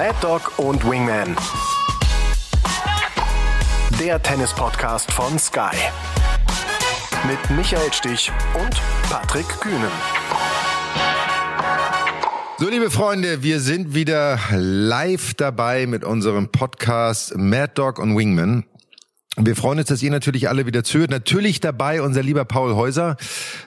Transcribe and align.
Mad 0.00 0.16
Dog 0.22 0.58
und 0.58 0.82
Wingman. 0.90 1.36
Der 4.00 4.22
Tennis-Podcast 4.22 5.12
von 5.12 5.38
Sky. 5.38 5.76
Mit 7.28 7.38
Michael 7.54 7.92
Stich 7.92 8.32
und 8.54 8.80
Patrick 9.10 9.46
Kühnen. 9.60 9.90
So, 12.58 12.70
liebe 12.70 12.90
Freunde, 12.90 13.42
wir 13.42 13.60
sind 13.60 13.94
wieder 13.94 14.38
live 14.52 15.34
dabei 15.34 15.86
mit 15.86 16.02
unserem 16.02 16.48
Podcast 16.48 17.36
Mad 17.36 17.72
Dog 17.74 17.98
und 17.98 18.16
Wingman. 18.16 18.64
Wir 19.36 19.54
freuen 19.54 19.78
uns, 19.78 19.88
dass 19.88 20.02
ihr 20.02 20.10
natürlich 20.10 20.48
alle 20.48 20.66
wieder 20.66 20.82
zuhört. 20.82 21.10
Natürlich 21.10 21.60
dabei 21.60 22.02
unser 22.02 22.20
lieber 22.20 22.44
Paul 22.44 22.74
Häuser, 22.74 23.16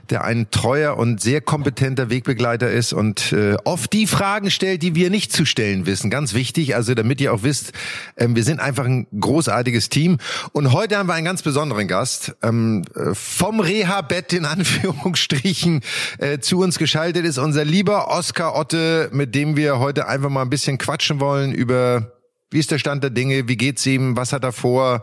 der 0.10 0.26
ein 0.26 0.52
treuer 0.52 0.98
und 0.98 1.22
sehr 1.22 1.40
kompetenter 1.40 2.10
Wegbegleiter 2.10 2.70
ist 2.70 2.92
und 2.92 3.32
äh, 3.32 3.56
oft 3.64 3.94
die 3.94 4.06
Fragen 4.06 4.52
stellt, 4.52 4.84
die 4.84 4.94
wir 4.94 5.10
nicht 5.10 5.32
zu 5.32 5.46
stellen 5.46 5.86
wissen. 5.86 6.10
Ganz 6.10 6.34
wichtig, 6.34 6.76
also 6.76 6.94
damit 6.96 7.22
ihr 7.22 7.34
auch 7.34 7.44
wisst, 7.44 7.72
ähm, 8.18 8.36
wir 8.36 8.44
sind 8.44 8.60
einfach 8.60 8.84
ein 8.84 9.08
großartiges 9.18 9.88
Team. 9.88 10.18
Und 10.52 10.74
heute 10.74 10.98
haben 10.98 11.08
wir 11.08 11.14
einen 11.14 11.26
ganz 11.26 11.42
besonderen 11.42 11.88
Gast. 11.88 12.36
Ähm, 12.44 12.84
äh, 12.94 13.16
vom 13.16 13.62
Reha-Bett 13.62 14.34
in 14.34 14.44
Anführungsstrichen 14.44 15.80
äh, 16.18 16.40
zu 16.40 16.60
uns 16.60 16.78
geschaltet 16.78 17.26
ist 17.26 17.38
unser 17.38 17.64
lieber 17.64 18.10
Oskar 18.10 18.56
Otte, 18.56 19.10
mit 19.14 19.34
dem 19.34 19.56
wir 19.56 19.80
heute 19.80 20.08
einfach 20.08 20.30
mal 20.30 20.42
ein 20.42 20.50
bisschen 20.50 20.78
quatschen 20.78 21.22
wollen 21.22 21.54
über 21.54 22.13
wie 22.54 22.60
ist 22.60 22.72
der 22.72 22.78
Stand 22.78 23.04
der 23.04 23.10
Dinge? 23.10 23.48
Wie 23.48 23.58
geht's 23.58 23.86
ihm? 23.86 24.16
Was 24.16 24.32
hat 24.32 24.44
er 24.44 24.52
vor? 24.52 25.02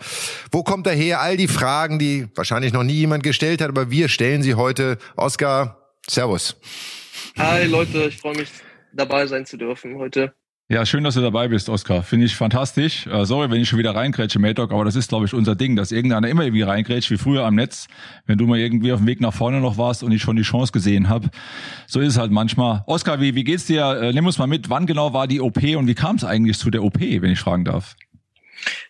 Wo 0.53 0.63
kommt 0.63 0.87
er 0.87 0.95
her? 0.95 1.21
All 1.21 1.37
die 1.37 1.49
Fragen, 1.49 1.99
die 1.99 2.29
wahrscheinlich 2.35 2.73
noch 2.73 2.85
nie 2.85 2.95
jemand 2.95 3.23
gestellt 3.23 3.61
hat, 3.61 3.69
aber 3.69 3.91
wir 3.91 4.09
stellen 4.09 4.43
sie 4.43 4.55
heute. 4.55 4.99
Oskar, 5.17 5.91
Servus. 6.09 6.57
Hi 7.37 7.67
Leute, 7.67 8.05
ich 8.05 8.19
freue 8.19 8.37
mich 8.37 8.49
dabei 8.93 9.27
sein 9.27 9.47
zu 9.47 9.57
dürfen 9.57 9.97
heute. 9.97 10.33
Ja, 10.73 10.87
schön, 10.87 11.03
dass 11.03 11.15
du 11.15 11.21
dabei 11.21 11.49
bist, 11.49 11.69
Oskar. 11.69 12.05
Finde 12.05 12.27
ich 12.27 12.37
fantastisch. 12.37 13.05
Uh, 13.09 13.25
sorry, 13.25 13.51
wenn 13.51 13.61
ich 13.61 13.69
schon 13.69 13.81
wieder 13.81 13.97
reingrätsche, 13.97 14.39
Maydog, 14.39 14.71
aber 14.71 14.85
das 14.85 14.95
ist, 14.95 15.09
glaube 15.09 15.27
ich, 15.27 15.35
unser 15.35 15.57
Ding, 15.57 15.75
dass 15.75 15.91
irgendeiner 15.91 16.29
immer 16.29 16.45
irgendwie 16.45 16.63
reingrätscht, 16.63 17.11
wie 17.11 17.17
früher 17.17 17.45
am 17.45 17.57
Netz, 17.57 17.89
wenn 18.27 18.39
du 18.39 18.47
mal 18.47 18.57
irgendwie 18.57 18.93
auf 18.93 19.01
dem 19.01 19.09
Weg 19.09 19.21
nach 19.21 19.35
vorne 19.35 19.61
noch 19.61 19.79
warst 19.79 20.05
und 20.05 20.13
ich 20.13 20.23
schon 20.23 20.37
die 20.37 20.43
Chance 20.43 20.71
gesehen 20.71 21.09
habe. 21.09 21.29
So 21.89 21.99
ist 21.99 22.11
es 22.11 22.19
halt 22.19 22.31
manchmal. 22.31 22.85
Oskar, 22.87 23.21
wie, 23.21 23.35
wie 23.35 23.43
geht's 23.43 23.67
dir? 23.67 24.01
Uh, 24.01 24.13
nimm 24.13 24.27
uns 24.27 24.39
mal 24.39 24.47
mit, 24.47 24.71
wann 24.71 24.87
genau 24.87 25.13
war 25.13 25.27
die 25.27 25.41
OP 25.41 25.61
und 25.61 25.89
wie 25.89 25.97
kam 25.97 26.15
es 26.15 26.23
eigentlich 26.23 26.57
zu 26.57 26.71
der 26.71 26.85
OP, 26.85 27.01
wenn 27.01 27.33
ich 27.33 27.41
fragen 27.41 27.65
darf? 27.65 27.97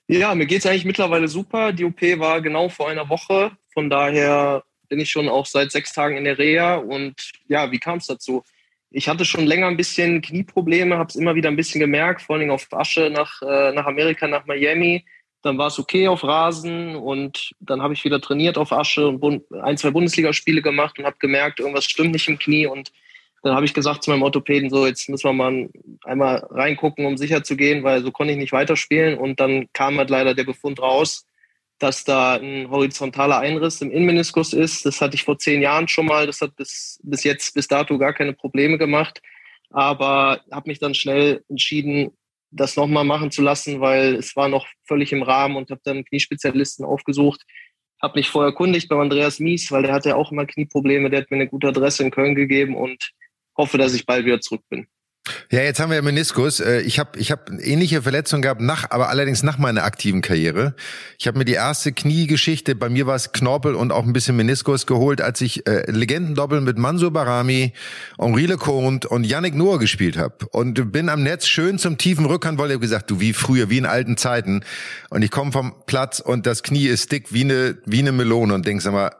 Ja, 0.06 0.34
mir 0.34 0.44
geht's 0.44 0.66
eigentlich 0.66 0.84
mittlerweile 0.84 1.28
super. 1.28 1.72
Die 1.72 1.86
OP 1.86 2.02
war 2.18 2.42
genau 2.42 2.68
vor 2.68 2.90
einer 2.90 3.08
Woche. 3.08 3.52
Von 3.72 3.88
daher 3.88 4.64
bin 4.90 5.00
ich 5.00 5.08
schon 5.08 5.30
auch 5.30 5.46
seit 5.46 5.72
sechs 5.72 5.94
Tagen 5.94 6.18
in 6.18 6.24
der 6.24 6.36
Reha. 6.36 6.74
Und 6.74 7.32
ja, 7.48 7.72
wie 7.72 7.78
kam 7.78 8.00
es 8.00 8.06
dazu? 8.06 8.44
Ich 8.90 9.08
hatte 9.08 9.24
schon 9.24 9.46
länger 9.46 9.68
ein 9.68 9.76
bisschen 9.76 10.20
Knieprobleme, 10.20 10.98
habe 10.98 11.08
es 11.08 11.16
immer 11.16 11.34
wieder 11.34 11.48
ein 11.48 11.56
bisschen 11.56 11.80
gemerkt, 11.80 12.22
vor 12.22 12.36
allem 12.36 12.50
auf 12.50 12.66
Asche 12.72 13.10
nach, 13.10 13.40
äh, 13.42 13.72
nach 13.72 13.86
Amerika, 13.86 14.26
nach 14.26 14.46
Miami. 14.46 15.04
Dann 15.42 15.56
war 15.56 15.68
es 15.68 15.78
okay 15.78 16.08
auf 16.08 16.24
Rasen 16.24 16.96
und 16.96 17.52
dann 17.60 17.80
habe 17.82 17.94
ich 17.94 18.04
wieder 18.04 18.20
trainiert 18.20 18.58
auf 18.58 18.72
Asche 18.72 19.08
und 19.08 19.44
ein, 19.62 19.78
zwei 19.78 19.90
Bundesligaspiele 19.90 20.60
gemacht 20.60 20.98
und 20.98 21.06
habe 21.06 21.16
gemerkt, 21.18 21.60
irgendwas 21.60 21.84
stimmt 21.84 22.12
nicht 22.12 22.28
im 22.28 22.38
Knie. 22.38 22.66
Und 22.66 22.92
dann 23.42 23.54
habe 23.54 23.64
ich 23.64 23.72
gesagt 23.72 24.02
zu 24.02 24.10
meinem 24.10 24.22
Orthopäden, 24.22 24.68
so 24.68 24.86
jetzt 24.86 25.08
müssen 25.08 25.28
wir 25.28 25.32
mal 25.32 25.70
einmal 26.04 26.46
reingucken, 26.50 27.06
um 27.06 27.16
sicher 27.16 27.42
zu 27.42 27.56
gehen, 27.56 27.84
weil 27.84 28.02
so 28.02 28.10
konnte 28.10 28.32
ich 28.32 28.38
nicht 28.38 28.52
weiterspielen. 28.52 29.16
Und 29.18 29.40
dann 29.40 29.68
kam 29.72 29.96
halt 29.96 30.10
leider 30.10 30.34
der 30.34 30.44
Befund 30.44 30.82
raus, 30.82 31.24
dass 31.80 32.04
da 32.04 32.34
ein 32.34 32.70
horizontaler 32.70 33.40
Einriss 33.40 33.80
im 33.80 33.90
Innenmeniskus 33.90 34.52
ist. 34.52 34.84
Das 34.84 35.00
hatte 35.00 35.14
ich 35.14 35.24
vor 35.24 35.38
zehn 35.38 35.62
Jahren 35.62 35.88
schon 35.88 36.06
mal. 36.06 36.26
Das 36.26 36.42
hat 36.42 36.54
bis, 36.54 37.00
bis 37.02 37.24
jetzt, 37.24 37.54
bis 37.54 37.68
dato 37.68 37.96
gar 37.98 38.12
keine 38.12 38.34
Probleme 38.34 38.76
gemacht. 38.76 39.20
Aber 39.70 40.40
habe 40.52 40.68
mich 40.68 40.78
dann 40.78 40.94
schnell 40.94 41.42
entschieden, 41.48 42.12
das 42.50 42.76
nochmal 42.76 43.04
machen 43.04 43.30
zu 43.30 43.40
lassen, 43.40 43.80
weil 43.80 44.14
es 44.16 44.36
war 44.36 44.48
noch 44.48 44.66
völlig 44.84 45.12
im 45.12 45.22
Rahmen 45.22 45.56
und 45.56 45.70
habe 45.70 45.80
dann 45.82 46.04
Kniespezialisten 46.04 46.84
aufgesucht. 46.84 47.42
Habe 48.02 48.18
mich 48.18 48.28
vorher 48.28 48.50
erkundigt 48.50 48.88
beim 48.88 49.00
Andreas 49.00 49.40
Mies, 49.40 49.72
weil 49.72 49.82
der 49.82 49.92
hatte 49.92 50.10
ja 50.10 50.16
auch 50.16 50.32
immer 50.32 50.46
Knieprobleme. 50.46 51.08
Der 51.08 51.22
hat 51.22 51.30
mir 51.30 51.36
eine 51.38 51.48
gute 51.48 51.68
Adresse 51.68 52.02
in 52.02 52.10
Köln 52.10 52.34
gegeben 52.34 52.76
und 52.76 53.12
hoffe, 53.56 53.78
dass 53.78 53.94
ich 53.94 54.04
bald 54.04 54.26
wieder 54.26 54.40
zurück 54.40 54.62
bin. 54.68 54.86
Ja, 55.50 55.62
jetzt 55.62 55.80
haben 55.80 55.90
wir 55.90 56.00
Meniskus. 56.02 56.60
Äh, 56.60 56.80
ich 56.80 56.98
habe 56.98 57.18
ich 57.18 57.30
hab 57.30 57.50
ähnliche 57.50 58.02
Verletzungen 58.02 58.42
gehabt, 58.42 58.60
nach, 58.60 58.90
aber 58.90 59.08
allerdings 59.08 59.42
nach 59.42 59.58
meiner 59.58 59.84
aktiven 59.84 60.22
Karriere. 60.22 60.74
Ich 61.18 61.26
habe 61.26 61.38
mir 61.38 61.44
die 61.44 61.54
erste 61.54 61.92
Kniegeschichte, 61.92 62.74
bei 62.74 62.88
mir 62.88 63.06
war 63.06 63.16
es 63.16 63.32
Knorpel 63.32 63.74
und 63.74 63.92
auch 63.92 64.04
ein 64.04 64.12
bisschen 64.12 64.36
Meniskus 64.36 64.86
geholt, 64.86 65.20
als 65.20 65.40
ich 65.40 65.66
äh, 65.66 65.90
Legendendoppel 65.90 66.60
mit 66.60 66.78
Mansur 66.78 67.12
Barami, 67.12 67.72
Henri 68.18 68.46
Lecomte 68.46 69.08
und 69.08 69.24
Yannick 69.24 69.54
Noah 69.54 69.78
gespielt 69.78 70.16
habe. 70.16 70.46
Und 70.52 70.92
bin 70.92 71.08
am 71.08 71.22
Netz 71.22 71.46
schön 71.46 71.78
zum 71.78 71.98
tiefen 71.98 72.26
Rückhandvolley 72.26 72.78
gesagt, 72.78 73.10
du 73.10 73.20
wie 73.20 73.32
früher, 73.32 73.70
wie 73.70 73.78
in 73.78 73.86
alten 73.86 74.16
Zeiten. 74.16 74.62
Und 75.10 75.22
ich 75.22 75.30
komme 75.30 75.52
vom 75.52 75.74
Platz 75.86 76.20
und 76.20 76.46
das 76.46 76.62
Knie 76.62 76.86
ist 76.86 77.12
dick 77.12 77.32
wie 77.32 77.44
eine, 77.44 77.78
wie 77.86 78.00
eine 78.00 78.12
Melone 78.12 78.54
und 78.54 78.66
denkst 78.66 78.86
mal, 78.86 79.10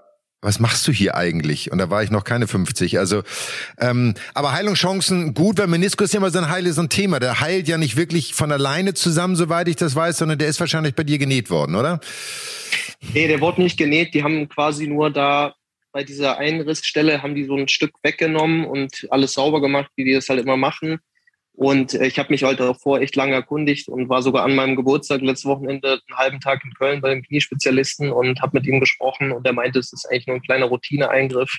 was 0.43 0.59
machst 0.59 0.89
du 0.89 0.93
hier 0.93 1.17
eigentlich? 1.17 1.71
Und 1.71 1.79
da 1.79 1.91
war 1.91 2.03
ich 2.03 2.11
noch 2.11 2.25
keine 2.25 2.47
50. 2.47 2.99
Also, 2.99 3.23
ähm, 3.79 4.15
aber 4.33 4.53
Heilungschancen 4.53 5.35
gut, 5.35 5.59
weil 5.59 5.67
Meniskus 5.67 6.07
ist 6.07 6.15
ja 6.15 6.19
immer 6.19 6.31
so 6.31 6.39
ein 6.39 6.49
heiles 6.49 6.77
so 6.77 6.83
ein 6.83 6.89
Thema. 6.89 7.21
Der 7.21 7.41
heilt 7.41 7.69
ja 7.69 7.77
nicht 7.77 7.97
wirklich 7.97 8.35
von 8.35 8.51
alleine 8.51 8.95
zusammen, 8.95 9.37
soweit 9.37 9.69
ich 9.69 9.77
das 9.77 9.95
weiß, 9.95 10.17
sondern 10.19 10.39
der 10.39 10.49
ist 10.49 10.61
wahrscheinlich 10.61 10.95
bei 10.95 11.05
dir 11.05 11.19
genäht 11.19 11.51
worden, 11.51 11.75
oder? 11.75 12.01
Nee, 13.13 13.29
der 13.29 13.41
wurde 13.41 13.63
nicht 13.63 13.77
genäht. 13.77 14.15
Die 14.15 14.23
haben 14.23 14.49
quasi 14.49 14.87
nur 14.87 15.11
da 15.11 15.55
bei 15.93 16.05
dieser 16.05 16.39
Einrissstelle 16.39 17.23
haben 17.23 17.35
die 17.35 17.45
so 17.45 17.57
ein 17.57 17.69
Stück 17.69 17.93
weggenommen 18.03 18.65
und 18.65 19.09
alles 19.11 19.33
sauber 19.33 19.61
gemacht, 19.61 19.91
wie 19.97 20.05
die 20.05 20.15
das 20.15 20.29
halt 20.29 20.41
immer 20.41 20.57
machen. 20.57 21.01
Und 21.61 21.93
äh, 21.93 22.07
ich 22.07 22.19
habe 22.19 22.33
mich 22.33 22.43
heute 22.43 22.63
davor 22.63 23.03
echt 23.03 23.17
lange 23.17 23.35
erkundigt 23.35 23.87
und 23.87 24.09
war 24.09 24.23
sogar 24.23 24.45
an 24.45 24.55
meinem 24.55 24.77
Geburtstag 24.77 25.21
letztes 25.21 25.45
Wochenende 25.45 26.01
einen 26.09 26.19
halben 26.19 26.41
Tag 26.41 26.65
in 26.65 26.73
Köln 26.73 27.03
bei 27.03 27.11
dem 27.11 27.23
Kniespezialisten 27.23 28.11
und 28.11 28.41
habe 28.41 28.57
mit 28.57 28.67
ihm 28.67 28.81
gesprochen 28.81 29.31
und 29.31 29.47
er 29.47 29.53
meinte, 29.53 29.79
es 29.79 29.93
ist 29.93 30.07
eigentlich 30.07 30.27
nur 30.27 30.37
ein 30.37 30.43
kleiner 30.43 30.65
Routineeingriff. 30.65 31.59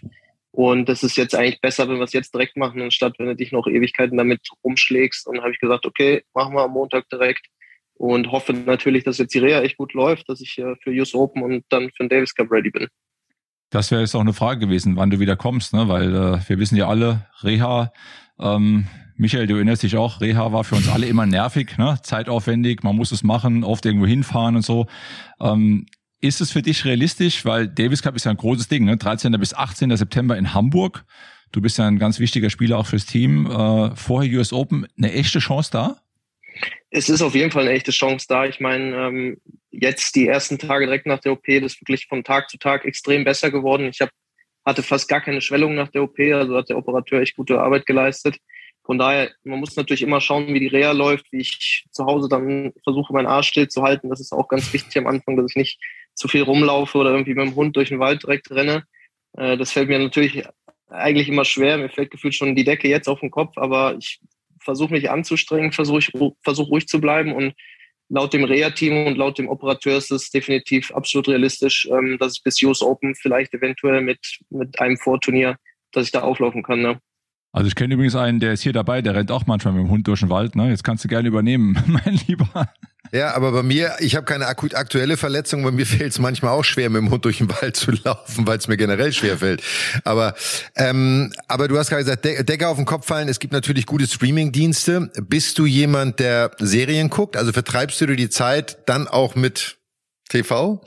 Und 0.50 0.90
das 0.90 1.04
ist 1.04 1.18
jetzt 1.18 1.36
eigentlich 1.36 1.62
besser, 1.62 1.88
wenn 1.88 1.98
wir 1.98 2.06
es 2.06 2.14
jetzt 2.14 2.34
direkt 2.34 2.58
machen, 2.58 2.82
anstatt 2.82 3.14
wenn 3.20 3.28
du 3.28 3.36
dich 3.36 3.52
noch 3.52 3.68
Ewigkeiten 3.68 4.18
damit 4.18 4.42
rumschlägst. 4.64 5.28
Und 5.28 5.42
habe 5.42 5.52
ich 5.52 5.60
gesagt, 5.60 5.86
okay, 5.86 6.24
machen 6.34 6.56
wir 6.56 6.64
am 6.64 6.72
Montag 6.72 7.08
direkt 7.10 7.46
und 7.94 8.32
hoffe 8.32 8.54
natürlich, 8.54 9.04
dass 9.04 9.20
jetzt 9.20 9.36
die 9.36 9.40
Reha 9.40 9.62
echt 9.62 9.78
gut 9.78 9.94
läuft, 9.94 10.28
dass 10.30 10.42
ich 10.42 10.58
äh, 10.58 10.74
für 10.82 10.90
US 10.90 11.14
Open 11.14 11.44
und 11.44 11.64
dann 11.70 11.92
für 11.96 12.06
den 12.06 12.10
Davis 12.10 12.34
Cup 12.34 12.50
ready 12.50 12.72
bin. 12.72 12.88
Das 13.70 13.92
wäre 13.92 14.02
jetzt 14.02 14.16
auch 14.16 14.22
eine 14.22 14.34
Frage 14.34 14.62
gewesen, 14.62 14.96
wann 14.96 15.12
du 15.12 15.20
wieder 15.20 15.36
kommst, 15.36 15.76
ne? 15.76 15.88
weil 15.88 16.16
äh, 16.16 16.40
wir 16.50 16.58
wissen 16.58 16.76
ja 16.76 16.88
alle, 16.88 17.28
Reha 17.44 17.94
ähm, 18.40 18.88
Michael, 19.22 19.46
du 19.46 19.54
erinnerst 19.54 19.84
dich 19.84 19.98
auch, 19.98 20.20
Reha 20.20 20.52
war 20.52 20.64
für 20.64 20.74
uns 20.74 20.90
alle 20.90 21.06
immer 21.06 21.28
nervig, 21.28 21.78
ne? 21.78 22.00
zeitaufwendig, 22.02 22.82
man 22.82 22.96
muss 22.96 23.12
es 23.12 23.22
machen, 23.22 23.64
oft 23.64 23.86
irgendwo 23.86 24.08
hinfahren 24.08 24.56
und 24.56 24.64
so. 24.64 24.88
Ähm, 25.40 25.86
ist 26.22 26.42
es 26.42 26.50
für 26.50 26.64
dich 26.64 26.86
realistisch, 26.86 27.46
weil 27.46 27.68
Davis 27.68 28.02
Cup 28.02 28.16
ist 28.16 28.26
ja 28.26 28.32
ein 28.32 28.38
großes 28.38 28.68
Ding, 28.68 28.84
ne? 28.84 28.98
13. 28.98 29.32
bis 29.34 29.54
18. 29.54 29.96
September 29.96 30.36
in 30.36 30.56
Hamburg. 30.56 31.06
Du 31.52 31.62
bist 31.62 31.78
ja 31.78 31.88
ein 31.88 32.00
ganz 32.00 32.20
wichtiger 32.20 32.50
Spieler 32.50 32.80
auch 32.80 32.88
fürs 32.88 33.06
Team. 33.06 33.46
Äh, 33.46 33.96
vorher 33.96 34.40
US 34.40 34.54
Open, 34.54 34.88
eine 34.98 35.14
echte 35.14 35.38
Chance 35.38 35.70
da? 35.72 36.02
Es 36.90 37.08
ist 37.08 37.22
auf 37.22 37.36
jeden 37.36 37.52
Fall 37.52 37.66
eine 37.68 37.74
echte 37.74 37.92
Chance 37.92 38.26
da. 38.28 38.46
Ich 38.46 38.60
meine, 38.60 38.96
ähm, 38.96 39.38
jetzt 39.70 40.16
die 40.16 40.28
ersten 40.28 40.58
Tage 40.58 40.88
direkt 40.88 41.06
nach 41.06 41.20
der 41.20 41.34
OP, 41.34 41.46
das 41.46 41.74
ist 41.74 41.82
wirklich 41.82 42.08
von 42.08 42.24
Tag 42.24 42.50
zu 42.50 42.58
Tag 42.58 42.86
extrem 42.86 43.24
besser 43.24 43.52
geworden. 43.52 43.86
Ich 43.86 44.02
hab, 44.02 44.10
hatte 44.66 44.82
fast 44.82 45.08
gar 45.08 45.22
keine 45.22 45.42
Schwellung 45.42 45.76
nach 45.76 45.90
der 45.90 46.02
OP, 46.02 46.18
also 46.20 46.58
hat 46.58 46.70
der 46.70 46.78
Operateur 46.78 47.22
echt 47.22 47.36
gute 47.36 47.60
Arbeit 47.60 47.86
geleistet. 47.86 48.40
Von 48.84 48.98
daher, 48.98 49.32
man 49.44 49.60
muss 49.60 49.76
natürlich 49.76 50.02
immer 50.02 50.22
schauen, 50.22 50.54
wie 50.54 50.60
die 50.60 50.68
Reha 50.68 50.92
läuft, 50.92 51.32
wie 51.32 51.42
ich 51.42 51.86
zu 51.92 52.06
Hause 52.06 52.28
dann 52.30 52.74
versuche, 52.84 53.14
meinen 53.14 53.28
Arsch 53.28 53.50
still 53.50 53.68
zu 53.68 53.84
halten. 53.84 54.10
Das 54.10 54.20
ist 54.20 54.34
auch 54.34 54.48
ganz 54.48 54.74
wichtig 54.74 54.98
am 54.98 55.08
Anfang, 55.08 55.38
dass 55.38 55.52
ich 55.52 55.56
nicht 55.56 55.80
zu 56.16 56.28
viel 56.28 56.44
rumlaufe 56.44 56.98
oder 56.98 57.12
irgendwie 57.12 57.36
mit 57.36 57.46
dem 57.46 57.56
Hund 57.56 57.76
durch 57.76 57.90
den 57.90 58.00
Wald 58.00 58.24
direkt 58.24 58.52
renne. 58.52 58.84
Äh, 59.38 59.58
das 59.58 59.72
fällt 59.72 59.88
mir 59.88 60.00
natürlich 60.00 60.44
eigentlich 60.90 61.30
immer 61.30 61.46
schwer. 61.46 61.78
Mir 61.78 61.90
fällt 61.90 62.12
gefühlt 62.12 62.36
schon 62.36 62.56
die 62.56 62.64
Decke 62.64 62.88
jetzt 62.88 63.08
auf 63.08 63.20
den 63.20 63.32
Kopf, 63.32 63.58
aber 63.58 63.96
ich 63.98 64.20
versuche 64.60 64.94
mich 64.94 65.10
anzustrengen, 65.10 65.72
versuche 65.72 66.34
versuch 66.44 66.70
ruhig 66.70 66.88
zu 66.88 67.02
bleiben 67.02 67.34
und 67.34 67.54
laut 68.10 68.34
dem 68.34 68.44
Reha-Team 68.44 69.08
und 69.08 69.18
laut 69.18 69.38
dem 69.38 69.48
Operateur 69.48 69.98
ist 69.98 70.12
es 70.12 70.30
definitiv 70.30 70.92
absolut 70.92 71.30
realistisch, 71.30 71.88
ähm, 71.90 72.18
dass 72.20 72.38
ich 72.38 72.44
bis 72.44 72.62
US 72.62 72.82
Open 72.82 73.16
vielleicht 73.16 73.54
eventuell 73.54 74.02
mit, 74.02 74.20
mit 74.50 74.80
einem 74.80 74.98
Vorturnier, 74.98 75.56
dass 75.94 76.06
ich 76.06 76.12
da 76.12 76.22
auflaufen 76.22 76.62
kann. 76.62 76.82
Ne? 76.82 77.00
Also 77.54 77.68
ich 77.68 77.76
kenne 77.76 77.94
übrigens 77.94 78.16
einen, 78.16 78.40
der 78.40 78.54
ist 78.54 78.62
hier 78.62 78.72
dabei, 78.72 79.02
der 79.02 79.14
rennt 79.14 79.32
auch 79.32 79.46
manchmal 79.46 79.74
mit 79.74 79.84
dem 79.84 79.90
Hund 79.90 80.08
durch 80.08 80.22
den 80.22 80.30
Wald. 80.30 80.56
Ne? 80.56 80.70
Jetzt 80.70 80.84
kannst 80.84 81.04
du 81.04 81.10
gerne 81.10 81.28
übernehmen, 81.28 81.78
mein 81.88 82.20
Lieber. 82.28 82.70
Ja, 83.12 83.36
aber 83.36 83.52
bei 83.52 83.64
mir, 83.64 83.96
ich 84.00 84.16
habe 84.16 84.26
keine 84.26 84.48
akut 84.48 84.74
aktuelle 84.74 85.18
Verletzung, 85.18 85.64
bei 85.64 85.72
mir 85.72 85.86
fällt 85.86 86.14
es 86.14 86.20
manchmal 86.20 86.52
auch 86.52 86.64
schwer, 86.64 86.90
mit 86.90 87.02
dem 87.02 87.12
Hund 87.12 87.26
durch 87.26 87.40
den 87.40 87.50
Wald 87.50 87.76
zu 87.76 87.92
laufen, 87.92 88.48
weil 88.48 88.58
es 88.58 88.70
mir 88.70 88.78
generell 88.78 89.12
schwer 89.12 89.38
fällt. 89.38 89.62
Aber, 90.06 90.34
ähm, 90.78 91.34
aber 91.50 91.68
du 91.68 91.78
hast 91.78 91.90
gerade 91.90 92.06
gesagt, 92.06 92.24
De 92.24 92.42
Decke 92.44 92.70
auf 92.70 92.78
den 92.78 92.86
Kopf 92.86 93.06
fallen, 93.06 93.28
es 93.28 93.40
gibt 93.40 93.52
natürlich 93.52 93.86
gute 93.86 94.08
Streaming-Dienste. 94.08 95.12
Bist 95.28 95.60
du 95.60 95.66
jemand, 95.66 96.20
der 96.20 96.52
Serien 96.60 97.10
guckt? 97.10 97.36
Also 97.36 97.52
vertreibst 97.52 98.00
du 98.00 98.06
dir 98.06 98.16
die 98.16 98.30
Zeit 98.30 98.78
dann 98.86 99.10
auch 99.10 99.36
mit 99.36 99.78
TV? 100.30 100.82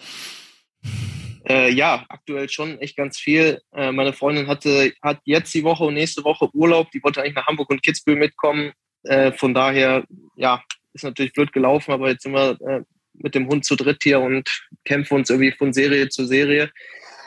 Äh, 1.47 1.71
ja, 1.73 2.05
aktuell 2.09 2.49
schon 2.49 2.79
echt 2.79 2.97
ganz 2.97 3.19
viel. 3.19 3.61
Äh, 3.75 3.93
meine 3.93 4.13
Freundin 4.13 4.47
hatte, 4.47 4.93
hat 5.03 5.21
jetzt 5.25 5.53
die 5.55 5.65
Woche 5.65 5.85
und 5.85 5.95
nächste 5.95 6.25
Woche 6.25 6.49
Urlaub. 6.55 6.91
Die 6.91 7.03
wollte 7.03 7.21
eigentlich 7.21 7.35
nach 7.35 7.47
Hamburg 7.47 7.71
und 7.71 7.83
Kitzbühel 7.83 8.17
mitkommen. 8.17 8.73
Äh, 9.05 9.33
von 9.33 9.53
daher, 9.53 10.05
ja, 10.37 10.63
ist 10.95 11.05
natürlich 11.05 11.33
blöd 11.33 11.53
gelaufen, 11.53 11.93
aber 11.93 12.09
jetzt 12.09 12.23
sind 12.23 12.33
wir 12.33 12.59
äh, 12.67 12.81
mit 13.15 13.35
dem 13.35 13.49
Hund 13.49 13.65
zu 13.65 13.77
dritt 13.77 14.03
hier 14.03 14.21
und 14.21 14.49
kämpfen 14.85 15.15
uns 15.15 15.31
irgendwie 15.31 15.53
von 15.53 15.73
Serie 15.73 16.09
zu 16.09 16.25
Serie. 16.25 16.71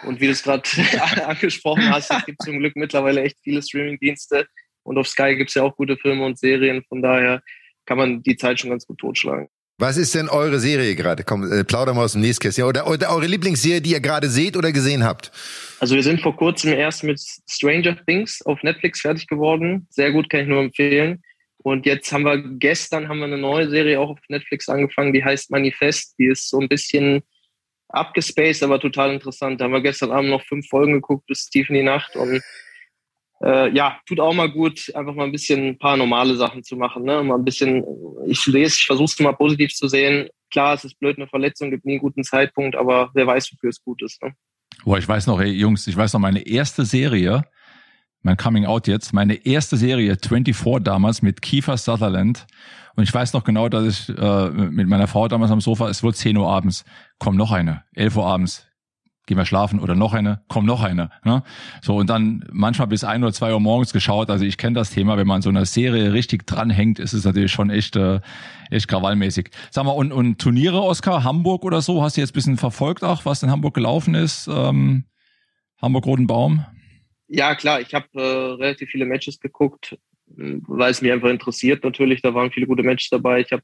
Und 0.03 0.19
wie 0.19 0.25
du 0.25 0.31
es 0.31 0.43
gerade 0.43 0.63
angesprochen 1.25 1.89
hast, 1.89 2.11
es 2.11 2.25
gibt 2.25 2.41
zum 2.41 2.59
Glück 2.59 2.75
mittlerweile 2.75 3.21
echt 3.21 3.37
viele 3.43 3.61
Streaming-Dienste. 3.61 4.47
Und 4.83 4.97
auf 4.97 5.07
Sky 5.07 5.35
gibt 5.35 5.49
es 5.49 5.55
ja 5.55 5.63
auch 5.63 5.75
gute 5.75 5.97
Filme 5.97 6.25
und 6.25 6.39
Serien. 6.39 6.83
Von 6.87 7.01
daher 7.01 7.41
kann 7.85 7.97
man 7.97 8.23
die 8.23 8.35
Zeit 8.35 8.59
schon 8.59 8.69
ganz 8.69 8.85
gut 8.85 8.99
totschlagen. 8.99 9.49
Was 9.79 9.95
ist 9.95 10.15
denn 10.15 10.27
eure 10.27 10.59
Serie 10.59 10.95
gerade? 10.95 11.23
Komm, 11.23 11.51
äh, 11.51 11.63
plauder 11.63 11.93
mal 11.93 12.05
aus 12.05 12.13
dem 12.13 12.21
Nähkästchen. 12.21 12.65
Oder, 12.65 12.89
oder 12.89 13.11
eure 13.11 13.27
Lieblingsserie, 13.27 13.79
die 13.79 13.91
ihr 13.91 13.99
gerade 13.99 14.27
seht 14.27 14.57
oder 14.57 14.71
gesehen 14.71 15.03
habt? 15.03 15.31
Also 15.79 15.93
wir 15.93 16.01
sind 16.01 16.19
vor 16.19 16.35
kurzem 16.35 16.73
erst 16.73 17.03
mit 17.03 17.21
Stranger 17.47 17.95
Things 18.07 18.41
auf 18.43 18.63
Netflix 18.63 19.01
fertig 19.01 19.27
geworden. 19.27 19.85
Sehr 19.91 20.11
gut, 20.11 20.31
kann 20.31 20.41
ich 20.41 20.47
nur 20.47 20.61
empfehlen. 20.61 21.21
Und 21.59 21.85
jetzt 21.85 22.11
haben 22.11 22.23
wir 22.23 22.41
gestern 22.57 23.07
haben 23.07 23.19
wir 23.19 23.25
eine 23.25 23.37
neue 23.37 23.69
Serie 23.69 23.99
auch 23.99 24.09
auf 24.09 24.19
Netflix 24.29 24.67
angefangen, 24.67 25.13
die 25.13 25.23
heißt 25.23 25.51
Manifest. 25.51 26.15
Die 26.17 26.25
ist 26.25 26.49
so 26.49 26.59
ein 26.59 26.69
bisschen 26.69 27.21
abgespaced, 27.89 28.63
aber 28.63 28.79
total 28.79 29.13
interessant. 29.13 29.61
Da 29.61 29.65
haben 29.65 29.73
wir 29.73 29.81
gestern 29.81 30.11
Abend 30.11 30.31
noch 30.31 30.43
fünf 30.43 30.67
Folgen 30.67 30.93
geguckt 30.93 31.27
bis 31.27 31.49
tief 31.49 31.69
in 31.69 31.75
die 31.75 31.83
Nacht 31.83 32.15
und 32.15 32.41
äh, 33.43 33.69
ja, 33.75 33.99
tut 34.07 34.19
auch 34.19 34.33
mal 34.33 34.49
gut, 34.49 34.91
einfach 34.95 35.13
mal 35.13 35.25
ein 35.25 35.31
bisschen 35.31 35.67
ein 35.67 35.77
paar 35.77 35.97
normale 35.97 36.35
Sachen 36.35 36.63
zu 36.63 36.75
machen. 36.75 37.03
Ne? 37.03 37.21
Mal 37.23 37.35
ein 37.35 37.45
bisschen, 37.45 37.83
ich 38.27 38.45
lese, 38.45 38.75
ich 38.79 38.85
versuche 38.85 39.05
es 39.05 39.19
mal 39.19 39.33
positiv 39.33 39.73
zu 39.73 39.87
sehen. 39.87 40.29
Klar, 40.51 40.75
es 40.75 40.83
ist 40.83 40.99
blöd, 40.99 41.17
eine 41.17 41.27
Verletzung, 41.27 41.71
gibt 41.71 41.85
nie 41.85 41.93
einen 41.93 42.01
guten 42.01 42.23
Zeitpunkt, 42.23 42.75
aber 42.75 43.09
wer 43.13 43.27
weiß, 43.27 43.51
wofür 43.53 43.69
es 43.69 43.81
gut 43.81 44.01
ist. 44.01 44.21
Ne? 44.21 44.33
Boah, 44.83 44.97
ich 44.97 45.07
weiß 45.07 45.27
noch, 45.27 45.39
ey, 45.39 45.51
Jungs, 45.51 45.87
ich 45.87 45.97
weiß 45.97 46.13
noch, 46.13 46.19
meine 46.19 46.47
erste 46.47 46.85
Serie, 46.85 47.43
mein 48.21 48.37
Coming 48.37 48.65
Out 48.65 48.87
jetzt, 48.87 49.13
meine 49.13 49.45
erste 49.45 49.77
Serie, 49.77 50.17
24 50.21 50.83
damals 50.83 51.21
mit 51.21 51.41
Kiefer 51.41 51.77
Sutherland. 51.77 52.45
Und 52.95 53.03
ich 53.03 53.13
weiß 53.13 53.33
noch 53.33 53.43
genau, 53.43 53.69
dass 53.69 54.09
ich 54.09 54.17
äh, 54.17 54.49
mit 54.49 54.87
meiner 54.87 55.07
Frau 55.07 55.27
damals 55.27 55.51
am 55.51 55.61
Sofa, 55.61 55.89
es 55.89 56.03
wurde 56.03 56.17
10 56.17 56.37
Uhr 56.37 56.49
abends, 56.49 56.83
komm 57.19 57.35
noch 57.35 57.51
eine, 57.51 57.83
11 57.93 58.15
Uhr 58.17 58.25
abends, 58.25 58.66
gehen 59.27 59.37
wir 59.37 59.45
schlafen 59.45 59.79
oder 59.79 59.93
noch 59.93 60.13
eine, 60.13 60.41
komm 60.47 60.65
noch 60.65 60.81
eine. 60.81 61.11
Ne? 61.23 61.43
So 61.81 61.97
und 61.97 62.09
dann 62.09 62.45
manchmal 62.51 62.87
bis 62.87 63.03
ein 63.03 63.23
oder 63.23 63.33
zwei 63.33 63.53
Uhr 63.53 63.59
morgens 63.59 63.93
geschaut. 63.93 64.29
Also 64.29 64.45
ich 64.45 64.57
kenne 64.57 64.73
das 64.73 64.89
Thema, 64.89 65.17
wenn 65.17 65.27
man 65.27 65.41
so 65.41 65.49
einer 65.49 65.65
Serie 65.65 66.13
richtig 66.13 66.47
dranhängt, 66.47 66.97
ist 66.97 67.13
es 67.13 67.25
natürlich 67.25 67.51
schon 67.51 67.69
echt, 67.69 67.95
äh, 67.97 68.21
echt 68.71 68.87
krawallmäßig. 68.87 69.51
Sag 69.69 69.85
mal, 69.85 69.91
und, 69.91 70.11
und 70.11 70.39
Turniere, 70.39 70.81
Oskar, 70.81 71.23
Hamburg 71.23 71.65
oder 71.65 71.81
so, 71.81 72.01
hast 72.01 72.17
du 72.17 72.21
jetzt 72.21 72.33
bisschen 72.33 72.57
verfolgt 72.57 73.03
auch, 73.03 73.25
was 73.25 73.43
in 73.43 73.51
Hamburg 73.51 73.73
gelaufen 73.73 74.15
ist? 74.15 74.47
Ähm, 74.47 75.03
Hamburg-Roten 75.81 76.25
Baum? 76.25 76.65
Ja, 77.27 77.53
klar, 77.55 77.81
ich 77.81 77.93
habe 77.93 78.07
äh, 78.13 78.21
relativ 78.21 78.89
viele 78.89 79.05
Matches 79.05 79.39
geguckt, 79.39 79.97
weil 80.27 80.91
es 80.91 81.01
mich 81.01 81.11
einfach 81.11 81.29
interessiert 81.29 81.83
natürlich. 81.83 82.21
Da 82.21 82.33
waren 82.33 82.51
viele 82.51 82.65
gute 82.65 82.83
Matches 82.83 83.09
dabei. 83.09 83.41
Ich 83.41 83.51
habe 83.51 83.63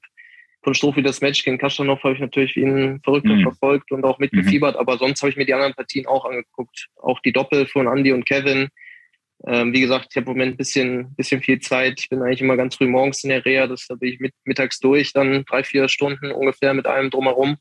von 0.64 0.74
Strophi 0.74 1.02
das 1.02 1.22
Match 1.22 1.44
gegen 1.44 1.58
Kastanov 1.58 2.04
habe 2.04 2.14
ich 2.14 2.20
natürlich 2.20 2.56
wie 2.56 2.64
ein 2.64 3.02
Verrückter 3.04 3.36
mhm. 3.36 3.44
verfolgt 3.44 3.92
und 3.92 4.04
auch 4.06 4.20
mitgefiebert, 4.20 4.76
mhm. 4.76 4.80
aber 4.80 4.98
sonst 4.98 5.22
habe 5.22 5.30
ich 5.30 5.38
mir 5.38 5.46
die 5.46 5.54
anderen 5.54 5.74
Partien 5.74 6.08
auch 6.08 6.26
angeguckt. 6.26 6.88
Auch 7.02 7.20
die 7.20 7.34
Doppel 7.34 7.68
von 7.68 7.88
Andy 7.88 8.12
und 8.14 8.26
Kevin. 8.26 8.70
Ähm, 9.46 9.74
wie 9.74 9.82
gesagt, 9.82 10.08
ich 10.12 10.16
habe 10.16 10.32
im 10.32 10.38
Moment 10.38 10.54
ein 10.54 10.58
bisschen, 10.58 11.14
bisschen 11.16 11.42
viel 11.42 11.60
Zeit. 11.60 12.00
Ich 12.00 12.10
bin 12.10 12.22
eigentlich 12.22 12.42
immer 12.42 12.56
ganz 12.56 12.76
früh 12.76 12.88
morgens 12.88 13.24
in 13.24 13.30
der 13.30 13.44
Reha. 13.44 13.68
Das 13.68 13.88
habe 13.90 14.08
ich 14.08 14.20
mit, 14.20 14.34
mittags 14.46 14.80
durch, 14.80 15.12
dann 15.12 15.44
drei, 15.46 15.64
vier 15.64 15.90
Stunden 15.90 16.32
ungefähr 16.32 16.74
mit 16.74 16.88
allem 16.88 17.10
drumherum. 17.10 17.58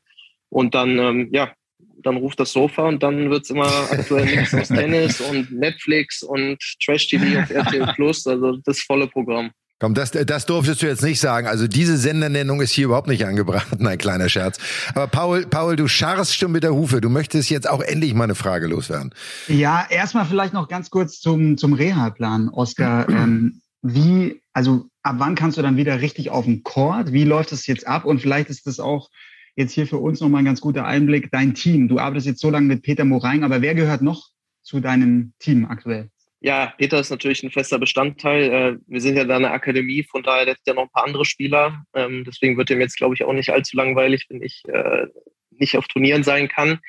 Und 0.49 0.73
dann, 0.73 0.97
ähm, 0.97 1.29
ja, 1.33 1.53
dann 1.97 2.17
ruft 2.17 2.39
das 2.39 2.53
Sofa 2.53 2.87
und 2.87 3.03
dann 3.03 3.29
wird's 3.29 3.49
immer 3.49 3.69
aktuell 3.91 4.25
nichts 4.25 4.53
aus 4.53 4.69
Tennis 4.69 5.19
und 5.19 5.51
Netflix 5.51 6.23
und 6.23 6.57
Trash 6.83 7.07
TV 7.07 7.41
auf 7.41 7.49
RTL 7.49 7.93
Plus. 7.95 8.25
Also 8.27 8.57
das 8.63 8.79
volle 8.79 9.07
Programm. 9.07 9.51
Komm, 9.83 9.95
das, 9.95 10.11
das 10.11 10.45
durftest 10.45 10.81
du 10.81 10.87
jetzt 10.87 11.03
nicht 11.03 11.19
sagen. 11.19 11.45
Also 11.45 11.67
diese 11.67 11.97
Sendernennung 11.97 12.61
ist 12.61 12.71
hier 12.71 12.85
überhaupt 12.85 13.09
nicht 13.09 13.25
angebracht. 13.25 13.67
Nein, 13.79 13.97
kleiner 13.97 14.29
Scherz. 14.29 14.57
Aber 14.95 15.07
Paul, 15.07 15.45
Paul, 15.45 15.75
du 15.75 15.89
scharrst 15.89 16.37
schon 16.37 16.53
mit 16.53 16.63
der 16.63 16.73
Hufe. 16.73 17.01
Du 17.01 17.09
möchtest 17.09 17.49
jetzt 17.49 17.69
auch 17.69 17.81
endlich 17.81 18.13
mal 18.13 18.23
eine 18.23 18.35
Frage 18.35 18.67
loswerden. 18.67 19.13
Ja, 19.49 19.85
erstmal 19.89 20.23
vielleicht 20.23 20.53
noch 20.53 20.69
ganz 20.69 20.89
kurz 20.89 21.19
zum, 21.19 21.57
zum 21.57 21.73
Reha-Plan, 21.73 22.47
Oskar. 22.47 23.09
ähm, 23.09 23.59
wie, 23.81 24.41
also 24.53 24.85
ab 25.01 25.15
wann 25.17 25.35
kannst 25.35 25.57
du 25.57 25.61
dann 25.61 25.75
wieder 25.75 25.99
richtig 25.99 26.29
auf 26.29 26.45
den 26.45 26.63
Court? 26.63 27.11
Wie 27.11 27.25
läuft 27.25 27.51
das 27.51 27.67
jetzt 27.67 27.85
ab? 27.85 28.05
Und 28.05 28.21
vielleicht 28.21 28.49
ist 28.49 28.65
das 28.65 28.79
auch 28.79 29.09
jetzt 29.57 29.73
hier 29.73 29.85
für 29.85 29.97
uns 29.97 30.21
nochmal 30.21 30.43
ein 30.43 30.45
ganz 30.45 30.61
guter 30.61 30.85
Einblick. 30.85 31.29
Dein 31.29 31.55
Team. 31.55 31.89
Du 31.89 31.99
arbeitest 31.99 32.27
jetzt 32.27 32.39
so 32.39 32.49
lange 32.49 32.67
mit 32.67 32.83
Peter 32.83 33.03
Morein, 33.03 33.43
aber 33.43 33.61
wer 33.61 33.75
gehört 33.75 34.01
noch 34.01 34.29
zu 34.61 34.79
deinem 34.79 35.33
Team 35.39 35.65
aktuell? 35.65 36.09
Ja, 36.43 36.73
Peter 36.77 36.99
ist 36.99 37.09
natürlich 37.09 37.41
ein 37.41 37.51
fester 37.51 37.79
Bestandteil. 37.79 38.51
Äh, 38.51 38.77
wir 38.85 38.99
sind 38.99 39.15
ja 39.15 39.23
da 39.23 39.37
eine 39.37 39.51
Akademie, 39.51 40.03
von 40.03 40.23
daher 40.23 40.45
hat 40.45 40.57
ja 40.67 40.73
noch 40.73 40.83
ein 40.83 40.89
paar 40.89 41.05
andere 41.05 41.23
Spieler. 41.23 41.85
Ähm, 41.95 42.25
deswegen 42.27 42.57
wird 42.57 42.69
dem 42.69 42.81
jetzt, 42.81 42.97
glaube 42.97 43.15
ich, 43.15 43.23
auch 43.23 43.31
nicht 43.31 43.51
allzu 43.51 43.77
langweilig, 43.77 44.25
wenn 44.27 44.43
ich 44.43 44.61
äh, 44.67 45.07
nicht 45.51 45.77
auf 45.77 45.87
Turnieren 45.87 46.23
sein 46.23 46.49
kann. 46.49 46.79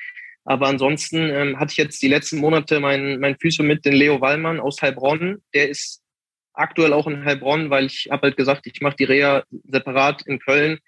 Aber 0.43 0.67
ansonsten 0.67 1.29
ähm, 1.29 1.57
hatte 1.57 1.71
ich 1.71 1.77
jetzt 1.77 2.01
die 2.01 2.09
letzten 2.09 2.39
Monate 2.39 2.81
meinen 2.81 3.21
mein 3.21 3.37
Physio 3.39 3.63
mit, 3.63 3.85
den 3.85 3.93
Leo 3.93 4.19
Wallmann 4.19 4.59
aus 4.59 4.81
Heilbronn. 4.81 5.41
Der 5.53 5.69
ist 5.69 6.03
aktuell 6.51 6.91
auch 6.91 7.07
in 7.07 7.23
Heilbronn, 7.23 7.69
weil 7.69 7.85
ich 7.85 8.09
habe 8.11 8.23
halt 8.23 8.35
gesagt, 8.35 8.67
ich 8.67 8.81
mache 8.81 8.97
die 8.97 9.05
Reha 9.05 9.45
separat 9.69 10.23
in 10.27 10.39
Köln. 10.39 10.79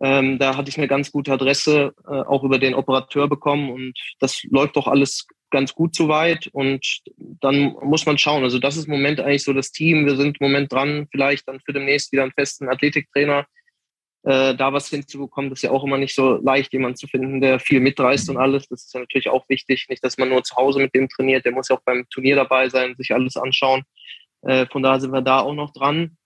Ähm, 0.00 0.38
da 0.38 0.56
hatte 0.56 0.68
ich 0.68 0.76
eine 0.76 0.88
ganz 0.88 1.10
gute 1.10 1.32
Adresse 1.32 1.94
äh, 2.06 2.10
auch 2.10 2.44
über 2.44 2.58
den 2.58 2.74
Operateur 2.74 3.28
bekommen 3.28 3.70
und 3.70 3.98
das 4.20 4.42
läuft 4.44 4.76
doch 4.76 4.86
alles 4.86 5.26
ganz 5.50 5.74
gut 5.74 5.94
soweit 5.94 6.48
und 6.48 6.84
dann 7.16 7.74
muss 7.82 8.04
man 8.04 8.18
schauen. 8.18 8.42
Also 8.42 8.58
das 8.58 8.76
ist 8.76 8.86
im 8.86 8.92
Moment 8.92 9.20
eigentlich 9.20 9.44
so 9.44 9.52
das 9.52 9.70
Team. 9.70 10.04
Wir 10.04 10.16
sind 10.16 10.38
im 10.40 10.46
Moment 10.46 10.72
dran, 10.72 11.06
vielleicht 11.10 11.48
dann 11.48 11.60
für 11.60 11.72
demnächst 11.72 12.12
wieder 12.12 12.24
einen 12.24 12.32
festen 12.32 12.68
Athletiktrainer 12.68 13.46
äh, 14.26 14.56
da 14.56 14.72
was 14.72 14.88
hinzubekommen. 14.88 15.50
Das 15.50 15.60
ist 15.60 15.62
ja 15.62 15.70
auch 15.70 15.84
immer 15.84 15.98
nicht 15.98 16.14
so 16.14 16.36
leicht, 16.42 16.72
jemanden 16.72 16.96
zu 16.96 17.06
finden, 17.06 17.40
der 17.40 17.60
viel 17.60 17.80
mitreißt 17.80 18.28
und 18.28 18.36
alles. 18.36 18.68
Das 18.68 18.84
ist 18.84 18.92
ja 18.92 19.00
natürlich 19.00 19.28
auch 19.28 19.48
wichtig. 19.48 19.86
Nicht, 19.88 20.02
dass 20.02 20.18
man 20.18 20.28
nur 20.28 20.42
zu 20.42 20.56
Hause 20.56 20.80
mit 20.80 20.94
dem 20.94 21.08
trainiert. 21.08 21.44
Der 21.44 21.52
muss 21.52 21.68
ja 21.68 21.76
auch 21.76 21.82
beim 21.84 22.08
Turnier 22.10 22.34
dabei 22.34 22.68
sein, 22.68 22.96
sich 22.96 23.14
alles 23.14 23.36
anschauen. 23.36 23.84
Äh, 24.42 24.66
von 24.66 24.82
daher 24.82 25.00
sind 25.00 25.12
wir 25.12 25.22
da 25.22 25.40
auch 25.40 25.54
noch 25.54 25.72
dran. 25.72 26.16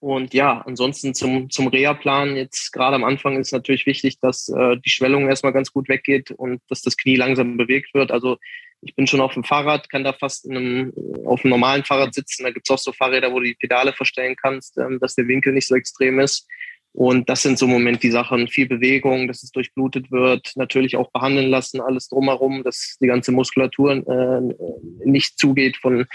Und 0.00 0.32
ja, 0.32 0.62
ansonsten 0.66 1.12
zum, 1.12 1.50
zum 1.50 1.68
Reha-Plan 1.68 2.34
jetzt 2.34 2.72
gerade 2.72 2.96
am 2.96 3.04
Anfang 3.04 3.38
ist 3.38 3.52
natürlich 3.52 3.84
wichtig, 3.84 4.18
dass 4.18 4.48
äh, 4.48 4.78
die 4.78 4.88
Schwellung 4.88 5.28
erstmal 5.28 5.52
ganz 5.52 5.72
gut 5.72 5.90
weggeht 5.90 6.30
und 6.30 6.62
dass 6.68 6.80
das 6.80 6.96
Knie 6.96 7.16
langsam 7.16 7.58
bewegt 7.58 7.92
wird. 7.92 8.10
Also 8.10 8.38
ich 8.80 8.96
bin 8.96 9.06
schon 9.06 9.20
auf 9.20 9.34
dem 9.34 9.44
Fahrrad, 9.44 9.90
kann 9.90 10.02
da 10.02 10.14
fast 10.14 10.46
in 10.46 10.56
einem, 10.56 10.92
auf 11.26 11.44
einem 11.44 11.50
normalen 11.50 11.84
Fahrrad 11.84 12.14
sitzen. 12.14 12.44
Da 12.44 12.50
gibt's 12.50 12.70
auch 12.70 12.78
so 12.78 12.92
Fahrräder, 12.92 13.30
wo 13.30 13.40
du 13.40 13.44
die 13.44 13.56
Pedale 13.60 13.92
verstellen 13.92 14.36
kannst, 14.40 14.78
ähm, 14.78 14.98
dass 15.00 15.16
der 15.16 15.28
Winkel 15.28 15.52
nicht 15.52 15.68
so 15.68 15.74
extrem 15.74 16.18
ist. 16.18 16.48
Und 16.92 17.28
das 17.28 17.42
sind 17.42 17.58
so 17.58 17.66
im 17.66 17.72
Moment 17.72 18.02
die 18.02 18.10
Sachen. 18.10 18.48
Viel 18.48 18.66
Bewegung, 18.66 19.28
dass 19.28 19.42
es 19.42 19.52
durchblutet 19.52 20.10
wird, 20.10 20.52
natürlich 20.56 20.96
auch 20.96 21.12
behandeln 21.12 21.50
lassen, 21.50 21.80
alles 21.80 22.08
drumherum, 22.08 22.64
dass 22.64 22.96
die 23.00 23.06
ganze 23.06 23.32
Muskulatur 23.32 23.92
äh, 23.92 25.06
nicht 25.06 25.38
zugeht 25.38 25.76
von, 25.76 26.06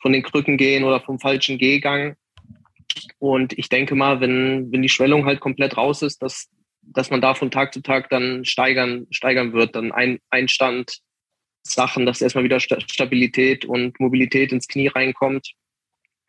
von 0.00 0.12
den 0.12 0.22
Krücken 0.22 0.56
gehen 0.56 0.84
oder 0.84 1.00
vom 1.00 1.20
falschen 1.20 1.58
Gehgang. 1.58 2.16
Und 3.18 3.58
ich 3.58 3.68
denke 3.68 3.94
mal, 3.94 4.20
wenn, 4.20 4.72
wenn 4.72 4.82
die 4.82 4.88
Schwellung 4.88 5.26
halt 5.26 5.40
komplett 5.40 5.76
raus 5.76 6.02
ist, 6.02 6.22
dass, 6.22 6.48
dass 6.82 7.10
man 7.10 7.20
da 7.20 7.34
von 7.34 7.50
Tag 7.50 7.72
zu 7.72 7.82
Tag 7.82 8.08
dann 8.10 8.44
steigern, 8.44 9.06
steigern 9.10 9.52
wird, 9.52 9.74
dann 9.74 9.92
ein, 9.92 10.18
Einstand, 10.30 11.00
Sachen, 11.62 12.06
dass 12.06 12.22
erstmal 12.22 12.44
wieder 12.44 12.60
Stabilität 12.60 13.64
und 13.64 14.00
Mobilität 14.00 14.52
ins 14.52 14.66
Knie 14.66 14.88
reinkommt. 14.88 15.52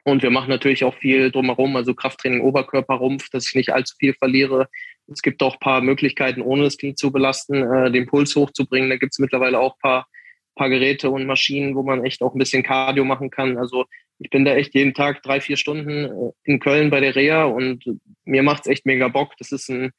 Und 0.04 0.24
wir 0.24 0.32
machen 0.32 0.50
natürlich 0.50 0.84
auch 0.84 0.96
viel 0.96 1.32
drumherum, 1.32 1.76
also 1.76 1.94
Krafttraining, 1.94 2.42
Oberkörperrumpf, 2.42 3.30
dass 3.30 3.48
ich 3.48 3.56
nicht 3.56 3.72
allzu 3.72 3.96
viel 4.00 4.14
verliere. 4.14 4.68
Es 5.08 5.22
gibt 5.22 5.44
auch 5.44 5.60
paar 5.60 5.82
Möglichkeiten, 5.82 6.42
ohne 6.42 6.64
das 6.64 6.78
Knie 6.78 6.96
zu 6.96 7.12
belasten, 7.12 7.56
äh, 7.56 7.92
den 7.92 8.08
Puls 8.08 8.36
hochzubringen. 8.36 8.90
Da 8.90 8.98
gibt 8.98 9.14
es 9.14 9.20
mittlerweile 9.20 9.60
auch 9.60 9.78
paar, 9.78 10.08
paar 10.56 10.70
Geräte 10.70 11.10
und 11.12 11.28
Maschinen, 11.28 11.76
wo 11.76 11.84
man 11.84 12.04
echt 12.04 12.22
auch 12.24 12.34
ein 12.34 12.40
bisschen 12.40 12.64
Cardio 12.64 13.06
machen 13.06 13.30
kann. 13.30 13.58
Also 13.58 13.86
ich 14.22 14.30
bin 14.30 14.46
da 14.46 14.54
echt 14.54 14.76
jeden 14.76 14.94
Tag 14.94 15.24
drei, 15.24 15.42
vier 15.42 15.58
Stunden 15.58 16.06
äh, 16.06 16.32
in 16.44 16.60
Köln 16.60 16.92
bei 16.92 17.00
der 17.00 17.16
Reha 17.16 17.46
und 17.46 17.84
mir 18.24 18.44
macht's 18.44 18.68
echt 18.68 18.86
mega 18.86 19.08
Bock. 19.08 19.34
Das 19.40 19.52
ist 19.52 19.70
ein, 19.70 19.92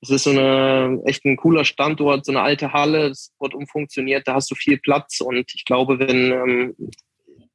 das 0.00 0.10
ist 0.10 0.24
so 0.24 0.30
eine, 0.30 1.02
echt 1.04 1.24
ein 1.26 1.36
cooler 1.36 1.64
Standort, 1.64 2.24
so 2.24 2.32
eine 2.32 2.40
alte 2.40 2.72
Halle, 2.72 3.10
das 3.10 3.32
wird 3.38 3.54
umfunktioniert, 3.54 4.26
da 4.26 4.34
hast 4.34 4.50
du 4.50 4.54
viel 4.54 4.78
Platz 4.78 5.20
und 5.20 5.52
ich 5.54 5.64
glaube, 5.66 5.98
wenn 5.98 6.32
ähm, 6.32 6.76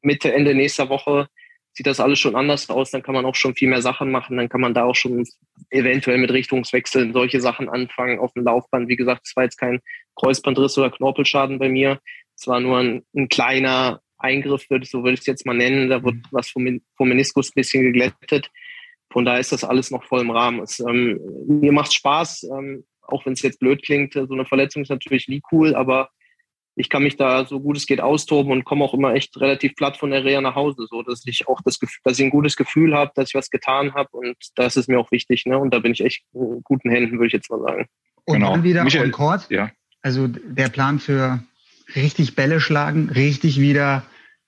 Mitte, 0.01 0.32
Ende 0.32 0.53
nächster 0.53 0.89
Woche 0.89 1.27
sieht 1.75 1.88
das 1.88 2.00
alles 2.00 2.20
schon 2.20 2.36
anders 2.36 2.70
aus, 2.70 2.91
dann 2.91 3.01
kann 3.01 3.15
man 3.15 3.25
auch 3.25 3.34
schon 3.34 3.55
viel 3.55 3.70
mehr 3.70 3.82
Sachen 3.82 4.12
machen, 4.12 4.38
dann 4.38 4.50
kann 4.50 4.62
man 4.62 4.75
da 4.75 4.84
auch 4.84 4.96
schon 4.96 5.25
eventuell 5.72 6.20
mit 6.20 6.32
Richtungswechseln 6.32 7.13
solche 7.13 7.41
Sachen 7.41 7.67
anfangen 7.67 8.20
auf 8.20 8.32
dem 8.34 8.43
Laufband. 8.43 8.88
Wie 8.88 8.96
gesagt, 8.96 9.22
es 9.25 9.36
war 9.36 9.46
jetzt 9.46 9.58
kein 9.58 9.79
Kreuzbandriss 10.15 10.77
oder 10.77 10.91
Knorpelschaden 10.91 11.58
bei 11.58 11.70
mir. 11.70 12.00
Es 12.38 12.46
war 12.46 12.60
nur 12.60 12.77
ein, 12.77 13.03
ein 13.15 13.27
kleiner 13.27 14.02
Eingriff, 14.24 14.70
würde, 14.70 14.86
so 14.86 15.03
würde 15.03 15.13
ich 15.13 15.22
es 15.22 15.25
jetzt 15.25 15.46
mal 15.46 15.56
nennen. 15.56 15.89
Da 15.89 16.03
wird 16.03 16.15
mhm. 16.15 16.24
was 16.32 16.50
vom, 16.50 16.82
vom 16.96 17.10
Meniskus 17.10 17.50
ein 17.50 17.56
bisschen 17.56 17.84
geglättet. 17.84 18.50
Von 19.12 19.25
daher 19.25 19.39
ist 19.39 19.51
das 19.51 19.63
alles 19.63 19.92
noch 19.92 20.03
voll 20.03 20.22
im 20.22 20.32
Rahmen. 20.32 20.62
Es, 20.62 20.80
ähm, 20.80 21.20
mir 21.48 21.72
macht 21.72 21.94
Spaß, 21.94 22.44
ähm, 22.51 22.84
auch 23.01 23.25
wenn 23.25 23.34
es 23.34 23.42
jetzt 23.42 23.60
blöd 23.60 23.84
klingt. 23.84 24.13
So 24.13 24.34
eine 24.34 24.46
Verletzung 24.46 24.82
ist 24.82 24.89
natürlich 24.89 25.27
nie 25.27 25.42
cool, 25.51 25.75
aber 25.75 26.10
ich 26.75 26.89
kann 26.89 27.03
mich 27.03 27.18
da 27.18 27.46
so 27.46 27.60
gut 27.60 27.77
es 27.77 27.86
geht 27.86 28.01
austoben 28.01 28.51
und 28.51 28.63
komme 28.63 28.84
auch 28.84 28.94
immer 28.94 29.13
echt 29.13 29.39
relativ 29.39 29.75
platt 29.75 29.98
von 29.98 30.10
der 30.10 30.24
Reha 30.24 30.42
nach 30.42 30.56
Hause, 30.56 30.88
so 30.89 31.03
dass 31.03 31.24
ich 31.27 31.48
auch 31.48 31.62
das 31.63 31.80
Gefühl, 31.80 32.00
dass 32.03 32.18
ich 32.18 32.25
ein 32.25 32.32
gutes 32.32 32.56
Gefühl 32.56 32.96
habe, 32.96 33.12
dass 33.15 33.30
ich 33.30 33.36
was 33.36 33.50
getan 33.51 33.94
habe 33.94 34.10
und 34.13 34.36
das 34.56 34.75
ist 34.75 34.89
mir 34.89 35.00
auch 35.00 35.12
wichtig, 35.12 35.46
ne? 35.46 35.58
Und 35.58 35.74
da 35.74 35.80
bin 35.80 35.92
ich 35.92 36.03
echt 36.03 36.24
in 36.34 36.62
guten 36.63 36.89
Händen, 36.89 37.13
würde 37.13 37.27
ich 37.27 37.34
jetzt 37.34 37.51
mal 37.51 37.60
sagen. 37.60 37.86
Und 38.25 38.36
Genau. 38.36 38.53
dann 38.53 38.63
wieder 38.63 38.84
Michael, 38.84 39.06
on 39.06 39.12
Court. 39.12 39.46
Ja. 39.50 39.70
Also 40.01 40.27
der 40.27 40.70
Plan 40.70 41.00
für 41.00 41.44
richtig 41.96 42.36
Bälle 42.36 42.60
schlagen, 42.60 43.10
richtig 43.10 43.60
wieder 43.60 44.03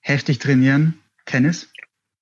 heftig 0.06 0.38
trainieren. 0.38 1.02
Tennis? 1.24 1.68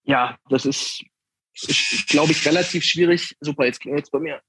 Ja, 0.05 0.39
das 0.49 0.65
ist, 0.65 1.05
ist 1.53 2.09
glaube 2.09 2.33
ich, 2.33 2.47
relativ 2.47 2.83
schwierig. 2.83 3.37
Super, 3.41 3.67
jetzt 3.67 3.81
klingelt 3.81 4.05
es 4.05 4.11
bei 4.11 4.19
mir. 4.21 4.41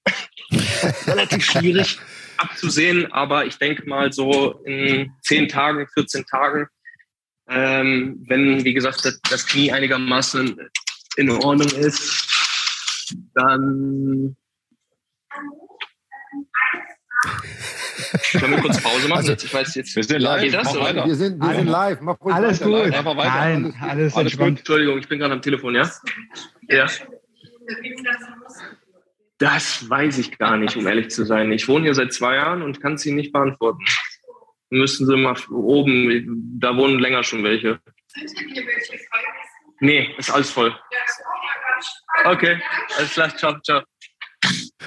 relativ 1.08 1.44
schwierig 1.44 2.00
abzusehen, 2.38 3.12
aber 3.12 3.46
ich 3.46 3.58
denke 3.58 3.88
mal 3.88 4.12
so 4.12 4.54
in 4.66 5.12
10 5.24 5.50
Tagen, 5.50 5.88
14 5.94 6.26
Tagen, 6.26 6.68
ähm, 7.48 8.24
wenn, 8.28 8.64
wie 8.64 8.74
gesagt, 8.74 9.04
das, 9.06 9.20
das 9.30 9.46
Knie 9.46 9.72
einigermaßen 9.72 10.58
in 11.18 11.30
Ordnung 11.30 11.70
ist, 11.80 12.28
dann 13.34 14.36
können 18.32 18.52
wir 18.54 18.62
kurz 18.62 18.82
Pause 18.82 19.08
machen. 19.08 19.26
Jetzt, 19.26 19.44
ich 19.44 19.54
weiß 19.54 19.76
jetzt, 19.76 19.96
Wir 19.96 20.04
sind 20.04 20.20
live. 20.22 20.42
Geht 20.42 20.54
das, 20.54 20.66
Mach 20.66 20.74
oder? 20.76 20.84
weiter. 20.84 21.06
Wir 21.06 21.16
sind, 21.16 21.42
wir 21.42 21.56
sind 21.56 21.68
live. 21.68 22.02
Mach 22.02 22.20
ruhig 22.22 22.36
Alles 22.36 22.62
weiter. 22.62 22.84
gut. 22.84 22.94
Einfach 22.94 23.18
weiter. 23.18 23.30
Nein, 23.36 23.76
alles, 23.82 24.16
Alles 24.16 24.16
entspannt. 24.16 24.60
Entschuldigung, 24.60 24.98
ich 25.00 25.08
bin 25.08 25.20
gerade 25.20 25.34
am 25.34 25.42
Telefon, 25.42 25.76
ja? 25.76 25.90
Ja. 26.70 26.88
Das 29.38 29.90
weiß 29.90 30.18
ich 30.20 30.38
gar 30.38 30.58
nicht, 30.58 30.78
um 30.78 30.88
ehrlich 30.88 31.10
zu 31.10 31.26
sein. 31.26 31.52
Ich 31.52 31.68
wohne 31.68 31.86
hier 31.86 31.94
seit 31.94 32.14
zwei 32.14 32.36
Jahren 32.36 32.62
und 32.62 32.82
kann 32.82 32.94
es 32.94 33.06
Ihnen 33.06 33.18
nicht 33.18 33.34
beantworten. 33.34 33.84
Müssten 34.70 35.06
Sie 35.06 35.16
mal 35.18 35.36
oben, 35.52 36.58
da 36.60 36.76
wohnen 36.78 37.00
länger 37.00 37.24
schon 37.24 37.44
welche. 37.44 37.80
Nee, 39.80 40.10
ist 40.18 40.32
alles 40.32 40.50
voll. 40.50 40.74
Okay, 42.24 42.60
alles 42.98 43.12
klar, 43.12 43.36
ciao, 43.36 43.60
ciao. 43.62 43.82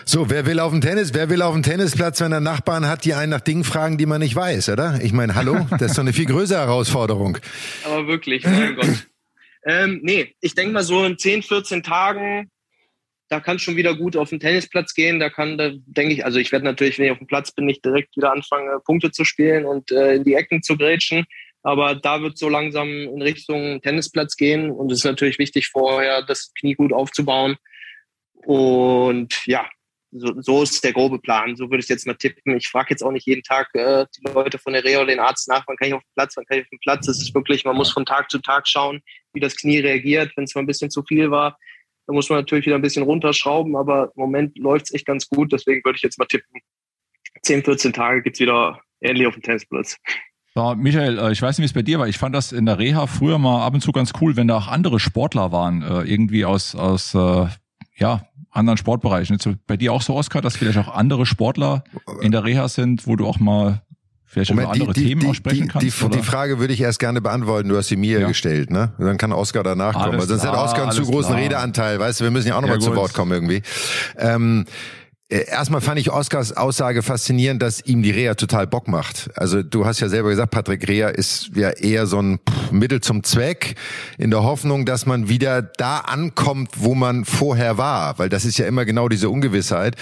So, 0.05 0.31
wer 0.31 0.47
will 0.47 0.61
auf 0.61 0.73
dem 0.73 0.81
Tennis, 0.81 1.15
wer 1.15 1.31
will 1.31 1.43
auf 1.43 1.55
dem 1.55 1.63
Tennisplatz, 1.63 2.21
wenn 2.21 2.33
er 2.33 2.41
Nachbarn 2.41 2.87
hat, 2.87 3.05
die 3.05 3.15
einen 3.15 3.31
nach 3.31 3.41
Dingen 3.41 3.65
fragen, 3.65 3.99
die 3.99 4.07
man 4.07 4.21
nicht 4.21 4.35
weiß, 4.35 4.71
oder? 4.71 5.01
Ich 5.03 5.13
meine, 5.13 5.35
hallo, 5.35 5.67
das 5.71 5.91
ist 5.91 5.99
doch 5.99 6.03
eine 6.03 6.13
viel 6.13 6.27
größere 6.27 6.59
Herausforderung. 6.59 7.39
Aber 7.85 8.07
wirklich, 8.07 8.45
mein 8.45 8.77
Gott. 8.77 9.07
Ähm, 9.65 10.01
nee, 10.03 10.35
ich 10.41 10.55
denke 10.55 10.73
mal 10.73 10.83
so 10.83 11.05
in 11.05 11.19
10, 11.19 11.43
14 11.43 11.83
Tagen, 11.83 12.51
da 13.29 13.41
kann 13.41 13.57
es 13.57 13.63
schon 13.63 13.77
wieder 13.77 13.95
gut 13.95 14.17
auf 14.17 14.31
den 14.31 14.41
Tennisplatz 14.41 14.95
gehen. 14.95 15.21
Da 15.21 15.29
kann, 15.29 15.59
da 15.59 15.71
denke 15.87 16.15
ich, 16.15 16.25
also 16.25 16.39
ich 16.39 16.51
werde 16.53 16.65
natürlich, 16.65 16.99
wenn 16.99 17.07
ich 17.07 17.13
auf 17.13 17.19
dem 17.19 17.27
Platz 17.27 17.53
bin, 17.53 17.67
nicht 17.67 17.85
direkt 17.85 18.17
wieder 18.17 18.33
anfangen, 18.33 18.71
Punkte 18.85 19.11
zu 19.11 19.25
spielen 19.25 19.67
und 19.67 19.91
äh, 19.91 20.15
in 20.15 20.25
die 20.25 20.35
Ecken 20.35 20.63
zu 20.63 20.77
grätschen. 20.77 21.27
Aber 21.63 21.95
da 21.95 22.23
wird 22.23 22.39
so 22.39 22.49
langsam 22.49 22.89
in 22.89 23.21
Richtung 23.21 23.83
Tennisplatz 23.83 24.37
gehen. 24.37 24.71
Und 24.71 24.91
es 24.91 24.99
ist 24.99 25.05
natürlich 25.05 25.39
wichtig, 25.39 25.69
vorher 25.69 26.23
das 26.23 26.53
Knie 26.59 26.75
gut 26.75 26.93
aufzubauen. 26.93 27.57
Und 28.47 29.47
ja, 29.47 29.69
so, 30.11 30.41
so 30.41 30.63
ist 30.63 30.83
der 30.83 30.93
grobe 30.93 31.19
Plan. 31.19 31.57
So 31.57 31.71
würde 31.71 31.83
ich 31.83 31.89
jetzt 31.89 32.07
mal 32.07 32.15
tippen. 32.15 32.57
Ich 32.57 32.69
frage 32.69 32.89
jetzt 32.91 33.03
auch 33.03 33.13
nicht 33.13 33.27
jeden 33.27 33.43
Tag 33.43 33.69
äh, 33.75 34.07
die 34.17 34.33
Leute 34.33 34.59
von 34.59 34.73
der 34.73 34.85
Reha 34.85 34.99
oder 34.99 35.09
den 35.09 35.21
Arzt 35.21 35.49
nach, 35.49 35.65
wann 35.67 35.77
kann 35.77 35.89
ich 35.89 35.95
auf 35.95 36.03
den 36.03 36.15
Platz, 36.15 36.37
wann 36.37 36.47
kann 36.47 36.59
ich 36.59 36.65
auf 36.65 36.71
den 36.71 36.81
Platz. 36.81 37.09
Es 37.09 37.21
ist 37.21 37.35
wirklich, 37.35 37.65
man 37.65 37.77
muss 37.77 37.93
von 37.93 38.07
Tag 38.07 38.31
zu 38.31 38.39
Tag 38.39 38.67
schauen, 38.67 39.01
wie 39.33 39.41
das 39.41 39.57
Knie 39.57 39.79
reagiert. 39.79 40.33
Wenn 40.37 40.45
es 40.45 40.55
mal 40.55 40.63
ein 40.63 40.67
bisschen 40.67 40.91
zu 40.91 41.03
viel 41.03 41.31
war, 41.31 41.59
dann 42.07 42.15
muss 42.15 42.31
man 42.31 42.39
natürlich 42.39 42.67
wieder 42.67 42.77
ein 42.77 42.83
bisschen 42.83 43.03
runterschrauben. 43.03 43.77
Aber 43.77 44.13
im 44.17 44.21
Moment 44.21 44.57
läuft 44.59 44.87
es 44.87 44.95
echt 44.95 45.07
ganz 45.07 45.29
gut. 45.29 45.53
Deswegen 45.53 45.85
würde 45.85 45.97
ich 45.97 46.03
jetzt 46.03 46.19
mal 46.19 46.27
tippen, 46.27 46.61
10, 47.43 47.65
14 47.65 47.93
Tage 47.93 48.23
geht's 48.23 48.41
wieder 48.41 48.81
ähnlich 49.01 49.27
auf 49.27 49.35
dem 49.35 49.43
Tennisplatz. 49.43 49.97
Michael, 50.77 51.19
äh, 51.19 51.33
ich 51.33 51.41
weiß 51.41 51.59
nicht, 51.59 51.63
wie 51.63 51.67
es 51.67 51.73
bei 51.73 51.83
dir 51.83 52.01
war. 52.01 52.09
Ich 52.09 52.19
fand 52.19 52.35
das 52.35 52.51
in 52.51 52.67
der 52.67 52.79
Reha 52.79 53.07
früher 53.07 53.39
mal 53.39 53.65
ab 53.65 53.75
und 53.75 53.81
zu 53.81 53.93
ganz 53.93 54.13
cool, 54.21 54.37
wenn 54.37 54.49
da 54.49 54.57
auch 54.57 54.67
andere 54.67 54.99
Sportler 54.99 55.53
waren, 55.53 55.83
äh, 55.83 56.03
irgendwie 56.03 56.45
aus, 56.45 56.75
aus 56.75 57.15
äh, 57.15 57.47
ja, 57.95 58.27
anderen 58.59 58.77
Sportbereichen. 58.77 59.39
So 59.39 59.55
bei 59.67 59.77
dir 59.77 59.93
auch 59.93 60.03
so, 60.03 60.15
Oskar, 60.15 60.43
dass 60.43 60.57
vielleicht 60.57 60.79
auch 60.79 60.95
andere 60.95 61.25
Sportler 61.27 61.85
in 62.21 62.33
der 62.33 62.45
Reha 62.45 62.69
sind, 62.69 63.07
wo 63.07 63.17
du 63.17 63.27
auch 63.27 63.39
mal 63.41 63.83
vielleicht 64.27 64.51
über 64.51 64.69
andere 64.71 64.93
Themen 64.93 65.27
auch 65.27 65.35
sprechen 65.35 65.63
die, 65.63 65.69
kannst? 65.69 66.01
die, 66.01 66.05
oder? 66.05 66.17
die 66.17 66.23
Frage 66.23 66.59
würde 66.59 66.75
ich 66.75 66.81
erst 66.83 66.99
gerne 66.99 67.21
beantworten. 67.23 67.69
Du 67.71 67.77
hast 67.79 67.89
sie 67.89 67.97
mir 67.97 68.21
Ja. 68.21 68.29
gestellt, 68.29 68.71
ne? 68.71 68.93
Und 68.99 69.07
Dann 69.07 69.17
kann 69.17 69.33
Oskar 69.33 69.63
danach 69.63 69.95
kommen. 69.95 70.05
Alles 70.07 70.21
Weil 70.21 70.29
sonst 70.39 70.47
hat 70.47 70.55
Oskar 70.59 70.83
einen 70.85 70.93
zu 70.93 71.05
großen 71.05 71.31
klar. 71.33 71.43
Redeanteil. 71.43 71.99
Weißt 71.99 72.21
du, 72.21 72.25
wir 72.25 72.31
müssen 72.31 72.49
ja 72.49 72.55
auch 72.55 72.59
Ja, 72.59 72.63
nochmal 72.63 72.81
zu 72.81 72.91
gut. 72.91 72.97
Wort 72.99 73.15
kommen 73.15 73.33
irgendwie. 73.33 73.63
Ähm, 74.19 74.67
äh, 74.67 74.71
Erstmal 75.31 75.83
fand 75.83 76.01
ich 76.01 76.11
Oskars 76.11 76.57
Aussage 76.57 77.03
faszinierend, 77.03 77.61
dass 77.61 77.85
ihm 77.85 78.03
die 78.03 78.13
Reha 78.13 78.33
total 78.33 78.67
Bock 78.67 78.89
macht. 78.89 79.29
Also 79.35 79.63
du 79.63 79.85
hast 79.85 80.01
ja 80.01 80.09
selber 80.09 80.31
gesagt, 80.31 80.51
Patrick 80.51 80.89
Reha 80.89 81.09
ist 81.09 81.51
ja 81.55 81.69
eher 81.69 82.07
so 82.07 82.23
ein 82.23 82.41
Mittel 82.71 83.03
zum 83.03 83.23
Zweck, 83.23 83.75
in 84.17 84.31
der 84.31 84.43
Hoffnung, 84.43 84.87
dass 84.87 85.05
man 85.05 85.29
wieder 85.29 85.61
da 85.61 85.99
ankommt, 85.99 86.71
wo 86.77 86.95
man 86.95 87.27
vorher 87.27 87.77
war, 87.77 88.19
weil 88.19 88.31
das 88.31 88.47
ist 88.47 88.57
ja 88.57 88.67
immer 88.67 88.87
genau 88.87 89.11
diese 89.11 89.29
Ungewissheit. 89.29 89.97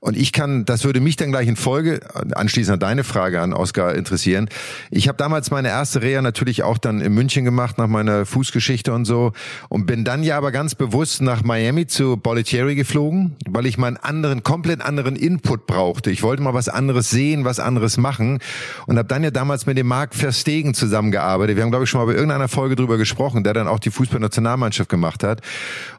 Und 0.00 0.14
ich 0.14 0.34
kann, 0.34 0.66
das 0.66 0.84
würde 0.84 1.00
mich 1.00 1.16
dann 1.16 1.30
gleich 1.30 1.48
in 1.48 1.56
Folge, 1.56 2.00
anschließend 2.34 2.74
an 2.74 2.80
deine 2.80 3.02
Frage 3.02 3.40
an 3.40 3.54
Oskar 3.54 3.94
interessieren. 3.94 4.50
Ich 4.90 5.08
habe 5.08 5.16
damals 5.16 5.50
meine 5.50 5.68
erste 5.68 6.02
Reha 6.02 6.20
natürlich 6.20 6.64
auch 6.64 6.76
dann 6.76 7.00
in 7.00 7.14
München 7.14 7.46
gemacht, 7.46 7.78
nach 7.78 7.88
meiner 7.88 8.26
Fußgeschichte 8.26 8.92
und 8.92 9.06
so, 9.06 9.32
und 9.70 9.86
bin 9.86 10.04
dann 10.04 10.22
ja 10.22 10.36
aber 10.36 10.52
ganz 10.52 10.74
bewusst 10.74 11.22
nach 11.22 11.42
Miami 11.44 11.86
zu 11.86 12.18
Bollettieri 12.18 12.74
geflogen, 12.74 13.36
weil 13.48 13.64
ich 13.64 13.78
meinen 13.78 13.96
anderen, 13.96 14.42
komplett 14.66 14.84
anderen 14.84 15.14
Input 15.14 15.68
brauchte. 15.68 16.10
Ich 16.10 16.24
wollte 16.24 16.42
mal 16.42 16.52
was 16.52 16.68
anderes 16.68 17.08
sehen, 17.08 17.44
was 17.44 17.60
anderes 17.60 17.98
machen 17.98 18.40
und 18.86 18.98
habe 18.98 19.06
dann 19.06 19.22
ja 19.22 19.30
damals 19.30 19.64
mit 19.64 19.78
dem 19.78 19.86
Marc 19.86 20.12
Verstegen 20.12 20.74
zusammengearbeitet. 20.74 21.54
Wir 21.54 21.62
haben, 21.62 21.70
glaube 21.70 21.84
ich, 21.84 21.90
schon 21.90 22.00
mal 22.00 22.06
bei 22.06 22.14
irgendeiner 22.14 22.48
Folge 22.48 22.74
drüber 22.74 22.98
gesprochen, 22.98 23.44
der 23.44 23.54
dann 23.54 23.68
auch 23.68 23.78
die 23.78 23.92
Fußballnationalmannschaft 23.92 24.90
gemacht 24.90 25.22
hat. 25.22 25.40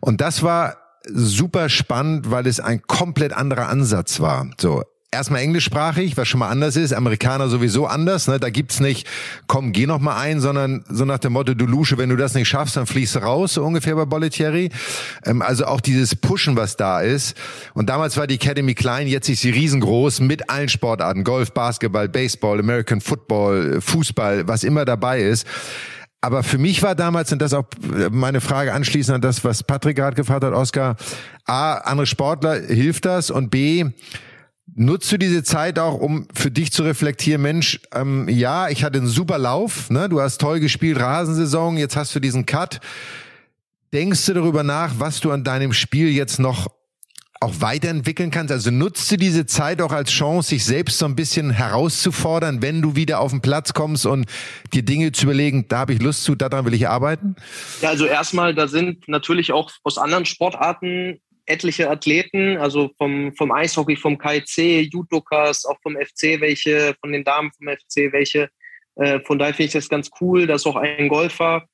Und 0.01 0.19
das 0.19 0.43
war 0.43 0.75
super 1.05 1.69
spannend, 1.69 2.29
weil 2.29 2.45
es 2.45 2.59
ein 2.59 2.81
komplett 2.81 3.31
anderer 3.31 3.69
Ansatz 3.69 4.19
war. 4.19 4.49
So. 4.59 4.83
Erstmal 5.09 5.39
englischsprachig, 5.39 6.17
was 6.17 6.27
schon 6.27 6.41
mal 6.41 6.49
anders 6.49 6.75
ist. 6.75 6.91
Amerikaner 6.91 7.47
sowieso 7.47 7.85
anders. 7.85 8.27
Ne? 8.27 8.41
Da 8.41 8.49
gibt's 8.49 8.81
nicht, 8.81 9.07
komm, 9.47 9.71
geh 9.71 9.87
noch 9.87 9.99
mal 9.99 10.17
ein, 10.17 10.41
sondern 10.41 10.83
so 10.89 11.05
nach 11.05 11.19
dem 11.19 11.31
Motto, 11.31 11.53
du 11.53 11.65
Lusche, 11.65 11.97
wenn 11.97 12.09
du 12.09 12.17
das 12.17 12.33
nicht 12.33 12.49
schaffst, 12.49 12.75
dann 12.75 12.87
fliegst 12.87 13.15
du 13.15 13.19
raus, 13.19 13.53
so 13.53 13.63
ungefähr 13.63 13.95
bei 13.95 14.03
Bollettieri. 14.03 14.69
Ähm, 15.25 15.41
also 15.41 15.65
auch 15.65 15.79
dieses 15.79 16.13
Pushen, 16.13 16.57
was 16.57 16.75
da 16.75 16.99
ist. 16.99 17.37
Und 17.73 17.87
damals 17.89 18.17
war 18.17 18.27
die 18.27 18.35
Academy 18.35 18.73
klein, 18.73 19.07
jetzt 19.07 19.29
ist 19.29 19.41
sie 19.41 19.49
riesengroß 19.51 20.19
mit 20.19 20.49
allen 20.49 20.67
Sportarten. 20.67 21.23
Golf, 21.23 21.53
Basketball, 21.53 22.09
Baseball, 22.09 22.59
American 22.59 22.99
Football, 22.99 23.79
Fußball, 23.79 24.45
was 24.49 24.65
immer 24.65 24.83
dabei 24.83 25.21
ist. 25.21 25.47
Aber 26.19 26.43
für 26.43 26.57
mich 26.57 26.83
war 26.83 26.95
damals, 26.95 27.31
und 27.31 27.41
das 27.41 27.53
auch 27.53 27.63
meine 28.11 28.41
Frage 28.41 28.73
anschließend 28.73 29.15
an 29.15 29.21
das, 29.21 29.45
was 29.45 29.63
Patrick 29.63 29.95
gerade 29.95 30.17
gefragt 30.17 30.43
hat, 30.43 30.51
Oskar, 30.51 30.97
A, 31.45 31.75
andere 31.75 32.07
Sportler, 32.07 32.59
hilft 32.59 33.05
das? 33.05 33.31
Und 33.31 33.51
B, 33.51 33.85
Nutzt 34.75 35.11
du 35.11 35.17
diese 35.17 35.43
Zeit 35.43 35.79
auch, 35.79 35.95
um 35.95 36.27
für 36.33 36.51
dich 36.51 36.71
zu 36.71 36.83
reflektieren, 36.83 37.41
Mensch, 37.41 37.79
ähm, 37.93 38.27
ja, 38.29 38.69
ich 38.69 38.83
hatte 38.83 38.99
einen 38.99 39.07
super 39.07 39.37
Lauf, 39.37 39.89
ne? 39.89 40.09
du 40.09 40.21
hast 40.21 40.39
toll 40.39 40.59
gespielt, 40.59 40.99
Rasensaison, 40.99 41.77
jetzt 41.77 41.95
hast 41.95 42.13
du 42.13 42.19
diesen 42.19 42.45
Cut. 42.45 42.79
Denkst 43.93 44.25
du 44.25 44.33
darüber 44.33 44.63
nach, 44.63 44.93
was 44.99 45.19
du 45.21 45.31
an 45.31 45.43
deinem 45.43 45.71
Spiel 45.73 46.09
jetzt 46.09 46.39
noch 46.39 46.67
auch 47.39 47.53
weiterentwickeln 47.59 48.31
kannst? 48.31 48.51
Also 48.51 48.69
nutzt 48.69 49.09
du 49.11 49.17
diese 49.17 49.45
Zeit 49.45 49.81
auch 49.81 49.91
als 49.91 50.11
Chance, 50.11 50.49
sich 50.49 50.65
selbst 50.65 50.99
so 50.99 51.05
ein 51.05 51.15
bisschen 51.15 51.51
herauszufordern, 51.51 52.61
wenn 52.61 52.81
du 52.81 52.95
wieder 52.95 53.21
auf 53.21 53.31
den 53.31 53.41
Platz 53.41 53.73
kommst 53.73 54.05
und 54.05 54.25
dir 54.73 54.83
Dinge 54.83 55.13
zu 55.13 55.25
überlegen, 55.25 55.65
da 55.69 55.79
habe 55.79 55.93
ich 55.93 56.01
Lust 56.01 56.23
zu, 56.23 56.35
daran 56.35 56.65
will 56.65 56.73
ich 56.73 56.87
arbeiten? 56.87 57.35
Ja, 57.81 57.89
also 57.89 58.05
erstmal, 58.05 58.53
da 58.53 58.67
sind 58.67 59.07
natürlich 59.07 59.53
auch 59.53 59.71
aus 59.83 59.97
anderen 59.97 60.25
Sportarten 60.25 61.21
etliche 61.47 61.89
Athleten, 61.89 62.57
also 62.57 62.91
vom, 62.97 63.33
vom 63.35 63.51
Eishockey, 63.51 63.95
vom 63.95 64.17
KIC, 64.17 64.91
Judokas, 64.91 65.65
auch 65.65 65.79
vom 65.81 65.95
FC 65.95 66.39
welche, 66.39 66.95
von 67.01 67.11
den 67.11 67.23
Damen 67.23 67.51
vom 67.51 67.67
FC 67.67 68.11
welche. 68.11 68.49
Äh, 68.95 69.19
von 69.21 69.39
daher 69.39 69.53
finde 69.53 69.67
ich 69.67 69.73
das 69.73 69.89
ganz 69.89 70.09
cool. 70.21 70.47
Da 70.47 70.55
ist 70.55 70.67
auch 70.67 70.75
ein 70.75 71.07
Golfer, 71.07 71.65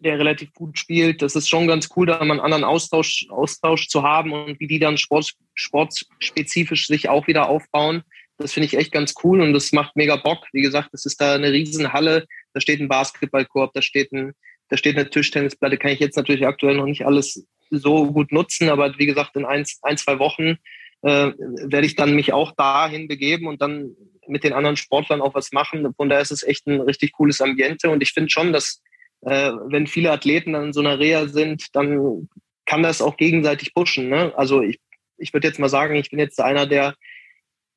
der 0.00 0.18
relativ 0.18 0.52
gut 0.52 0.78
spielt. 0.78 1.22
Das 1.22 1.34
ist 1.34 1.48
schon 1.48 1.66
ganz 1.66 1.88
cool, 1.96 2.06
da 2.06 2.18
mal 2.18 2.32
einen 2.32 2.40
anderen 2.40 2.64
Austausch, 2.64 3.26
Austausch 3.30 3.88
zu 3.88 4.02
haben 4.02 4.32
und 4.32 4.60
wie 4.60 4.66
die 4.66 4.78
dann 4.78 4.98
sport, 4.98 5.32
sportspezifisch 5.54 6.86
sich 6.86 7.08
auch 7.08 7.26
wieder 7.26 7.48
aufbauen. 7.48 8.02
Das 8.38 8.52
finde 8.52 8.66
ich 8.66 8.76
echt 8.76 8.92
ganz 8.92 9.14
cool 9.22 9.40
und 9.40 9.52
das 9.52 9.72
macht 9.72 9.96
mega 9.96 10.16
Bock. 10.16 10.46
Wie 10.52 10.62
gesagt, 10.62 10.90
es 10.92 11.04
ist 11.04 11.20
da 11.20 11.34
eine 11.34 11.52
Riesenhalle, 11.52 12.26
da 12.54 12.60
steht 12.60 12.80
ein 12.80 12.88
Basketballkorb, 12.88 13.72
da 13.74 13.82
steht 13.82 14.12
ein 14.12 14.34
da 14.70 14.76
steht 14.76 14.96
eine 14.96 15.10
Tischtennisplatte, 15.10 15.76
kann 15.76 15.90
ich 15.90 15.98
jetzt 15.98 16.16
natürlich 16.16 16.46
aktuell 16.46 16.76
noch 16.76 16.84
nicht 16.84 17.04
alles 17.04 17.44
so 17.70 18.12
gut 18.12 18.32
nutzen, 18.32 18.68
aber 18.68 18.98
wie 18.98 19.06
gesagt, 19.06 19.36
in 19.36 19.44
ein, 19.44 19.64
ein 19.82 19.96
zwei 19.96 20.18
Wochen 20.18 20.58
äh, 21.02 21.32
werde 21.36 21.86
ich 21.86 21.96
dann 21.96 22.14
mich 22.14 22.32
auch 22.32 22.52
dahin 22.52 23.08
begeben 23.08 23.46
und 23.46 23.62
dann 23.62 23.96
mit 24.26 24.44
den 24.44 24.52
anderen 24.52 24.76
Sportlern 24.76 25.22
auch 25.22 25.34
was 25.34 25.52
machen. 25.52 25.92
Von 25.96 26.08
daher 26.08 26.22
ist 26.22 26.32
es 26.32 26.42
echt 26.42 26.66
ein 26.66 26.80
richtig 26.80 27.12
cooles 27.12 27.40
Ambiente 27.40 27.90
und 27.90 28.02
ich 28.02 28.12
finde 28.12 28.30
schon, 28.30 28.52
dass 28.52 28.82
äh, 29.22 29.52
wenn 29.66 29.86
viele 29.86 30.12
Athleten 30.12 30.52
dann 30.52 30.66
in 30.66 30.72
so 30.72 30.80
einer 30.80 30.98
Reha 30.98 31.26
sind, 31.26 31.74
dann 31.74 32.28
kann 32.66 32.82
das 32.82 33.02
auch 33.02 33.16
gegenseitig 33.16 33.74
pushen. 33.74 34.08
Ne? 34.08 34.32
Also 34.36 34.62
ich, 34.62 34.78
ich 35.18 35.32
würde 35.32 35.48
jetzt 35.48 35.58
mal 35.58 35.68
sagen, 35.68 35.96
ich 35.96 36.10
bin 36.10 36.18
jetzt 36.18 36.40
einer, 36.40 36.66
der 36.66 36.94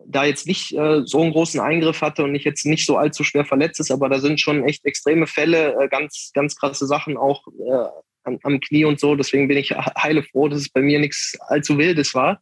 da 0.06 0.26
jetzt 0.26 0.48
nicht 0.48 0.74
äh, 0.78 1.02
so 1.06 1.22
einen 1.22 1.32
großen 1.32 1.60
Eingriff 1.60 2.02
hatte 2.02 2.24
und 2.24 2.32
nicht 2.32 2.46
jetzt 2.46 2.66
nicht 2.66 2.86
so 2.86 2.98
allzu 2.98 3.24
schwer 3.24 3.46
verletzt 3.46 3.80
ist, 3.80 3.92
aber 3.92 4.10
da 4.10 4.20
sind 4.20 4.40
schon 4.40 4.64
echt 4.64 4.86
extreme 4.86 5.28
Fälle, 5.28 5.76
äh, 5.80 5.88
ganz, 5.88 6.32
ganz 6.34 6.56
krasse 6.56 6.86
Sachen 6.88 7.18
auch 7.18 7.48
äh, 7.48 7.88
am, 8.24 8.40
am 8.44 8.60
Knie 8.60 8.86
und 8.86 9.00
so. 9.00 9.16
Deswegen 9.16 9.48
bin 9.48 9.58
ich 9.58 9.72
heile 9.72 10.24
froh, 10.24 10.48
dass 10.48 10.60
es 10.60 10.70
bei 10.70 10.82
mir 10.82 11.00
nichts 11.00 11.38
allzu 11.48 11.78
Wildes 11.78 12.14
war. 12.14 12.42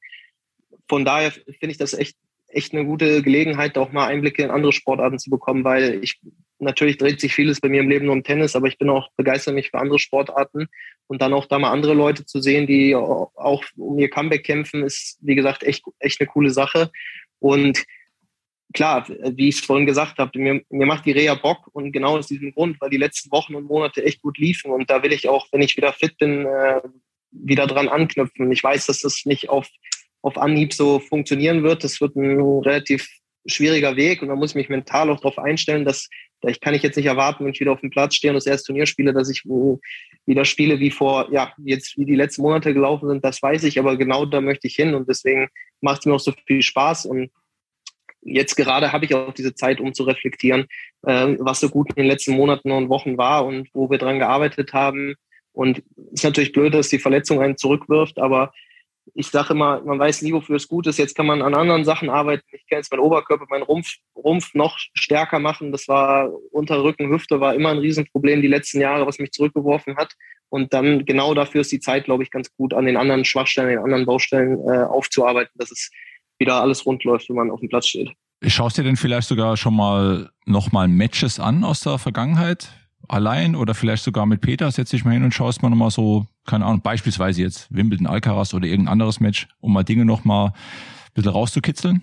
Von 0.87 1.05
daher 1.05 1.31
finde 1.31 1.71
ich 1.71 1.77
das 1.77 1.93
echt, 1.93 2.17
echt 2.47 2.73
eine 2.73 2.85
gute 2.85 3.21
Gelegenheit, 3.21 3.77
auch 3.77 3.91
mal 3.91 4.07
Einblicke 4.07 4.43
in 4.43 4.51
andere 4.51 4.73
Sportarten 4.73 5.19
zu 5.19 5.29
bekommen, 5.29 5.63
weil 5.63 6.03
ich 6.03 6.19
natürlich 6.59 6.97
dreht 6.97 7.19
sich 7.19 7.33
vieles 7.33 7.59
bei 7.59 7.69
mir 7.69 7.81
im 7.81 7.89
Leben 7.89 8.05
nur 8.05 8.13
um 8.13 8.23
Tennis, 8.23 8.55
aber 8.55 8.67
ich 8.67 8.77
bin 8.77 8.89
auch 8.89 9.09
begeistert 9.17 9.55
mich 9.55 9.71
für 9.71 9.79
andere 9.79 9.99
Sportarten 9.99 10.67
und 11.07 11.21
dann 11.21 11.33
auch 11.33 11.45
da 11.45 11.59
mal 11.59 11.71
andere 11.71 11.93
Leute 11.93 12.25
zu 12.25 12.39
sehen, 12.39 12.67
die 12.67 12.95
auch 12.95 13.63
um 13.75 13.97
ihr 13.97 14.09
Comeback 14.09 14.43
kämpfen, 14.43 14.83
ist 14.83 15.17
wie 15.21 15.35
gesagt 15.35 15.63
echt 15.63 15.83
echt 15.99 16.21
eine 16.21 16.27
coole 16.27 16.51
Sache 16.51 16.91
und 17.39 17.83
klar, 18.73 19.07
wie 19.07 19.49
ich 19.49 19.55
es 19.55 19.65
vorhin 19.65 19.85
gesagt 19.85 20.17
habe, 20.17 20.37
mir, 20.37 20.61
mir 20.69 20.85
macht 20.85 21.05
die 21.05 21.11
Reha 21.11 21.35
Bock 21.35 21.69
und 21.73 21.91
genau 21.91 22.17
aus 22.17 22.27
diesem 22.27 22.53
Grund, 22.53 22.79
weil 22.79 22.89
die 22.89 22.97
letzten 22.97 23.31
Wochen 23.31 23.55
und 23.55 23.65
Monate 23.65 24.03
echt 24.03 24.21
gut 24.21 24.37
liefen 24.37 24.71
und 24.71 24.89
da 24.89 25.03
will 25.03 25.13
ich 25.13 25.27
auch, 25.27 25.47
wenn 25.51 25.61
ich 25.61 25.77
wieder 25.77 25.93
fit 25.93 26.17
bin, 26.17 26.45
äh, 26.45 26.81
wieder 27.31 27.67
dran 27.67 27.87
anknüpfen. 27.87 28.51
Ich 28.51 28.63
weiß, 28.63 28.87
dass 28.87 28.99
das 28.99 29.25
nicht 29.25 29.49
auf, 29.49 29.67
auf 30.21 30.37
Anhieb 30.37 30.73
so 30.73 30.99
funktionieren 30.99 31.63
wird. 31.63 31.83
Das 31.83 32.01
wird 32.01 32.15
ein 32.15 32.39
relativ 32.39 33.07
schwieriger 33.45 33.95
Weg 33.95 34.21
und 34.21 34.27
da 34.27 34.35
muss 34.35 34.51
ich 34.51 34.55
mich 34.55 34.69
mental 34.69 35.09
auch 35.09 35.19
darauf 35.19 35.39
einstellen, 35.39 35.85
dass 35.85 36.09
ich 36.47 36.59
kann 36.59 36.73
ich 36.73 36.81
jetzt 36.81 36.95
nicht 36.95 37.05
erwarten, 37.05 37.45
wenn 37.45 37.53
ich 37.53 37.59
wieder 37.59 37.71
auf 37.71 37.81
dem 37.81 37.91
Platz 37.91 38.15
stehe 38.15 38.31
und 38.31 38.35
das 38.35 38.47
erste 38.47 38.67
Turnier 38.67 38.87
spiele, 38.87 39.13
dass 39.13 39.29
ich 39.29 39.43
wieder 39.45 40.45
spiele 40.45 40.79
wie 40.79 40.89
vor, 40.89 41.31
ja, 41.31 41.53
jetzt 41.63 41.97
wie 41.97 42.05
die 42.05 42.15
letzten 42.15 42.41
Monate 42.41 42.73
gelaufen 42.73 43.07
sind, 43.09 43.23
das 43.23 43.41
weiß 43.41 43.63
ich, 43.63 43.77
aber 43.79 43.95
genau 43.95 44.25
da 44.25 44.41
möchte 44.41 44.67
ich 44.67 44.75
hin 44.75 44.95
und 44.95 45.07
deswegen 45.07 45.49
macht 45.81 45.99
es 45.99 46.05
mir 46.05 46.15
auch 46.15 46.19
so 46.19 46.33
viel 46.47 46.61
Spaß 46.61 47.05
und 47.05 47.29
jetzt 48.21 48.55
gerade 48.55 48.91
habe 48.91 49.05
ich 49.05 49.15
auch 49.15 49.33
diese 49.33 49.55
Zeit, 49.55 49.79
um 49.79 49.93
zu 49.93 50.03
reflektieren, 50.03 50.67
äh, 51.03 51.35
was 51.39 51.59
so 51.59 51.69
gut 51.69 51.89
in 51.89 52.03
den 52.03 52.07
letzten 52.07 52.33
Monaten 52.33 52.71
und 52.71 52.89
Wochen 52.89 53.17
war 53.17 53.45
und 53.45 53.69
wo 53.73 53.89
wir 53.89 53.97
dran 53.97 54.19
gearbeitet 54.19 54.73
haben. 54.73 55.15
Und 55.53 55.79
es 55.79 56.13
ist 56.13 56.23
natürlich 56.23 56.53
blöd, 56.53 56.73
dass 56.73 56.89
die 56.89 56.99
Verletzung 56.99 57.41
einen 57.41 57.57
zurückwirft, 57.57 58.19
aber 58.19 58.53
ich 59.13 59.27
sage 59.27 59.53
immer, 59.53 59.81
man 59.81 59.99
weiß 59.99 60.21
nie, 60.21 60.31
wofür 60.31 60.55
es 60.55 60.67
gut 60.67 60.87
ist. 60.87 60.97
Jetzt 60.97 61.15
kann 61.15 61.25
man 61.25 61.41
an 61.41 61.55
anderen 61.55 61.83
Sachen 61.83 62.09
arbeiten. 62.09 62.43
Ich 62.51 62.67
kann 62.67 62.79
jetzt 62.79 62.91
meinen 62.91 63.01
Oberkörper, 63.01 63.45
meinen 63.49 63.63
Rumpf, 63.63 63.95
Rumpf 64.15 64.53
noch 64.53 64.77
stärker 64.93 65.39
machen. 65.39 65.71
Das 65.71 65.87
war 65.87 66.31
Unterrücken, 66.51 67.09
Hüfte 67.09 67.39
war 67.39 67.55
immer 67.55 67.69
ein 67.69 67.79
Riesenproblem 67.79 68.41
die 68.41 68.47
letzten 68.47 68.79
Jahre, 68.79 69.07
was 69.07 69.19
mich 69.19 69.31
zurückgeworfen 69.31 69.97
hat. 69.97 70.13
Und 70.49 70.73
dann 70.73 71.05
genau 71.05 71.33
dafür 71.33 71.61
ist 71.61 71.71
die 71.71 71.79
Zeit, 71.79 72.05
glaube 72.05 72.23
ich, 72.23 72.31
ganz 72.31 72.53
gut, 72.55 72.73
an 72.73 72.85
den 72.85 72.97
anderen 72.97 73.25
Schwachstellen, 73.25 73.69
den 73.69 73.79
anderen 73.79 74.05
Baustellen 74.05 74.59
äh, 74.67 74.83
aufzuarbeiten, 74.83 75.53
dass 75.55 75.71
es 76.41 76.45
wieder 76.47 76.61
alles 76.61 76.85
rund 76.85 77.03
läuft, 77.03 77.29
wenn 77.29 77.35
man 77.35 77.51
auf 77.51 77.59
dem 77.59 77.69
Platz 77.69 77.87
steht. 77.87 78.11
Schaust 78.43 78.77
du 78.77 78.83
denn 78.83 78.97
vielleicht 78.97 79.27
sogar 79.27 79.55
schon 79.55 79.75
mal 79.75 80.31
nochmal 80.45 80.87
Matches 80.87 81.39
an 81.39 81.63
aus 81.63 81.81
der 81.81 81.99
Vergangenheit? 81.99 82.69
Allein 83.07 83.55
oder 83.55 83.73
vielleicht 83.73 84.03
sogar 84.03 84.25
mit 84.25 84.41
Peter 84.41 84.71
setz 84.71 84.89
dich 84.89 85.05
mal 85.05 85.11
hin 85.11 85.23
und 85.23 85.33
schaust 85.33 85.61
mal 85.61 85.69
nochmal 85.69 85.91
so, 85.91 86.25
keine 86.45 86.65
Ahnung, 86.65 86.81
beispielsweise 86.81 87.41
jetzt 87.41 87.67
Wimbledon 87.73 88.07
Alcaraz 88.07 88.53
oder 88.53 88.67
irgendein 88.67 88.93
anderes 88.93 89.19
Match, 89.19 89.47
um 89.59 89.73
mal 89.73 89.83
Dinge 89.83 90.05
nochmal 90.05 90.47
ein 90.47 90.53
bisschen 91.13 91.31
rauszukitzeln? 91.31 92.01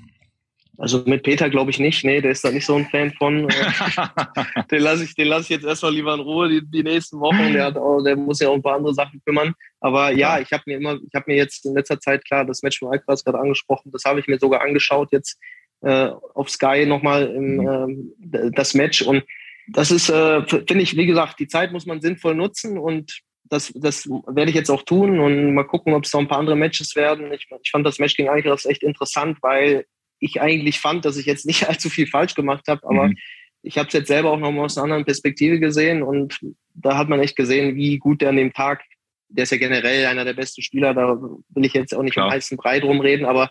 Also 0.78 1.02
mit 1.06 1.24
Peter 1.24 1.50
glaube 1.50 1.72
ich 1.72 1.80
nicht. 1.80 2.04
Nee, 2.04 2.20
der 2.20 2.30
ist 2.30 2.44
da 2.44 2.52
nicht 2.52 2.64
so 2.64 2.76
ein 2.76 2.86
Fan 2.86 3.12
von. 3.14 3.48
den 4.70 4.80
lasse 4.80 5.04
ich, 5.04 5.14
den 5.16 5.26
lasse 5.26 5.42
ich 5.42 5.48
jetzt 5.48 5.66
erstmal 5.66 5.92
lieber 5.92 6.14
in 6.14 6.20
Ruhe 6.20 6.48
die, 6.48 6.62
die 6.64 6.84
nächsten 6.84 7.18
Wochen. 7.18 7.52
Der, 7.52 7.76
auch, 7.76 8.00
der 8.02 8.14
muss 8.14 8.38
ja 8.38 8.48
auch 8.48 8.54
ein 8.54 8.62
paar 8.62 8.76
andere 8.76 8.94
Sachen 8.94 9.20
kümmern. 9.24 9.54
Aber 9.80 10.12
ja, 10.12 10.38
ich 10.38 10.52
habe 10.52 10.62
mir 10.66 10.76
immer, 10.76 10.94
ich 10.94 11.14
habe 11.14 11.24
mir 11.26 11.36
jetzt 11.36 11.66
in 11.66 11.74
letzter 11.74 11.98
Zeit 11.98 12.24
klar 12.24 12.44
das 12.44 12.62
Match 12.62 12.78
von 12.78 12.92
Alcaraz 12.92 13.24
gerade 13.24 13.40
angesprochen. 13.40 13.90
Das 13.92 14.04
habe 14.04 14.20
ich 14.20 14.28
mir 14.28 14.38
sogar 14.38 14.60
angeschaut 14.60 15.08
jetzt 15.10 15.40
äh, 15.82 16.10
auf 16.34 16.48
Sky 16.48 16.86
nochmal 16.86 17.26
im, 17.26 18.12
äh, 18.30 18.50
das 18.52 18.74
Match 18.74 19.02
und 19.02 19.24
das 19.70 19.90
ist, 19.90 20.08
äh, 20.08 20.42
finde 20.46 20.80
ich, 20.80 20.96
wie 20.96 21.06
gesagt, 21.06 21.38
die 21.40 21.46
Zeit 21.46 21.72
muss 21.72 21.86
man 21.86 22.00
sinnvoll 22.00 22.34
nutzen 22.34 22.78
und 22.78 23.20
das, 23.44 23.72
das 23.74 24.06
werde 24.06 24.50
ich 24.50 24.56
jetzt 24.56 24.70
auch 24.70 24.82
tun 24.82 25.20
und 25.20 25.54
mal 25.54 25.64
gucken, 25.64 25.94
ob 25.94 26.04
es 26.04 26.12
noch 26.12 26.20
ein 26.20 26.28
paar 26.28 26.38
andere 26.38 26.56
Matches 26.56 26.96
werden. 26.96 27.32
Ich, 27.32 27.46
ich 27.62 27.70
fand 27.70 27.86
das 27.86 27.98
Match 27.98 28.16
gegen 28.16 28.28
Alcaraz 28.28 28.64
echt 28.64 28.82
interessant, 28.82 29.38
weil 29.42 29.84
ich 30.20 30.40
eigentlich 30.40 30.80
fand, 30.80 31.04
dass 31.04 31.16
ich 31.16 31.26
jetzt 31.26 31.46
nicht 31.46 31.66
allzu 31.68 31.90
viel 31.90 32.06
falsch 32.06 32.34
gemacht 32.34 32.68
habe, 32.68 32.86
aber 32.88 33.08
mhm. 33.08 33.16
ich 33.62 33.78
habe 33.78 33.88
es 33.88 33.94
jetzt 33.94 34.08
selber 34.08 34.30
auch 34.30 34.38
noch 34.38 34.52
mal 34.52 34.64
aus 34.64 34.76
einer 34.76 34.84
anderen 34.84 35.04
Perspektive 35.04 35.60
gesehen 35.60 36.02
und 36.02 36.38
da 36.74 36.96
hat 36.96 37.08
man 37.08 37.20
echt 37.20 37.36
gesehen, 37.36 37.76
wie 37.76 37.98
gut 37.98 38.20
der 38.20 38.30
an 38.30 38.36
dem 38.36 38.52
Tag, 38.52 38.82
der 39.28 39.44
ist 39.44 39.52
ja 39.52 39.58
generell 39.58 40.06
einer 40.06 40.24
der 40.24 40.34
besten 40.34 40.62
Spieler, 40.62 40.94
da 40.94 41.20
will 41.20 41.64
ich 41.64 41.74
jetzt 41.74 41.94
auch 41.94 42.02
nicht 42.02 42.14
Klar. 42.14 42.26
am 42.26 42.32
heißen 42.32 42.56
Brei 42.56 42.80
drum 42.80 43.00
reden, 43.00 43.26
aber 43.26 43.50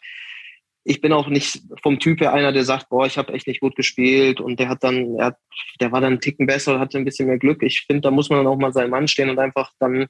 ich 0.88 1.02
bin 1.02 1.12
auch 1.12 1.28
nicht 1.28 1.62
vom 1.84 2.00
Typ 2.00 2.22
her 2.22 2.34
einer, 2.34 2.54
der 2.54 2.64
sagt, 2.64 2.88
boah, 2.88 3.06
ich 3.06 3.18
habe 3.18 3.34
echt 3.34 3.46
nicht 3.46 3.60
gut 3.60 3.76
gespielt 3.76 4.40
und 4.40 4.58
der 4.58 4.70
hat 4.70 4.86
dann, 4.86 5.16
er 5.18 5.26
hat, 5.28 5.38
der 5.82 5.92
war 5.92 6.00
dann 6.00 6.14
einen 6.14 6.22
Ticken 6.22 6.48
besser, 6.48 6.80
hatte 6.80 6.98
ein 6.98 7.04
bisschen 7.04 7.28
mehr 7.28 7.38
Glück. 7.38 7.62
Ich 7.62 7.82
finde, 7.86 8.02
da 8.02 8.12
muss 8.12 8.30
man 8.30 8.40
dann 8.40 8.48
auch 8.48 8.58
mal 8.58 8.72
seinen 8.72 8.92
Mann 8.92 9.10
stehen 9.10 9.30
und 9.30 9.38
einfach 9.38 9.74
dann 9.80 10.08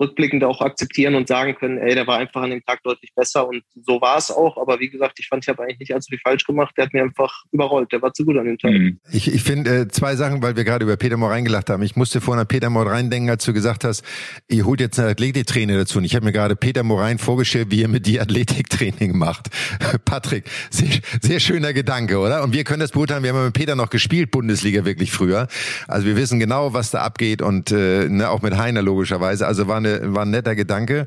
rückblickend 0.00 0.44
auch 0.44 0.60
akzeptieren 0.60 1.14
und 1.14 1.28
sagen 1.28 1.54
können, 1.56 1.78
ey, 1.78 1.94
der 1.94 2.06
war 2.06 2.18
einfach 2.18 2.42
an 2.42 2.50
dem 2.50 2.64
Tag 2.64 2.82
deutlich 2.82 3.12
besser 3.14 3.48
und 3.48 3.62
so 3.74 4.00
war 4.00 4.18
es 4.18 4.30
auch. 4.30 4.56
Aber 4.56 4.80
wie 4.80 4.88
gesagt, 4.88 5.18
ich 5.18 5.28
fand, 5.28 5.44
ich 5.44 5.48
habe 5.48 5.62
eigentlich 5.62 5.80
nicht 5.80 5.94
allzu 5.94 6.10
viel 6.10 6.20
falsch 6.22 6.44
gemacht. 6.44 6.74
Der 6.76 6.84
hat 6.84 6.94
mir 6.94 7.02
einfach 7.02 7.42
überrollt. 7.52 7.92
Der 7.92 8.02
war 8.02 8.12
zu 8.12 8.24
gut 8.24 8.36
an 8.38 8.46
dem 8.46 8.58
Tag. 8.58 8.72
Mhm. 8.72 8.98
Ich, 9.10 9.32
ich 9.32 9.42
finde 9.42 9.82
äh, 9.82 9.88
zwei 9.88 10.16
Sachen, 10.16 10.42
weil 10.42 10.56
wir 10.56 10.64
gerade 10.64 10.84
über 10.84 10.96
Peter 10.96 11.16
Morein 11.16 11.44
gelacht 11.44 11.70
haben. 11.70 11.82
Ich 11.82 11.96
musste 11.96 12.20
vorhin 12.20 12.40
an 12.40 12.46
Peter 12.46 12.70
Morein 12.70 13.10
denken, 13.10 13.30
als 13.30 13.44
du 13.44 13.52
gesagt 13.52 13.84
hast, 13.84 14.04
ihr 14.48 14.64
holt 14.64 14.80
jetzt 14.80 14.98
eine 14.98 15.10
Athletiktrainer 15.10 15.76
dazu. 15.76 15.98
Und 15.98 16.04
ich 16.04 16.14
habe 16.14 16.24
mir 16.24 16.32
gerade 16.32 16.56
Peter 16.56 16.82
Morein 16.82 17.18
vorgestellt, 17.18 17.68
wie 17.70 17.82
er 17.82 17.88
mit 17.88 18.06
dir 18.06 18.22
Athletiktraining 18.22 19.16
macht. 19.16 19.48
Patrick, 20.04 20.44
sehr, 20.70 21.00
sehr 21.20 21.40
schöner 21.40 21.72
Gedanke, 21.72 22.18
oder? 22.18 22.42
Und 22.42 22.52
wir 22.52 22.64
können 22.64 22.80
das 22.80 22.92
beurteilen. 22.92 23.22
Wir 23.22 23.32
haben 23.32 23.44
mit 23.44 23.54
Peter 23.54 23.74
noch 23.74 23.90
gespielt, 23.90 24.30
Bundesliga 24.30 24.84
wirklich 24.84 25.12
früher. 25.12 25.48
Also 25.86 26.06
wir 26.06 26.16
wissen 26.16 26.38
genau, 26.38 26.72
was 26.72 26.90
da 26.90 27.00
abgeht 27.00 27.42
und 27.42 27.72
äh, 27.72 28.08
ne, 28.08 28.30
auch 28.30 28.42
mit 28.42 28.56
Heiner 28.56 28.82
logischerweise. 28.82 29.46
Also 29.46 29.66
war 29.66 29.76
eine 29.78 29.87
eine, 29.96 30.14
war 30.14 30.24
ein 30.24 30.30
netter 30.30 30.54
Gedanke. 30.54 31.06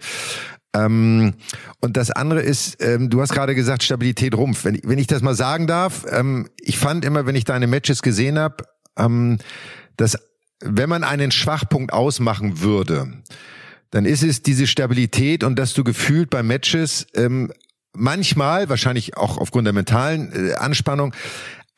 Ähm, 0.74 1.34
und 1.80 1.98
das 1.98 2.12
andere 2.12 2.42
ist, 2.42 2.82
ähm, 2.82 3.10
du 3.10 3.22
hast 3.22 3.34
gerade 3.34 3.56
gesagt, 3.56 3.84
Stabilität 3.84 4.36
Rumpf. 4.36 4.64
Wenn, 4.64 4.80
wenn 4.84 5.00
ich 5.00 5.08
das 5.08 5.22
mal 5.22 5.36
sagen 5.36 5.68
darf, 5.68 6.06
ähm, 6.10 6.48
ich 6.60 6.78
fand 6.78 7.04
immer, 7.04 7.26
wenn 7.26 7.36
ich 7.36 7.44
deine 7.44 7.68
Matches 7.68 8.02
gesehen 8.02 8.40
habe, 8.40 8.64
ähm, 8.98 9.38
dass 9.98 10.18
wenn 10.64 10.90
man 10.90 11.04
einen 11.04 11.32
Schwachpunkt 11.32 11.92
ausmachen 11.92 12.62
würde, 12.62 13.22
dann 13.90 14.06
ist 14.06 14.24
es 14.24 14.42
diese 14.42 14.68
Stabilität 14.68 15.44
und 15.44 15.58
dass 15.58 15.74
du 15.74 15.84
gefühlt 15.84 16.30
bei 16.30 16.44
Matches 16.44 17.08
ähm, 17.16 17.52
manchmal, 17.94 18.70
wahrscheinlich 18.70 19.18
auch 19.18 19.38
aufgrund 19.38 19.66
der 19.66 19.74
mentalen 19.74 20.32
äh, 20.32 20.54
Anspannung, 20.54 21.14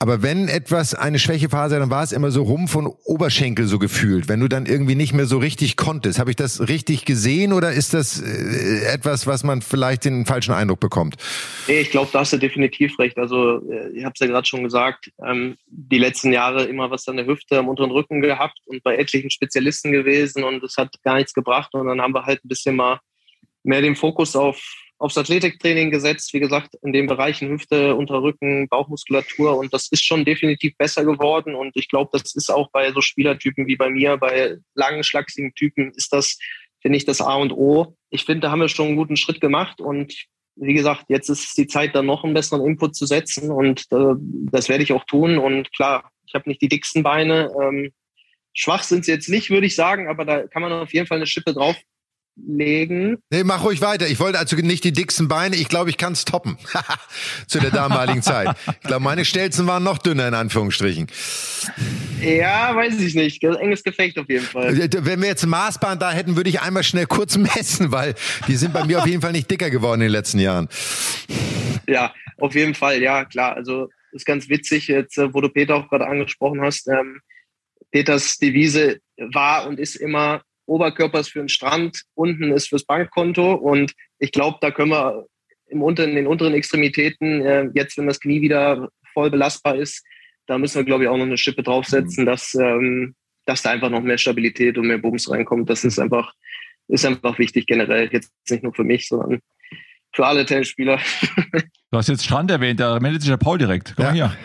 aber 0.04 0.22
wenn 0.22 0.50
etwas 0.50 0.96
eine 0.96 1.18
Schwächephase, 1.18 1.80
dann 1.80 1.90
war 1.90 2.04
es 2.04 2.12
immer 2.12 2.30
so 2.30 2.44
rum 2.44 2.68
von 2.68 2.88
Oberschenkel 3.06 3.68
so 3.68 3.80
gefühlt. 3.80 4.28
Wenn 4.28 4.42
du 4.42 4.50
dann 4.50 4.66
irgendwie 4.66 4.96
nicht 4.96 5.14
mehr 5.14 5.28
so 5.28 5.38
richtig 5.38 5.78
konntest. 5.78 6.20
Habe 6.20 6.30
ich 6.30 6.36
das 6.36 6.68
richtig 6.68 7.06
gesehen 7.06 7.54
oder 7.54 7.72
ist 7.72 7.94
das 7.94 8.22
äh, 8.22 8.84
etwas, 8.94 9.28
was 9.28 9.46
man 9.46 9.62
vielleicht 9.62 10.04
den 10.04 10.26
falschen 10.26 10.54
Eindruck 10.54 10.82
bekommt? 10.82 11.16
Nee, 11.70 11.80
ich 11.80 11.90
glaube, 11.90 12.10
da 12.12 12.20
hast 12.20 12.34
du 12.34 12.38
definitiv 12.38 13.00
recht. 13.00 13.18
Also 13.18 13.60
äh, 13.72 13.92
ich 13.94 14.04
habe 14.04 14.12
es 14.14 14.20
ja 14.20 14.28
gerade 14.28 14.46
schon 14.46 14.66
gesagt, 14.66 15.10
ähm, 15.26 15.56
die 15.68 16.00
letzten 16.00 16.34
Jahre 16.34 16.66
immer 16.66 16.92
was 16.92 17.08
an 17.08 17.16
der 17.16 17.26
Hüfte, 17.26 17.58
am 17.58 17.70
unteren 17.70 17.92
Rücken 17.92 18.20
gehabt 18.20 18.60
und 18.66 18.84
bei 18.84 18.98
etlichen 18.98 19.30
Spezialisten 19.30 19.94
gewesen 19.94 20.44
und 20.44 20.62
es 20.66 20.76
hat 20.76 21.02
gar 21.06 21.16
nichts 21.16 21.34
gebracht. 21.34 21.74
Und 21.76 21.88
dann 21.88 22.02
haben 22.02 22.14
wir 22.14 22.26
halt 22.26 22.44
ein 22.44 22.50
bisschen 22.50 22.76
mal 22.76 23.00
mehr 23.64 23.80
den 23.80 23.96
Fokus 23.96 24.36
auf 24.36 24.62
aufs 25.04 25.18
Athletiktraining 25.18 25.92
gesetzt, 25.92 26.34
wie 26.34 26.40
gesagt, 26.40 26.76
in 26.82 26.94
den 26.94 27.08
Bereichen 27.08 27.50
Hüfte, 27.50 27.94
Unterrücken, 27.94 28.70
Bauchmuskulatur. 28.70 29.58
Und 29.58 29.74
das 29.74 29.90
ist 29.92 30.06
schon 30.06 30.24
definitiv 30.24 30.78
besser 30.78 31.04
geworden. 31.04 31.56
Und 31.56 31.76
ich 31.76 31.90
glaube, 31.90 32.12
das 32.14 32.34
ist 32.36 32.50
auch 32.50 32.72
bei 32.72 32.90
so 32.94 33.02
Spielertypen 33.02 33.68
wie 33.68 33.76
bei 33.76 33.90
mir, 33.90 34.16
bei 34.16 34.60
langen, 34.76 35.04
schlachsigen 35.04 35.54
Typen 35.56 35.92
ist 35.98 36.14
das, 36.14 36.40
finde 36.82 36.96
ich, 36.96 37.04
das 37.04 37.20
A 37.20 37.36
und 37.36 37.52
O. 37.52 37.98
Ich 38.12 38.24
finde, 38.24 38.42
da 38.42 38.52
haben 38.52 38.62
wir 38.62 38.70
schon 38.70 38.88
einen 38.88 38.96
guten 38.96 39.18
Schritt 39.18 39.42
gemacht. 39.42 39.82
Und 39.82 40.16
wie 40.56 40.74
gesagt, 40.74 41.04
jetzt 41.10 41.28
ist 41.28 41.58
die 41.58 41.68
Zeit, 41.68 41.94
da 41.96 42.02
noch 42.02 42.24
einen 42.24 42.34
besseren 42.34 42.66
Input 42.66 42.96
zu 42.96 43.06
setzen. 43.06 43.52
Und 43.52 43.82
äh, 43.92 44.14
das 44.54 44.70
werde 44.70 44.84
ich 44.84 44.94
auch 44.94 45.04
tun. 45.04 45.38
Und 45.38 45.74
klar, 45.74 46.12
ich 46.26 46.34
habe 46.34 46.48
nicht 46.48 46.62
die 46.62 46.70
dicksten 46.70 47.04
Beine, 47.04 47.52
ähm, 47.62 47.92
schwach 48.54 48.84
sind 48.84 49.04
sie 49.04 49.12
jetzt 49.12 49.28
nicht, 49.28 49.50
würde 49.50 49.68
ich 49.68 49.76
sagen, 49.76 50.08
aber 50.08 50.24
da 50.24 50.48
kann 50.48 50.62
man 50.62 50.72
auf 50.72 50.94
jeden 50.94 51.08
Fall 51.08 51.18
eine 51.18 51.28
Schippe 51.28 51.54
drauf 51.54 51.76
legen. 52.36 53.18
Nee, 53.30 53.44
mach 53.44 53.64
ruhig 53.64 53.82
weiter. 53.82 54.08
Ich 54.08 54.20
wollte 54.20 54.40
also 54.40 54.56
nicht 54.56 54.84
die 54.84 54.92
dicksten 54.92 55.28
Beine. 55.28 55.56
Ich 55.56 55.70
glaube, 55.70 55.90
ich 55.90 55.98
kann 55.98 56.14
es 56.14 56.26
toppen. 56.26 56.58
Zu 57.48 57.60
der 57.60 57.72
damaligen 57.72 58.22
Zeit. 58.24 58.56
Ich 58.82 58.88
glaube, 58.88 59.04
meine 59.04 59.26
Stelzen 59.26 59.68
waren 59.68 59.84
noch 59.84 59.98
dünner, 59.98 60.28
in 60.28 60.34
Anführungsstrichen. 60.34 61.08
Ja, 62.22 62.76
weiß 62.76 63.00
ich 63.00 63.16
nicht. 63.16 63.44
Enges 63.44 63.84
Gefecht 63.84 64.18
auf 64.18 64.30
jeden 64.30 64.46
Fall. 64.46 64.78
Wenn 64.78 65.22
wir 65.22 65.28
jetzt 65.28 65.44
ein 65.44 65.50
Maßband 65.50 66.02
da 66.02 66.12
hätten, 66.12 66.36
würde 66.36 66.50
ich 66.50 66.62
einmal 66.62 66.84
schnell 66.84 67.06
kurz 67.06 67.38
messen, 67.56 67.92
weil 67.92 68.16
die 68.48 68.56
sind 68.56 68.74
bei 68.74 68.86
mir 68.86 69.00
auf 69.00 69.08
jeden 69.08 69.22
Fall 69.22 69.32
nicht 69.32 69.50
dicker 69.50 69.70
geworden 69.70 70.02
in 70.02 70.08
den 70.08 70.12
letzten 70.12 70.40
Jahren. 70.40 70.70
Ja, 71.88 72.14
auf 72.40 72.56
jeden 72.56 72.76
Fall. 72.76 73.02
Ja, 73.02 73.26
klar. 73.26 73.56
Also, 73.56 73.90
ist 74.12 74.26
ganz 74.26 74.48
witzig, 74.48 74.88
jetzt, 74.88 75.18
äh, 75.18 75.34
wo 75.34 75.42
du 75.42 75.50
Peter 75.50 75.76
auch 75.76 75.90
gerade 75.90 76.08
angesprochen 76.08 76.62
hast. 76.62 76.88
Ähm, 76.88 77.20
Peters 77.92 78.38
Devise 78.38 79.00
war 79.18 79.68
und 79.68 79.80
ist 79.80 79.96
immer, 79.96 80.42
Oberkörper 80.66 81.20
ist 81.20 81.30
für 81.30 81.40
den 81.40 81.50
Strand, 81.50 82.04
unten 82.16 82.52
ist 82.52 82.70
fürs 82.70 82.86
Bankkonto. 82.86 83.54
Und 83.54 83.94
ich 84.20 84.32
glaube, 84.32 84.58
da 84.62 84.72
können 84.72 84.92
wir 84.92 85.26
im 85.68 85.82
unteren, 85.82 86.12
in 86.12 86.16
den 86.16 86.28
unteren 86.28 86.54
Extremitäten. 86.54 87.42
Äh, 87.42 87.70
jetzt, 87.74 87.98
wenn 87.98 88.08
das 88.08 88.20
Knie 88.20 88.42
wieder 88.42 88.90
voll 89.14 89.30
belastbar 89.30 89.76
ist, 89.76 90.04
da 90.48 90.58
müssen 90.58 90.76
wir, 90.76 90.84
glaube 90.84 91.04
ich, 91.04 91.10
auch 91.10 91.18
noch 91.18 91.26
eine 91.26 91.38
Schippe 91.38 91.64
draufsetzen, 91.64 92.24
mhm. 92.24 92.28
dass, 92.28 92.56
ähm, 92.56 93.16
dass 93.46 93.62
da 93.62 93.72
einfach 93.72 93.90
noch 93.90 94.02
mehr 94.02 94.18
Stabilität 94.18 94.78
und 94.78 94.88
mehr 94.88 94.98
Bums 94.98 95.30
reinkommt. 95.30 95.70
Das 95.70 95.84
ist 95.84 96.00
einfach, 96.00 96.34
ist 96.88 97.06
einfach 97.06 97.40
wichtig 97.40 97.68
generell. 97.68 98.10
Jetzt 98.12 98.32
nicht 98.50 98.64
nur 98.64 98.74
für 98.74 98.84
mich, 98.84 99.08
sondern 99.08 99.40
für 100.14 100.26
alle 100.26 100.46
Tennisspieler. 100.46 101.00
Du 101.92 102.00
hast 102.00 102.10
jetzt 102.10 102.26
Strand 102.26 102.50
erwähnt, 102.50 102.80
da 102.80 103.00
meldet 103.00 103.22
sich 103.22 103.30
der 103.30 103.38
Paul 103.38 103.60
direkt. 103.60 103.94
Komm 103.96 104.06
ja. 104.06 104.12
hier. 104.14 104.38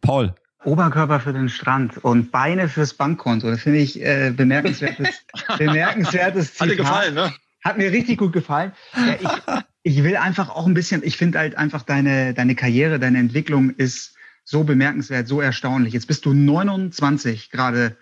Paul. 0.00 0.32
Oberkörper 0.64 1.20
für 1.20 1.32
den 1.32 1.48
Strand 1.48 1.98
und 1.98 2.30
Beine 2.30 2.68
fürs 2.68 2.94
Bankkonto. 2.94 3.50
Das 3.50 3.62
finde 3.62 3.78
ich 3.80 4.00
äh, 4.00 4.32
bemerkenswertes, 4.34 5.24
bemerkenswertes 5.58 6.54
Zitat. 6.54 6.60
Hat 6.60 6.72
dir 6.72 6.76
gefallen, 6.76 7.14
ne? 7.14 7.34
Hat 7.62 7.78
mir 7.78 7.92
richtig 7.92 8.18
gut 8.18 8.32
gefallen. 8.32 8.72
Ja, 8.94 9.16
ich, 9.20 9.62
ich 9.96 10.04
will 10.04 10.16
einfach 10.16 10.50
auch 10.50 10.66
ein 10.66 10.74
bisschen, 10.74 11.02
ich 11.04 11.16
finde 11.16 11.38
halt 11.38 11.56
einfach 11.56 11.82
deine, 11.82 12.34
deine 12.34 12.54
Karriere, 12.54 12.98
deine 12.98 13.18
Entwicklung 13.18 13.70
ist 13.70 14.14
so 14.44 14.64
bemerkenswert, 14.64 15.26
so 15.26 15.40
erstaunlich. 15.40 15.94
Jetzt 15.94 16.06
bist 16.06 16.26
du 16.26 16.34
29 16.34 17.50
gerade 17.50 17.96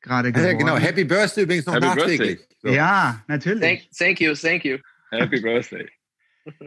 gerade 0.00 0.32
geworden. 0.32 0.50
Ja, 0.50 0.56
genau. 0.56 0.76
Happy 0.76 1.04
Birthday 1.04 1.44
übrigens 1.44 1.66
noch 1.66 1.74
Happy 1.74 1.86
nachträglich. 1.86 2.40
So. 2.62 2.68
Ja, 2.68 3.22
natürlich. 3.26 3.60
Thank, 3.60 3.90
thank 3.96 4.20
you, 4.20 4.34
thank 4.34 4.64
you. 4.64 4.78
Happy 5.10 5.40
Birthday. 5.40 5.88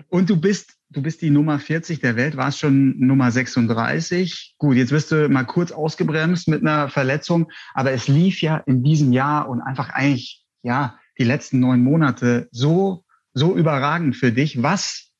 Und 0.09 0.29
du 0.29 0.39
bist, 0.39 0.75
du 0.89 1.01
bist 1.01 1.21
die 1.21 1.29
Nummer 1.29 1.59
40 1.59 1.99
der 1.99 2.15
Welt, 2.15 2.37
warst 2.37 2.59
schon 2.59 2.99
Nummer 2.99 3.31
36. 3.31 4.55
Gut, 4.57 4.75
jetzt 4.75 4.91
wirst 4.91 5.11
du 5.11 5.27
mal 5.29 5.45
kurz 5.45 5.71
ausgebremst 5.71 6.47
mit 6.47 6.61
einer 6.61 6.89
Verletzung, 6.89 7.51
aber 7.73 7.91
es 7.91 8.07
lief 8.07 8.41
ja 8.41 8.57
in 8.57 8.83
diesem 8.83 9.11
Jahr 9.11 9.49
und 9.49 9.61
einfach 9.61 9.89
eigentlich, 9.89 10.45
ja, 10.63 10.99
die 11.17 11.23
letzten 11.23 11.59
neun 11.59 11.83
Monate 11.83 12.47
so, 12.51 13.03
so 13.33 13.55
überragend 13.55 14.15
für 14.15 14.31
dich. 14.31 14.61
Was 14.61 15.11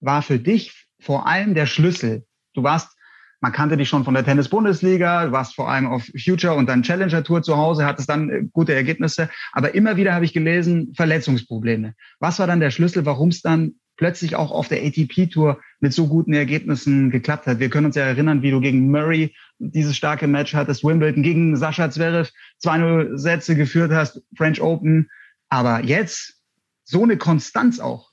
war 0.00 0.22
für 0.22 0.38
dich 0.38 0.86
vor 1.00 1.26
allem 1.26 1.54
der 1.54 1.66
Schlüssel? 1.66 2.24
Du 2.54 2.62
warst 2.62 2.96
man 3.40 3.52
kannte 3.52 3.76
dich 3.76 3.88
schon 3.88 4.04
von 4.04 4.14
der 4.14 4.24
Tennis-Bundesliga, 4.24 5.26
du 5.26 5.32
warst 5.32 5.54
vor 5.54 5.70
allem 5.70 5.86
auf 5.86 6.10
Future 6.16 6.54
und 6.54 6.68
dann 6.68 6.82
Challenger 6.82 7.22
Tour 7.22 7.42
zu 7.42 7.56
Hause, 7.56 7.84
hattest 7.84 8.08
dann 8.08 8.30
äh, 8.30 8.42
gute 8.52 8.74
Ergebnisse. 8.74 9.28
Aber 9.52 9.74
immer 9.74 9.96
wieder 9.96 10.14
habe 10.14 10.24
ich 10.24 10.32
gelesen, 10.32 10.94
Verletzungsprobleme. 10.96 11.94
Was 12.18 12.38
war 12.38 12.46
dann 12.46 12.60
der 12.60 12.70
Schlüssel, 12.70 13.04
warum 13.04 13.28
es 13.28 13.42
dann 13.42 13.74
plötzlich 13.96 14.36
auch 14.36 14.50
auf 14.50 14.68
der 14.68 14.82
ATP-Tour 14.84 15.60
mit 15.80 15.92
so 15.92 16.06
guten 16.06 16.32
Ergebnissen 16.32 17.10
geklappt 17.10 17.46
hat. 17.46 17.60
Wir 17.60 17.70
können 17.70 17.86
uns 17.86 17.96
ja 17.96 18.04
erinnern, 18.04 18.42
wie 18.42 18.50
du 18.50 18.60
gegen 18.60 18.90
Murray 18.90 19.34
dieses 19.58 19.96
starke 19.96 20.26
Match 20.26 20.54
hattest, 20.54 20.84
Wimbledon 20.84 21.22
gegen 21.22 21.56
Sascha 21.56 21.90
Zverev 21.90 22.30
2-0 22.62 23.16
Sätze 23.16 23.56
geführt 23.56 23.92
hast, 23.92 24.22
French 24.36 24.60
Open. 24.60 25.10
Aber 25.48 25.82
jetzt 25.84 26.42
so 26.84 27.02
eine 27.02 27.16
Konstanz 27.16 27.80
auch, 27.80 28.10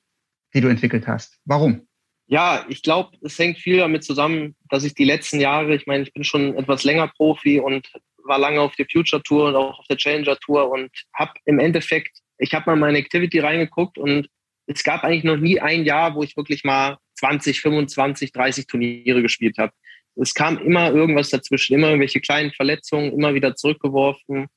die 0.54 0.62
du 0.62 0.68
entwickelt 0.68 1.08
hast. 1.08 1.40
Warum? 1.46 1.88
Ja, 2.28 2.66
ich 2.70 2.82
glaube, 2.82 3.18
es 3.22 3.38
hängt 3.38 3.58
viel 3.58 3.78
damit 3.78 4.04
zusammen, 4.04 4.56
dass 4.70 4.84
ich 4.84 4.96
die 4.96 5.04
letzten 5.04 5.40
Jahre, 5.40 5.76
ich 5.76 5.86
meine, 5.86 6.04
ich 6.04 6.14
bin 6.14 6.24
schon 6.24 6.58
etwas 6.58 6.84
länger 6.84 7.10
Profi 7.10 7.60
und 7.60 7.92
war 8.26 8.40
lange 8.40 8.62
auf 8.62 8.76
der 8.76 8.88
Future 8.90 9.22
Tour 9.22 9.50
und 9.50 9.56
auch 9.56 9.80
auf 9.80 9.88
der 9.88 9.98
Challenger 9.98 10.38
Tour 10.38 10.72
und 10.72 10.90
habe 11.14 11.34
im 11.46 11.60
Endeffekt, 11.60 12.20
ich 12.38 12.54
habe 12.54 12.70
mal 12.70 12.78
meine 12.78 12.98
Activity 12.98 13.40
reingeguckt 13.40 13.98
und 13.98 14.30
es 14.66 14.84
gab 14.84 15.04
eigentlich 15.04 15.24
noch 15.24 15.38
nie 15.38 15.60
ein 15.60 15.86
Jahr, 15.86 16.16
wo 16.16 16.24
ich 16.24 16.38
wirklich 16.38 16.64
mal 16.64 16.98
20, 17.16 17.62
25, 17.62 18.32
30 18.32 18.68
Turniere 18.68 19.22
gespielt 19.22 19.58
habe. 19.58 19.74
Es 20.16 20.34
kam 20.34 20.58
immer 20.60 20.92
irgendwas 20.92 21.30
dazwischen, 21.30 21.74
immer 21.74 21.88
irgendwelche 21.88 22.22
kleinen 22.22 22.52
Verletzungen, 22.52 23.12
immer 23.12 23.34
wieder 23.34 23.56
zurückgeworfen. 23.56 24.48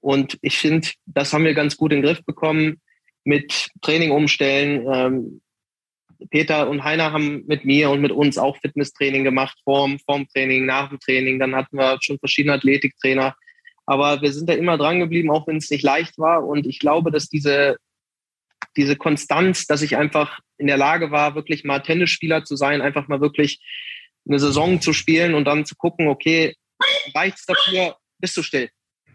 Und 0.00 0.38
ich 0.42 0.58
finde, 0.58 0.88
das 1.06 1.32
haben 1.32 1.44
wir 1.44 1.54
ganz 1.54 1.76
gut 1.76 1.92
in 1.92 1.98
den 1.98 2.04
Griff 2.04 2.24
bekommen 2.24 2.80
mit 3.24 3.70
Training 3.80 4.10
umstellen. 4.10 4.86
Ähm, 4.92 5.40
Peter 6.30 6.68
und 6.68 6.84
Heiner 6.84 7.12
haben 7.12 7.44
mit 7.46 7.64
mir 7.64 7.90
und 7.90 8.00
mit 8.00 8.12
uns 8.12 8.38
auch 8.38 8.56
Fitnesstraining 8.58 9.24
gemacht, 9.24 9.56
vorm, 9.64 9.98
vorm 10.00 10.26
Training, 10.28 10.66
nach 10.66 10.90
dem 10.90 10.98
Training. 11.00 11.38
Dann 11.38 11.54
hatten 11.54 11.76
wir 11.76 11.98
schon 12.00 12.18
verschiedene 12.18 12.54
Athletiktrainer. 12.54 13.34
Aber 13.86 14.22
wir 14.22 14.32
sind 14.32 14.48
da 14.48 14.54
immer 14.54 14.78
dran 14.78 15.00
geblieben, 15.00 15.30
auch 15.30 15.46
wenn 15.46 15.56
es 15.56 15.70
nicht 15.70 15.82
leicht 15.82 16.18
war. 16.18 16.46
Und 16.46 16.66
ich 16.66 16.78
glaube, 16.78 17.10
dass 17.10 17.28
diese 17.28 17.76
diese 18.76 18.96
Konstanz, 18.96 19.66
dass 19.66 19.82
ich 19.82 19.96
einfach 19.96 20.40
in 20.58 20.66
der 20.66 20.76
Lage 20.76 21.10
war, 21.10 21.34
wirklich 21.34 21.64
mal 21.64 21.80
Tennisspieler 21.80 22.44
zu 22.44 22.56
sein, 22.56 22.82
einfach 22.82 23.08
mal 23.08 23.20
wirklich 23.20 23.60
eine 24.26 24.38
Saison 24.38 24.80
zu 24.80 24.92
spielen 24.92 25.34
und 25.34 25.44
dann 25.44 25.66
zu 25.66 25.74
gucken, 25.76 26.08
okay, 26.08 26.54
reicht's 27.14 27.46
dafür, 27.46 27.96
bist 28.18 28.36
du 28.36 28.42
still. 28.42 28.68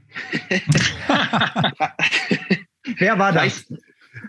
Wer 2.98 3.19
war 3.19 3.32
das? 3.32 3.72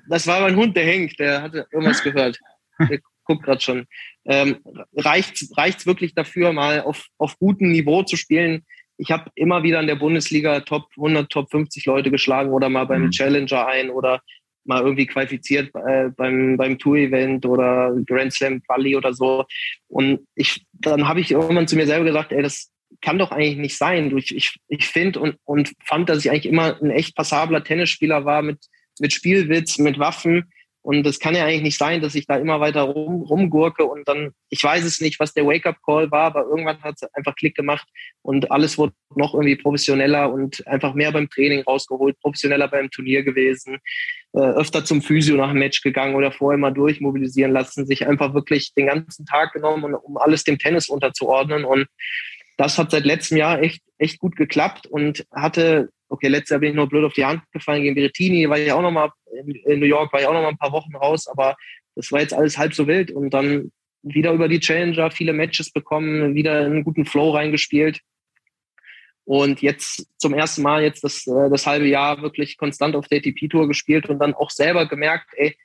Das 0.08 0.26
war 0.26 0.40
mein 0.40 0.56
Hund, 0.56 0.76
der 0.76 0.84
hängt, 0.84 1.18
der 1.18 1.42
hatte 1.42 1.66
irgendwas 1.70 2.02
gehört. 2.02 2.38
Der 2.78 3.00
guckt 3.24 3.44
gerade 3.44 3.60
schon. 3.60 3.86
Ähm, 4.24 4.58
reicht's, 4.94 5.52
reicht's 5.56 5.86
wirklich 5.86 6.14
dafür, 6.14 6.52
mal 6.52 6.82
auf, 6.82 7.06
auf 7.18 7.38
gutem 7.38 7.70
Niveau 7.70 8.02
zu 8.02 8.16
spielen? 8.16 8.64
Ich 8.96 9.10
habe 9.10 9.30
immer 9.34 9.62
wieder 9.62 9.80
in 9.80 9.86
der 9.86 9.94
Bundesliga 9.96 10.60
Top 10.60 10.88
100, 10.96 11.30
Top 11.30 11.50
50 11.50 11.86
Leute 11.86 12.10
geschlagen 12.10 12.50
oder 12.50 12.68
mal 12.68 12.84
beim 12.84 13.04
mhm. 13.04 13.10
Challenger 13.10 13.66
ein 13.66 13.88
oder 13.90 14.20
mal 14.64 14.82
irgendwie 14.82 15.06
qualifiziert 15.06 15.70
äh, 15.74 16.10
beim, 16.16 16.56
beim 16.56 16.78
Tour-Event 16.78 17.46
oder 17.46 17.94
Grand 18.06 18.32
Slam 18.32 18.62
Quali 18.62 18.96
oder 18.96 19.12
so. 19.12 19.44
Und 19.88 20.20
ich, 20.34 20.64
dann 20.72 21.08
habe 21.08 21.20
ich 21.20 21.30
irgendwann 21.30 21.68
zu 21.68 21.76
mir 21.76 21.86
selber 21.86 22.04
gesagt, 22.04 22.32
ey, 22.32 22.42
das 22.42 22.70
kann 23.00 23.18
doch 23.18 23.30
eigentlich 23.30 23.56
nicht 23.56 23.76
sein. 23.76 24.16
Ich, 24.16 24.34
ich, 24.34 24.56
ich 24.68 24.86
finde 24.86 25.20
und, 25.20 25.36
und 25.44 25.72
fand, 25.84 26.08
dass 26.08 26.24
ich 26.24 26.30
eigentlich 26.30 26.46
immer 26.46 26.80
ein 26.80 26.90
echt 26.90 27.14
passabler 27.16 27.64
Tennisspieler 27.64 28.24
war 28.24 28.42
mit, 28.42 28.58
mit 28.98 29.12
Spielwitz, 29.12 29.78
mit 29.78 29.98
Waffen. 29.98 30.50
Und 30.82 31.06
es 31.06 31.20
kann 31.20 31.34
ja 31.34 31.44
eigentlich 31.44 31.62
nicht 31.62 31.78
sein, 31.78 32.00
dass 32.00 32.14
ich 32.14 32.26
da 32.26 32.36
immer 32.36 32.60
weiter 32.60 32.82
rum, 32.82 33.22
rumgurke 33.22 33.84
und 33.84 34.08
dann, 34.08 34.30
ich 34.48 34.62
weiß 34.64 34.84
es 34.84 35.00
nicht, 35.00 35.20
was 35.20 35.34
der 35.34 35.44
Wake-up-Call 35.44 36.10
war, 36.10 36.24
aber 36.24 36.44
irgendwann 36.44 36.82
hat 36.82 36.94
es 37.00 37.14
einfach 37.14 37.34
Klick 37.34 37.54
gemacht 37.54 37.86
und 38.22 38.50
alles 38.50 38.78
wurde 38.78 38.94
noch 39.14 39.34
irgendwie 39.34 39.56
professioneller 39.56 40.32
und 40.32 40.66
einfach 40.66 40.94
mehr 40.94 41.12
beim 41.12 41.28
Training 41.28 41.62
rausgeholt, 41.64 42.18
professioneller 42.20 42.68
beim 42.68 42.90
Turnier 42.90 43.22
gewesen, 43.22 43.78
äh, 44.32 44.38
öfter 44.40 44.82
zum 44.84 45.02
Physio 45.02 45.36
nach 45.36 45.50
dem 45.50 45.58
Match 45.58 45.82
gegangen 45.82 46.14
oder 46.14 46.32
vorher 46.32 46.58
mal 46.58 46.72
durchmobilisieren 46.72 47.52
lassen, 47.52 47.84
sich 47.84 48.06
einfach 48.06 48.32
wirklich 48.32 48.72
den 48.72 48.86
ganzen 48.86 49.26
Tag 49.26 49.52
genommen, 49.52 49.94
um 49.94 50.16
alles 50.16 50.44
dem 50.44 50.58
Tennis 50.58 50.88
unterzuordnen 50.88 51.64
und 51.64 51.88
das 52.60 52.76
hat 52.76 52.90
seit 52.90 53.06
letztem 53.06 53.38
Jahr 53.38 53.62
echt, 53.62 53.82
echt 53.96 54.18
gut 54.18 54.36
geklappt 54.36 54.86
und 54.86 55.26
hatte 55.32 55.88
okay, 56.10 56.28
letztes 56.28 56.50
Jahr 56.50 56.60
bin 56.60 56.70
ich 56.70 56.76
nur 56.76 56.88
blöd 56.88 57.04
auf 57.04 57.14
die 57.14 57.24
Hand 57.24 57.42
gefallen 57.52 57.82
gegen 57.82 57.94
Berrettini, 57.94 58.50
war 58.50 58.58
ich 58.58 58.70
auch 58.70 58.82
noch 58.82 58.90
mal 58.90 59.10
in, 59.64 59.80
New 59.80 59.86
York, 59.86 60.12
war 60.12 60.20
ich 60.20 60.26
auch 60.26 60.34
noch 60.34 60.42
mal 60.42 60.48
ein 60.48 60.58
paar 60.58 60.72
Wochen 60.72 60.94
raus, 60.94 61.26
aber 61.26 61.56
das 61.94 62.12
war 62.12 62.20
jetzt 62.20 62.34
alles 62.34 62.58
halb 62.58 62.74
so 62.74 62.86
wild 62.86 63.12
und 63.12 63.30
dann 63.30 63.72
wieder 64.02 64.32
über 64.32 64.48
die 64.48 64.60
Challenger 64.60 65.10
viele 65.10 65.32
Matches 65.32 65.70
bekommen, 65.70 66.34
wieder 66.34 66.66
einen 66.66 66.84
guten 66.84 67.06
Flow 67.06 67.30
reingespielt 67.30 68.00
und 69.24 69.62
jetzt 69.62 70.06
zum 70.18 70.34
ersten 70.34 70.60
Mal 70.60 70.82
jetzt 70.82 71.02
das, 71.02 71.26
äh, 71.26 71.48
das 71.48 71.66
halbe 71.66 71.86
Jahr 71.86 72.20
wirklich 72.20 72.58
konstant 72.58 72.94
auf 72.94 73.08
der 73.08 73.18
ATP-Tour 73.18 73.68
gespielt 73.68 74.06
und 74.10 74.18
dann 74.18 74.34
auch 74.34 74.50
selber 74.50 74.86
gemerkt, 74.86 75.30
ey, 75.36 75.56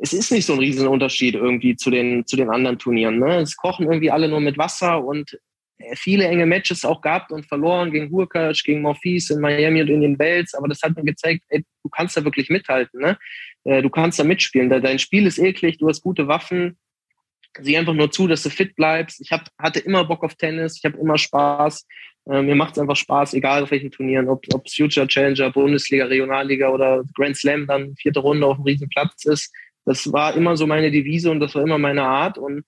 es 0.00 0.12
ist 0.12 0.30
nicht 0.30 0.46
so 0.46 0.52
ein 0.52 0.60
Riesenunterschied 0.60 1.34
irgendwie 1.34 1.74
zu 1.74 1.90
den, 1.90 2.24
zu 2.26 2.36
den 2.36 2.50
anderen 2.50 2.78
Turnieren. 2.78 3.18
Ne? 3.18 3.40
Es 3.40 3.56
kochen 3.56 3.86
irgendwie 3.86 4.12
alle 4.12 4.28
nur 4.28 4.40
mit 4.40 4.56
Wasser 4.56 5.04
und 5.04 5.36
viele 5.94 6.26
enge 6.26 6.46
Matches 6.46 6.84
auch 6.84 7.00
gehabt 7.00 7.30
und 7.30 7.46
verloren 7.46 7.90
gegen 7.90 8.10
Hurkacz, 8.10 8.62
gegen 8.62 8.82
Morphis 8.82 9.30
in 9.30 9.40
Miami 9.40 9.82
und 9.82 9.88
in 9.88 10.00
den 10.00 10.18
Bells, 10.18 10.54
aber 10.54 10.68
das 10.68 10.82
hat 10.82 10.96
mir 10.96 11.04
gezeigt, 11.04 11.44
ey, 11.48 11.64
du 11.82 11.88
kannst 11.88 12.16
da 12.16 12.24
wirklich 12.24 12.50
mithalten, 12.50 13.00
ne? 13.00 13.18
Äh, 13.64 13.82
du 13.82 13.90
kannst 13.90 14.18
da 14.18 14.24
mitspielen. 14.24 14.68
Dein 14.68 14.98
Spiel 14.98 15.26
ist 15.26 15.38
eklig, 15.38 15.78
du 15.78 15.88
hast 15.88 16.02
gute 16.02 16.28
Waffen. 16.28 16.78
Sieh 17.60 17.76
einfach 17.76 17.94
nur 17.94 18.10
zu, 18.10 18.26
dass 18.26 18.42
du 18.42 18.50
fit 18.50 18.76
bleibst. 18.76 19.20
Ich 19.20 19.32
hab, 19.32 19.48
hatte 19.58 19.80
immer 19.80 20.04
Bock 20.04 20.22
auf 20.22 20.34
Tennis, 20.34 20.78
ich 20.78 20.84
habe 20.84 20.98
immer 20.98 21.18
Spaß. 21.18 21.86
Äh, 22.30 22.42
mir 22.42 22.54
macht 22.54 22.72
es 22.72 22.78
einfach 22.78 22.96
Spaß, 22.96 23.34
egal 23.34 23.62
auf 23.62 23.70
welchen 23.70 23.90
Turnieren, 23.90 24.28
ob, 24.28 24.44
ob 24.52 24.68
Future 24.68 25.06
Challenger, 25.06 25.50
Bundesliga, 25.50 26.06
Regionalliga 26.06 26.68
oder 26.68 27.02
Grand 27.14 27.36
Slam 27.36 27.66
dann 27.66 27.94
vierte 27.96 28.20
Runde 28.20 28.46
auf 28.46 28.56
dem 28.56 28.64
Riesenplatz 28.64 29.24
ist. 29.26 29.52
Das 29.84 30.12
war 30.12 30.36
immer 30.36 30.56
so 30.56 30.66
meine 30.66 30.90
Devise 30.90 31.30
und 31.30 31.40
das 31.40 31.54
war 31.54 31.62
immer 31.62 31.78
meine 31.78 32.02
Art. 32.02 32.36
Und 32.36 32.64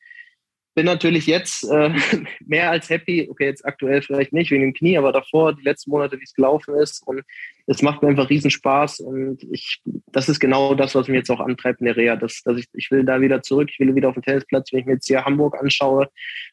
bin 0.75 0.87
natürlich 0.87 1.27
jetzt 1.27 1.65
äh, 1.71 1.91
mehr 2.47 2.71
als 2.71 2.89
happy. 2.89 3.29
Okay, 3.31 3.47
jetzt 3.47 3.65
aktuell 3.65 4.03
vielleicht 4.03 4.33
nicht 4.33 4.51
wegen 4.51 4.63
dem 4.63 4.75
Knie, 4.75 4.99
aber 4.99 5.13
davor, 5.13 5.55
die 5.55 5.63
letzten 5.63 5.91
Monate, 5.91 6.19
wie 6.19 6.25
es 6.25 6.35
gelaufen 6.35 6.75
ist. 6.77 7.07
Und 7.07 7.23
es 7.67 7.83
macht 7.83 8.03
mir 8.03 8.09
einfach 8.09 8.31
riesen 8.31 8.51
Spaß. 8.51 9.01
Und 9.01 9.43
ich, 9.51 9.81
das 10.07 10.29
ist 10.29 10.41
genau 10.41 10.75
das, 10.75 10.95
was 10.95 11.09
mich 11.09 11.17
jetzt 11.17 11.31
auch 11.31 11.41
antreibt 11.41 11.81
in 11.81 11.87
der 11.87 11.97
Reha. 11.97 12.17
Dass, 12.17 12.43
dass 12.43 12.59
ich, 12.59 12.67
ich 12.73 12.91
will 12.91 13.05
da 13.05 13.21
wieder 13.21 13.43
zurück. 13.43 13.69
Ich 13.73 13.81
will 13.81 13.95
wieder 13.95 14.09
auf 14.09 14.15
den 14.15 14.23
Tennisplatz, 14.23 14.73
wenn 14.73 14.81
ich 14.81 14.87
mir 14.87 14.95
jetzt 14.95 15.07
hier 15.07 15.25
Hamburg 15.25 15.59
anschaue 15.61 16.09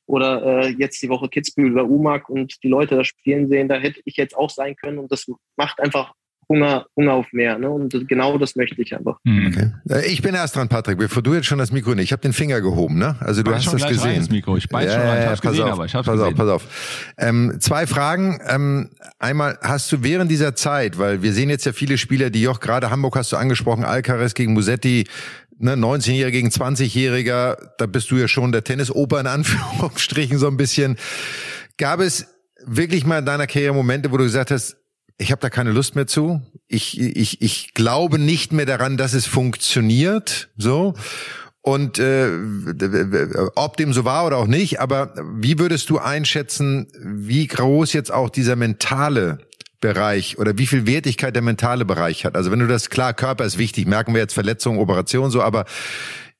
oder 0.06 0.63
äh, 0.63 0.69
jetzt 0.69 1.01
die 1.01 1.10
Woche 1.10 1.30
Kitzbühel 1.30 1.73
oder 1.73 1.86
Umag 1.86 2.30
und 2.30 2.63
die 2.63 2.69
Leute 2.69 2.95
da 2.95 3.03
spielen 3.03 3.47
sehen, 3.47 3.67
da 3.67 3.75
hätte 3.75 4.01
ich 4.06 4.17
jetzt 4.17 4.36
auch 4.36 4.49
sein 4.49 4.75
können. 4.75 4.97
Und 4.97 5.12
das 5.12 5.25
macht 5.56 5.80
einfach 5.80 6.13
Hunger, 6.49 6.86
Hunger 6.95 7.13
auf 7.13 7.25
mehr. 7.33 7.57
Ne? 7.57 7.69
Und 7.69 8.07
genau 8.07 8.38
das 8.38 8.55
möchte 8.55 8.81
ich 8.81 8.95
einfach. 8.95 9.19
Mhm. 9.23 9.47
Okay. 9.47 9.71
Äh, 9.89 10.07
ich 10.07 10.21
bin 10.21 10.33
erst 10.33 10.55
dran, 10.55 10.69
Patrick, 10.69 10.97
bevor 10.97 11.21
du 11.21 11.33
jetzt 11.33 11.45
schon 11.45 11.60
das 11.60 11.71
Mikro 11.71 11.93
nicht. 11.93 12.05
Ich 12.05 12.12
habe 12.12 12.21
den 12.21 12.33
Finger 12.33 12.62
gehoben, 12.62 12.97
ne? 12.97 13.15
Also 13.19 13.43
du 13.43 13.53
hast 13.53 13.65
das 13.71 13.86
gesehen. 13.86 13.99
Rein, 13.99 14.19
das 14.19 14.29
Mikro. 14.29 14.55
Ich 14.57 14.69
beiß 14.69 14.93
schon 14.93 15.01
rein. 15.01 15.23
Ich 15.23 15.27
hab's 15.27 15.41
pass 15.41 15.51
gesehen, 15.51 15.65
auf, 15.65 15.71
aber 15.73 15.86
ich 15.86 15.95
hab's 15.95 16.05
pass 16.05 16.15
gesehen. 16.15 16.33
auf, 16.33 16.36
pass 16.36 16.49
auf. 16.49 17.13
Ähm, 17.17 17.57
zwei 17.60 17.86
Fragen. 17.86 18.39
Ähm, 18.47 18.89
einmal, 19.19 19.57
hast 19.62 19.91
du 19.91 20.03
während 20.03 20.31
dieser 20.31 20.55
Zeit, 20.55 20.97
weil 20.97 21.21
wir 21.21 21.33
sehen 21.33 21.49
jetzt 21.49 21.65
ja 21.65 21.73
viele 21.73 21.97
Spieler, 21.97 22.29
die 22.29 22.47
auch 22.47 22.60
gerade 22.60 22.89
Hamburg 22.89 23.17
hast 23.17 23.31
du 23.31 23.38
angesprochen, 23.38 23.83
Alcaraz 23.83 24.33
gegen 24.33 24.53
Musetti, 24.53 25.05
ne, 25.60 25.73
19-Jähriger 25.73 26.31
gegen 26.31 26.49
20-Jähriger, 26.49 27.57
da 27.77 27.86
bist 27.86 28.10
du 28.12 28.15
ja 28.15 28.27
schon 28.27 28.51
der 28.51 28.63
Tennisoper 28.63 29.19
in 29.19 29.27
Anführungsstrichen 29.27 30.38
so 30.38 30.47
ein 30.47 30.57
bisschen. 30.57 30.97
Gab 31.77 31.99
es 31.99 32.27
wirklich 32.65 33.05
mal 33.05 33.19
in 33.19 33.25
deiner 33.25 33.47
Karriere 33.47 33.73
Momente, 33.73 34.12
wo 34.12 34.17
du 34.17 34.23
gesagt 34.23 34.51
hast, 34.51 34.77
ich 35.17 35.32
habe 35.32 35.41
da 35.41 35.49
keine 35.49 35.71
Lust 35.71 35.95
mehr 35.95 36.08
zu. 36.08 36.41
Ich, 36.67 36.99
ich, 36.99 37.41
ich 37.41 37.73
glaube 37.73 38.19
nicht 38.19 38.51
mehr 38.51 38.65
daran, 38.65 38.97
dass 38.97 39.13
es 39.13 39.25
funktioniert. 39.25 40.49
So. 40.58 40.93
Und 41.62 41.99
äh, 41.99 42.30
ob 43.56 43.77
dem 43.77 43.93
so 43.93 44.06
war 44.06 44.25
oder 44.25 44.38
auch 44.38 44.47
nicht, 44.47 44.80
aber 44.80 45.13
wie 45.36 45.60
würdest 45.60 45.89
du 45.89 45.97
einschätzen, 45.97 46.88
wie 47.03 47.47
groß 47.47 47.93
jetzt 47.93 48.12
auch 48.12 48.30
dieser 48.30 48.56
mentale 48.56 49.39
Bereich 49.82 50.38
oder 50.38 50.58
wie 50.58 50.65
viel 50.65 50.88
Wertigkeit 50.88 51.36
der 51.36 51.41
mentale 51.41 51.84
Bereich 51.84 52.23
hat? 52.23 52.36
Also 52.36 52.51
wenn 52.51 52.60
du 52.60 52.67
das 52.67 52.89
klar, 52.89 53.13
Körper 53.13 53.43
ist 53.43 53.58
wichtig, 53.58 53.86
merken 53.86 54.13
wir 54.13 54.21
jetzt 54.21 54.34
Verletzungen, 54.34 54.80
Operationen 54.80 55.30
so, 55.30 55.41
aber 55.41 55.65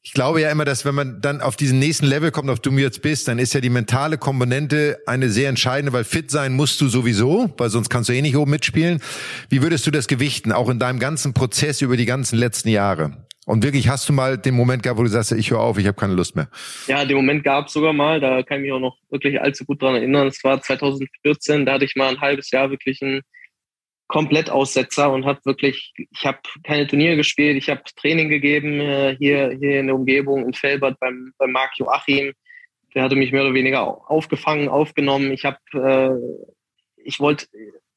ich 0.08 0.14
glaube 0.14 0.40
ja 0.40 0.50
immer, 0.50 0.64
dass 0.64 0.86
wenn 0.86 0.96
man 0.96 1.20
dann 1.20 1.42
auf 1.42 1.58
diesen 1.58 1.80
nächsten 1.80 2.06
Level 2.06 2.32
kommt, 2.32 2.50
auf 2.50 2.62
du 2.62 2.72
mir 2.72 2.84
jetzt 2.84 3.02
bist, 3.02 3.28
dann 3.28 3.40
ist 3.40 3.54
ja 3.54 3.60
die 3.60 3.70
mentale 3.70 4.18
Komponente 4.18 5.00
eine 5.06 5.30
sehr 5.30 5.50
entscheidende, 5.50 5.92
weil 5.92 6.06
fit 6.06 6.32
sein 6.32 6.54
musst 6.54 6.80
du 6.80 6.88
sowieso, 6.88 7.54
weil 7.58 7.70
sonst 7.70 7.90
kannst 7.90 8.08
du 8.08 8.14
eh 8.14 8.22
nicht 8.22 8.38
oben 8.38 8.52
mitspielen. 8.52 9.02
Wie 9.50 9.62
würdest 9.62 9.86
du 9.86 9.92
das 9.92 10.08
gewichten, 10.08 10.54
auch 10.54 10.70
in 10.70 10.80
deinem 10.80 11.00
ganzen 11.00 11.34
Prozess 11.34 11.82
über 11.82 11.98
die 11.98 12.06
ganzen 12.06 12.38
letzten 12.38 12.70
Jahre? 12.70 13.28
Und 13.46 13.66
wirklich, 13.66 13.90
hast 13.90 14.08
du 14.08 14.14
mal 14.14 14.38
den 14.38 14.56
Moment 14.56 14.82
gehabt, 14.82 14.98
wo 14.98 15.04
du 15.04 15.10
sagst, 15.10 15.34
ich 15.34 15.52
höre 15.52 15.60
auf, 15.60 15.78
ich 15.78 15.88
habe 15.88 16.00
keine 16.00 16.14
Lust 16.14 16.38
mehr? 16.38 16.48
Ja, 16.88 17.04
den 17.04 17.18
Moment 17.18 17.44
gab 17.44 17.68
es 17.68 17.74
sogar 17.74 17.92
mal, 17.92 18.22
da 18.22 18.44
kann 18.44 18.60
ich 18.60 18.64
mich 18.64 18.72
auch 18.72 18.80
noch 18.80 18.96
wirklich 19.10 19.42
allzu 19.42 19.66
gut 19.66 19.82
dran 19.82 19.96
erinnern. 19.96 20.28
Es 20.28 20.42
war 20.42 20.62
2014, 20.62 21.66
da 21.66 21.74
hatte 21.74 21.84
ich 21.84 21.98
mal 21.98 22.08
ein 22.08 22.22
halbes 22.22 22.50
Jahr 22.52 22.70
wirklich 22.70 23.02
ein 24.08 24.14
Komplettaussetzer 24.14 25.12
und 25.12 25.26
habe 25.26 25.40
wirklich, 25.46 25.94
ich 25.96 26.26
habe 26.26 26.40
keine 26.64 26.88
Turniere 26.88 27.16
gespielt, 27.16 27.58
ich 27.58 27.70
habe 27.70 27.82
Training 27.96 28.30
gegeben 28.30 28.80
äh, 28.80 29.16
hier, 29.18 29.56
hier 29.60 29.80
in 29.80 29.88
der 29.88 29.96
Umgebung 29.96 30.46
in 30.46 30.54
Felbert 30.54 31.00
beim, 31.00 31.34
beim 31.38 31.52
Marc 31.52 31.78
Joachim. 31.78 32.34
Der 32.96 33.04
hatte 33.04 33.16
mich 33.16 33.32
mehr 33.32 33.44
oder 33.44 33.54
weniger 33.54 34.10
aufgefangen, 34.10 34.70
aufgenommen. 34.70 35.32
Ich 35.32 35.46
habe, 35.46 35.58
äh, 35.74 37.04
ich 37.04 37.20
wollte, 37.20 37.48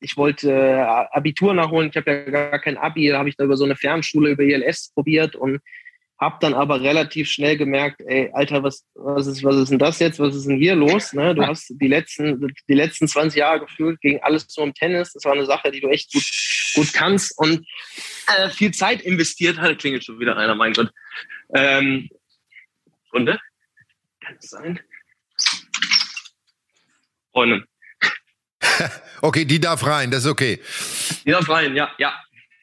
ich 0.01 0.17
wollte 0.17 0.53
äh, 0.53 1.17
Abitur 1.17 1.55
nachholen. 1.55 1.91
Ich 1.91 1.97
habe 1.97 2.11
ja 2.11 2.31
gar 2.31 2.59
kein 2.59 2.77
Abi. 2.77 3.09
Da 3.09 3.19
habe 3.19 3.29
ich 3.29 3.37
da 3.37 3.45
über 3.45 3.57
so 3.57 3.65
eine 3.65 3.77
Fernschule 3.77 4.31
über 4.31 4.43
ILS 4.43 4.93
probiert 4.95 5.37
und 5.37 5.61
hab 6.21 6.39
dann 6.41 6.53
aber 6.53 6.83
relativ 6.83 7.31
schnell 7.31 7.57
gemerkt, 7.57 8.03
ey, 8.03 8.31
Alter, 8.35 8.63
was, 8.63 8.85
was 8.95 9.27
ist, 9.27 9.43
was 9.43 9.57
ist 9.57 9.71
denn 9.71 9.79
das 9.79 9.99
jetzt? 10.01 10.21
Was 10.21 10.37
ist 10.37 10.47
denn 10.47 10.59
hier 10.59 10.75
los? 10.75 11.15
Ne? 11.15 11.35
Du 11.35 11.47
hast 11.47 11.73
die 11.81 11.89
letzten, 11.89 12.55
die 12.69 12.75
letzten 12.75 13.09
20 13.09 13.39
Jahre 13.39 13.61
gefühlt 13.61 13.99
gegen 14.03 14.23
alles 14.23 14.47
nur 14.55 14.67
im 14.67 14.75
Tennis. 14.75 15.15
Das 15.15 15.25
war 15.25 15.33
eine 15.33 15.47
Sache, 15.47 15.71
die 15.71 15.81
du 15.81 15.89
echt 15.89 16.13
gut, 16.13 16.23
gut 16.75 16.93
kannst 16.93 17.39
und 17.39 17.67
äh, 18.27 18.51
viel 18.51 18.71
Zeit 18.73 19.01
investiert 19.01 19.59
hat. 19.59 19.79
Klingelt 19.79 20.05
schon 20.05 20.21
wieder 20.21 20.37
einer, 20.37 20.55
mein 20.55 20.75
Gott. 20.75 20.91
Ähm, 21.55 22.11
Runde? 23.15 23.41
Kann 24.23 24.37
es 24.39 24.51
sein? 24.51 24.79
Freundin. 27.33 27.65
okay, 29.23 29.47
die 29.47 29.59
darf 29.59 29.87
rein, 29.87 30.11
das 30.11 30.25
ist 30.25 30.31
okay. 30.31 30.61
Die 31.25 31.31
darf 31.31 31.49
rein, 31.49 31.75
ja, 31.75 31.91
ja 31.97 32.15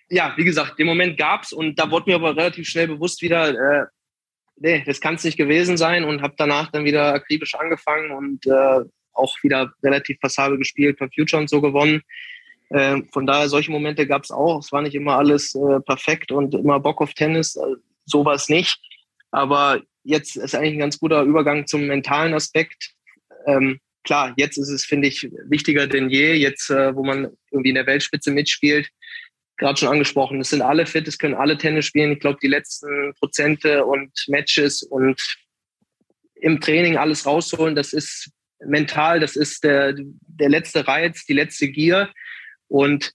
ja, 0.09 0.33
wie 0.37 0.43
gesagt, 0.43 0.79
den 0.79 0.87
Moment 0.87 1.17
gab's 1.17 1.51
und 1.51 1.77
da 1.77 1.91
wurde 1.91 2.09
mir 2.09 2.15
aber 2.15 2.35
relativ 2.35 2.67
schnell 2.67 2.87
bewusst 2.87 3.21
wieder, 3.21 3.49
äh, 3.49 3.85
nee, 4.57 4.83
das 4.85 5.01
kann 5.01 5.15
es 5.15 5.23
nicht 5.23 5.37
gewesen 5.37 5.77
sein 5.77 6.03
und 6.03 6.21
habe 6.21 6.35
danach 6.37 6.71
dann 6.71 6.85
wieder 6.85 7.13
akribisch 7.13 7.55
angefangen 7.55 8.11
und 8.11 8.45
äh, 8.47 8.85
auch 9.13 9.35
wieder 9.43 9.73
relativ 9.83 10.19
passabel 10.19 10.57
gespielt, 10.57 10.97
per 10.97 11.09
Future 11.13 11.41
und 11.41 11.49
so 11.49 11.61
gewonnen. 11.61 12.01
Äh, 12.69 13.01
von 13.11 13.25
daher, 13.25 13.49
solche 13.49 13.71
Momente 13.71 14.07
gab's 14.07 14.31
auch. 14.31 14.59
Es 14.59 14.71
war 14.71 14.81
nicht 14.81 14.95
immer 14.95 15.17
alles 15.17 15.55
äh, 15.55 15.79
perfekt 15.81 16.31
und 16.31 16.53
immer 16.53 16.79
Bock 16.79 17.01
auf 17.01 17.13
Tennis, 17.13 17.55
äh, 17.55 17.61
sowas 18.05 18.49
nicht. 18.49 18.79
Aber 19.31 19.81
jetzt 20.03 20.35
ist 20.37 20.55
eigentlich 20.55 20.73
ein 20.73 20.79
ganz 20.79 20.99
guter 20.99 21.23
Übergang 21.23 21.67
zum 21.67 21.87
mentalen 21.87 22.33
Aspekt. 22.33 22.93
Ähm, 23.45 23.79
klar, 24.03 24.33
jetzt 24.37 24.57
ist 24.57 24.69
es, 24.69 24.85
finde 24.85 25.07
ich, 25.07 25.29
wichtiger 25.47 25.87
denn 25.87 26.09
je, 26.09 26.33
jetzt, 26.33 26.69
äh, 26.69 26.95
wo 26.95 27.03
man 27.03 27.29
irgendwie 27.51 27.69
in 27.69 27.75
der 27.75 27.87
Weltspitze 27.87 28.31
mitspielt, 28.31 28.89
gerade 29.57 29.77
schon 29.77 29.89
angesprochen, 29.89 30.39
es 30.39 30.49
sind 30.49 30.61
alle 30.61 30.85
fit, 30.85 31.07
es 31.07 31.17
können 31.17 31.35
alle 31.35 31.57
Tennis 31.57 31.85
spielen. 31.85 32.11
Ich 32.11 32.19
glaube, 32.19 32.39
die 32.41 32.47
letzten 32.47 33.13
Prozente 33.19 33.85
und 33.85 34.11
Matches 34.27 34.83
und 34.83 35.21
im 36.35 36.61
Training 36.61 36.97
alles 36.97 37.25
rausholen, 37.25 37.75
das 37.75 37.93
ist 37.93 38.31
mental, 38.59 39.19
das 39.19 39.35
ist 39.35 39.63
der, 39.63 39.95
der 39.97 40.49
letzte 40.49 40.87
Reiz, 40.87 41.25
die 41.25 41.33
letzte 41.33 41.69
Gier. 41.69 42.09
Und 42.67 43.13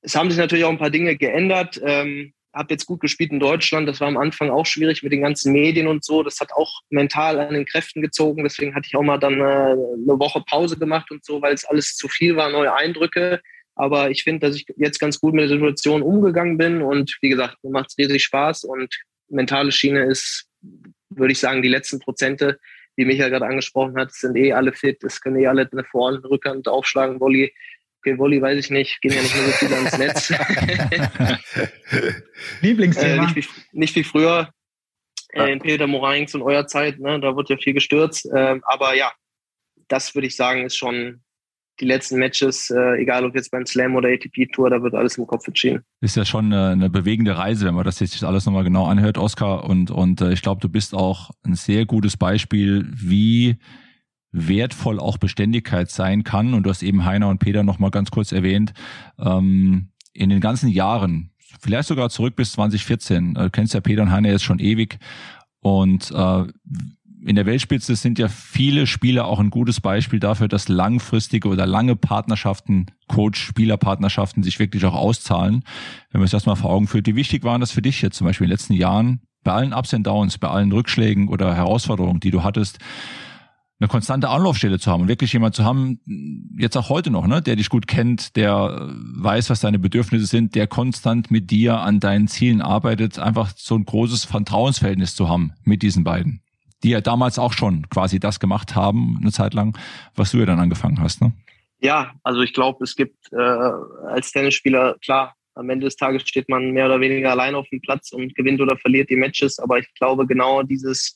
es 0.00 0.14
haben 0.14 0.30
sich 0.30 0.38
natürlich 0.38 0.64
auch 0.64 0.70
ein 0.70 0.78
paar 0.78 0.90
Dinge 0.90 1.16
geändert. 1.16 1.80
Ähm, 1.82 2.32
habe 2.54 2.74
jetzt 2.74 2.86
gut 2.86 3.00
gespielt 3.00 3.30
in 3.30 3.40
Deutschland. 3.40 3.88
Das 3.88 4.00
war 4.00 4.08
am 4.08 4.16
Anfang 4.16 4.50
auch 4.50 4.66
schwierig 4.66 5.02
mit 5.02 5.12
den 5.12 5.20
ganzen 5.20 5.52
Medien 5.52 5.86
und 5.86 6.04
so. 6.04 6.22
Das 6.22 6.40
hat 6.40 6.52
auch 6.52 6.80
mental 6.90 7.38
an 7.38 7.54
den 7.54 7.66
Kräften 7.66 8.02
gezogen. 8.02 8.42
Deswegen 8.42 8.74
hatte 8.74 8.86
ich 8.86 8.96
auch 8.96 9.02
mal 9.02 9.18
dann 9.18 9.34
äh, 9.34 9.44
eine 9.44 10.18
Woche 10.18 10.42
Pause 10.48 10.78
gemacht 10.78 11.10
und 11.10 11.24
so, 11.24 11.42
weil 11.42 11.54
es 11.54 11.64
alles 11.64 11.94
zu 11.94 12.08
viel 12.08 12.36
war, 12.36 12.50
neue 12.50 12.74
Eindrücke. 12.74 13.40
Aber 13.78 14.10
ich 14.10 14.24
finde, 14.24 14.44
dass 14.44 14.56
ich 14.56 14.66
jetzt 14.76 14.98
ganz 14.98 15.20
gut 15.20 15.34
mit 15.34 15.42
der 15.42 15.50
Situation 15.50 16.02
umgegangen 16.02 16.58
bin 16.58 16.82
und 16.82 17.16
wie 17.20 17.28
gesagt, 17.28 17.62
mir 17.62 17.70
macht 17.70 17.90
es 17.90 17.98
riesig 17.98 18.24
Spaß 18.24 18.64
und 18.64 18.92
mentale 19.28 19.70
Schiene 19.70 20.02
ist, 20.02 20.48
würde 21.10 21.30
ich 21.30 21.38
sagen, 21.38 21.62
die 21.62 21.68
letzten 21.68 22.00
Prozente, 22.00 22.58
wie 22.96 23.04
Michael 23.04 23.30
gerade 23.30 23.46
angesprochen 23.46 23.96
hat, 23.96 24.12
sind 24.12 24.36
eh 24.36 24.52
alle 24.52 24.72
fit, 24.72 25.04
es 25.04 25.20
können 25.20 25.36
eh 25.36 25.46
alle 25.46 25.68
eine 25.70 25.84
Vorhand, 25.84 26.24
Rückhand 26.24 26.66
aufschlagen, 26.66 27.20
Volley. 27.20 27.54
Okay, 28.00 28.18
Volley 28.18 28.42
weiß 28.42 28.58
ich 28.58 28.70
nicht, 28.70 29.00
gehen 29.00 29.12
ja 29.12 29.22
nicht 29.22 29.36
mehr 29.36 29.44
so 29.44 29.52
viele 29.52 29.76
ans 29.76 29.98
Netz. 29.98 30.30
Lieblingsthema? 32.60 33.22
Äh, 33.22 33.26
nicht, 33.26 33.36
wie, 33.36 33.78
nicht 33.78 33.94
wie 33.94 34.04
früher 34.04 34.52
äh, 35.34 35.52
in 35.52 35.60
Peter 35.60 35.86
Moraing 35.86 36.26
zu 36.26 36.44
eurer 36.44 36.66
Zeit, 36.66 36.98
ne? 36.98 37.20
da 37.20 37.36
wird 37.36 37.48
ja 37.48 37.56
viel 37.56 37.74
gestürzt. 37.74 38.26
Äh, 38.26 38.58
aber 38.62 38.96
ja, 38.96 39.12
das 39.86 40.16
würde 40.16 40.26
ich 40.26 40.34
sagen, 40.34 40.66
ist 40.66 40.76
schon 40.76 41.22
die 41.80 41.84
letzten 41.84 42.18
Matches, 42.18 42.70
äh, 42.70 43.00
egal 43.00 43.24
ob 43.24 43.34
jetzt 43.34 43.50
beim 43.50 43.66
Slam 43.66 43.94
oder 43.94 44.08
ATP 44.08 44.46
Tour, 44.52 44.70
da 44.70 44.82
wird 44.82 44.94
alles 44.94 45.16
im 45.18 45.26
Kopf 45.26 45.46
entschieden. 45.46 45.82
Ist 46.00 46.16
ja 46.16 46.24
schon 46.24 46.46
eine, 46.46 46.70
eine 46.70 46.90
bewegende 46.90 47.36
Reise, 47.36 47.66
wenn 47.66 47.74
man 47.74 47.84
das 47.84 48.00
jetzt 48.00 48.22
alles 48.24 48.46
nochmal 48.46 48.64
genau 48.64 48.86
anhört, 48.86 49.18
Oskar. 49.18 49.64
Und, 49.64 49.90
und 49.90 50.20
äh, 50.20 50.32
ich 50.32 50.42
glaube, 50.42 50.60
du 50.60 50.68
bist 50.68 50.94
auch 50.94 51.30
ein 51.44 51.54
sehr 51.54 51.86
gutes 51.86 52.16
Beispiel, 52.16 52.86
wie 52.90 53.56
wertvoll 54.32 54.98
auch 54.98 55.18
Beständigkeit 55.18 55.90
sein 55.90 56.24
kann. 56.24 56.54
Und 56.54 56.64
du 56.64 56.70
hast 56.70 56.82
eben 56.82 57.04
Heiner 57.04 57.28
und 57.28 57.38
Peter 57.38 57.62
nochmal 57.62 57.90
ganz 57.90 58.10
kurz 58.10 58.32
erwähnt. 58.32 58.72
Ähm, 59.18 59.88
in 60.12 60.30
den 60.30 60.40
ganzen 60.40 60.68
Jahren, 60.68 61.30
vielleicht 61.60 61.88
sogar 61.88 62.10
zurück 62.10 62.36
bis 62.36 62.52
2014, 62.52 63.36
äh, 63.36 63.50
kennst 63.50 63.74
ja 63.74 63.80
Peter 63.80 64.02
und 64.02 64.10
Heiner 64.10 64.30
jetzt 64.30 64.44
schon 64.44 64.58
ewig. 64.58 64.98
Und 65.60 66.10
äh, 66.12 66.44
in 67.24 67.36
der 67.36 67.46
Weltspitze 67.46 67.96
sind 67.96 68.18
ja 68.18 68.28
viele 68.28 68.86
Spieler 68.86 69.26
auch 69.26 69.40
ein 69.40 69.50
gutes 69.50 69.80
Beispiel 69.80 70.20
dafür, 70.20 70.48
dass 70.48 70.68
langfristige 70.68 71.48
oder 71.48 71.66
lange 71.66 71.96
Partnerschaften, 71.96 72.86
Coach-Spieler-Partnerschaften 73.08 74.42
sich 74.42 74.58
wirklich 74.58 74.84
auch 74.84 74.94
auszahlen. 74.94 75.64
Wenn 76.10 76.20
man 76.20 76.26
sich 76.26 76.32
das 76.32 76.46
mal 76.46 76.54
vor 76.54 76.70
Augen 76.70 76.86
führt, 76.86 77.06
wie 77.06 77.16
wichtig 77.16 77.44
waren 77.44 77.60
das 77.60 77.72
für 77.72 77.82
dich 77.82 78.02
jetzt 78.02 78.16
zum 78.16 78.26
Beispiel 78.26 78.44
in 78.44 78.50
den 78.50 78.54
letzten 78.54 78.74
Jahren, 78.74 79.20
bei 79.42 79.52
allen 79.52 79.72
Ups 79.72 79.94
und 79.94 80.06
Downs, 80.06 80.38
bei 80.38 80.48
allen 80.48 80.72
Rückschlägen 80.72 81.28
oder 81.28 81.54
Herausforderungen, 81.54 82.20
die 82.20 82.30
du 82.30 82.42
hattest, 82.42 82.78
eine 83.80 83.88
konstante 83.88 84.28
Anlaufstelle 84.28 84.80
zu 84.80 84.90
haben 84.90 85.02
und 85.02 85.08
wirklich 85.08 85.32
jemand 85.32 85.54
zu 85.54 85.64
haben, 85.64 86.00
jetzt 86.58 86.76
auch 86.76 86.88
heute 86.88 87.10
noch, 87.10 87.28
ne, 87.28 87.40
der 87.40 87.54
dich 87.54 87.68
gut 87.68 87.86
kennt, 87.86 88.34
der 88.34 88.90
weiß, 88.90 89.50
was 89.50 89.60
deine 89.60 89.78
Bedürfnisse 89.78 90.26
sind, 90.26 90.56
der 90.56 90.66
konstant 90.66 91.30
mit 91.30 91.50
dir 91.52 91.78
an 91.78 92.00
deinen 92.00 92.26
Zielen 92.26 92.60
arbeitet, 92.60 93.20
einfach 93.20 93.52
so 93.56 93.76
ein 93.76 93.84
großes 93.84 94.24
Vertrauensverhältnis 94.24 95.14
zu 95.14 95.28
haben 95.28 95.52
mit 95.62 95.82
diesen 95.82 96.02
beiden 96.02 96.42
die 96.82 96.90
ja 96.90 97.00
damals 97.00 97.38
auch 97.38 97.52
schon 97.52 97.88
quasi 97.88 98.20
das 98.20 98.40
gemacht 98.40 98.74
haben, 98.74 99.18
eine 99.20 99.32
Zeit 99.32 99.54
lang, 99.54 99.76
was 100.14 100.30
du 100.30 100.38
ja 100.38 100.46
dann 100.46 100.60
angefangen 100.60 101.00
hast, 101.00 101.20
ne? 101.20 101.32
Ja, 101.80 102.12
also 102.24 102.40
ich 102.40 102.52
glaube, 102.52 102.82
es 102.82 102.96
gibt 102.96 103.32
äh, 103.32 103.36
als 103.36 104.32
Tennisspieler, 104.32 104.96
klar, 105.00 105.36
am 105.54 105.70
Ende 105.70 105.86
des 105.86 105.96
Tages 105.96 106.22
steht 106.22 106.48
man 106.48 106.70
mehr 106.70 106.86
oder 106.86 107.00
weniger 107.00 107.30
allein 107.30 107.54
auf 107.54 107.68
dem 107.68 107.80
Platz 107.80 108.12
und 108.12 108.34
gewinnt 108.34 108.60
oder 108.60 108.76
verliert 108.76 109.10
die 109.10 109.16
Matches, 109.16 109.58
aber 109.58 109.78
ich 109.78 109.92
glaube, 109.94 110.26
genau 110.26 110.62
dieses, 110.62 111.14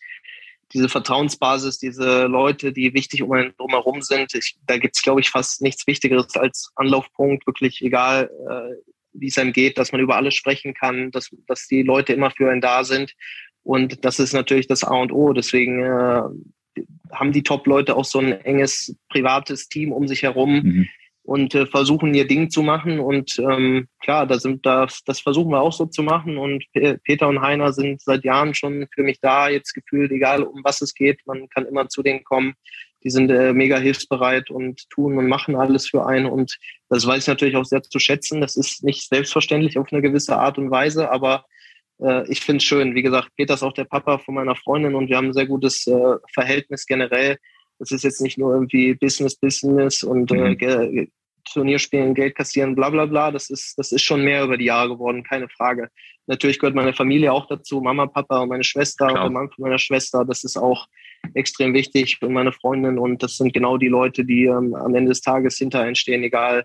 diese 0.72 0.88
Vertrauensbasis, 0.88 1.78
diese 1.78 2.26
Leute, 2.26 2.72
die 2.72 2.94
wichtig 2.94 3.22
um 3.22 3.32
einen 3.32 3.54
drumherum 3.56 4.02
sind, 4.02 4.34
ich, 4.34 4.56
da 4.66 4.78
gibt 4.78 4.96
es, 4.96 5.02
glaube 5.02 5.20
ich, 5.20 5.30
fast 5.30 5.62
nichts 5.62 5.86
Wichtigeres 5.86 6.36
als 6.36 6.72
Anlaufpunkt, 6.76 7.46
wirklich 7.46 7.82
egal, 7.82 8.30
äh, 8.48 8.74
wie 9.12 9.28
es 9.28 9.38
einem 9.38 9.52
geht, 9.52 9.78
dass 9.78 9.92
man 9.92 10.00
über 10.00 10.16
alles 10.16 10.34
sprechen 10.34 10.74
kann, 10.74 11.10
dass, 11.10 11.30
dass 11.46 11.66
die 11.66 11.82
Leute 11.82 12.12
immer 12.12 12.30
für 12.30 12.50
einen 12.50 12.60
da 12.62 12.84
sind. 12.84 13.14
Und 13.62 14.04
das 14.04 14.18
ist 14.18 14.32
natürlich 14.32 14.66
das 14.66 14.84
A 14.84 14.94
und 14.94 15.12
O. 15.12 15.32
Deswegen 15.32 15.82
äh, 15.84 16.22
haben 17.12 17.32
die 17.32 17.42
Top-Leute 17.42 17.96
auch 17.96 18.04
so 18.04 18.18
ein 18.18 18.32
enges 18.32 18.96
privates 19.08 19.68
Team 19.68 19.92
um 19.92 20.08
sich 20.08 20.22
herum. 20.22 20.62
Mhm. 20.62 20.88
und 21.24 21.54
äh, 21.54 21.66
versuchen 21.66 22.12
ihr 22.14 22.26
Ding 22.26 22.50
zu 22.50 22.62
machen. 22.62 22.98
Und 22.98 23.38
ähm, 23.38 23.86
klar, 24.00 24.26
da 24.26 24.40
sind 24.40 24.66
das, 24.66 25.02
das 25.04 25.20
versuchen 25.20 25.52
wir 25.52 25.60
auch 25.60 25.72
so 25.72 25.86
zu 25.86 26.02
machen. 26.02 26.36
Und 26.36 26.64
Peter 27.04 27.28
und 27.28 27.40
Heiner 27.40 27.72
sind 27.72 28.00
seit 28.00 28.24
Jahren 28.24 28.54
schon 28.54 28.88
für 28.92 29.04
mich 29.04 29.20
da, 29.20 29.48
jetzt 29.48 29.72
gefühlt, 29.72 30.10
egal 30.10 30.42
um 30.42 30.62
was 30.64 30.80
es 30.80 30.94
geht, 30.94 31.20
man 31.26 31.48
kann 31.48 31.66
immer 31.66 31.88
zu 31.88 32.02
denen 32.02 32.24
kommen. 32.24 32.54
Die 33.04 33.10
sind 33.10 33.30
äh, 33.30 33.52
mega 33.52 33.78
hilfsbereit 33.78 34.50
und 34.50 34.88
tun 34.90 35.18
und 35.18 35.28
machen 35.28 35.56
alles 35.56 35.88
für 35.88 36.06
einen. 36.06 36.26
Und 36.26 36.58
das 36.88 37.06
weiß 37.06 37.24
ich 37.24 37.28
natürlich 37.28 37.56
auch 37.56 37.64
sehr 37.64 37.82
zu 37.82 37.98
schätzen. 37.98 38.40
Das 38.40 38.56
ist 38.56 38.84
nicht 38.84 39.08
selbstverständlich 39.08 39.78
auf 39.78 39.92
eine 39.92 40.02
gewisse 40.02 40.36
Art 40.36 40.58
und 40.58 40.70
Weise, 40.70 41.10
aber 41.10 41.44
äh, 42.00 42.30
ich 42.30 42.40
finde 42.40 42.58
es 42.58 42.64
schön. 42.64 42.94
Wie 42.94 43.02
gesagt, 43.02 43.30
Peter 43.36 43.54
ist 43.54 43.62
auch 43.62 43.72
der 43.72 43.84
Papa 43.84 44.18
von 44.18 44.34
meiner 44.34 44.56
Freundin 44.56 44.94
und 44.94 45.08
wir 45.08 45.16
haben 45.16 45.28
ein 45.28 45.32
sehr 45.32 45.46
gutes 45.46 45.86
äh, 45.86 46.16
Verhältnis 46.32 46.86
generell. 46.86 47.38
Es 47.78 47.90
ist 47.90 48.04
jetzt 48.04 48.20
nicht 48.20 48.38
nur 48.38 48.54
irgendwie 48.54 48.94
Business, 48.94 49.36
Business 49.36 50.02
und 50.02 50.30
äh, 50.30 50.56
mhm. 50.90 51.08
Turnier 51.52 51.78
spielen, 51.78 52.14
Geld 52.14 52.36
kassieren, 52.36 52.74
bla 52.74 52.90
bla 52.90 53.06
bla. 53.06 53.30
Das 53.30 53.50
ist, 53.50 53.78
das 53.78 53.92
ist 53.92 54.02
schon 54.02 54.22
mehr 54.24 54.44
über 54.44 54.56
die 54.56 54.66
Jahre 54.66 54.90
geworden, 54.90 55.24
keine 55.24 55.48
Frage. 55.48 55.88
Natürlich 56.26 56.58
gehört 56.58 56.76
meine 56.76 56.92
Familie 56.92 57.32
auch 57.32 57.46
dazu, 57.46 57.80
Mama, 57.80 58.06
Papa 58.06 58.40
und 58.40 58.48
meine 58.48 58.64
Schwester 58.64 59.08
Klar. 59.08 59.24
und 59.24 59.32
der 59.32 59.40
Mann 59.40 59.50
von 59.50 59.62
meiner 59.64 59.78
Schwester. 59.78 60.24
Das 60.24 60.44
ist 60.44 60.56
auch 60.56 60.86
extrem 61.34 61.74
wichtig 61.74 62.18
und 62.22 62.32
meine 62.32 62.52
Freundin. 62.52 62.98
Und 62.98 63.22
das 63.22 63.36
sind 63.36 63.52
genau 63.52 63.76
die 63.76 63.88
Leute, 63.88 64.24
die 64.24 64.44
ähm, 64.44 64.74
am 64.74 64.94
Ende 64.94 65.10
des 65.10 65.20
Tages 65.20 65.58
hinter 65.58 65.84
entstehen, 65.84 66.22
egal, 66.22 66.64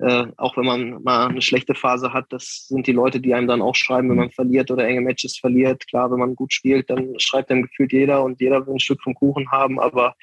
äh, 0.00 0.26
auch 0.36 0.56
wenn 0.56 0.64
man 0.64 1.02
mal 1.02 1.28
eine 1.28 1.42
schlechte 1.42 1.74
Phase 1.74 2.12
hat, 2.12 2.26
das 2.30 2.66
sind 2.68 2.86
die 2.86 2.92
Leute, 2.92 3.20
die 3.20 3.34
einem 3.34 3.48
dann 3.48 3.60
auch 3.60 3.74
schreiben, 3.74 4.08
wenn 4.08 4.16
man 4.16 4.30
verliert 4.30 4.70
oder 4.70 4.86
enge 4.86 5.02
Matches 5.02 5.36
verliert. 5.36 5.86
Klar, 5.88 6.10
wenn 6.10 6.18
man 6.18 6.34
gut 6.34 6.52
spielt, 6.52 6.88
dann 6.88 7.18
schreibt 7.18 7.50
einem 7.50 7.62
gefühlt 7.62 7.92
jeder 7.92 8.22
und 8.22 8.40
jeder 8.40 8.66
will 8.66 8.74
ein 8.74 8.80
Stück 8.80 9.02
vom 9.02 9.14
Kuchen 9.14 9.50
haben, 9.50 9.78
aber 9.78 10.14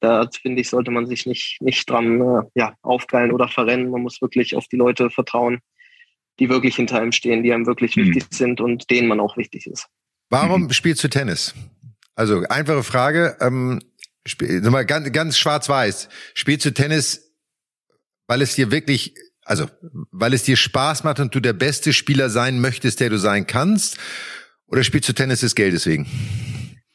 da 0.00 0.28
finde 0.42 0.60
ich, 0.60 0.68
sollte 0.68 0.90
man 0.90 1.06
sich 1.06 1.26
nicht, 1.26 1.58
nicht 1.62 1.88
dran 1.88 2.20
äh, 2.20 2.42
ja, 2.54 2.74
aufgeilen 2.82 3.30
oder 3.30 3.46
verrennen. 3.48 3.90
Man 3.90 4.02
muss 4.02 4.20
wirklich 4.20 4.56
auf 4.56 4.66
die 4.66 4.76
Leute 4.76 5.10
vertrauen, 5.10 5.60
die 6.40 6.48
wirklich 6.48 6.76
hinter 6.76 7.00
einem 7.00 7.12
stehen, 7.12 7.42
die 7.42 7.52
einem 7.52 7.66
wirklich 7.66 7.96
mhm. 7.96 8.06
wichtig 8.06 8.24
sind 8.30 8.60
und 8.60 8.90
denen 8.90 9.06
man 9.06 9.20
auch 9.20 9.36
wichtig 9.36 9.66
ist. 9.66 9.86
Warum 10.28 10.64
mhm. 10.64 10.72
spielst 10.72 11.04
du 11.04 11.08
Tennis? 11.08 11.54
Also 12.16 12.42
einfache 12.48 12.82
Frage, 12.82 13.36
ähm, 13.40 13.80
spiel, 14.26 14.60
mal 14.62 14.84
ganz, 14.84 15.10
ganz 15.12 15.38
schwarz-weiß. 15.38 16.08
Spielst 16.34 16.66
du 16.66 16.74
Tennis, 16.74 17.31
weil 18.32 18.40
es 18.40 18.54
dir 18.54 18.70
wirklich, 18.70 19.14
also 19.44 19.66
weil 20.10 20.32
es 20.32 20.42
dir 20.42 20.56
Spaß 20.56 21.04
macht 21.04 21.20
und 21.20 21.34
du 21.34 21.40
der 21.40 21.52
beste 21.52 21.92
Spieler 21.92 22.30
sein 22.30 22.62
möchtest, 22.62 23.00
der 23.00 23.10
du 23.10 23.18
sein 23.18 23.46
kannst? 23.46 23.98
Oder 24.66 24.84
spielst 24.84 25.06
du 25.10 25.12
Tennis 25.12 25.40
des 25.40 25.54
Geldes 25.54 25.86
wegen? 25.86 26.06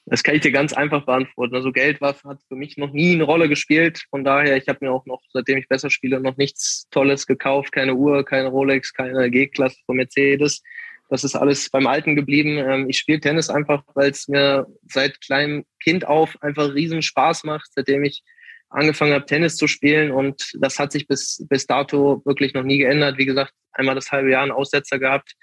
Das 0.08 0.23
kann 0.23 0.34
ich 0.34 0.41
dir 0.41 0.52
ganz 0.52 0.73
einfach 0.73 1.06
beantworten. 1.06 1.54
Also 1.54 1.71
Geld 1.71 2.02
war, 2.02 2.15
hat 2.23 2.39
für 2.47 2.56
mich 2.56 2.78
noch 2.78 2.91
nie 2.91 3.13
eine 3.13 3.23
Rolle 3.23 3.50
gespielt. 3.50 4.02
Von 4.10 4.23
daher, 4.23 4.58
ich 4.58 4.67
habe 4.67 4.80
mir 4.82 4.91
auch 4.91 5.06
noch, 5.06 5.21
seitdem 5.32 5.60
ich 5.60 5.67
besser 5.67 5.91
spiele, 5.91 6.19
noch 6.19 6.38
nichts 6.38 6.88
Tolles 6.89 7.28
gekauft. 7.28 7.71
Keine 7.71 7.93
Uhr, 7.93 8.26
keine 8.26 8.47
Rolex, 8.47 8.91
keine 8.91 9.30
G-Klasse 9.30 9.78
von 9.86 9.97
Mercedes. 9.97 10.63
Das 11.12 11.23
ist 11.23 11.36
alles 11.36 11.69
beim 11.69 11.86
Alten 11.86 12.15
geblieben. 12.15 12.58
Ähm, 12.58 12.89
ich 12.89 12.97
spiele 12.97 13.19
Tennis 13.19 13.52
einfach, 13.52 13.84
weil 13.93 14.10
es 14.10 14.28
mir 14.28 14.65
seit 14.89 15.21
kleinem 15.21 15.65
Kind 15.84 16.08
auf 16.08 16.41
einfach 16.41 16.73
riesen 16.73 17.04
Spaß 17.04 17.43
macht, 17.43 17.69
seitdem 17.76 18.04
ich 18.04 18.23
angefangen 18.70 19.14
habe, 19.14 19.26
Tennis 19.26 19.56
zu 19.56 19.68
spielen. 19.68 20.12
Und 20.12 20.52
das 20.60 20.80
hat 20.80 20.92
sich 20.92 21.08
bis, 21.08 21.46
bis 21.50 21.66
dato 21.66 22.22
wirklich 22.26 22.54
noch 22.54 22.64
nie 22.64 22.80
geändert. 22.80 23.18
Wie 23.18 23.26
gesagt, 23.26 23.54
einmal 23.72 23.96
das 23.96 24.12
halbe 24.12 24.32
Jahr 24.32 24.44
einen 24.44 24.52
Aussetzer 24.52 25.00
gehabt, 25.00 25.34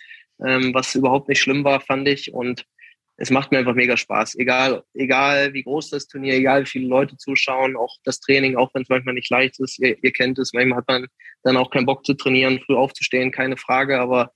ähm, 0.45 0.75
was 0.75 0.95
überhaupt 0.95 1.29
nicht 1.29 1.41
schlimm 1.41 1.65
war, 1.65 1.81
fand 1.81 2.09
ich. 2.09 2.33
Und 2.33 2.65
es 3.17 3.31
macht 3.31 3.53
mir 3.53 3.59
einfach 3.59 3.75
mega 3.75 3.97
Spaß. 3.97 4.35
Egal, 4.37 4.83
egal 4.95 5.55
wie 5.55 5.63
groß 5.63 5.91
das 5.91 6.09
Turnier, 6.09 6.35
egal 6.35 6.63
wie 6.63 6.69
viele 6.69 6.89
Leute 6.89 7.17
zuschauen, 7.17 7.77
auch 7.77 7.97
das 8.05 8.21
Training, 8.21 8.57
auch 8.57 8.75
wenn 8.75 8.83
es 8.83 8.89
manchmal 8.89 9.15
nicht 9.15 9.31
leicht 9.31 9.61
ist. 9.61 9.79
Ihr, 9.79 9.97
ihr 10.03 10.13
kennt 10.13 10.39
es, 10.39 10.53
manchmal 10.53 10.79
hat 10.79 10.89
man 10.89 11.07
dann 11.45 11.57
auch 11.57 11.71
keinen 11.71 11.87
Bock 11.87 12.05
zu 12.05 12.15
trainieren, 12.15 12.61
früh 12.61 12.75
aufzustehen, 12.75 13.31
keine 13.31 13.57
Frage. 13.57 14.01
Aber 14.01 14.33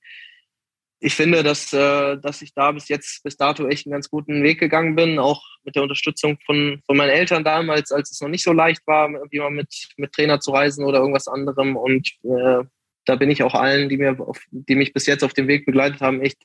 ich 1.01 1.15
finde, 1.15 1.43
dass, 1.43 1.73
äh, 1.73 2.17
dass 2.19 2.43
ich 2.43 2.53
da 2.55 2.73
bis 2.73 2.89
jetzt, 2.89 3.23
bis 3.23 3.37
dato 3.37 3.67
echt 3.69 3.87
einen 3.87 3.93
ganz 3.93 4.11
guten 4.11 4.43
Weg 4.43 4.59
gegangen 4.59 4.97
bin, 4.97 5.19
auch 5.19 5.43
mit 5.65 5.77
der 5.77 5.83
Unterstützung 5.83 6.39
von, 6.45 6.83
von 6.87 6.97
meinen 6.97 7.11
Eltern 7.11 7.45
damals, 7.45 7.93
als 7.93 8.11
es 8.11 8.21
noch 8.21 8.29
nicht 8.29 8.43
so 8.43 8.53
leicht 8.53 8.87
war, 8.87 9.09
irgendwie 9.09 9.39
mal 9.39 9.51
mit, 9.51 9.89
mit 9.97 10.13
Trainer 10.13 10.41
zu 10.41 10.51
reisen 10.51 10.85
oder 10.85 10.99
irgendwas 10.99 11.29
anderem. 11.29 11.77
Und 11.77 12.09
äh, 12.25 12.65
da 13.05 13.17
bin 13.17 13.31
ich 13.31 13.43
auch 13.43 13.55
allen, 13.55 13.89
die 13.89 13.97
mir, 13.97 14.19
auf, 14.19 14.41
die 14.51 14.75
mich 14.75 14.93
bis 14.93 15.07
jetzt 15.07 15.23
auf 15.23 15.35
dem 15.35 15.47
Weg 15.47 15.67
begleitet 15.67 16.01
haben, 16.01 16.21
echt 16.21 16.43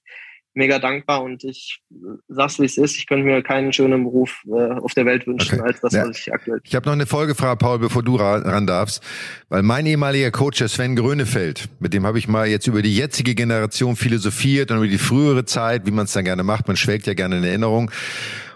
mega 0.54 0.80
dankbar 0.80 1.24
und 1.24 1.44
ich 1.44 1.82
sag's 2.28 2.60
wie 2.60 2.66
es 2.66 2.78
ist, 2.78 2.98
ich 2.98 3.08
könnte 3.08 3.26
mir 3.26 3.42
keinen 3.42 3.74
schönen 3.74 4.04
Beruf 4.04 4.44
äh, 4.48 4.74
auf 4.74 4.94
der 4.94 5.06
Welt 5.06 5.26
wünschen 5.28 5.60
okay. 5.60 5.70
als 5.70 5.82
das, 5.82 5.94
ja. 5.94 6.08
was 6.08 6.18
ich 6.18 6.34
aktuell. 6.34 6.62
Ich 6.63 6.76
habe 6.76 6.86
noch 6.86 6.94
eine 6.94 7.06
Folgefrage, 7.06 7.58
Paul, 7.58 7.80
bevor 7.80 8.04
du 8.04 8.16
ran 8.16 8.68
darfst, 8.68 9.04
weil 9.50 9.63
mein 9.63 9.86
ehemaliger 9.86 10.32
Coach, 10.32 10.60
der 10.60 10.68
Sven 10.68 10.96
Grönefeld, 10.96 11.70
mit 11.80 11.94
dem 11.94 12.06
habe 12.06 12.20
ich 12.20 12.28
mal 12.28 12.48
jetzt 12.48 12.68
über 12.68 12.82
die 12.82 12.96
jetzige 12.96 13.36
Generation 13.36 13.96
philosophiert 13.96 14.72
und 14.72 14.78
über 14.78 14.88
die 14.88 14.98
frühere 14.98 15.46
Zeit, 15.46 15.86
wie 15.86 15.92
man 15.92 16.06
es 16.06 16.13
dann 16.13 16.26
gerne 16.26 16.44
macht, 16.44 16.68
man 16.68 16.78
schwelgt 16.78 17.08
ja 17.08 17.13
gerne 17.13 17.38
in 17.38 17.44
Erinnerung. 17.44 17.92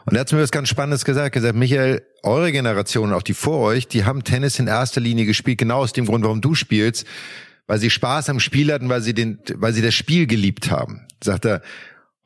Und 0.06 0.16
er 0.16 0.22
hat 0.22 0.32
mir 0.32 0.42
was 0.42 0.52
ganz 0.52 0.70
Spannendes 0.70 1.04
gesagt. 1.04 1.24
Er 1.24 1.26
hat 1.26 1.34
gesagt, 1.34 1.56
Michael, 1.56 2.02
eure 2.24 2.54
Generation 2.54 3.10
und 3.10 3.14
auch 3.14 3.24
die 3.24 3.34
vor 3.34 3.60
euch, 3.60 3.90
die 3.90 4.06
haben 4.06 4.24
Tennis 4.24 4.58
in 4.58 4.68
erster 4.68 5.02
Linie 5.02 5.26
gespielt, 5.26 5.58
genau 5.58 5.80
aus 5.80 5.92
dem 5.92 6.06
Grund, 6.06 6.24
warum 6.24 6.40
du 6.40 6.56
spielst, 6.56 7.06
weil 7.68 7.80
sie 7.80 7.90
Spaß 7.90 8.30
am 8.30 8.40
Spiel 8.40 8.74
hatten, 8.74 8.90
weil 8.90 9.02
sie 9.02 9.14
den, 9.14 9.40
weil 9.56 9.74
sie 9.74 9.82
das 9.82 9.94
Spiel 9.94 10.26
geliebt 10.26 10.72
haben. 10.72 11.06
Sagt 11.24 11.46
er, 11.46 11.62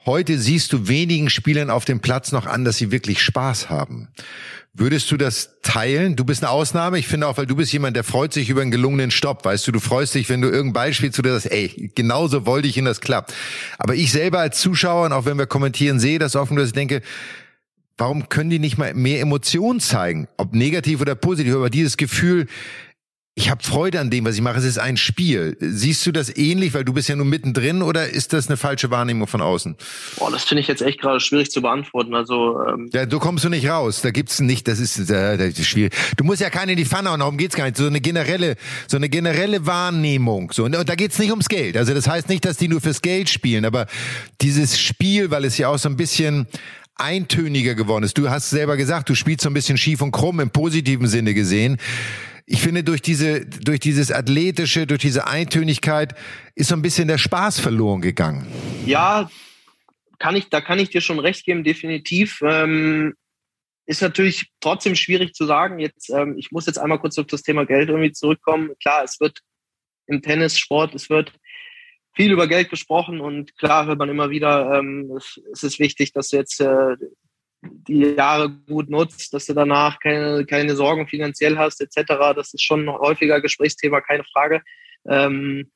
heute 0.05 0.37
siehst 0.37 0.71
du 0.73 0.87
wenigen 0.87 1.29
Spielern 1.29 1.69
auf 1.69 1.85
dem 1.85 1.99
Platz 1.99 2.31
noch 2.31 2.45
an, 2.45 2.63
dass 2.63 2.77
sie 2.77 2.91
wirklich 2.91 3.21
Spaß 3.21 3.69
haben. 3.69 4.09
Würdest 4.73 5.11
du 5.11 5.17
das 5.17 5.57
teilen? 5.63 6.15
Du 6.15 6.23
bist 6.23 6.43
eine 6.43 6.49
Ausnahme. 6.49 6.97
Ich 6.97 7.07
finde 7.07 7.27
auch, 7.27 7.37
weil 7.37 7.45
du 7.45 7.57
bist 7.57 7.73
jemand, 7.73 7.97
der 7.97 8.05
freut 8.05 8.31
sich 8.31 8.49
über 8.49 8.61
einen 8.61 8.71
gelungenen 8.71 9.11
Stopp. 9.11 9.43
Weißt 9.43 9.67
du, 9.67 9.73
du 9.73 9.81
freust 9.81 10.15
dich, 10.15 10.29
wenn 10.29 10.41
du 10.41 10.47
irgendein 10.47 10.73
Ball 10.73 10.93
spielst, 10.93 11.17
du 11.17 11.21
das, 11.21 11.45
ey, 11.45 11.91
genauso 11.93 12.45
wollte 12.45 12.69
ich, 12.69 12.77
in 12.77 12.85
das 12.85 13.01
klappt. 13.01 13.33
Aber 13.77 13.95
ich 13.95 14.13
selber 14.13 14.39
als 14.39 14.61
Zuschauer 14.61 15.07
und 15.07 15.11
auch 15.11 15.25
wenn 15.25 15.37
wir 15.37 15.45
kommentieren, 15.45 15.99
sehe 15.99 16.19
das 16.19 16.37
offen, 16.37 16.55
dass 16.55 16.67
ich 16.67 16.73
denke, 16.73 17.01
warum 17.97 18.29
können 18.29 18.49
die 18.49 18.59
nicht 18.59 18.77
mal 18.77 18.93
mehr 18.93 19.19
Emotionen 19.19 19.81
zeigen? 19.81 20.29
Ob 20.37 20.53
negativ 20.53 21.01
oder 21.01 21.15
positiv, 21.15 21.53
aber 21.53 21.69
dieses 21.69 21.97
Gefühl, 21.97 22.47
ich 23.33 23.49
habe 23.49 23.63
Freude 23.63 24.01
an 24.01 24.09
dem, 24.09 24.25
was 24.25 24.35
ich 24.35 24.41
mache. 24.41 24.57
Es 24.57 24.65
ist 24.65 24.77
ein 24.77 24.97
Spiel. 24.97 25.55
Siehst 25.61 26.05
du 26.05 26.11
das 26.11 26.35
ähnlich, 26.35 26.73
weil 26.73 26.83
du 26.83 26.91
bist 26.91 27.07
ja 27.07 27.15
nur 27.15 27.25
mittendrin, 27.25 27.81
oder 27.81 28.09
ist 28.09 28.33
das 28.33 28.49
eine 28.49 28.57
falsche 28.57 28.91
Wahrnehmung 28.91 29.25
von 29.25 29.41
außen? 29.41 29.77
Boah, 30.17 30.29
das 30.31 30.43
finde 30.43 30.61
ich 30.61 30.67
jetzt 30.67 30.81
echt 30.81 30.99
gerade 30.99 31.21
schwierig 31.21 31.49
zu 31.49 31.61
beantworten. 31.61 32.13
Also 32.13 32.61
ähm 32.67 32.89
ja, 32.91 33.05
du 33.05 33.19
kommst 33.19 33.45
du 33.45 33.49
nicht 33.49 33.69
raus. 33.69 34.01
Da 34.01 34.11
gibt's 34.11 34.41
nicht. 34.41 34.67
Das 34.67 34.79
ist, 34.79 35.09
äh, 35.09 35.37
das 35.37 35.57
ist 35.57 35.65
schwierig. 35.65 35.93
Du 36.17 36.25
musst 36.25 36.41
ja 36.41 36.49
keinen 36.49 36.69
in 36.69 36.77
die 36.77 36.85
Pfanne 36.85 37.09
und 37.11 37.19
darum 37.19 37.37
geht's 37.37 37.55
gar 37.55 37.63
nicht. 37.63 37.77
So 37.77 37.87
eine 37.87 38.01
generelle, 38.01 38.57
so 38.87 38.97
eine 38.97 39.07
generelle 39.07 39.65
Wahrnehmung. 39.65 40.51
So 40.51 40.65
und 40.65 40.73
da 40.73 40.95
geht's 40.95 41.17
nicht 41.17 41.29
ums 41.29 41.47
Geld. 41.47 41.77
Also 41.77 41.93
das 41.93 42.09
heißt 42.09 42.27
nicht, 42.27 42.43
dass 42.43 42.57
die 42.57 42.67
nur 42.67 42.81
fürs 42.81 43.01
Geld 43.01 43.29
spielen, 43.29 43.63
aber 43.63 43.87
dieses 44.41 44.77
Spiel, 44.77 45.31
weil 45.31 45.45
es 45.45 45.57
ja 45.57 45.69
auch 45.69 45.77
so 45.77 45.87
ein 45.87 45.95
bisschen 45.95 46.47
eintöniger 46.95 47.75
geworden 47.75 48.03
ist. 48.03 48.17
Du 48.17 48.29
hast 48.29 48.49
selber 48.49 48.75
gesagt, 48.75 49.09
du 49.09 49.15
spielst 49.15 49.41
so 49.41 49.49
ein 49.49 49.53
bisschen 49.53 49.77
schief 49.77 50.01
und 50.01 50.11
krumm 50.11 50.41
im 50.41 50.49
positiven 50.49 51.07
Sinne 51.07 51.33
gesehen 51.33 51.77
ich 52.45 52.61
finde, 52.61 52.83
durch 52.83 53.01
diese, 53.01 53.45
durch 53.45 53.79
dieses 53.79 54.11
Athletische, 54.11 54.87
durch 54.87 55.01
diese 55.01 55.27
Eintönigkeit 55.27 56.15
ist 56.55 56.69
so 56.69 56.75
ein 56.75 56.81
bisschen 56.81 57.07
der 57.07 57.17
Spaß 57.17 57.59
verloren 57.59 58.01
gegangen. 58.01 58.47
Ja, 58.85 59.29
kann 60.19 60.35
ich, 60.35 60.49
da 60.49 60.61
kann 60.61 60.79
ich 60.79 60.89
dir 60.89 61.01
schon 61.01 61.19
recht 61.19 61.45
geben, 61.45 61.63
definitiv. 61.63 62.41
Ähm, 62.43 63.13
ist 63.85 64.01
natürlich 64.01 64.51
trotzdem 64.59 64.95
schwierig 64.95 65.33
zu 65.33 65.45
sagen. 65.45 65.79
Jetzt, 65.79 66.09
ähm, 66.09 66.35
ich 66.37 66.51
muss 66.51 66.65
jetzt 66.65 66.77
einmal 66.77 66.99
kurz 66.99 67.17
auf 67.17 67.27
das 67.27 67.41
Thema 67.41 67.65
Geld 67.65 67.89
irgendwie 67.89 68.11
zurückkommen. 68.11 68.71
Klar, 68.81 69.03
es 69.03 69.19
wird 69.19 69.39
im 70.07 70.21
Tennissport, 70.21 70.93
es 70.95 71.09
wird 71.09 71.33
viel 72.13 72.31
über 72.31 72.47
Geld 72.47 72.69
gesprochen 72.69 73.21
und 73.21 73.57
klar 73.57 73.85
hört 73.85 73.97
man 73.97 74.09
immer 74.09 74.29
wieder, 74.29 74.77
ähm, 74.77 75.17
es, 75.17 75.63
ist 75.63 75.79
wichtig, 75.79 76.11
dass 76.13 76.29
du 76.29 76.37
jetzt 76.37 76.59
äh, 76.59 76.95
die 77.61 78.15
Jahre 78.15 78.49
gut 78.49 78.89
nutzt, 78.89 79.33
dass 79.33 79.45
du 79.45 79.53
danach 79.53 79.99
keine, 79.99 80.45
keine 80.45 80.75
Sorgen 80.75 81.07
finanziell 81.07 81.57
hast, 81.57 81.81
etc. 81.81 82.33
Das 82.35 82.53
ist 82.53 82.63
schon 82.63 82.87
ein 82.87 82.97
häufiger 82.97 83.39
Gesprächsthema, 83.41 84.01
keine 84.01 84.23
Frage. 84.23 84.61
Ähm, 85.07 85.71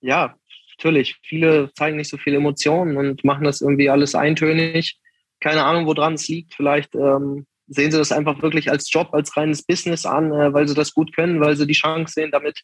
ja, 0.00 0.36
natürlich, 0.76 1.16
viele 1.22 1.72
zeigen 1.74 1.96
nicht 1.96 2.10
so 2.10 2.18
viele 2.18 2.36
Emotionen 2.36 2.96
und 2.96 3.24
machen 3.24 3.44
das 3.44 3.60
irgendwie 3.60 3.88
alles 3.88 4.14
eintönig. 4.14 4.98
Keine 5.40 5.64
Ahnung, 5.64 5.86
woran 5.86 6.14
es 6.14 6.28
liegt. 6.28 6.54
Vielleicht 6.54 6.94
ähm, 6.94 7.46
sehen 7.66 7.90
sie 7.90 7.98
das 7.98 8.12
einfach 8.12 8.42
wirklich 8.42 8.70
als 8.70 8.92
Job, 8.92 9.08
als 9.12 9.36
reines 9.36 9.62
Business 9.62 10.04
an, 10.04 10.32
äh, 10.32 10.52
weil 10.52 10.68
sie 10.68 10.74
das 10.74 10.92
gut 10.92 11.14
können, 11.14 11.40
weil 11.40 11.56
sie 11.56 11.66
die 11.66 11.72
Chance 11.72 12.14
sehen, 12.14 12.30
damit 12.30 12.60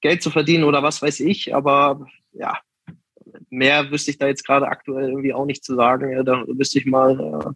Geld 0.00 0.22
zu 0.22 0.30
verdienen 0.30 0.64
oder 0.64 0.82
was 0.82 1.02
weiß 1.02 1.20
ich. 1.20 1.54
Aber 1.54 2.06
ja, 2.32 2.58
mehr 3.50 3.90
wüsste 3.90 4.10
ich 4.10 4.18
da 4.18 4.26
jetzt 4.26 4.46
gerade 4.46 4.66
aktuell 4.68 5.10
irgendwie 5.10 5.34
auch 5.34 5.44
nicht 5.44 5.64
zu 5.64 5.74
sagen. 5.74 6.24
Da 6.24 6.44
wüsste 6.46 6.78
ich 6.78 6.86
mal, 6.86 7.18
äh, 7.18 7.50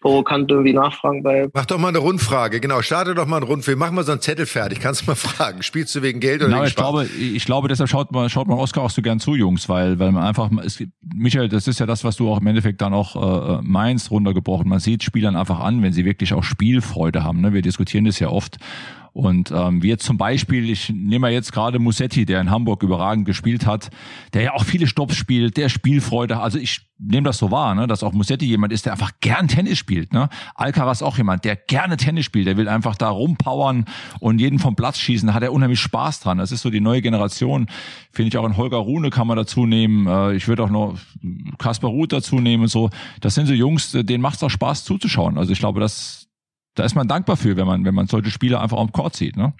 provokant 0.00 0.50
irgendwie 0.50 0.72
nachfragen 0.72 1.22
bei. 1.22 1.48
Mach 1.52 1.66
doch 1.66 1.78
mal 1.78 1.88
eine 1.88 1.98
Rundfrage, 1.98 2.60
genau. 2.60 2.82
Starte 2.82 3.14
doch 3.14 3.26
mal 3.26 3.38
einen 3.38 3.46
Rundfilm. 3.46 3.78
Mach 3.78 3.90
mal 3.90 4.04
so 4.04 4.12
einen 4.12 4.20
Zettel 4.20 4.46
fertig. 4.46 4.80
Kannst 4.80 5.02
du 5.02 5.06
mal 5.06 5.14
fragen. 5.16 5.62
Spielst 5.62 5.94
du 5.94 6.02
wegen 6.02 6.20
Geld 6.20 6.40
oder 6.40 6.46
genau, 6.46 6.58
wegen 6.58 6.66
ich 6.66 6.72
Spaß? 6.72 6.84
glaube, 6.84 7.04
ich 7.06 7.44
glaube, 7.44 7.68
deshalb 7.68 7.88
schaut 7.88 8.12
man, 8.12 8.28
schaut 8.28 8.46
man 8.46 8.58
Oscar 8.58 8.82
auch 8.82 8.90
so 8.90 9.02
gern 9.02 9.20
zu, 9.20 9.34
Jungs, 9.34 9.68
weil, 9.68 9.98
weil 9.98 10.12
man 10.12 10.24
einfach, 10.24 10.50
es, 10.64 10.82
Michael, 11.02 11.48
das 11.48 11.66
ist 11.66 11.80
ja 11.80 11.86
das, 11.86 12.04
was 12.04 12.16
du 12.16 12.30
auch 12.30 12.40
im 12.40 12.46
Endeffekt 12.46 12.80
dann 12.80 12.94
auch 12.94 13.58
äh, 13.58 13.62
meinst, 13.62 14.10
runtergebrochen. 14.10 14.68
Man 14.68 14.80
sieht 14.80 15.02
Spielern 15.02 15.36
einfach 15.36 15.60
an, 15.60 15.82
wenn 15.82 15.92
sie 15.92 16.04
wirklich 16.04 16.34
auch 16.34 16.44
Spielfreude 16.44 17.24
haben. 17.24 17.40
Ne? 17.40 17.52
Wir 17.52 17.62
diskutieren 17.62 18.04
das 18.04 18.18
ja 18.18 18.28
oft. 18.28 18.58
Und 19.12 19.50
ähm, 19.50 19.82
wie 19.82 19.88
jetzt 19.88 20.04
zum 20.04 20.18
Beispiel, 20.18 20.68
ich 20.70 20.90
nehme 20.90 21.28
jetzt 21.30 21.52
gerade 21.52 21.78
Musetti, 21.78 22.26
der 22.26 22.40
in 22.40 22.50
Hamburg 22.50 22.82
überragend 22.82 23.24
gespielt 23.24 23.66
hat, 23.66 23.90
der 24.34 24.42
ja 24.42 24.52
auch 24.54 24.64
viele 24.64 24.86
Stops 24.86 25.16
spielt, 25.16 25.56
der 25.56 25.68
Spielfreude, 25.68 26.38
also 26.38 26.58
ich 26.58 26.86
nehme 26.98 27.24
das 27.24 27.38
so 27.38 27.50
wahr, 27.50 27.74
ne, 27.74 27.86
dass 27.86 28.02
auch 28.02 28.12
Musetti 28.12 28.46
jemand 28.46 28.72
ist, 28.72 28.86
der 28.86 28.92
einfach 28.92 29.12
gern 29.20 29.48
Tennis 29.48 29.78
spielt. 29.78 30.12
Ne? 30.12 30.28
Alcaraz 30.54 31.02
auch 31.02 31.18
jemand, 31.18 31.44
der 31.44 31.56
gerne 31.56 31.96
Tennis 31.96 32.24
spielt, 32.24 32.46
der 32.46 32.56
will 32.56 32.68
einfach 32.68 32.94
da 32.96 33.10
rumpowern 33.10 33.84
und 34.20 34.40
jeden 34.40 34.58
vom 34.58 34.76
Platz 34.76 34.98
schießen, 34.98 35.26
da 35.26 35.34
hat 35.34 35.42
er 35.42 35.52
unheimlich 35.52 35.80
Spaß 35.80 36.20
dran. 36.20 36.38
Das 36.38 36.52
ist 36.52 36.62
so 36.62 36.70
die 36.70 36.80
neue 36.80 37.02
Generation. 37.02 37.66
Finde 38.12 38.28
ich 38.28 38.38
auch 38.38 38.46
in 38.46 38.56
Holger 38.56 38.78
Rune 38.78 39.10
kann 39.10 39.26
man 39.26 39.36
dazu 39.36 39.66
nehmen. 39.66 40.06
Äh, 40.06 40.36
ich 40.36 40.48
würde 40.48 40.64
auch 40.64 40.70
noch 40.70 40.96
Kaspar 41.58 41.90
Ruth 41.90 42.12
dazu 42.12 42.40
nehmen 42.40 42.64
und 42.64 42.70
so. 42.70 42.90
Das 43.20 43.34
sind 43.34 43.46
so 43.46 43.52
Jungs, 43.52 43.92
denen 43.92 44.22
macht 44.22 44.36
es 44.36 44.42
auch 44.42 44.50
Spaß 44.50 44.84
zuzuschauen. 44.84 45.38
Also 45.38 45.52
ich 45.52 45.58
glaube, 45.58 45.80
das 45.80 46.25
da 46.76 46.84
ist 46.84 46.94
man 46.94 47.08
dankbar 47.08 47.36
für, 47.36 47.56
wenn 47.56 47.66
man, 47.66 47.84
wenn 47.84 47.94
man 47.94 48.06
solche 48.06 48.30
Spiele 48.30 48.60
einfach 48.60 48.78
am 48.78 48.92
Court 48.92 49.16
sieht, 49.16 49.36
ne? 49.36 49.54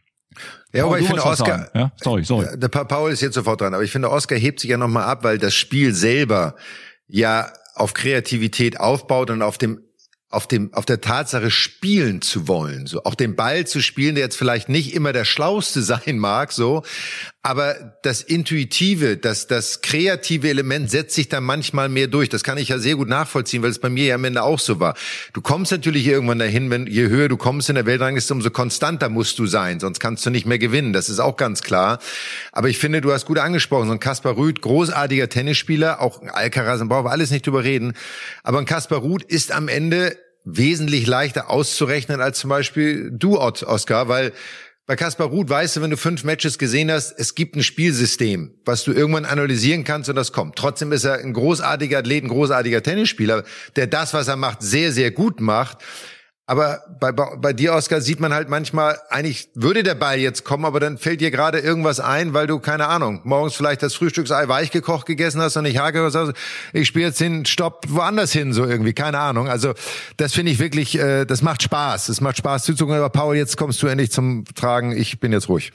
Ja, 0.73 0.85
aber 0.85 1.01
ich 1.01 1.07
finde 1.07 1.25
Oscar, 1.25 1.71
ja? 1.75 1.93
sorry, 1.97 2.23
sorry. 2.25 2.47
Der 2.59 2.69
Paul 2.69 3.11
ist 3.11 3.23
jetzt 3.23 3.35
sofort 3.35 3.61
dran, 3.61 3.73
aber 3.73 3.83
ich 3.83 3.91
finde 3.91 4.11
Oscar 4.11 4.37
hebt 4.37 4.61
sich 4.61 4.71
ja 4.71 4.77
nochmal 4.77 5.05
ab, 5.05 5.25
weil 5.25 5.39
das 5.39 5.55
Spiel 5.55 5.95
selber 5.95 6.57
ja 7.09 7.51
auf 7.75 7.95
Kreativität 7.95 8.79
aufbaut 8.79 9.31
und 9.31 9.41
auf 9.41 9.57
dem 9.57 9.81
auf 10.29 10.47
dem 10.47 10.75
auf 10.75 10.85
der 10.85 11.01
Tatsache 11.01 11.51
spielen 11.51 12.21
zu 12.21 12.49
wollen, 12.49 12.87
so 12.87 13.05
auch 13.05 13.15
den 13.15 13.37
Ball 13.37 13.67
zu 13.67 13.81
spielen, 13.81 14.17
der 14.17 14.25
jetzt 14.25 14.37
vielleicht 14.37 14.69
nicht 14.69 14.95
immer 14.95 15.13
der 15.13 15.25
schlauste 15.25 15.83
sein 15.83 16.19
mag, 16.19 16.53
so, 16.53 16.83
aber 17.47 17.97
das 18.03 18.23
intuitive, 18.23 19.17
das 19.17 19.47
das 19.47 19.81
kreative 19.81 20.49
Element 20.49 20.91
setzt 20.91 21.15
sich 21.15 21.29
dann 21.29 21.45
manchmal 21.45 21.89
mehr 21.89 22.09
durch. 22.09 22.29
Das 22.29 22.43
kann 22.43 22.59
ich 22.59 22.71
ja 22.71 22.81
sehr 22.81 22.97
gut 22.97 23.09
nachvollziehen, 23.09 23.63
weil 23.63 23.71
es 23.71 23.79
bei 23.79 23.89
mir 23.89 24.07
ja 24.07 24.17
am 24.17 24.25
Ende 24.25 24.43
auch 24.43 24.59
so 24.59 24.81
war. 24.81 24.97
Du 25.33 25.41
kommst 25.41 25.71
natürlich 25.71 26.09
irgendwann 26.09 26.41
dahin, 26.41 26.71
wenn 26.71 26.89
je 26.89 27.07
höher 27.07 27.29
du 27.29 27.37
kommst 27.37 27.69
in 27.69 27.77
der 27.77 27.87
Weltrangliste, 27.87 28.35
umso 28.35 28.51
konstanter 28.51 29.09
musst 29.11 29.39
du 29.39 29.47
sein, 29.47 29.79
sonst 29.79 30.01
kannst 30.01 30.27
du 30.27 30.31
nicht 30.31 30.45
mehr 30.45 30.59
gewinnen. 30.59 30.93
Das 30.93 31.09
ist 31.09 31.21
auch 31.21 31.37
ganz 31.37 31.63
klar. 31.63 32.01
Aber 32.51 32.69
ich 32.69 32.79
finde, 32.79 33.01
du 33.01 33.13
hast 33.13 33.27
gut 33.27 33.39
angesprochen, 33.39 33.87
so 33.87 33.93
ein 33.93 34.01
Kaspar 34.01 34.37
Rüth, 34.37 34.61
großartiger 34.61 35.29
Tennisspieler, 35.29 36.01
auch 36.01 36.21
Alcaraz, 36.23 36.81
brauchen 36.81 37.05
wir 37.05 37.13
alles 37.13 37.31
nicht 37.31 37.47
drüber 37.47 37.63
reden. 37.63 37.93
Aber 38.43 38.59
ein 38.59 38.65
Kaspar 38.65 38.99
Ruth 38.99 39.23
ist 39.23 39.53
am 39.53 39.69
Ende 39.69 40.17
wesentlich 40.43 41.07
leichter 41.07 41.49
auszurechnen 41.49 42.21
als 42.21 42.41
zum 42.41 42.51
Beispiel 42.51 43.11
du, 43.13 43.39
Oskar, 43.39 44.09
weil 44.09 44.33
bei 44.87 44.95
Kaspar 44.95 45.27
Ruth 45.27 45.51
weißt 45.51 45.77
du, 45.77 45.83
wenn 45.83 45.91
du 45.91 45.97
fünf 45.97 46.23
Matches 46.23 46.59
gesehen 46.59 46.93
hast, 46.93 47.13
es 47.19 47.35
gibt 47.35 47.57
ein 47.57 47.65
Spielsystem, 47.65 48.53
was 48.65 48.85
du 48.85 48.93
irgendwann 48.93 49.25
analysieren 49.25 49.83
kannst 49.83 50.09
und 50.09 50.15
das 50.15 50.33
kommt. 50.33 50.57
Trotzdem 50.57 50.93
ist 50.93 51.03
er 51.05 51.19
ein 51.19 51.33
großartiger 51.33 51.99
Athlet, 51.99 52.23
ein 52.23 52.29
großartiger 52.29 52.83
Tennisspieler, 52.83 53.43
der 53.75 53.89
das, 53.89 54.15
was 54.15 54.29
er 54.29 54.37
macht, 54.37 54.63
sehr, 54.63 54.93
sehr 54.93 55.11
gut 55.11 55.41
macht. 55.41 55.79
Aber 56.49 56.85
bei, 57.01 57.11
bei 57.11 57.53
dir, 57.53 57.75
Oskar, 57.75 58.01
sieht 58.01 58.21
man 58.21 58.33
halt 58.33 58.49
manchmal, 58.49 58.97
eigentlich 59.11 59.49
würde 59.55 59.83
der 59.83 59.97
Ball 59.97 60.21
jetzt 60.21 60.45
kommen, 60.45 60.65
aber 60.65 60.79
dann 60.79 60.97
fällt 60.97 61.21
dir 61.21 61.33
gerade 61.33 61.59
irgendwas 61.59 61.99
ein, 61.99 62.35
weil 62.35 62.47
du, 62.47 62.61
keine 62.61 62.87
Ahnung, 62.87 63.21
morgens 63.25 63.57
vielleicht 63.57 63.83
das 63.83 63.97
Frühstücksei 63.97 64.47
weich 64.47 64.71
gekocht 64.71 65.07
gegessen 65.07 65.41
hast 65.41 65.57
und 65.57 65.65
ich 65.65 65.79
hake 65.79 66.01
aus. 66.01 66.15
Ich 66.73 66.87
spiele 66.87 67.07
jetzt 67.07 67.19
den 67.19 67.47
Stopp 67.47 67.87
woanders 67.89 68.31
hin, 68.33 68.53
so 68.53 68.65
irgendwie, 68.65 68.93
keine 68.93 69.19
Ahnung. 69.19 69.49
Also 69.49 69.75
das 70.19 70.35
finde 70.35 70.53
ich 70.53 70.61
wirklich, 70.61 70.97
äh, 70.97 71.25
das 71.25 71.43
macht 71.43 71.65
Spaß. 71.65 72.09
Es 72.11 72.21
macht 72.21 72.37
Spaß 72.37 72.63
zuzugucken. 72.63 72.97
Aber 72.99 73.11
Paul, 73.11 73.37
jetzt 73.37 73.57
kommst 73.57 73.83
du 73.83 73.89
endlich 73.89 74.13
zum 74.13 74.45
Tragen. 74.55 74.93
Ich 74.93 75.19
bin 75.19 75.33
jetzt 75.33 75.49
ruhig. 75.49 75.73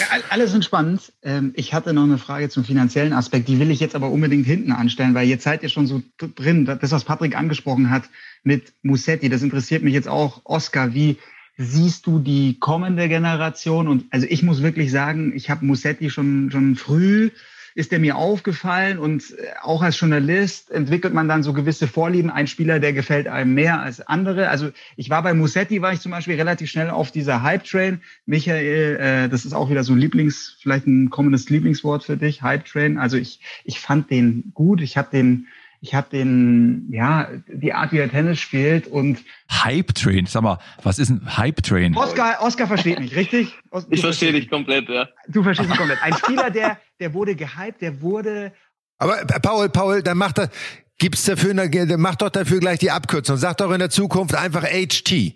Ja, 0.00 0.06
alle 0.30 0.48
sind 0.48 0.64
spannend. 0.64 1.12
Ähm, 1.22 1.52
ich 1.54 1.74
hatte 1.74 1.92
noch 1.92 2.04
eine 2.04 2.16
Frage 2.16 2.48
zum 2.48 2.64
finanziellen 2.64 3.12
Aspekt. 3.12 3.46
Die 3.48 3.58
will 3.58 3.70
ich 3.70 3.80
jetzt 3.80 3.94
aber 3.94 4.08
unbedingt 4.08 4.46
hinten 4.46 4.72
anstellen, 4.72 5.14
weil 5.14 5.28
jetzt 5.28 5.44
seid 5.44 5.62
ihr 5.62 5.68
schon 5.68 5.86
so 5.86 6.02
drin. 6.16 6.64
Das, 6.64 6.92
was 6.92 7.04
Patrick 7.04 7.36
angesprochen 7.36 7.90
hat, 7.90 8.04
mit 8.44 8.72
Musetti. 8.82 9.28
Das 9.28 9.42
interessiert 9.42 9.82
mich 9.82 9.94
jetzt 9.94 10.08
auch. 10.08 10.42
Oscar, 10.44 10.94
wie 10.94 11.16
siehst 11.56 12.06
du 12.06 12.18
die 12.18 12.58
kommende 12.60 13.08
Generation? 13.08 13.88
Und 13.88 14.04
also 14.10 14.26
ich 14.28 14.42
muss 14.42 14.62
wirklich 14.62 14.90
sagen, 14.90 15.32
ich 15.34 15.50
habe 15.50 15.64
Musetti 15.64 16.10
schon, 16.10 16.50
schon 16.50 16.76
früh 16.76 17.30
ist 17.74 17.92
er 17.92 17.98
mir 17.98 18.16
aufgefallen 18.16 18.98
und 18.98 19.32
äh, 19.32 19.48
auch 19.62 19.82
als 19.82 19.98
Journalist 19.98 20.70
entwickelt 20.70 21.12
man 21.12 21.28
dann 21.28 21.42
so 21.42 21.52
gewisse 21.52 21.88
Vorlieben. 21.88 22.30
Ein 22.30 22.46
Spieler, 22.46 22.78
der 22.78 22.92
gefällt 22.92 23.26
einem 23.26 23.54
mehr 23.54 23.80
als 23.80 24.00
andere. 24.00 24.48
Also 24.48 24.70
ich 24.96 25.10
war 25.10 25.22
bei 25.22 25.34
Musetti, 25.34 25.82
war 25.82 25.92
ich 25.92 26.00
zum 26.00 26.12
Beispiel 26.12 26.36
relativ 26.36 26.70
schnell 26.70 26.90
auf 26.90 27.10
dieser 27.10 27.42
Hype-Train. 27.42 28.00
Michael, 28.26 28.96
äh, 28.96 29.28
das 29.28 29.44
ist 29.44 29.54
auch 29.54 29.70
wieder 29.70 29.82
so 29.82 29.92
ein 29.92 29.98
Lieblings, 29.98 30.56
vielleicht 30.60 30.86
ein 30.86 31.10
kommendes 31.10 31.50
Lieblingswort 31.50 32.04
für 32.04 32.16
dich, 32.16 32.42
Hype-Train. 32.42 32.96
Also 32.96 33.16
ich, 33.16 33.40
ich 33.64 33.80
fand 33.80 34.08
den 34.08 34.52
gut. 34.54 34.80
Ich 34.80 34.96
habe 34.96 35.08
den 35.10 35.48
ich 35.84 35.94
habe 35.94 36.08
den, 36.10 36.86
ja, 36.90 37.28
die 37.46 37.74
Art, 37.74 37.92
wie 37.92 37.98
er 37.98 38.10
Tennis 38.10 38.40
spielt 38.40 38.86
und 38.86 39.18
Hype 39.52 39.94
Train, 39.94 40.24
sag 40.24 40.42
mal, 40.42 40.58
was 40.82 40.98
ist 40.98 41.10
ein 41.10 41.36
Hype 41.36 41.62
Train? 41.62 41.94
Oscar, 41.94 42.38
Oscar 42.40 42.66
versteht 42.66 42.98
mich, 43.00 43.14
richtig? 43.14 43.52
Os 43.70 43.86
ich 43.90 44.00
verstehe 44.00 44.32
dich 44.32 44.48
komplett, 44.48 44.88
ja. 44.88 45.08
Du 45.28 45.42
verstehst 45.42 45.68
mich 45.68 45.76
komplett. 45.76 46.02
Ein 46.02 46.14
Spieler, 46.14 46.50
der, 46.50 46.78
der 47.00 47.12
wurde 47.12 47.36
gehypt, 47.36 47.82
der 47.82 48.00
wurde. 48.00 48.54
Aber 48.96 49.20
äh, 49.20 49.40
Paul, 49.40 49.68
Paul, 49.68 50.02
dann 50.02 50.16
macht 50.16 50.38
er, 50.38 50.48
gibt's 50.96 51.24
dafür, 51.24 51.50
eine, 51.50 51.98
mach 51.98 52.14
doch 52.14 52.30
dafür 52.30 52.60
gleich 52.60 52.78
die 52.78 52.90
Abkürzung. 52.90 53.36
Sag 53.36 53.58
doch 53.58 53.70
in 53.70 53.78
der 53.78 53.90
Zukunft 53.90 54.34
einfach 54.34 54.64
HT. 54.64 55.34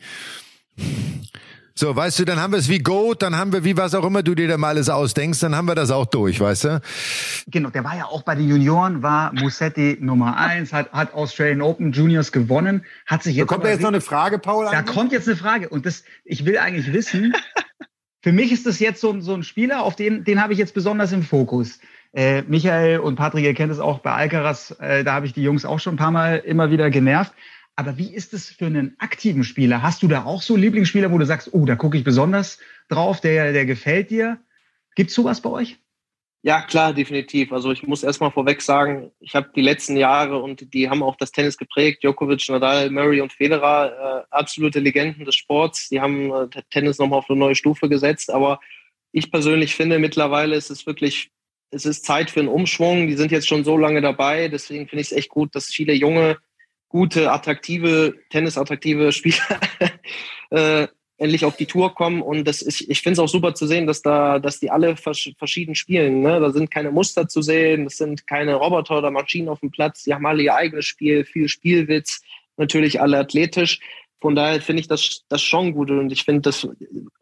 So, 1.79 1.95
weißt 1.95 2.19
du, 2.19 2.25
dann 2.25 2.41
haben 2.41 2.53
wir 2.53 2.59
es 2.59 2.69
wie 2.69 2.81
Goat, 2.81 3.23
dann 3.23 3.37
haben 3.37 3.53
wir 3.53 3.63
wie 3.63 3.77
was 3.77 3.95
auch 3.95 4.05
immer 4.05 4.25
du 4.25 4.35
dir 4.35 4.49
da 4.49 4.59
mal 4.59 4.71
alles 4.71 4.89
ausdenkst, 4.89 5.39
dann 5.39 5.55
haben 5.55 5.69
wir 5.69 5.77
das 5.77 5.93
auch 5.93 6.07
durch, 6.07 6.41
weißt 6.41 6.65
du? 6.65 6.81
Genau, 7.47 7.71
der 7.71 7.85
war 7.85 7.97
ja 7.97 8.07
auch 8.07 8.23
bei 8.23 8.35
den 8.35 8.49
Junioren, 8.49 9.05
war 9.05 9.33
Musetti 9.33 9.97
Nummer 10.01 10.37
eins, 10.37 10.73
hat, 10.73 10.91
hat 10.91 11.15
Australian 11.15 11.63
Open 11.63 11.93
Juniors 11.93 12.33
gewonnen, 12.33 12.85
hat 13.07 13.23
sich 13.23 13.37
jetzt. 13.37 13.49
Da 13.49 13.55
kommt 13.55 13.65
da 13.65 13.69
jetzt 13.69 13.83
noch 13.83 13.91
eine 13.91 14.01
Frage, 14.01 14.41
Paul? 14.41 14.65
Da 14.65 14.73
eigentlich? 14.73 14.93
kommt 14.93 15.13
jetzt 15.13 15.29
eine 15.29 15.37
Frage 15.37 15.69
und 15.69 15.87
das, 15.87 16.03
ich 16.25 16.45
will 16.45 16.59
eigentlich 16.59 16.93
wissen, 16.93 17.33
für 18.23 18.33
mich 18.33 18.51
ist 18.51 18.67
das 18.67 18.81
jetzt 18.81 19.01
so, 19.01 19.21
so 19.21 19.35
ein 19.35 19.45
Spieler, 19.45 19.85
auf 19.85 19.95
den, 19.95 20.25
den 20.25 20.43
habe 20.43 20.55
ich 20.55 20.59
jetzt 20.59 20.75
besonders 20.75 21.13
im 21.13 21.23
Fokus. 21.23 21.79
Äh, 22.13 22.43
Michael 22.49 22.99
und 22.99 23.15
Patrick, 23.15 23.45
ihr 23.45 23.55
kennt 23.55 23.71
es 23.71 23.79
auch 23.79 24.01
bei 24.01 24.11
Alcaraz, 24.11 24.75
äh, 24.81 25.05
da 25.05 25.13
habe 25.13 25.27
ich 25.27 25.33
die 25.33 25.45
Jungs 25.45 25.65
auch 25.65 25.79
schon 25.79 25.95
ein 25.95 25.99
paar 25.99 26.11
Mal 26.11 26.39
immer 26.39 26.73
wieder 26.73 26.91
genervt. 26.91 27.33
Aber 27.79 27.97
wie 27.97 28.13
ist 28.13 28.35
es 28.35 28.51
für 28.51 28.67
einen 28.67 28.97
aktiven 28.99 29.45
Spieler? 29.45 29.83
Hast 29.83 30.03
du 30.03 30.09
da 30.09 30.25
auch 30.25 30.43
so 30.43 30.57
Lieblingsspieler, 30.57 31.13
wo 31.13 31.19
du 31.19 31.25
sagst, 31.25 31.51
oh, 31.53 31.65
da 31.65 31.77
gucke 31.77 31.97
ich 31.97 32.03
besonders 32.03 32.59
drauf, 32.89 33.21
der, 33.21 33.53
der 33.53 33.67
gefällt 33.67 34.11
dir? 34.11 34.41
Gibt 34.97 35.11
es 35.11 35.15
sowas 35.15 35.41
bei 35.41 35.51
euch? 35.51 35.79
Ja, 36.43 36.63
klar, 36.63 36.93
definitiv. 36.93 37.53
Also 37.53 37.71
ich 37.71 37.87
muss 37.87 38.03
erstmal 38.03 38.33
vorweg 38.33 38.63
sagen, 38.63 39.13
ich 39.21 39.37
habe 39.37 39.51
die 39.55 39.61
letzten 39.61 39.97
Jahre 39.97 40.43
und 40.43 40.75
die 40.75 40.91
haben 40.91 41.05
auch 41.05 41.15
das 41.15 41.31
Tennis 41.31 41.57
geprägt. 41.57 42.03
Djokovic, 42.03 42.49
Nadal, 42.49 42.91
Murray 42.91 43.21
und 43.21 43.33
Federer, 43.33 44.25
äh, 44.25 44.35
absolute 44.35 44.81
Legenden 44.81 45.25
des 45.25 45.37
Sports. 45.37 45.89
Die 45.89 46.01
haben 46.01 46.33
äh, 46.33 46.49
Tennis 46.71 46.99
nochmal 46.99 47.21
auf 47.21 47.31
eine 47.31 47.39
neue 47.39 47.55
Stufe 47.55 47.89
gesetzt. 47.89 48.33
Aber 48.33 48.59
ich 49.13 49.31
persönlich 49.31 49.77
finde, 49.77 50.01
mittlerweile 50.01 50.57
ist 50.57 50.71
es 50.71 50.85
wirklich, 50.85 51.31
es 51.71 51.87
ist 51.87 52.05
Zeit 52.05 52.29
für 52.29 52.41
einen 52.41 52.49
Umschwung. 52.49 53.07
Die 53.07 53.15
sind 53.15 53.31
jetzt 53.31 53.47
schon 53.47 53.63
so 53.63 53.77
lange 53.77 54.01
dabei. 54.01 54.49
Deswegen 54.49 54.89
finde 54.89 55.03
ich 55.03 55.13
es 55.13 55.17
echt 55.17 55.29
gut, 55.29 55.55
dass 55.55 55.67
viele 55.67 55.93
junge 55.93 56.39
gute, 56.89 57.31
attraktive, 57.31 58.15
tennisattraktive 58.31 59.13
Spieler 59.13 59.61
äh, 60.51 60.89
endlich 61.19 61.45
auf 61.45 61.57
die 61.57 61.67
Tour 61.67 61.95
kommen. 61.95 62.23
Und 62.23 62.47
das 62.47 62.63
ist, 62.63 62.81
ich 62.81 63.03
finde 63.03 63.15
es 63.15 63.19
auch 63.19 63.29
super 63.29 63.55
zu 63.55 63.67
sehen, 63.67 63.87
dass 63.87 64.03
da, 64.03 64.39
dass 64.39 64.61
die 64.61 64.71
alle 64.71 64.97
vers 64.97 65.29
verschieden 65.37 65.75
spielen. 65.75 66.23
Ne? 66.23 66.41
Da 66.41 66.51
sind 66.51 66.71
keine 66.71 66.91
Muster 66.91 67.29
zu 67.29 67.43
sehen, 67.43 67.85
das 67.85 67.97
sind 67.97 68.27
keine 68.27 68.55
Roboter 68.55 68.99
oder 68.99 69.11
Maschinen 69.11 69.49
auf 69.49 69.61
dem 69.61 69.71
Platz, 69.71 70.05
die 70.05 70.15
haben 70.15 70.27
alle 70.27 70.43
ihr 70.43 70.55
eigenes 70.55 70.87
Spiel, 70.87 71.25
viel 71.25 71.49
Spielwitz, 71.49 72.23
natürlich 72.57 73.01
alle 73.01 73.19
athletisch. 73.19 73.81
Von 74.21 74.35
daher 74.35 74.61
finde 74.61 74.81
ich 74.81 74.89
das, 74.89 75.25
das 75.29 75.43
schon 75.43 75.73
gut 75.75 75.91
und 75.91 76.11
ich 76.11 76.25
finde, 76.25 76.43
das 76.43 76.69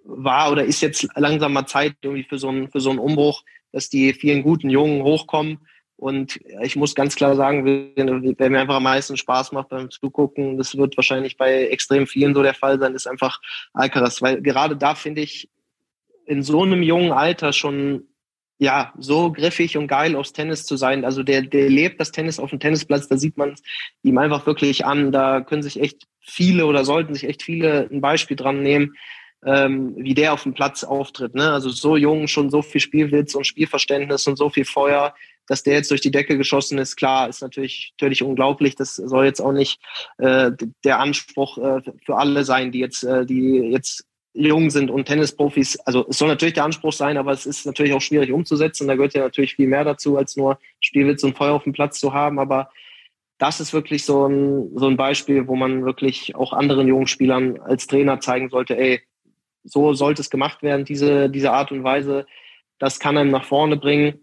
war 0.04 0.50
oder 0.52 0.64
ist 0.64 0.80
jetzt 0.80 1.06
langsam 1.14 1.52
mal 1.52 1.66
Zeit 1.66 1.94
irgendwie 2.02 2.24
für 2.24 2.38
so 2.38 2.48
einen, 2.48 2.70
für 2.70 2.80
so 2.80 2.90
einen 2.90 2.98
Umbruch, 2.98 3.42
dass 3.72 3.90
die 3.90 4.14
vielen 4.14 4.42
guten 4.42 4.70
Jungen 4.70 5.02
hochkommen 5.02 5.58
und 5.96 6.40
ich 6.62 6.76
muss 6.76 6.94
ganz 6.94 7.16
klar 7.16 7.36
sagen, 7.36 7.64
wer 7.64 8.50
mir 8.50 8.60
einfach 8.60 8.76
am 8.76 8.82
meisten 8.82 9.16
Spaß 9.16 9.52
macht 9.52 9.70
beim 9.70 9.90
Zugucken, 9.90 10.58
das 10.58 10.76
wird 10.76 10.96
wahrscheinlich 10.96 11.38
bei 11.38 11.68
extrem 11.68 12.06
vielen 12.06 12.34
so 12.34 12.42
der 12.42 12.54
Fall 12.54 12.78
sein, 12.78 12.94
ist 12.94 13.06
einfach 13.06 13.40
Alcaraz. 13.72 14.20
Weil 14.20 14.42
gerade 14.42 14.76
da 14.76 14.94
finde 14.94 15.22
ich 15.22 15.48
in 16.26 16.42
so 16.42 16.62
einem 16.62 16.82
jungen 16.82 17.12
Alter 17.12 17.52
schon 17.52 18.04
ja 18.58 18.92
so 18.98 19.32
griffig 19.32 19.76
und 19.78 19.86
geil 19.86 20.16
aufs 20.16 20.34
Tennis 20.34 20.66
zu 20.66 20.76
sein. 20.76 21.04
Also 21.04 21.22
der, 21.22 21.42
der 21.42 21.70
lebt 21.70 21.98
das 21.98 22.12
Tennis 22.12 22.38
auf 22.38 22.50
dem 22.50 22.60
Tennisplatz, 22.60 23.08
da 23.08 23.16
sieht 23.16 23.38
man 23.38 23.52
es 23.52 23.62
ihm 24.02 24.18
einfach 24.18 24.44
wirklich 24.46 24.84
an. 24.84 25.12
Da 25.12 25.40
können 25.40 25.62
sich 25.62 25.80
echt 25.80 26.06
viele 26.20 26.66
oder 26.66 26.84
sollten 26.84 27.14
sich 27.14 27.24
echt 27.24 27.42
viele 27.42 27.88
ein 27.90 28.02
Beispiel 28.02 28.36
dran 28.36 28.62
nehmen 28.62 28.94
ähm, 29.44 29.94
wie 29.96 30.14
der 30.14 30.32
auf 30.32 30.42
dem 30.42 30.54
Platz 30.54 30.84
auftritt. 30.84 31.34
Ne? 31.34 31.52
Also 31.52 31.70
so 31.70 31.96
jung, 31.96 32.26
schon 32.26 32.50
so 32.50 32.62
viel 32.62 32.80
Spielwitz 32.80 33.34
und 33.34 33.46
Spielverständnis 33.46 34.26
und 34.26 34.36
so 34.36 34.50
viel 34.50 34.64
Feuer, 34.64 35.14
dass 35.46 35.62
der 35.62 35.74
jetzt 35.74 35.90
durch 35.90 36.00
die 36.00 36.10
Decke 36.10 36.36
geschossen 36.36 36.78
ist, 36.78 36.96
klar, 36.96 37.28
ist 37.28 37.42
natürlich 37.42 37.92
natürlich 37.94 38.22
unglaublich. 38.22 38.74
Das 38.74 38.96
soll 38.96 39.24
jetzt 39.24 39.40
auch 39.40 39.52
nicht 39.52 39.80
äh, 40.18 40.52
der 40.84 40.98
Anspruch 40.98 41.58
äh, 41.58 41.82
für 42.04 42.16
alle 42.16 42.44
sein, 42.44 42.72
die 42.72 42.80
jetzt, 42.80 43.04
äh, 43.04 43.24
die 43.26 43.70
jetzt 43.70 44.04
jung 44.36 44.70
sind 44.70 44.90
und 44.90 45.06
Tennisprofis. 45.06 45.78
Also 45.80 46.06
es 46.08 46.18
soll 46.18 46.28
natürlich 46.28 46.54
der 46.54 46.64
Anspruch 46.64 46.92
sein, 46.92 47.16
aber 47.16 47.32
es 47.32 47.46
ist 47.46 47.64
natürlich 47.64 47.94
auch 47.94 48.00
schwierig 48.00 48.32
umzusetzen. 48.32 48.86
Da 48.86 48.94
gehört 48.94 49.14
ja 49.14 49.22
natürlich 49.22 49.54
viel 49.56 49.66
mehr 49.66 49.84
dazu, 49.84 50.16
als 50.16 50.36
nur 50.36 50.58
Spielwitz 50.80 51.22
und 51.24 51.36
Feuer 51.36 51.54
auf 51.54 51.64
dem 51.64 51.72
Platz 51.72 51.98
zu 51.98 52.12
haben. 52.12 52.38
Aber 52.38 52.70
das 53.38 53.60
ist 53.60 53.72
wirklich 53.72 54.04
so 54.04 54.26
ein, 54.26 54.76
so 54.76 54.86
ein 54.86 54.96
Beispiel, 54.96 55.46
wo 55.46 55.56
man 55.56 55.84
wirklich 55.84 56.34
auch 56.34 56.52
anderen 56.52 56.88
jungen 56.88 57.06
Spielern 57.06 57.58
als 57.60 57.86
Trainer 57.86 58.20
zeigen 58.20 58.50
sollte, 58.50 58.76
ey, 58.76 59.00
so 59.64 59.94
sollte 59.94 60.22
es 60.22 60.30
gemacht 60.30 60.62
werden, 60.62 60.84
diese, 60.84 61.28
diese 61.28 61.52
Art 61.52 61.72
und 61.72 61.82
Weise. 61.82 62.26
Das 62.78 63.00
kann 63.00 63.16
einem 63.16 63.30
nach 63.30 63.44
vorne 63.44 63.76
bringen. 63.76 64.20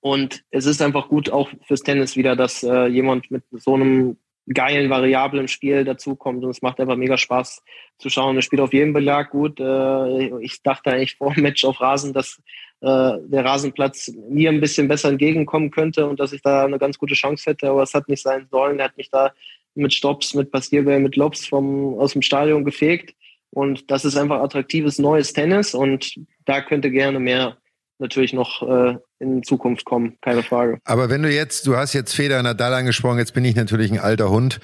Und 0.00 0.44
es 0.50 0.66
ist 0.66 0.80
einfach 0.80 1.08
gut 1.08 1.30
auch 1.30 1.50
fürs 1.66 1.82
Tennis 1.82 2.16
wieder, 2.16 2.36
dass 2.36 2.62
äh, 2.62 2.86
jemand 2.86 3.30
mit 3.30 3.42
so 3.50 3.74
einem 3.74 4.16
geilen, 4.46 4.90
variablen 4.90 5.48
Spiel 5.48 5.84
dazukommt. 5.84 6.44
Und 6.44 6.50
es 6.50 6.62
macht 6.62 6.80
einfach 6.80 6.96
mega 6.96 7.18
Spaß 7.18 7.62
zu 7.98 8.08
schauen. 8.08 8.36
Er 8.36 8.42
spielt 8.42 8.62
auf 8.62 8.72
jedem 8.72 8.92
Belag 8.92 9.30
gut. 9.30 9.60
Äh, 9.60 10.38
ich 10.40 10.62
dachte 10.62 10.92
eigentlich 10.92 11.16
vor 11.16 11.34
dem 11.34 11.42
Match 11.42 11.64
auf 11.64 11.80
Rasen, 11.80 12.12
dass 12.12 12.40
äh, 12.80 13.18
der 13.26 13.44
Rasenplatz 13.44 14.12
mir 14.30 14.50
ein 14.50 14.60
bisschen 14.60 14.88
besser 14.88 15.08
entgegenkommen 15.08 15.70
könnte 15.70 16.06
und 16.06 16.20
dass 16.20 16.32
ich 16.32 16.42
da 16.42 16.64
eine 16.64 16.78
ganz 16.78 16.98
gute 16.98 17.14
Chance 17.14 17.50
hätte. 17.50 17.68
Aber 17.68 17.82
es 17.82 17.94
hat 17.94 18.08
nicht 18.08 18.22
sein 18.22 18.46
sollen. 18.50 18.78
Er 18.78 18.86
hat 18.86 18.96
mich 18.96 19.10
da 19.10 19.32
mit 19.74 19.92
Stops, 19.92 20.34
mit 20.34 20.50
Passierbällen, 20.50 21.02
mit 21.02 21.16
Lobs 21.16 21.46
vom, 21.46 21.98
aus 21.98 22.12
dem 22.12 22.22
Stadion 22.22 22.64
gefegt. 22.64 23.14
Und 23.50 23.90
das 23.90 24.04
ist 24.04 24.16
einfach 24.16 24.40
attraktives 24.40 24.98
neues 24.98 25.32
Tennis 25.32 25.74
und 25.74 26.14
da 26.44 26.60
könnte 26.60 26.90
gerne 26.90 27.18
mehr 27.18 27.56
natürlich 27.98 28.32
noch 28.32 28.62
äh, 28.62 28.96
in 29.18 29.42
Zukunft 29.42 29.84
kommen, 29.84 30.16
keine 30.20 30.42
Frage. 30.42 30.78
Aber 30.84 31.10
wenn 31.10 31.22
du 31.22 31.32
jetzt, 31.32 31.66
du 31.66 31.76
hast 31.76 31.92
jetzt 31.92 32.14
Feder 32.14 32.42
Nadal 32.42 32.74
angesprochen, 32.74 33.18
jetzt 33.18 33.34
bin 33.34 33.44
ich 33.44 33.56
natürlich 33.56 33.92
ein 33.92 33.98
alter 33.98 34.30
Hund. 34.30 34.60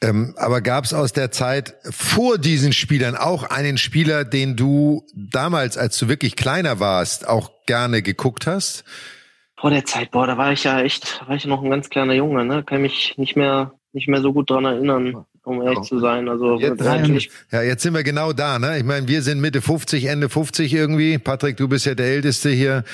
Ähm, 0.00 0.34
aber 0.36 0.60
gab 0.60 0.84
es 0.84 0.94
aus 0.94 1.12
der 1.12 1.30
Zeit 1.30 1.74
vor 1.82 2.38
diesen 2.38 2.72
Spielern 2.72 3.16
auch 3.16 3.44
einen 3.44 3.78
Spieler, 3.78 4.24
den 4.24 4.56
du 4.56 5.04
damals, 5.14 5.76
als 5.76 5.98
du 5.98 6.08
wirklich 6.08 6.36
kleiner 6.36 6.80
warst, 6.80 7.28
auch 7.28 7.50
gerne 7.66 8.02
geguckt 8.02 8.46
hast? 8.46 8.84
Vor 9.56 9.70
der 9.70 9.84
Zeit, 9.84 10.10
boah, 10.10 10.26
da 10.26 10.36
war 10.36 10.52
ich 10.52 10.64
ja 10.64 10.80
echt, 10.80 11.22
war 11.26 11.36
ich 11.36 11.46
noch 11.46 11.62
ein 11.62 11.70
ganz 11.70 11.88
kleiner 11.88 12.14
Junge, 12.14 12.44
ne? 12.44 12.64
Kann 12.64 12.82
mich 12.82 13.16
nicht 13.16 13.36
mehr 13.36 13.72
nicht 13.92 14.08
mehr 14.08 14.22
so 14.22 14.32
gut 14.32 14.50
dran 14.50 14.64
erinnern 14.64 15.26
um 15.44 15.62
ehrlich 15.62 15.82
zu 15.82 15.98
sein. 15.98 16.28
Also 16.28 16.58
jetzt. 16.58 16.80
Ja, 17.50 17.62
jetzt 17.62 17.82
sind 17.82 17.94
wir 17.94 18.02
genau 18.02 18.32
da, 18.32 18.58
ne? 18.58 18.78
Ich 18.78 18.84
meine, 18.84 19.08
wir 19.08 19.22
sind 19.22 19.40
Mitte 19.40 19.60
50, 19.60 20.06
Ende 20.06 20.28
50 20.28 20.72
irgendwie. 20.72 21.18
Patrick, 21.18 21.56
du 21.56 21.68
bist 21.68 21.86
ja 21.86 21.94
der 21.94 22.06
Älteste 22.06 22.50
hier. 22.50 22.84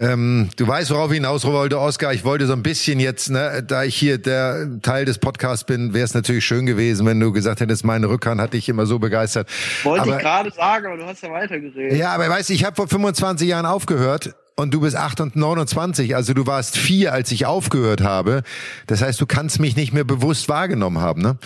Ähm, 0.00 0.48
du 0.56 0.68
weißt, 0.68 0.92
worauf 0.92 1.10
ich 1.10 1.16
hinaus 1.16 1.44
wollte, 1.44 1.80
Oskar. 1.80 2.14
Ich 2.14 2.24
wollte 2.24 2.46
so 2.46 2.52
ein 2.52 2.62
bisschen 2.62 3.00
jetzt, 3.00 3.30
ne, 3.30 3.64
da 3.66 3.82
ich 3.82 3.96
hier 3.96 4.18
der 4.18 4.80
Teil 4.80 5.04
des 5.04 5.18
Podcasts 5.18 5.64
bin, 5.64 5.92
wäre 5.92 6.04
es 6.04 6.14
natürlich 6.14 6.44
schön 6.44 6.66
gewesen, 6.66 7.04
wenn 7.04 7.18
du 7.18 7.32
gesagt 7.32 7.60
hättest, 7.60 7.84
meine 7.84 8.08
Rückhand 8.08 8.40
hat 8.40 8.52
dich 8.52 8.68
immer 8.68 8.86
so 8.86 9.00
begeistert. 9.00 9.48
Wollte 9.82 10.02
aber, 10.02 10.16
ich 10.16 10.22
gerade 10.22 10.50
sagen, 10.52 10.86
aber 10.86 10.96
du 10.98 11.04
hast 11.04 11.22
ja 11.22 11.32
weitergeredet. 11.32 11.98
Ja, 11.98 12.12
aber 12.12 12.28
weißt 12.28 12.48
du, 12.48 12.52
ich 12.52 12.64
habe 12.64 12.76
vor 12.76 12.86
25 12.86 13.48
Jahren 13.48 13.66
aufgehört 13.66 14.34
und 14.58 14.74
du 14.74 14.80
bist 14.80 14.96
8 14.96 15.20
und 15.20 15.36
29, 15.36 16.16
also 16.16 16.34
du 16.34 16.46
warst 16.46 16.76
vier, 16.76 17.12
als 17.12 17.30
ich 17.30 17.46
aufgehört 17.46 18.00
habe. 18.00 18.42
Das 18.88 19.00
heißt, 19.00 19.20
du 19.20 19.26
kannst 19.26 19.60
mich 19.60 19.76
nicht 19.76 19.92
mehr 19.92 20.02
bewusst 20.02 20.48
wahrgenommen 20.48 20.98
haben, 20.98 21.22
ne? 21.22 21.38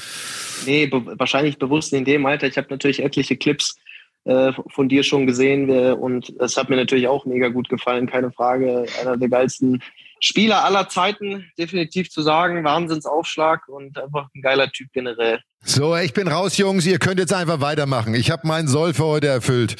Nee, 0.64 0.86
be 0.86 1.02
wahrscheinlich 1.18 1.58
bewusst 1.58 1.92
in 1.92 2.06
dem 2.06 2.24
Alter. 2.24 2.46
Ich 2.46 2.56
habe 2.56 2.68
natürlich 2.70 3.02
etliche 3.02 3.36
Clips 3.36 3.76
äh, 4.24 4.52
von 4.68 4.88
dir 4.88 5.02
schon 5.02 5.26
gesehen 5.26 5.70
und 5.92 6.32
das 6.38 6.56
hat 6.56 6.70
mir 6.70 6.76
natürlich 6.76 7.06
auch 7.06 7.26
mega 7.26 7.48
gut 7.48 7.68
gefallen, 7.68 8.06
keine 8.06 8.32
Frage. 8.32 8.86
Einer 9.02 9.18
der 9.18 9.28
geilsten 9.28 9.82
Spieler 10.24 10.64
aller 10.64 10.88
Zeiten, 10.88 11.50
definitiv 11.58 12.08
zu 12.08 12.22
sagen. 12.22 12.62
Wahnsinnsaufschlag 12.62 13.66
und 13.68 13.98
einfach 13.98 14.28
ein 14.34 14.40
geiler 14.40 14.70
Typ 14.70 14.92
generell. 14.92 15.40
So, 15.64 15.96
ich 15.96 16.12
bin 16.12 16.26
raus, 16.26 16.56
Jungs. 16.56 16.84
Ihr 16.86 16.98
könnt 16.98 17.20
jetzt 17.20 17.32
einfach 17.32 17.60
weitermachen. 17.60 18.14
Ich 18.14 18.32
habe 18.32 18.48
meinen 18.48 18.66
Soll 18.66 18.94
für 18.94 19.04
heute 19.04 19.28
erfüllt. 19.28 19.76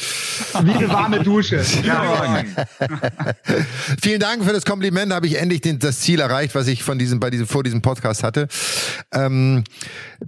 Wie 0.62 0.70
eine 0.70 0.88
warme 0.88 1.20
Dusche. 1.22 1.61
Ja. 1.82 2.45
Vielen 4.01 4.20
Dank 4.20 4.45
für 4.45 4.53
das 4.53 4.64
Kompliment. 4.64 5.12
Habe 5.12 5.26
ich 5.26 5.38
endlich 5.38 5.61
den, 5.61 5.80
das 5.80 6.01
Ziel 6.01 6.20
erreicht, 6.20 6.55
was 6.55 6.68
ich 6.68 6.84
von 6.84 6.99
diesem, 6.99 7.18
bei 7.18 7.30
diesem, 7.30 7.49
vor 7.49 7.64
diesem 7.64 7.82
Podcast 7.82 8.22
hatte. 8.22 8.47
Ähm, 9.12 9.64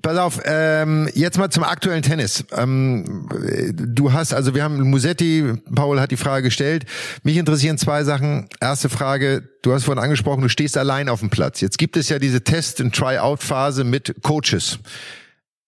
pass 0.02 0.18
auf, 0.18 0.40
ähm, 0.44 1.08
jetzt 1.14 1.38
mal 1.38 1.50
zum 1.50 1.62
aktuellen 1.62 2.02
Tennis. 2.02 2.44
Ähm, 2.56 3.28
du 3.72 4.12
hast, 4.12 4.34
also 4.34 4.54
wir 4.54 4.64
haben 4.64 4.80
Musetti, 4.90 5.52
Paul 5.72 6.00
hat 6.00 6.10
die 6.10 6.16
Frage 6.16 6.44
gestellt. 6.44 6.86
Mich 7.22 7.36
interessieren 7.36 7.78
zwei 7.78 8.02
Sachen. 8.02 8.48
Erste 8.60 8.88
Frage, 8.88 9.48
du 9.62 9.72
hast 9.72 9.84
vorhin 9.84 10.02
angesprochen, 10.04 10.42
du 10.42 10.48
stehst 10.48 10.76
allein 10.76 11.08
auf 11.08 11.20
dem 11.20 11.30
Platz. 11.30 11.60
Jetzt 11.60 11.78
gibt 11.78 11.96
es 11.96 12.08
ja 12.08 12.18
diese 12.18 12.44
Test- 12.44 12.80
und 12.80 12.94
Try-out-Phase 12.94 13.84
mit 13.84 14.14
Coaches 14.22 14.78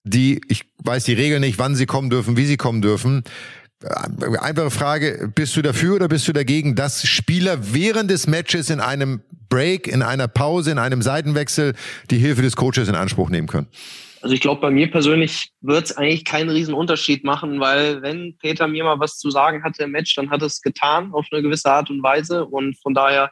die, 0.07 0.41
ich 0.49 0.63
weiß 0.85 1.05
die 1.05 1.15
Regeln 1.15 1.41
nicht, 1.41 1.59
wann 1.59 1.75
sie 1.75 1.87
kommen 1.87 2.11
dürfen, 2.11 2.37
wie 2.37 2.47
sie 2.47 2.57
kommen 2.57 2.81
dürfen. 2.81 3.25
Einfache 4.41 4.71
Frage, 4.71 5.31
bist 5.35 5.57
du 5.57 5.63
dafür 5.63 5.97
oder 5.97 6.09
bist 6.09 6.27
du 6.27 6.33
dagegen, 6.33 6.77
dass 6.77 7.07
Spieler 7.07 7.75
während 7.75 8.11
des 8.11 8.27
Matches 8.27 8.71
in 8.71 8.81
einem 8.81 9.21
Break, 9.49 9.87
in 9.87 10.03
einer 10.03 10.29
Pause, 10.29 10.71
in 10.71 10.79
einem 10.79 11.03
Seitenwechsel 11.03 11.75
die 12.11 12.19
Hilfe 12.19 12.43
des 12.43 12.57
Coaches 12.57 12.89
in 12.89 12.95
Anspruch 12.95 13.29
nehmen 13.29 13.49
können? 13.49 13.67
Also 14.23 14.35
ich 14.35 14.41
glaube, 14.41 14.61
bei 14.61 14.71
mir 14.71 14.91
persönlich 14.91 15.51
wird 15.61 15.85
es 15.85 15.97
eigentlich 15.97 16.25
keinen 16.25 16.49
riesen 16.49 16.75
Unterschied 16.75 17.23
machen, 17.23 17.61
weil 17.61 18.03
wenn 18.03 18.37
Peter 18.39 18.67
mir 18.67 18.83
mal 18.83 18.99
was 18.99 19.19
zu 19.19 19.31
sagen 19.31 19.63
hatte 19.63 19.85
im 19.85 19.91
Match, 19.91 20.15
dann 20.15 20.31
hat 20.31 20.43
es 20.43 20.63
getan 20.63 21.13
auf 21.13 21.27
eine 21.31 21.43
gewisse 21.43 21.71
Art 21.71 21.91
und 21.91 22.03
Weise 22.03 22.47
und 22.47 22.77
von 22.81 22.95
daher 22.95 23.31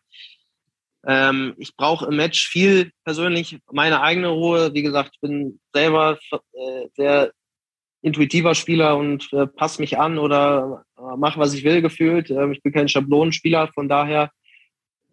ähm, 1.07 1.55
ich 1.59 1.77
brauche 1.77 2.07
im 2.07 2.17
Match 2.17 2.49
viel 2.49 2.93
persönlich 3.05 3.59
meine 3.71 4.01
eigene 4.01 4.29
Ruhe. 4.29 4.73
Wie 4.73 4.83
gesagt, 4.83 5.11
ich 5.15 5.21
bin 5.21 5.61
selber 5.73 6.19
äh, 6.31 6.89
sehr 6.95 7.33
intuitiver 8.03 8.55
Spieler 8.55 8.97
und 8.97 9.33
äh, 9.33 9.47
passe 9.47 9.81
mich 9.81 9.99
an 9.99 10.19
oder 10.19 10.85
äh, 10.99 11.17
mache, 11.17 11.39
was 11.41 11.55
ich 11.55 11.65
will, 11.65 11.83
gefühlt. 11.83 12.31
Ähm, 12.31 12.53
ich 12.53 12.63
bin 12.63 12.73
kein 12.73 12.89
Schablonenspieler, 12.89 13.69
von 13.75 13.89
daher 13.89 14.31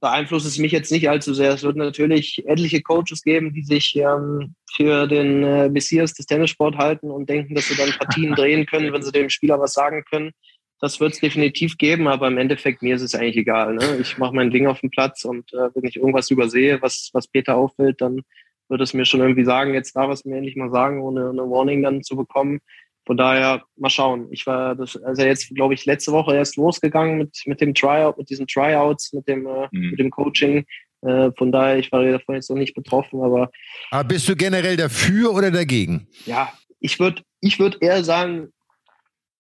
beeinflusst 0.02 0.48
es 0.48 0.58
mich 0.58 0.72
jetzt 0.72 0.92
nicht 0.92 1.10
allzu 1.10 1.34
sehr. 1.34 1.54
Es 1.54 1.64
wird 1.64 1.78
natürlich 1.78 2.44
etliche 2.48 2.82
Coaches 2.82 3.22
geben, 3.22 3.54
die 3.54 3.64
sich 3.64 3.96
ähm, 3.96 4.56
für 4.76 5.08
den 5.08 5.44
äh, 5.44 5.70
Messias 5.70 6.14
des 6.14 6.26
Tennissport 6.26 6.76
halten 6.78 7.12
und 7.12 7.30
denken, 7.30 7.54
dass 7.54 7.68
sie 7.68 7.76
dann 7.76 7.92
Partien 7.92 8.34
drehen 8.36 8.66
können, 8.66 8.92
wenn 8.92 9.04
sie 9.04 9.12
dem 9.12 9.30
Spieler 9.30 9.60
was 9.60 9.74
sagen 9.74 10.04
können 10.10 10.32
das 10.82 11.00
wird 11.00 11.14
es 11.14 11.20
definitiv 11.20 11.78
geben, 11.78 12.08
aber 12.08 12.28
im 12.28 12.40
Endeffekt 12.40 12.82
mir 12.82 12.96
ist 12.96 13.04
es 13.04 13.14
eigentlich 13.14 13.38
egal. 13.38 13.76
Ne? 13.76 13.98
Ich 14.02 14.18
mache 14.18 14.36
mein 14.36 14.50
Ding 14.50 14.66
auf 14.66 14.82
dem 14.82 14.90
Platz 14.90 15.24
und 15.24 15.54
äh, 15.54 15.70
wenn 15.76 15.86
ich 15.86 15.96
irgendwas 15.96 16.32
übersehe, 16.32 16.82
was, 16.82 17.12
was 17.14 17.28
Peter 17.28 17.56
auffällt, 17.56 18.02
dann 18.02 18.22
wird 18.68 18.82
es 18.82 18.94
mir 18.94 19.06
schon 19.06 19.20
irgendwie 19.20 19.46
sagen, 19.46 19.76
jetzt 19.76 19.96
darf 19.96 20.12
es 20.12 20.26
mir 20.26 20.38
endlich 20.38 20.56
mal 20.56 20.72
sagen, 20.72 21.02
ohne 21.02 21.30
eine 21.30 21.44
Warning 21.44 21.84
dann 21.84 22.04
zu 22.04 22.16
bekommen. 22.16 22.60
Von 23.06 23.18
daher 23.18 23.64
mal 23.78 23.90
schauen. 23.90 24.28
Ich 24.32 24.48
war 24.48 24.76
das, 24.76 24.96
also 24.96 25.24
jetzt, 25.24 25.54
glaube 25.54 25.74
ich, 25.74 25.86
letzte 25.86 26.12
Woche 26.12 26.36
erst 26.36 26.56
losgegangen 26.56 27.18
mit, 27.18 27.42
mit 27.46 27.62
dem 27.62 27.74
Tryout, 27.76 28.18
mit 28.18 28.30
diesen 28.30 28.48
Tryouts, 28.48 29.14
mit 29.14 29.28
dem, 29.28 29.46
äh, 29.46 29.68
mhm. 29.72 29.90
mit 29.92 30.00
dem 30.00 30.10
Coaching. 30.10 30.66
Äh, 31.02 31.32
von 31.38 31.52
daher, 31.52 31.78
ich 31.78 31.92
war 31.92 32.04
davon 32.04 32.36
jetzt 32.36 32.50
noch 32.50 32.58
nicht 32.58 32.74
betroffen, 32.74 33.22
aber. 33.22 33.52
Aber 33.92 34.08
bist 34.08 34.30
du 34.30 34.36
generell 34.36 34.78
dafür 34.78 35.34
oder 35.34 35.52
dagegen? 35.52 36.08
Ja, 36.26 36.54
ich 36.80 37.00
würde 37.00 37.24
ich 37.40 37.60
würd 37.60 37.82
eher 37.82 38.04
sagen, 38.04 38.50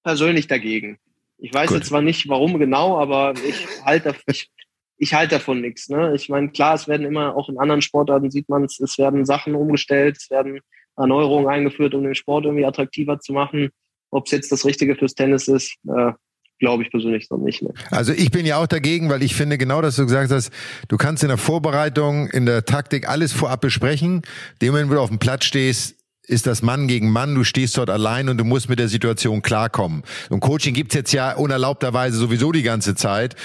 persönlich 0.04 0.48
dagegen. 0.48 0.98
Ich 1.42 1.54
weiß 1.54 1.70
Gut. 1.70 1.78
jetzt 1.78 1.88
zwar 1.88 2.02
nicht, 2.02 2.30
warum 2.30 2.60
genau, 2.60 3.00
aber 3.00 3.34
ich 3.48 3.68
halte 3.84 4.16
ich, 4.28 4.50
ich 4.98 5.14
halte 5.16 5.36
davon 5.36 5.60
nichts. 5.60 5.90
Ne? 5.90 6.14
Ich 6.16 6.30
meine, 6.30 6.50
klar, 6.50 6.76
es 6.76 6.88
werden 6.88 7.06
immer, 7.06 7.36
auch 7.36 7.50
in 7.50 7.58
anderen 7.58 7.82
Sportarten 7.82 8.30
sieht 8.30 8.48
man 8.48 8.64
es, 8.64 8.80
es 8.80 9.00
werden 9.00 9.26
Sachen 9.26 9.56
umgestellt, 9.56 10.18
es 10.20 10.30
werden 10.30 10.60
Erneuerungen 10.96 11.50
eingeführt, 11.50 11.96
um 11.96 12.04
den 12.04 12.14
Sport 12.14 12.46
irgendwie 12.46 12.66
attraktiver 12.66 13.20
zu 13.20 13.34
machen. 13.34 13.70
Ob 14.12 14.28
es 14.28 14.32
jetzt 14.32 14.52
das 14.52 14.66
Richtige 14.66 14.96
fürs 14.96 15.16
Tennis 15.16 15.48
ist, 15.48 15.74
äh, 15.88 16.12
glaube 16.60 16.84
ich 16.84 16.92
persönlich 16.92 17.28
noch 17.32 17.40
nicht. 17.40 17.64
Ne? 17.64 17.74
Also 17.90 18.14
ich 18.14 18.30
bin 18.30 18.46
ja 18.46 18.58
auch 18.58 18.68
dagegen, 18.68 19.10
weil 19.10 19.24
ich 19.24 19.34
finde 19.34 19.58
genau, 19.58 19.82
dass 19.82 19.96
du 19.96 20.04
gesagt 20.04 20.32
hast, 20.32 20.52
du 20.90 20.98
kannst 20.98 21.24
in 21.24 21.30
der 21.30 21.38
Vorbereitung, 21.40 22.28
in 22.28 22.46
der 22.46 22.66
Taktik 22.66 23.10
alles 23.10 23.34
vorab 23.34 23.62
besprechen. 23.62 24.22
Dem, 24.62 24.76
wenn 24.76 24.90
du 24.90 25.00
auf 25.00 25.10
dem 25.10 25.18
Platz 25.18 25.46
stehst, 25.46 25.96
ist 26.28 26.46
das 26.48 26.62
Mann 26.62 26.88
gegen 26.88 27.12
Mann, 27.12 27.36
du 27.36 27.44
stehst 27.44 27.78
dort 27.78 27.90
allein 27.90 28.30
und 28.30 28.38
du 28.38 28.44
musst 28.44 28.70
mit 28.70 28.80
der 28.80 28.88
Situation 28.88 29.42
klarkommen. 29.42 30.04
Und 30.30 30.40
Coaching 30.40 30.74
gibt's 30.74 30.94
jetzt 30.94 31.12
ja 31.12 31.34
unerlaubterweise 31.34 32.18
sowieso 32.18 32.52
die 32.52 32.62
ganze 32.62 32.96
Zeit 32.96 33.36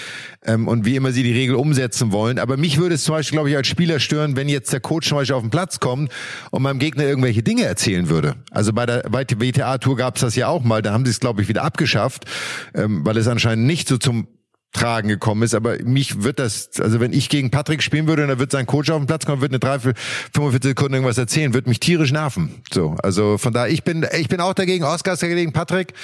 ähm, 0.45 0.69
und 0.69 0.85
wie 0.85 0.95
immer 0.95 1.13
sie 1.13 1.23
die 1.23 1.33
Regel 1.33 1.57
umsetzen 1.57 2.13
wollen. 2.13 2.39
Aber 2.39 2.57
mich 2.57 2.79
würde 2.79 2.95
es 2.95 3.05
zum 3.05 3.15
Beispiel, 3.15 3.37
glaube 3.37 3.51
ich, 3.51 3.57
als 3.57 3.67
Spieler 3.67 3.99
stören, 3.99 4.37
wenn 4.37 4.49
jetzt 4.49 4.73
der 4.73 4.81
Coach 4.81 5.09
zum 5.09 5.19
Beispiel 5.19 5.37
auf 5.37 5.43
den 5.43 5.51
Platz 5.51 5.81
kommt 5.81 6.13
und 6.51 6.63
meinem 6.63 6.79
Gegner 6.79 7.05
irgendwelche 7.05 7.43
Dinge 7.43 7.65
erzählen 7.65 8.09
würde. 8.09 8.37
Also 8.51 8.73
bei 8.73 8.85
der 8.87 9.05
WTA-Tour 9.11 9.97
gab's 9.97 10.21
das 10.21 10.37
ja 10.37 10.49
auch 10.49 10.63
mal, 10.63 10.83
da 10.83 10.93
haben 10.93 11.05
sie 11.05 11.11
es, 11.11 11.21
glaube 11.21 11.43
ich, 11.43 11.49
wieder 11.49 11.65
abgeschafft, 11.65 12.27
ähm, 12.75 13.05
weil 13.05 13.17
es 13.17 13.27
anscheinend 13.27 13.67
nicht 13.67 13.89
so 13.89 13.97
zum 13.97 14.29
Tragen 14.77 15.09
gekommen 15.09 15.43
ist. 15.43 15.55
Aber 15.55 15.77
mich 15.83 16.23
wird 16.23 16.39
das, 16.39 16.71
also 16.81 17.01
wenn 17.01 17.13
ich 17.13 17.29
gegen 17.29 17.51
Patrick 17.51 17.83
spielen 17.83 18.07
würde 18.07 18.23
und 18.23 18.29
da 18.29 18.39
wird 18.39 18.53
sein 18.53 18.67
Coach 18.67 18.91
auf 18.91 18.99
den 18.99 19.07
Platz 19.07 19.27
kommen, 19.27 19.41
wird 19.41 19.53
eine 19.53 19.59
drei, 19.59 19.79
45 19.79 20.71
Sekunden 20.71 20.95
irgendwas 20.95 21.19
erzählen, 21.19 21.55
wird 21.55 21.67
mich 21.67 21.81
tierisch 21.81 22.13
nerven. 22.13 22.63
So, 22.73 22.97
also 23.03 23.39
von 23.39 23.53
daher, 23.53 23.73
ich 23.73 23.83
bin, 23.83 24.07
ich 24.19 24.29
bin 24.29 24.41
auch 24.41 24.55
dagegen, 24.55 24.85
Oscar 24.85 25.15
ist 25.15 25.23
dagegen, 25.23 25.53
Patrick. 25.53 25.95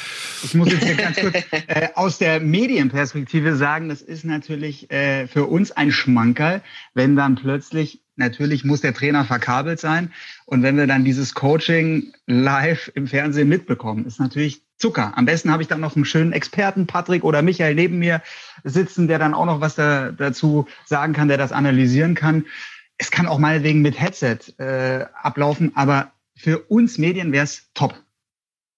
Ich 0.43 0.55
muss 0.55 0.73
jetzt 0.73 0.99
ganz 0.99 1.17
kurz 1.19 1.35
äh, 1.69 1.89
aus 1.95 2.19
der 2.19 2.41
Medienperspektive 2.41 3.57
sagen, 3.57 3.89
das 3.89 4.01
ist 4.01 4.25
natürlich 4.25 4.91
äh, 4.91 5.27
für 5.29 5.47
uns 5.47 5.71
ein 5.71 5.93
Schmankerl, 5.93 6.63
wenn 6.95 7.15
dann 7.15 7.37
plötzlich 7.37 8.01
Natürlich 8.17 8.63
muss 8.63 8.83
der 8.83 8.93
Trainer 8.93 9.25
verkabelt 9.25 9.81
sein. 9.81 10.13
Und 10.45 10.63
wenn 10.63 10.77
wir 10.77 10.87
dann 10.87 11.03
dieses 11.03 11.33
Coaching 11.33 12.13
live 12.27 12.93
im 12.95 13.07
Fernsehen 13.07 13.49
mitbekommen, 13.49 14.05
ist 14.05 14.21
natürlich 14.21 14.63
Zucker. 14.83 15.17
Am 15.17 15.27
besten 15.27 15.53
habe 15.53 15.63
ich 15.63 15.69
dann 15.69 15.81
noch 15.81 15.95
einen 15.95 16.05
schönen 16.05 16.33
Experten, 16.33 16.89
Patrick 16.89 17.23
oder 17.23 17.41
Michael 17.41 17.77
neben 17.77 18.01
mir 18.01 18.21
sitzen, 18.65 19.07
der 19.07 19.21
dann 19.21 19.33
auch 19.33 19.47
noch 19.47 19.61
was 19.61 19.77
da, 19.77 20.11
dazu 20.11 20.67
sagen 20.87 21.13
kann, 21.13 21.29
der 21.29 21.39
das 21.39 21.53
analysieren 21.53 22.17
kann. 22.17 22.47
Es 22.99 23.13
kann 23.13 23.29
auch 23.29 23.39
meinetwegen 23.39 23.81
mit 23.81 24.01
Headset 24.01 24.39
äh, 24.59 25.07
ablaufen, 25.15 25.71
aber 25.77 26.11
für 26.35 26.59
uns 26.59 26.99
Medien 26.99 27.31
wäre 27.31 27.45
es 27.45 27.71
top. 27.75 27.95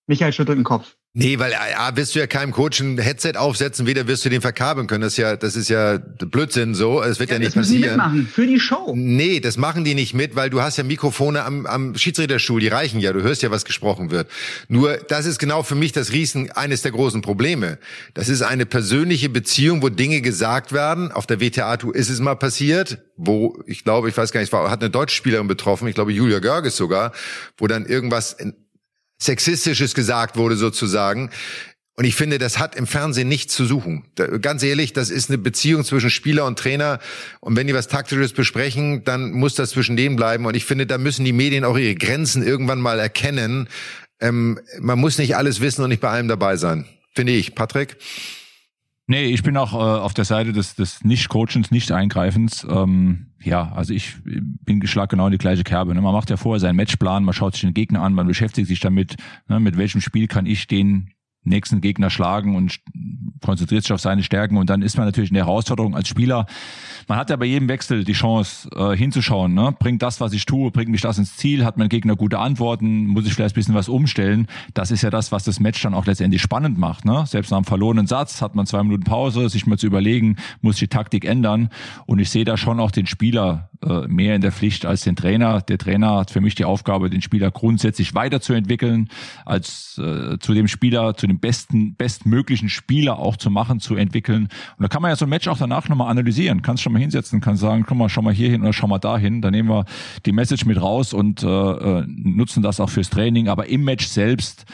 Michael 0.07 0.35
schüttelt 0.35 0.59
den 0.59 0.65
Kopf. 0.65 0.95
Nee, 1.17 1.39
weil 1.39 1.55
A, 1.55 1.95
wirst 1.95 2.17
du 2.17 2.19
ja 2.19 2.27
keinem 2.27 2.51
Coach 2.51 2.81
ein 2.81 2.99
Headset 2.99 3.35
aufsetzen, 3.37 3.87
weder 3.87 4.09
wirst 4.09 4.25
du 4.25 4.31
den 4.31 4.41
verkabeln 4.41 4.89
können. 4.89 5.03
Das 5.03 5.13
ist 5.13 5.19
ja, 5.19 5.37
das 5.37 5.55
ist 5.55 5.69
ja 5.69 5.99
Blödsinn 5.99 6.75
so. 6.75 7.01
Es 7.01 7.21
wird 7.21 7.31
ja, 7.31 7.37
ja 7.37 7.39
nicht 7.39 7.57
das 7.57 7.69
passieren. 7.69 7.83
Die 7.83 7.89
mitmachen 7.91 8.27
für 8.27 8.49
die 8.49 8.59
Show. 8.59 8.95
Nee, 8.97 9.39
das 9.39 9.57
machen 9.57 9.85
die 9.85 9.95
nicht 9.95 10.13
mit, 10.13 10.35
weil 10.35 10.51
du 10.51 10.61
hast 10.61 10.77
ja 10.77 10.83
Mikrofone 10.83 11.45
am, 11.45 11.67
am 11.67 11.97
Schiedsrichterstuhl, 11.97 12.59
die 12.59 12.67
reichen 12.67 12.99
ja. 12.99 13.13
Du 13.13 13.23
hörst 13.23 13.43
ja, 13.43 13.53
was 13.53 13.65
gesprochen 13.65 14.11
wird. 14.11 14.29
Nur, 14.67 14.97
das 14.97 15.27
ist 15.27 15.39
genau 15.39 15.63
für 15.63 15.77
mich 15.77 15.93
das 15.93 16.11
Riesen, 16.11 16.51
eines 16.51 16.83
der 16.83 16.91
großen 16.91 17.23
Probleme. 17.23 17.79
Das 18.15 18.29
ist 18.29 18.43
eine 18.43 18.67
persönliche 18.67 19.29
Beziehung, 19.29 19.83
wo 19.83 19.91
Dinge 19.91 20.21
gesagt 20.21 20.73
werden. 20.73 21.13
Auf 21.13 21.29
der 21.29 21.41
WTA-Tour 21.41 21.95
ist 21.95 22.11
es 22.11 22.19
mal 22.19 22.35
passiert, 22.35 22.99
wo, 23.17 23.63
ich 23.67 23.85
glaube, 23.85 24.09
ich 24.09 24.17
weiß 24.17 24.33
gar 24.33 24.41
nicht, 24.41 24.53
war, 24.53 24.69
hat 24.69 24.81
eine 24.81 24.91
deutsche 24.91 25.15
Spielerin 25.15 25.47
betroffen, 25.47 25.87
ich 25.87 25.95
glaube 25.95 26.13
Julia 26.13 26.41
Görges 26.41 26.77
sogar, 26.77 27.13
wo 27.57 27.69
dann 27.69 27.87
irgendwas 27.87 28.37
Sexistisches 29.21 29.95
gesagt 29.95 30.37
wurde 30.37 30.57
sozusagen. 30.57 31.31
Und 31.97 32.05
ich 32.05 32.17
finde, 32.17 32.39
das 32.39 32.59
hat 32.59 32.75
im 32.75 32.89
Fernsehen 32.89 33.29
nichts 33.29 33.55
zu 33.55 33.65
suchen. 33.65 34.05
Da, 34.17 34.27
ganz 34.39 34.65
ehrlich, 34.65 34.93
das 34.93 35.11
ist 35.11 35.31
eine 35.31 35.39
Beziehung 35.39 35.85
zwischen 35.85 36.11
Spieler 36.11 36.45
und 36.45 36.59
Trainer. 36.59 36.99
Und 37.41 37.57
wenn 37.57 37.69
die 37.69 37.75
was 37.75 37.87
Taktisches 37.87 38.33
besprechen, 38.33 39.05
dann 39.05 39.31
muss 39.31 39.55
das 39.55 39.71
zwischen 39.71 39.97
denen 39.97 40.17
bleiben. 40.17 40.45
Und 40.45 40.57
ich 40.57 40.65
finde, 40.65 40.87
da 40.87 40.99
müssen 40.99 41.25
die 41.25 41.33
Medien 41.33 41.65
auch 41.65 41.79
ihre 41.79 41.95
Grenzen 41.95 42.45
irgendwann 42.45 42.81
mal 42.81 42.99
erkennen. 42.99 43.69
Ähm, 44.21 44.59
man 44.81 44.99
muss 44.99 45.19
nicht 45.19 45.37
alles 45.37 45.61
wissen 45.61 45.83
und 45.83 45.91
nicht 45.91 46.01
bei 46.01 46.11
allem 46.11 46.27
dabei 46.27 46.57
sein. 46.57 46.85
Finde 47.15 47.33
ich. 47.33 47.55
Patrick? 47.55 47.97
Nee, 49.07 49.25
ich 49.27 49.43
bin 49.43 49.57
auch 49.59 49.75
äh, 49.75 49.77
auf 49.77 50.15
der 50.15 50.25
Seite 50.25 50.53
des, 50.53 50.77
des 50.77 51.05
Nicht-Coachens, 51.05 51.71
Nicht-Eingreifens. 51.71 52.67
Ähm, 52.69 53.27
ja, 53.43 53.71
also 53.73 53.93
ich 53.93 54.15
bin 54.25 54.81
geschlagen 54.81 55.11
genau 55.11 55.27
in 55.27 55.33
die 55.33 55.39
gleiche 55.39 55.63
Kerbe. 55.63 55.95
Ne? 55.95 56.01
Man 56.01 56.15
macht 56.15 56.31
ja 56.31 56.39
vorher 56.39 56.61
seinen 56.61 56.77
Matchplan, 56.77 57.25
man 57.25 57.35
schaut 57.35 57.53
sich 57.53 57.63
den 57.63 57.75
Gegner 57.75 58.01
an, 58.01 58.15
man 58.15 58.27
beschäftigt 58.27 58.67
sich 58.67 58.81
damit, 58.81 59.17
ne? 59.49 59.61
mit 59.61 59.77
welchem 59.77 60.01
Spiel 60.01 60.27
kann 60.27 60.47
ich 60.47 60.67
den 60.67 61.11
nächsten 61.45 61.81
Gegner 61.81 62.11
schlagen 62.11 62.57
und 62.57 62.81
konzentriert 63.43 63.85
sich 63.85 63.93
auf 63.93 64.01
seine 64.01 64.23
Stärken 64.23 64.57
und 64.57 64.71
dann 64.71 64.83
ist 64.83 64.97
man 64.97 65.07
natürlich 65.07 65.31
in 65.31 65.35
der 65.35 65.47
Herausforderung 65.47 65.95
als 65.95 66.09
Spieler. 66.09 66.47
Man 67.09 67.19
hat 67.19 67.31
ja 67.31 67.37
bei 67.37 67.45
jedem 67.45 67.69
Wechsel 67.69 68.05
die 68.05 68.13
Chance 68.13 68.69
äh, 68.75 68.97
hinzuschauen, 68.97 69.53
ne? 69.53 69.75
bringt 69.79 70.03
das, 70.03 70.21
was 70.21 70.33
ich 70.33 70.47
tue, 70.47 70.71
bringt 70.71 70.91
mich 70.91 71.03
das 71.03 71.19
ins 71.19 71.37
Ziel, 71.37 71.65
hat 71.65 71.77
mein 71.77 71.89
Gegner 71.89 72.17
gute 72.17 72.39
Antworten, 72.39 73.07
muss 73.07 73.27
ich 73.27 73.35
vielleicht 73.35 73.55
ein 73.55 73.59
bisschen 73.59 73.75
was 73.75 73.89
umstellen. 73.89 74.47
Das 74.73 74.91
ist 74.91 75.03
ja 75.03 75.11
das, 75.11 75.31
was 75.31 75.45
das 75.45 75.61
Match 75.61 75.83
dann 75.83 75.95
auch 75.95 76.07
letztendlich 76.07 76.41
spannend 76.41 76.79
macht. 76.79 77.05
Ne? 77.05 77.25
Selbst 77.27 77.51
nach 77.51 77.59
einem 77.59 77.65
verlorenen 77.65 78.07
Satz 78.07 78.41
hat 78.41 78.55
man 78.55 78.67
zwei 78.67 78.83
Minuten 78.83 79.05
Pause, 79.05 79.49
sich 79.49 79.67
mal 79.67 79.79
zu 79.79 79.87
überlegen, 79.87 80.37
muss 80.63 80.77
ich 80.77 80.81
die 80.81 80.89
Taktik 80.89 81.25
ändern 81.25 81.69
und 82.07 82.19
ich 82.19 82.31
sehe 82.31 82.45
da 82.45 82.57
schon 82.57 82.81
auch 82.81 82.91
den 82.91 83.07
Spieler 83.07 83.69
äh, 83.85 84.09
mehr 84.09 84.35
in 84.35 84.41
der 84.41 84.53
Pflicht 84.53 84.87
als 84.87 85.03
den 85.03 85.17
Trainer. 85.17 85.61
Der 85.61 85.79
Trainer 85.79 86.17
hat 86.17 86.31
für 86.31 86.41
mich 86.41 86.55
die 86.55 86.65
Aufgabe, 86.65 87.11
den 87.11 87.21
Spieler 87.23 87.51
grundsätzlich 87.51 88.15
weiterzuentwickeln, 88.15 89.09
als 89.45 89.99
äh, 89.99 90.39
zu 90.39 90.55
dem 90.55 90.69
Spieler, 90.69 91.15
zu 91.17 91.27
dem 91.27 91.34
besten, 91.41 91.95
bestmöglichen 91.95 92.69
Spieler 92.69 93.19
auch 93.19 93.37
zu 93.37 93.51
machen, 93.51 93.81
zu 93.81 93.97
entwickeln. 93.97 94.49
Und 94.77 94.83
da 94.83 94.89
kann 94.89 95.03
man 95.03 95.11
ja 95.11 95.17
so 95.17 95.27
ein 95.27 95.29
Match 95.29 95.49
auch 95.49 95.59
danach 95.59 95.89
nochmal 95.89 96.11
analysieren. 96.11 96.63
Kannst 96.63 96.83
schon 96.83 96.93
mal 96.93 96.99
hinsetzen, 96.99 97.41
kann 97.41 97.57
sagen, 97.57 97.85
komm 97.87 97.99
mal, 97.99 98.09
schau 98.09 98.23
mal 98.23 98.35
hier 98.35 98.51
hin 98.51 98.63
oder 98.63 98.73
schau 98.73 98.87
mal 98.87 98.99
dahin. 98.99 99.43
Da 99.43 99.51
nehmen 99.51 99.69
wir 99.69 99.85
die 100.27 100.33
Message 100.33 100.65
mit 100.65 100.81
raus 100.81 101.13
und 101.13 101.43
äh, 101.43 101.47
äh, 101.47 102.05
nutzen 102.07 102.63
das 102.63 102.81
auch 102.81 102.91
fürs 102.91 103.11
Training. 103.11 103.49
Aber 103.49 103.69
im 103.69 103.85
Match 103.85 104.07
selbst, 104.07 104.65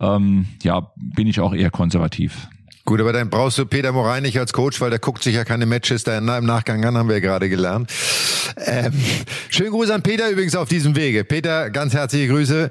ähm, 0.00 0.46
ja, 0.62 0.92
bin 0.96 1.26
ich 1.26 1.40
auch 1.40 1.54
eher 1.54 1.70
konservativ. 1.70 2.48
Gut, 2.84 3.00
aber 3.00 3.12
dann 3.12 3.30
brauchst 3.30 3.58
du 3.58 3.66
Peter 3.66 3.92
Morein 3.92 4.24
nicht 4.24 4.38
als 4.40 4.52
Coach, 4.52 4.80
weil 4.80 4.90
der 4.90 4.98
guckt 4.98 5.22
sich 5.22 5.36
ja 5.36 5.44
keine 5.44 5.66
Matches 5.66 6.02
da 6.02 6.18
im 6.18 6.24
Nachgang 6.24 6.84
an, 6.84 6.98
haben 6.98 7.08
wir 7.08 7.16
ja 7.16 7.20
gerade 7.20 7.48
gelernt. 7.48 7.92
Ähm, 8.56 8.92
schönen 9.50 9.70
Gruß 9.70 9.90
an 9.90 10.02
Peter 10.02 10.28
übrigens 10.28 10.56
auf 10.56 10.68
diesem 10.68 10.96
Wege. 10.96 11.22
Peter, 11.22 11.70
ganz 11.70 11.94
herzliche 11.94 12.26
Grüße. 12.26 12.70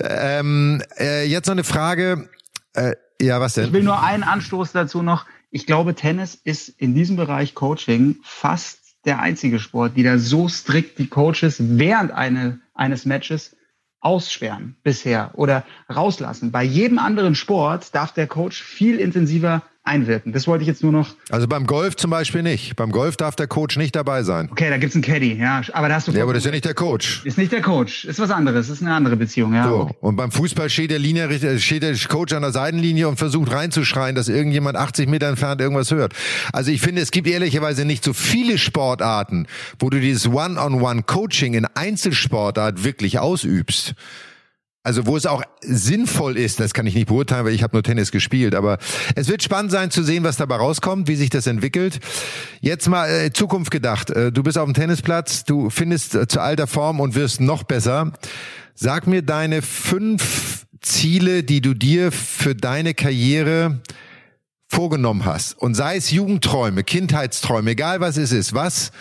Ähm, 0.00 0.80
äh, 0.98 1.26
jetzt 1.26 1.46
noch 1.46 1.54
eine 1.54 1.64
Frage. 1.64 2.28
Äh, 2.76 2.94
ja, 3.20 3.40
was 3.40 3.54
denn? 3.54 3.66
Ich 3.66 3.72
will 3.72 3.82
nur 3.82 4.02
einen 4.02 4.22
Anstoß 4.22 4.72
dazu 4.72 5.02
noch. 5.02 5.26
Ich 5.50 5.66
glaube, 5.66 5.94
Tennis 5.94 6.34
ist 6.34 6.68
in 6.68 6.94
diesem 6.94 7.16
Bereich 7.16 7.54
Coaching 7.54 8.16
fast 8.22 8.80
der 9.04 9.20
einzige 9.20 9.58
Sport, 9.58 9.96
die 9.96 10.02
da 10.02 10.18
so 10.18 10.48
strikt 10.48 10.98
die 10.98 11.06
Coaches 11.06 11.56
während 11.58 12.10
eine, 12.12 12.60
eines 12.74 13.06
Matches 13.06 13.56
aussperren 14.00 14.76
bisher 14.82 15.32
oder 15.34 15.64
rauslassen. 15.92 16.52
Bei 16.52 16.62
jedem 16.62 16.98
anderen 16.98 17.34
Sport 17.34 17.94
darf 17.94 18.12
der 18.12 18.26
Coach 18.26 18.62
viel 18.62 18.98
intensiver 18.98 19.62
einwirken. 19.86 20.32
Das 20.32 20.46
wollte 20.46 20.62
ich 20.62 20.68
jetzt 20.68 20.82
nur 20.82 20.92
noch. 20.92 21.14
Also 21.30 21.46
beim 21.46 21.66
Golf 21.66 21.96
zum 21.96 22.10
Beispiel 22.10 22.42
nicht. 22.42 22.76
Beim 22.76 22.90
Golf 22.90 23.16
darf 23.16 23.36
der 23.36 23.46
Coach 23.46 23.76
nicht 23.76 23.96
dabei 23.96 24.22
sein. 24.22 24.48
Okay, 24.50 24.68
da 24.70 24.78
gibt's 24.78 24.94
einen 24.94 25.02
Caddy, 25.02 25.34
ja. 25.34 25.62
Aber 25.72 25.88
da 25.88 25.96
hast 25.96 26.08
du. 26.08 26.12
Ja, 26.12 26.22
aber 26.22 26.32
das 26.32 26.42
ist 26.42 26.46
ja 26.46 26.52
nicht 26.52 26.64
der 26.64 26.74
Coach. 26.74 27.24
Ist 27.24 27.38
nicht 27.38 27.52
der 27.52 27.62
Coach. 27.62 28.04
Ist 28.04 28.18
was 28.18 28.30
anderes. 28.30 28.68
Ist 28.68 28.82
eine 28.82 28.94
andere 28.94 29.16
Beziehung, 29.16 29.54
ja. 29.54 29.68
So. 29.68 29.74
Okay. 29.82 29.94
Und 30.00 30.16
beim 30.16 30.30
Fußball 30.30 30.68
steht 30.70 30.90
der 30.90 30.98
Linie, 30.98 31.58
steht 31.58 31.82
der 31.82 31.96
Coach 32.08 32.32
an 32.32 32.42
der 32.42 32.52
Seitenlinie 32.52 33.08
und 33.08 33.16
versucht 33.16 33.52
reinzuschreien, 33.52 34.14
dass 34.14 34.28
irgendjemand 34.28 34.76
80 34.76 35.08
Meter 35.08 35.28
entfernt 35.28 35.60
irgendwas 35.60 35.90
hört. 35.90 36.14
Also 36.52 36.70
ich 36.70 36.80
finde, 36.80 37.02
es 37.02 37.10
gibt 37.10 37.28
ehrlicherweise 37.28 37.84
nicht 37.84 38.04
so 38.04 38.12
viele 38.12 38.58
Sportarten, 38.58 39.46
wo 39.78 39.90
du 39.90 40.00
dieses 40.00 40.26
One-on-One-Coaching 40.28 41.54
in 41.54 41.66
Einzelsportart 41.74 42.84
wirklich 42.84 43.18
ausübst. 43.18 43.94
Also 44.86 45.04
wo 45.04 45.16
es 45.16 45.26
auch 45.26 45.42
sinnvoll 45.62 46.38
ist, 46.38 46.60
das 46.60 46.72
kann 46.72 46.86
ich 46.86 46.94
nicht 46.94 47.08
beurteilen, 47.08 47.44
weil 47.44 47.54
ich 47.54 47.64
habe 47.64 47.74
nur 47.74 47.82
Tennis 47.82 48.12
gespielt. 48.12 48.54
Aber 48.54 48.78
es 49.16 49.26
wird 49.26 49.42
spannend 49.42 49.72
sein 49.72 49.90
zu 49.90 50.04
sehen, 50.04 50.22
was 50.22 50.36
dabei 50.36 50.54
rauskommt, 50.54 51.08
wie 51.08 51.16
sich 51.16 51.28
das 51.28 51.48
entwickelt. 51.48 51.98
Jetzt 52.60 52.88
mal 52.88 53.10
äh, 53.10 53.32
Zukunft 53.32 53.72
gedacht. 53.72 54.10
Äh, 54.10 54.30
du 54.30 54.44
bist 54.44 54.56
auf 54.56 54.64
dem 54.64 54.74
Tennisplatz, 54.74 55.42
du 55.42 55.70
findest 55.70 56.14
äh, 56.14 56.28
zu 56.28 56.38
alter 56.38 56.68
Form 56.68 57.00
und 57.00 57.16
wirst 57.16 57.40
noch 57.40 57.64
besser. 57.64 58.12
Sag 58.76 59.08
mir 59.08 59.22
deine 59.22 59.60
fünf 59.60 60.66
Ziele, 60.82 61.42
die 61.42 61.60
du 61.60 61.74
dir 61.74 62.12
für 62.12 62.54
deine 62.54 62.94
Karriere 62.94 63.80
vorgenommen 64.68 65.24
hast. 65.24 65.58
Und 65.58 65.74
sei 65.74 65.96
es 65.96 66.12
Jugendträume, 66.12 66.84
Kindheitsträume, 66.84 67.72
egal 67.72 67.98
was 67.98 68.16
es 68.18 68.30
ist. 68.30 68.54
Was 68.54 68.92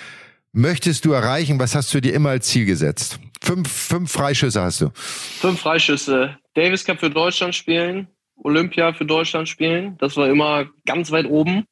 möchtest 0.51 1.05
du 1.05 1.11
erreichen? 1.11 1.59
Was 1.59 1.75
hast 1.75 1.93
du 1.93 2.01
dir 2.01 2.15
immer 2.15 2.29
als 2.29 2.47
Ziel 2.47 2.65
gesetzt? 2.65 3.19
Fünf, 3.45 3.71
fünf 3.71 4.11
Freischüsse 4.11 4.59
hast 4.59 4.81
du. 4.81 4.89
Fünf 4.95 5.59
Freischüsse. 5.59 6.39
Davis 6.55 6.83
Cup 6.83 6.99
für 6.99 7.11
Deutschland 7.11 7.53
spielen, 7.53 8.07
Olympia 8.37 8.91
für 8.91 9.05
Deutschland 9.05 9.47
spielen. 9.47 9.99
Das 9.99 10.17
war 10.17 10.27
immer 10.29 10.65
ganz 10.87 11.11
weit 11.11 11.27
oben. 11.27 11.67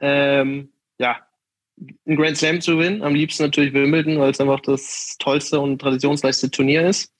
Ähm, 0.00 0.72
ja, 0.98 1.20
ein 1.78 2.16
Grand 2.16 2.36
Slam 2.36 2.60
zu 2.60 2.72
gewinnen. 2.72 3.04
Am 3.04 3.14
liebsten 3.14 3.44
natürlich 3.44 3.72
Wimbledon, 3.72 4.18
weil 4.18 4.32
es 4.32 4.40
einfach 4.40 4.58
das 4.62 5.14
tollste 5.20 5.60
und 5.60 5.78
traditionsreichste 5.80 6.50
Turnier 6.50 6.88
ist. 6.88 7.12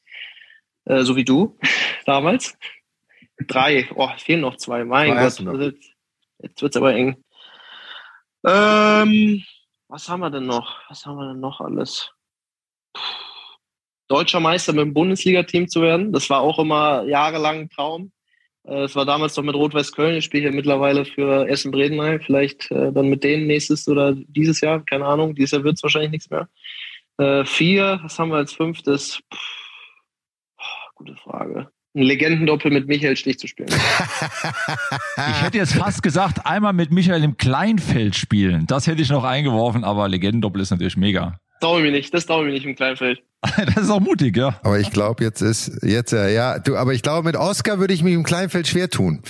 Äh, 0.87 1.05
so 1.05 1.15
wie 1.15 1.25
du 1.25 1.57
damals. 2.07 2.59
Drei. 3.47 3.89
Oh, 3.95 4.09
es 4.17 4.23
fehlen 4.25 4.41
noch 4.41 4.57
zwei. 4.57 4.85
Mein 4.85 5.11
Gott. 5.11 5.21
Also 5.21 5.61
jetzt, 5.61 5.93
jetzt 6.43 6.61
wird 6.61 6.75
es 6.75 6.77
aber 6.77 6.93
eng. 6.93 7.23
Ähm, 8.45 9.45
was 9.87 10.09
haben 10.09 10.21
wir 10.21 10.31
denn 10.31 10.47
noch? 10.47 10.81
Was 10.89 11.07
haben 11.07 11.19
wir 11.19 11.29
denn 11.29 11.41
noch 11.41 11.61
alles? 11.61 12.11
Puh 12.93 13.26
deutscher 14.09 14.41
Meister 14.41 14.73
mit 14.73 14.85
dem 14.85 14.95
Bundesliga-Team 14.95 15.69
zu 15.69 15.83
werden. 15.83 16.13
Das 16.13 16.31
war 16.31 16.41
auch 16.41 16.59
immer 16.59 17.05
jahrelang 17.05 17.61
ein 17.61 17.71
Traum. 17.71 18.13
Äh, 18.67 18.85
es 18.85 18.95
war 18.97 19.05
damals 19.05 19.37
noch 19.37 19.45
mit 19.45 19.55
Rot-Weiß 19.55 19.93
Köln. 19.93 20.17
Ich 20.17 20.25
spiele 20.25 20.47
ja 20.47 20.51
mittlerweile 20.53 21.05
für 21.05 21.49
Essen 21.49 21.71
Bredenheim. 21.71 22.21
Vielleicht 22.21 22.71
äh, 22.71 22.93
dann 22.93 23.09
mit 23.09 23.25
denen 23.25 23.47
nächstes 23.47 23.89
oder 23.89 24.15
dieses 24.15 24.61
Jahr. 24.61 24.85
Keine 24.85 25.07
Ahnung. 25.07 25.35
Dieses 25.35 25.53
Jahr 25.53 25.65
wird 25.65 25.77
es 25.77 25.83
wahrscheinlich 25.83 26.11
nichts 26.11 26.31
mehr. 26.31 26.49
Äh, 27.19 27.45
vier, 27.45 28.01
was 28.03 28.19
haben 28.19 28.31
wir 28.31 28.37
als 28.37 28.53
fünftes? 28.53 29.21
Puh, 29.31 30.67
gute 30.97 31.17
Frage. 31.17 31.69
Ein 31.95 32.03
Legendendoppel 32.03 32.71
mit 32.71 32.89
Michael 32.89 33.17
Stich 33.17 33.39
zu 33.39 33.47
spielen. 33.47 33.71
ich 33.71 35.43
hätte 35.43 35.57
jetzt 35.57 35.73
fast 35.73 36.03
gesagt, 36.03 36.45
einmal 36.45 36.75
mit 36.75 36.93
Michael 36.93 37.25
im 37.25 37.39
Kleinfeld 37.39 38.15
spielen. 38.15 38.67
Das 38.67 38.87
hätte 38.87 39.01
ich 39.01 39.09
noch 39.09 39.25
eingeworfen, 39.25 39.83
aber 39.83 40.07
Legendendoppel 40.07 40.61
ist 40.61 40.71
natürlich 40.71 40.99
mega. 40.99 41.41
Traue 41.61 41.83
mich 41.83 41.93
nicht, 41.93 42.13
das 42.13 42.27
traue 42.27 42.47
ich 42.49 42.53
nicht 42.53 42.67
im 42.67 42.77
Kleinfeld. 42.77 43.21
das 43.43 43.85
ist 43.85 43.91
auch 43.91 44.01
mutig, 44.01 44.37
ja. 44.37 44.59
Aber 44.63 44.79
ich 44.79 44.91
glaube, 44.91 45.25
jetzt 45.25 45.41
ist, 45.41 45.83
jetzt, 45.83 46.13
äh, 46.13 46.35
ja, 46.35 46.59
du, 46.59 46.77
aber 46.77 46.95
ich 46.95 47.03
glaube, 47.03 47.27
mit 47.27 47.37
Oscar 47.37 47.79
würde 47.79 47.95
ich 47.95 48.03
mich 48.03 48.15
im 48.15 48.25
Kleinfeld 48.25 48.67
schwer 48.67 48.91
tun. 48.91 49.23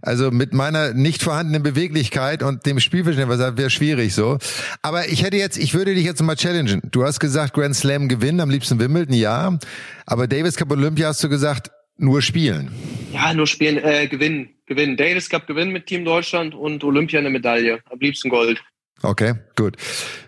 Also 0.00 0.30
mit 0.30 0.52
meiner 0.52 0.94
nicht 0.94 1.22
vorhandenen 1.22 1.62
Beweglichkeit 1.62 2.42
und 2.42 2.66
dem 2.66 2.78
Spielverständnis 2.78 3.38
wäre 3.38 3.70
schwierig 3.70 4.14
so. 4.14 4.38
Aber 4.80 5.08
ich 5.08 5.24
hätte 5.24 5.36
jetzt, 5.36 5.58
ich 5.58 5.74
würde 5.74 5.94
dich 5.94 6.04
jetzt 6.04 6.22
mal 6.22 6.36
challengen. 6.36 6.82
Du 6.92 7.04
hast 7.04 7.18
gesagt, 7.18 7.52
Grand 7.52 7.74
Slam 7.74 8.08
gewinnen, 8.08 8.40
am 8.40 8.50
liebsten 8.50 8.78
Wimbledon, 8.78 9.14
ja. 9.14 9.58
Aber 10.06 10.28
Davis 10.28 10.56
Cup 10.56 10.70
Olympia 10.70 11.08
hast 11.08 11.24
du 11.24 11.28
gesagt, 11.28 11.72
nur 11.96 12.22
spielen. 12.22 12.70
Ja, 13.12 13.34
nur 13.34 13.48
spielen, 13.48 13.78
äh, 13.78 14.06
gewinnen, 14.06 14.50
gewinnen. 14.66 14.96
Davis 14.96 15.28
Cup 15.28 15.48
gewinnen 15.48 15.72
mit 15.72 15.86
Team 15.86 16.04
Deutschland 16.04 16.54
und 16.54 16.84
Olympia 16.84 17.18
eine 17.18 17.30
Medaille. 17.30 17.80
Am 17.90 17.98
liebsten 17.98 18.28
Gold. 18.30 18.62
Okay, 19.02 19.34
gut. 19.54 19.76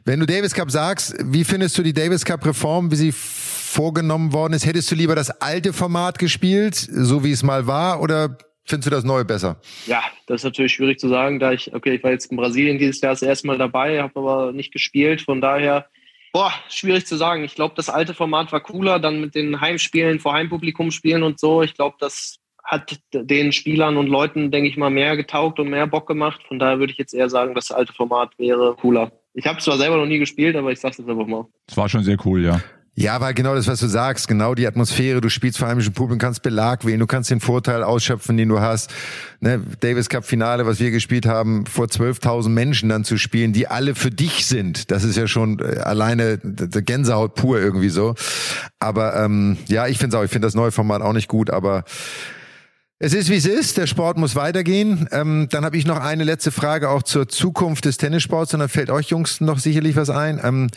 Wenn 0.05 0.21
du 0.21 0.27
Davis 0.27 0.55
Cup 0.55 0.71
sagst, 0.71 1.15
wie 1.25 1.45
findest 1.45 1.77
du 1.77 1.83
die 1.83 1.93
Davis 1.93 2.25
Cup 2.25 2.45
Reform, 2.47 2.91
wie 2.91 2.97
sie 2.97 3.13
vorgenommen 3.13 4.33
worden 4.33 4.53
ist? 4.53 4.65
Hättest 4.65 4.91
du 4.91 4.95
lieber 4.95 5.15
das 5.15 5.31
alte 5.31 5.73
Format 5.73 6.19
gespielt, 6.19 6.75
so 6.77 7.25
wie 7.25 7.33
es 7.33 7.43
mal 7.43 7.67
war, 7.67 8.01
oder 8.01 8.39
findest 8.65 8.87
du 8.87 8.91
das 8.91 9.05
neue 9.05 9.25
besser? 9.25 9.61
Ja, 9.87 10.03
das 10.27 10.41
ist 10.41 10.45
natürlich 10.45 10.73
schwierig 10.73 11.01
zu 11.01 11.09
sagen, 11.09 11.41
da 11.41 11.53
ich, 11.53 11.75
okay, 11.75 11.95
ich 11.95 12.05
war 12.05 12.13
jetzt 12.13 12.27
in 12.31 12.37
Brasilien 12.37 12.79
dieses 12.79 13.01
Jahr 13.01 13.13
das 13.13 13.23
erste 13.23 13.47
Mal 13.49 13.59
dabei, 13.59 14.01
habe 14.03 14.19
aber 14.19 14.53
nicht 14.53 14.73
gespielt, 14.73 15.23
von 15.23 15.41
daher, 15.41 15.87
boah, 16.33 16.53
schwierig 16.69 17.07
zu 17.07 17.17
sagen. 17.17 17.43
Ich 17.43 17.57
glaube, 17.57 17.75
das 17.77 17.89
alte 17.89 18.15
Format 18.15 18.53
war 18.53 18.61
cooler, 18.61 19.01
dann 19.01 19.21
mit 19.21 19.35
den 19.35 19.61
Heimspielen, 19.61 20.21
vor 20.21 20.33
Heimpublikum 20.33 20.93
spielen 20.93 21.25
und 21.25 21.41
so. 21.41 21.63
Ich 21.63 21.75
glaube, 21.75 21.97
das 21.99 22.39
hat 22.65 23.01
den 23.13 23.53
Spielern 23.53 23.97
und 23.97 24.07
Leuten, 24.07 24.51
denke 24.51 24.69
ich 24.69 24.77
mal, 24.77 24.91
mehr 24.91 25.17
getaugt 25.17 25.59
und 25.59 25.71
mehr 25.71 25.87
Bock 25.87 26.07
gemacht. 26.07 26.41
Von 26.47 26.59
daher 26.59 26.79
würde 26.79 26.93
ich 26.93 26.99
jetzt 26.99 27.15
eher 27.15 27.29
sagen, 27.29 27.55
das 27.55 27.71
alte 27.71 27.93
Format 27.93 28.39
wäre 28.39 28.77
cooler. 28.81 29.13
Ich 29.35 29.47
habe 29.47 29.59
zwar 29.59 29.79
selber 29.79 29.97
noch 29.97 30.07
nie 30.07 30.19
gespielt, 30.19 30.57
aber 30.57 30.73
ich 30.73 30.81
sag's 30.81 30.99
jetzt 30.99 31.09
einfach 31.09 31.27
mal. 31.27 31.47
Es 31.69 31.77
war 31.77 31.89
schon 31.89 32.03
sehr 32.03 32.17
cool, 32.25 32.45
ja. 32.45 32.61
Ja, 32.97 33.15
aber 33.15 33.33
genau 33.33 33.55
das, 33.55 33.67
was 33.69 33.81
du 33.81 33.87
sagst, 33.87 34.29
genau 34.29 34.55
die 34.55 34.67
Atmosphäre, 34.67 35.21
du 35.21 35.31
spielst 35.31 35.59
vor 35.59 35.69
heimischem 35.69 35.95
Publikum, 35.95 36.19
kannst 36.19 36.43
Belag 36.43 36.85
wählen, 36.85 36.99
du 36.99 37.07
kannst 37.07 37.31
den 37.31 37.41
Vorteil 37.41 37.83
ausschöpfen, 37.83 38.37
den 38.37 38.49
du 38.49 38.61
hast. 38.61 38.93
Ne, 39.41 39.63
Davis 39.81 40.09
Cup 40.09 40.25
Finale, 40.25 40.67
was 40.67 40.81
wir 40.81 40.91
gespielt 40.91 41.25
haben, 41.25 41.65
vor 41.67 41.87
12.000 41.87 42.49
Menschen 42.51 42.89
dann 42.89 43.05
zu 43.05 43.17
spielen, 43.17 43.53
die 43.53 43.69
alle 43.69 43.95
für 43.95 44.11
dich 44.11 44.47
sind, 44.47 44.91
das 44.91 45.05
ist 45.05 45.17
ja 45.17 45.29
schon 45.29 45.61
äh, 45.61 45.79
alleine 45.79 46.39
Gänsehaut 46.43 47.37
pur 47.37 47.59
irgendwie 47.59 47.89
so. 47.89 48.17
Aber 48.81 49.17
ähm, 49.17 49.57
ja, 49.69 49.87
ich 49.87 49.97
finde 49.97 50.19
auch, 50.19 50.25
ich 50.25 50.31
finde 50.31 50.47
das 50.47 50.55
neue 50.55 50.73
Format 50.73 51.01
auch 51.01 51.15
nicht 51.15 51.29
gut, 51.29 51.49
aber 51.49 51.85
es 53.03 53.15
ist, 53.15 53.31
wie 53.31 53.37
es 53.37 53.47
ist. 53.47 53.79
Der 53.79 53.87
Sport 53.87 54.19
muss 54.19 54.37
weitergehen. 54.37 55.09
Ähm, 55.11 55.49
dann 55.51 55.65
habe 55.65 55.79
ich 55.79 55.87
noch 55.87 55.99
eine 55.99 56.23
letzte 56.23 56.51
Frage 56.51 56.91
auch 56.91 57.03
zur 57.03 57.29
Zukunft 57.29 57.87
des 57.87 57.97
Tennissports. 57.97 58.53
Und 58.53 58.61
dann 58.61 58.69
fällt 58.69 58.91
euch 58.91 59.09
Jungs 59.09 59.41
noch 59.41 59.59
sicherlich 59.59 59.97
was 59.97 60.11
ein. 60.11 60.39
Ähm, 60.45 60.69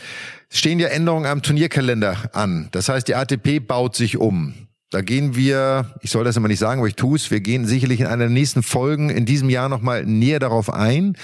stehen 0.48 0.80
ja 0.80 0.88
Änderungen 0.88 1.26
am 1.26 1.42
Turnierkalender 1.42 2.30
an. 2.32 2.68
Das 2.72 2.88
heißt, 2.88 3.06
die 3.08 3.14
ATP 3.14 3.60
baut 3.60 3.94
sich 3.94 4.16
um. 4.16 4.54
Da 4.88 5.02
gehen 5.02 5.36
wir, 5.36 5.92
ich 6.00 6.10
soll 6.10 6.24
das 6.24 6.38
immer 6.38 6.48
nicht 6.48 6.60
sagen, 6.60 6.80
aber 6.80 6.88
ich 6.88 6.96
tue 6.96 7.16
es, 7.16 7.30
wir 7.30 7.40
gehen 7.40 7.66
sicherlich 7.66 8.00
in 8.00 8.06
einer 8.06 8.24
der 8.24 8.30
nächsten 8.30 8.62
Folgen 8.62 9.10
in 9.10 9.26
diesem 9.26 9.50
Jahr 9.50 9.68
nochmal 9.68 10.06
näher 10.06 10.38
darauf 10.38 10.72
ein. 10.72 11.18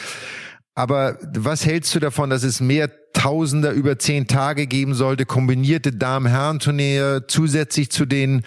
Aber 0.74 1.18
was 1.34 1.64
hältst 1.64 1.94
du 1.94 2.00
davon, 2.00 2.28
dass 2.28 2.42
es 2.42 2.60
mehr 2.60 2.90
Tausender 3.14 3.72
über 3.72 3.98
zehn 3.98 4.26
Tage 4.26 4.66
geben 4.66 4.94
sollte, 4.94 5.24
kombinierte 5.24 5.92
Damen-Herren-Turniere 5.92 7.26
zusätzlich 7.26 7.90
zu 7.90 8.06
den 8.06 8.42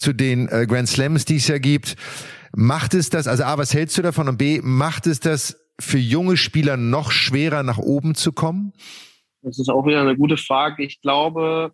zu 0.00 0.12
den 0.12 0.48
äh, 0.48 0.66
Grand 0.66 0.88
Slams, 0.88 1.24
die 1.24 1.36
es 1.36 1.46
ja 1.46 1.58
gibt. 1.58 1.96
Macht 2.56 2.94
es 2.94 3.10
das, 3.10 3.28
also 3.28 3.44
A, 3.44 3.58
was 3.58 3.74
hältst 3.74 3.96
du 3.96 4.02
davon 4.02 4.28
und 4.28 4.38
B, 4.38 4.60
macht 4.62 5.06
es 5.06 5.20
das 5.20 5.60
für 5.78 5.98
junge 5.98 6.36
Spieler 6.36 6.76
noch 6.76 7.12
schwerer 7.12 7.62
nach 7.62 7.78
oben 7.78 8.14
zu 8.14 8.32
kommen? 8.32 8.72
Das 9.42 9.58
ist 9.58 9.68
auch 9.68 9.86
wieder 9.86 10.00
eine 10.00 10.16
gute 10.16 10.36
Frage. 10.36 10.82
Ich 10.82 11.00
glaube, 11.00 11.72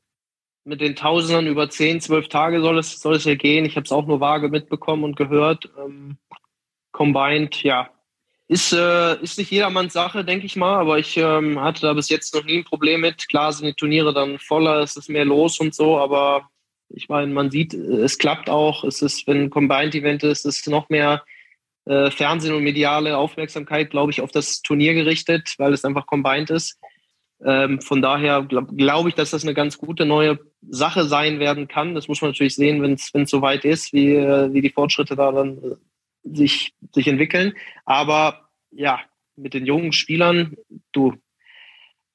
mit 0.64 0.80
den 0.80 0.96
Tausendern 0.96 1.46
über 1.46 1.70
zehn, 1.70 2.00
zwölf 2.00 2.28
Tage 2.28 2.60
soll 2.60 2.78
es, 2.78 3.00
soll 3.00 3.14
es 3.14 3.24
ja 3.24 3.34
gehen. 3.34 3.64
Ich 3.64 3.76
habe 3.76 3.84
es 3.84 3.92
auch 3.92 4.06
nur 4.06 4.20
vage 4.20 4.48
mitbekommen 4.48 5.04
und 5.04 5.16
gehört. 5.16 5.70
Ähm, 5.78 6.18
combined, 6.92 7.62
ja. 7.62 7.88
Ist, 8.48 8.72
äh, 8.72 9.20
ist 9.22 9.38
nicht 9.38 9.50
jedermanns 9.50 9.92
Sache, 9.92 10.24
denke 10.24 10.46
ich 10.46 10.54
mal, 10.54 10.76
aber 10.76 10.98
ich 10.98 11.16
ähm, 11.16 11.60
hatte 11.60 11.82
da 11.82 11.92
bis 11.94 12.08
jetzt 12.08 12.32
noch 12.34 12.44
nie 12.44 12.58
ein 12.58 12.64
Problem 12.64 13.00
mit. 13.00 13.28
Klar 13.28 13.52
sind 13.52 13.66
die 13.66 13.74
Turniere 13.74 14.14
dann 14.14 14.38
voller, 14.38 14.80
es 14.80 14.96
ist 14.96 15.08
mehr 15.08 15.24
los 15.24 15.58
und 15.58 15.74
so, 15.74 15.98
aber 15.98 16.48
ich 16.88 17.08
meine, 17.08 17.32
man 17.32 17.50
sieht, 17.50 17.74
es 17.74 18.18
klappt 18.18 18.48
auch. 18.48 18.84
Es 18.84 19.02
ist, 19.02 19.26
wenn 19.26 19.42
ein 19.42 19.50
Combined-Event 19.50 20.22
ist, 20.24 20.44
ist 20.44 20.68
noch 20.68 20.88
mehr 20.88 21.24
äh, 21.86 22.10
Fernsehen 22.10 22.54
und 22.54 22.62
mediale 22.62 23.16
Aufmerksamkeit, 23.16 23.90
glaube 23.90 24.12
ich, 24.12 24.20
auf 24.20 24.30
das 24.30 24.62
Turnier 24.62 24.94
gerichtet, 24.94 25.54
weil 25.58 25.72
es 25.72 25.84
einfach 25.84 26.06
combined 26.06 26.50
ist. 26.50 26.78
Ähm, 27.44 27.80
von 27.80 28.00
daher 28.00 28.42
glaube 28.42 28.74
glaub 28.74 29.06
ich, 29.06 29.14
dass 29.14 29.30
das 29.30 29.42
eine 29.42 29.52
ganz 29.52 29.76
gute 29.76 30.06
neue 30.06 30.38
Sache 30.62 31.04
sein 31.04 31.38
werden 31.38 31.68
kann. 31.68 31.94
Das 31.94 32.08
muss 32.08 32.22
man 32.22 32.30
natürlich 32.30 32.54
sehen, 32.54 32.82
wenn 32.82 32.94
es 32.94 33.30
soweit 33.30 33.64
ist, 33.64 33.92
wie, 33.92 34.14
äh, 34.14 34.52
wie 34.52 34.62
die 34.62 34.70
Fortschritte 34.70 35.16
da 35.16 35.32
dann 35.32 35.58
äh, 35.58 35.76
sich, 36.22 36.72
sich 36.92 37.06
entwickeln. 37.08 37.52
Aber 37.84 38.48
ja, 38.70 39.00
mit 39.36 39.54
den 39.54 39.66
jungen 39.66 39.92
Spielern, 39.92 40.56
du, 40.92 41.14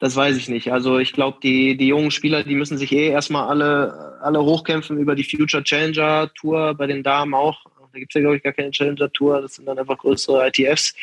das 0.02 0.16
weiß 0.16 0.36
ich 0.36 0.50
nicht. 0.50 0.74
Also 0.74 0.98
ich 0.98 1.14
glaube, 1.14 1.38
die, 1.44 1.78
die 1.78 1.88
jungen 1.88 2.10
Spieler, 2.10 2.44
die 2.44 2.56
müssen 2.56 2.80
sich 2.80 2.92
eh 2.92 3.10
erstmal 3.10 3.48
alle, 3.48 4.18
alle 4.24 4.44
hochkämpfen 4.44 4.98
über 4.98 5.14
die 5.14 5.24
Future 5.24 5.64
Challenger 5.64 6.32
Tour, 6.34 6.74
bei 6.74 6.88
den 6.88 7.04
Damen 7.04 7.36
auch. 7.36 7.66
Da 7.94 8.00
gibt 8.00 8.12
es 8.12 8.16
ja, 8.16 8.22
glaube 8.22 8.38
ich, 8.38 8.42
gar 8.42 8.54
keine 8.54 8.72
Challenger 8.72 9.14
Tour, 9.14 9.42
das 9.42 9.56
sind 9.56 9.68
dann 9.68 9.78
einfach 9.78 10.00
größere 10.00 10.48
ITFs. 10.48 10.96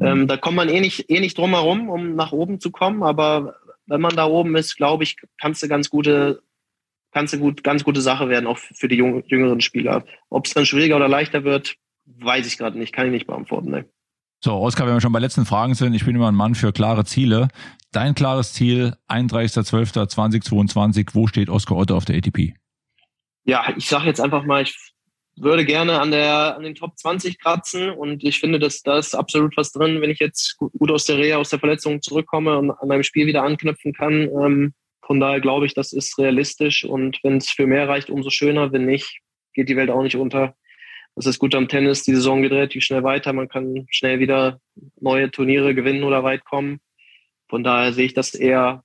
Ähm, 0.00 0.26
da 0.26 0.38
kommt 0.38 0.56
man 0.56 0.70
eh 0.70 0.80
nicht, 0.80 1.10
eh 1.10 1.20
nicht 1.20 1.36
drum 1.36 1.50
herum, 1.50 1.90
um 1.90 2.14
nach 2.14 2.32
oben 2.32 2.58
zu 2.58 2.70
kommen, 2.70 3.02
aber 3.02 3.56
wenn 3.84 4.00
man 4.00 4.16
da 4.16 4.24
oben 4.24 4.56
ist, 4.56 4.76
glaube 4.76 5.04
ich, 5.04 5.16
kannst 5.38 5.62
du 5.62 5.68
ganz 5.68 5.90
gute, 5.90 6.40
kannst 7.12 7.34
du 7.34 7.38
gut, 7.38 7.62
ganz 7.62 7.84
gute 7.84 8.00
Sache 8.00 8.30
werden, 8.30 8.46
auch 8.46 8.58
für 8.58 8.88
die 8.88 8.96
jüngeren 8.96 9.60
Spieler. 9.60 10.06
Ob 10.30 10.46
es 10.46 10.54
dann 10.54 10.64
schwieriger 10.64 10.96
oder 10.96 11.08
leichter 11.08 11.44
wird, 11.44 11.76
weiß 12.06 12.46
ich 12.46 12.56
gerade 12.56 12.78
nicht, 12.78 12.94
kann 12.94 13.04
ich 13.04 13.12
nicht 13.12 13.26
beantworten. 13.26 13.70
Ne. 13.70 13.84
So, 14.46 14.60
Oskar, 14.60 14.86
wenn 14.86 14.94
wir 14.94 15.00
schon 15.00 15.10
bei 15.10 15.18
letzten 15.18 15.44
Fragen 15.44 15.74
sind, 15.74 15.92
ich 15.94 16.04
bin 16.04 16.14
immer 16.14 16.28
ein 16.28 16.36
Mann 16.36 16.54
für 16.54 16.72
klare 16.72 17.04
Ziele. 17.04 17.48
Dein 17.90 18.14
klares 18.14 18.52
Ziel, 18.52 18.94
31.12.2022, 19.08 21.08
wo 21.14 21.26
steht 21.26 21.50
Oskar 21.50 21.76
Otto 21.76 21.96
auf 21.96 22.04
der 22.04 22.18
ATP? 22.18 22.54
Ja, 23.42 23.74
ich 23.76 23.88
sage 23.88 24.06
jetzt 24.06 24.20
einfach 24.20 24.44
mal, 24.44 24.62
ich 24.62 24.78
würde 25.34 25.64
gerne 25.64 26.00
an, 26.00 26.12
der, 26.12 26.54
an 26.54 26.62
den 26.62 26.76
Top 26.76 26.96
20 26.96 27.40
kratzen 27.40 27.90
und 27.90 28.22
ich 28.22 28.38
finde, 28.38 28.60
dass 28.60 28.82
da 28.82 28.98
ist 28.98 29.16
absolut 29.16 29.56
was 29.56 29.72
drin, 29.72 30.00
wenn 30.00 30.10
ich 30.10 30.20
jetzt 30.20 30.56
gut 30.58 30.92
aus 30.92 31.06
der 31.06 31.18
Reha, 31.18 31.38
aus 31.38 31.50
der 31.50 31.58
Verletzung 31.58 32.00
zurückkomme 32.00 32.56
und 32.56 32.70
an 32.70 32.86
meinem 32.86 33.02
Spiel 33.02 33.26
wieder 33.26 33.42
anknüpfen 33.42 33.94
kann. 33.94 34.30
Ähm, 34.30 34.74
von 35.04 35.18
daher 35.18 35.40
glaube 35.40 35.66
ich, 35.66 35.74
das 35.74 35.92
ist 35.92 36.16
realistisch 36.18 36.84
und 36.84 37.18
wenn 37.24 37.38
es 37.38 37.50
für 37.50 37.66
mehr 37.66 37.88
reicht, 37.88 38.10
umso 38.10 38.30
schöner. 38.30 38.70
Wenn 38.70 38.86
nicht, 38.86 39.22
geht 39.54 39.68
die 39.68 39.76
Welt 39.76 39.90
auch 39.90 40.04
nicht 40.04 40.14
unter. 40.14 40.54
Das 41.16 41.26
ist 41.26 41.38
gut 41.38 41.54
am 41.54 41.66
Tennis. 41.68 42.02
Die 42.02 42.14
Saison 42.14 42.42
geht 42.42 42.52
relativ 42.52 42.84
schnell 42.84 43.02
weiter. 43.02 43.32
Man 43.32 43.48
kann 43.48 43.86
schnell 43.90 44.20
wieder 44.20 44.60
neue 45.00 45.30
Turniere 45.30 45.74
gewinnen 45.74 46.04
oder 46.04 46.22
weit 46.22 46.44
kommen. 46.44 46.78
Von 47.48 47.64
daher 47.64 47.94
sehe 47.94 48.04
ich 48.04 48.14
das 48.14 48.34
eher 48.34 48.84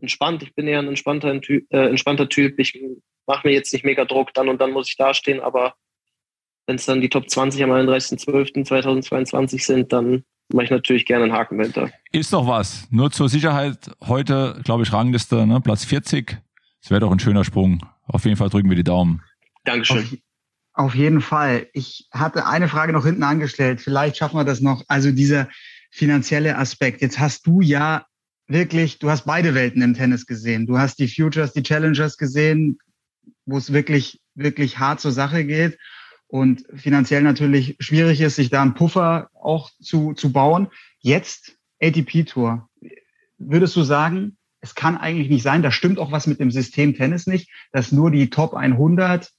entspannt. 0.00 0.44
Ich 0.44 0.54
bin 0.54 0.68
eher 0.68 0.78
ein 0.78 0.86
entspannter, 0.86 1.34
äh, 1.48 1.88
entspannter 1.88 2.28
Typ. 2.28 2.58
Ich 2.60 2.80
mache 3.26 3.48
mir 3.48 3.54
jetzt 3.54 3.72
nicht 3.72 3.84
mega 3.84 4.04
Druck, 4.04 4.32
dann 4.34 4.48
und 4.48 4.60
dann 4.60 4.70
muss 4.70 4.88
ich 4.88 4.96
dastehen. 4.96 5.40
Aber 5.40 5.74
wenn 6.66 6.76
es 6.76 6.86
dann 6.86 7.00
die 7.00 7.08
Top 7.08 7.28
20 7.28 7.64
am 7.64 7.72
31.12.2022 7.72 9.64
sind, 9.64 9.92
dann 9.92 10.22
mache 10.52 10.66
ich 10.66 10.70
natürlich 10.70 11.06
gerne 11.06 11.24
einen 11.24 11.32
Haken 11.32 11.58
dahinter. 11.58 11.90
Ist 12.12 12.32
doch 12.32 12.46
was. 12.46 12.86
Nur 12.90 13.10
zur 13.10 13.28
Sicherheit 13.28 13.90
heute, 14.00 14.60
glaube 14.62 14.84
ich, 14.84 14.92
Rangliste, 14.92 15.44
ne? 15.44 15.60
Platz 15.60 15.84
40. 15.84 16.38
Das 16.82 16.90
wäre 16.90 17.00
doch 17.00 17.10
ein 17.10 17.18
schöner 17.18 17.44
Sprung. 17.44 17.84
Auf 18.06 18.24
jeden 18.26 18.36
Fall 18.36 18.48
drücken 18.48 18.68
wir 18.68 18.76
die 18.76 18.84
Daumen. 18.84 19.22
Dankeschön. 19.64 20.04
Auf 20.04 20.12
jeden 20.94 21.20
Fall. 21.20 21.68
Ich 21.72 22.08
hatte 22.12 22.46
eine 22.46 22.68
Frage 22.68 22.92
noch 22.92 23.04
hinten 23.04 23.22
angestellt. 23.22 23.80
Vielleicht 23.80 24.16
schaffen 24.16 24.36
wir 24.36 24.44
das 24.44 24.60
noch. 24.60 24.84
Also 24.88 25.12
dieser 25.12 25.48
finanzielle 25.90 26.56
Aspekt. 26.56 27.02
Jetzt 27.02 27.18
hast 27.18 27.46
du 27.46 27.60
ja 27.60 28.06
wirklich, 28.46 28.98
du 28.98 29.10
hast 29.10 29.24
beide 29.24 29.54
Welten 29.54 29.82
im 29.82 29.94
Tennis 29.94 30.26
gesehen. 30.26 30.66
Du 30.66 30.78
hast 30.78 30.98
die 30.98 31.08
Futures, 31.08 31.52
die 31.52 31.62
Challengers 31.62 32.16
gesehen, 32.16 32.78
wo 33.44 33.58
es 33.58 33.72
wirklich, 33.72 34.20
wirklich 34.34 34.78
hart 34.78 35.00
zur 35.00 35.12
Sache 35.12 35.44
geht 35.44 35.78
und 36.28 36.64
finanziell 36.74 37.22
natürlich 37.22 37.76
schwierig 37.78 38.20
ist, 38.20 38.36
sich 38.36 38.48
da 38.48 38.62
einen 38.62 38.74
Puffer 38.74 39.28
auch 39.34 39.70
zu, 39.80 40.14
zu 40.14 40.32
bauen. 40.32 40.68
Jetzt 40.98 41.56
ATP 41.80 42.24
Tour. 42.24 42.68
Würdest 43.38 43.76
du 43.76 43.82
sagen, 43.82 44.38
es 44.60 44.74
kann 44.74 44.96
eigentlich 44.96 45.28
nicht 45.28 45.42
sein, 45.42 45.62
da 45.62 45.70
stimmt 45.70 45.98
auch 45.98 46.12
was 46.12 46.26
mit 46.26 46.40
dem 46.40 46.50
System 46.50 46.94
Tennis 46.94 47.26
nicht, 47.26 47.50
dass 47.72 47.92
nur 47.92 48.10
die 48.10 48.30
Top 48.30 48.54
100 48.54 49.30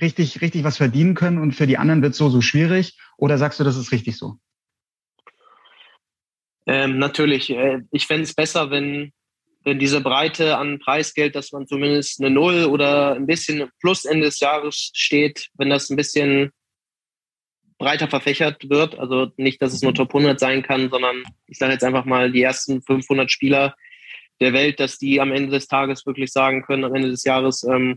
richtig, 0.00 0.40
richtig 0.40 0.64
was 0.64 0.76
verdienen 0.76 1.14
können 1.14 1.38
und 1.38 1.52
für 1.52 1.66
die 1.66 1.78
anderen 1.78 2.02
wird 2.02 2.12
es 2.12 2.18
so, 2.18 2.28
so 2.28 2.40
schwierig? 2.40 2.98
Oder 3.16 3.38
sagst 3.38 3.60
du, 3.60 3.64
das 3.64 3.76
ist 3.76 3.92
richtig 3.92 4.16
so? 4.16 4.38
Ähm, 6.66 6.98
natürlich. 6.98 7.50
Äh, 7.50 7.80
ich 7.90 8.06
fände 8.06 8.22
es 8.22 8.34
besser, 8.34 8.70
wenn, 8.70 9.12
wenn 9.64 9.78
diese 9.78 10.00
Breite 10.00 10.56
an 10.58 10.78
Preisgeld, 10.78 11.34
dass 11.34 11.52
man 11.52 11.66
zumindest 11.66 12.20
eine 12.20 12.30
Null 12.30 12.64
oder 12.64 13.14
ein 13.14 13.26
bisschen 13.26 13.68
plus 13.80 14.04
Ende 14.04 14.26
des 14.26 14.40
Jahres 14.40 14.90
steht, 14.94 15.48
wenn 15.54 15.70
das 15.70 15.90
ein 15.90 15.96
bisschen 15.96 16.50
breiter 17.78 18.08
verfächert 18.08 18.68
wird. 18.70 18.98
Also 18.98 19.32
nicht, 19.36 19.60
dass 19.60 19.72
es 19.72 19.82
nur 19.82 19.94
Top 19.94 20.14
100 20.14 20.38
sein 20.38 20.62
kann, 20.62 20.88
sondern 20.88 21.24
ich 21.48 21.58
sage 21.58 21.72
jetzt 21.72 21.84
einfach 21.84 22.04
mal 22.04 22.30
die 22.30 22.42
ersten 22.42 22.80
500 22.80 23.30
Spieler 23.30 23.74
der 24.40 24.52
Welt, 24.52 24.78
dass 24.80 24.98
die 24.98 25.20
am 25.20 25.32
Ende 25.32 25.50
des 25.50 25.66
Tages 25.66 26.06
wirklich 26.06 26.32
sagen 26.32 26.62
können, 26.62 26.84
am 26.84 26.94
Ende 26.94 27.10
des 27.10 27.24
Jahres, 27.24 27.64
ähm, 27.64 27.96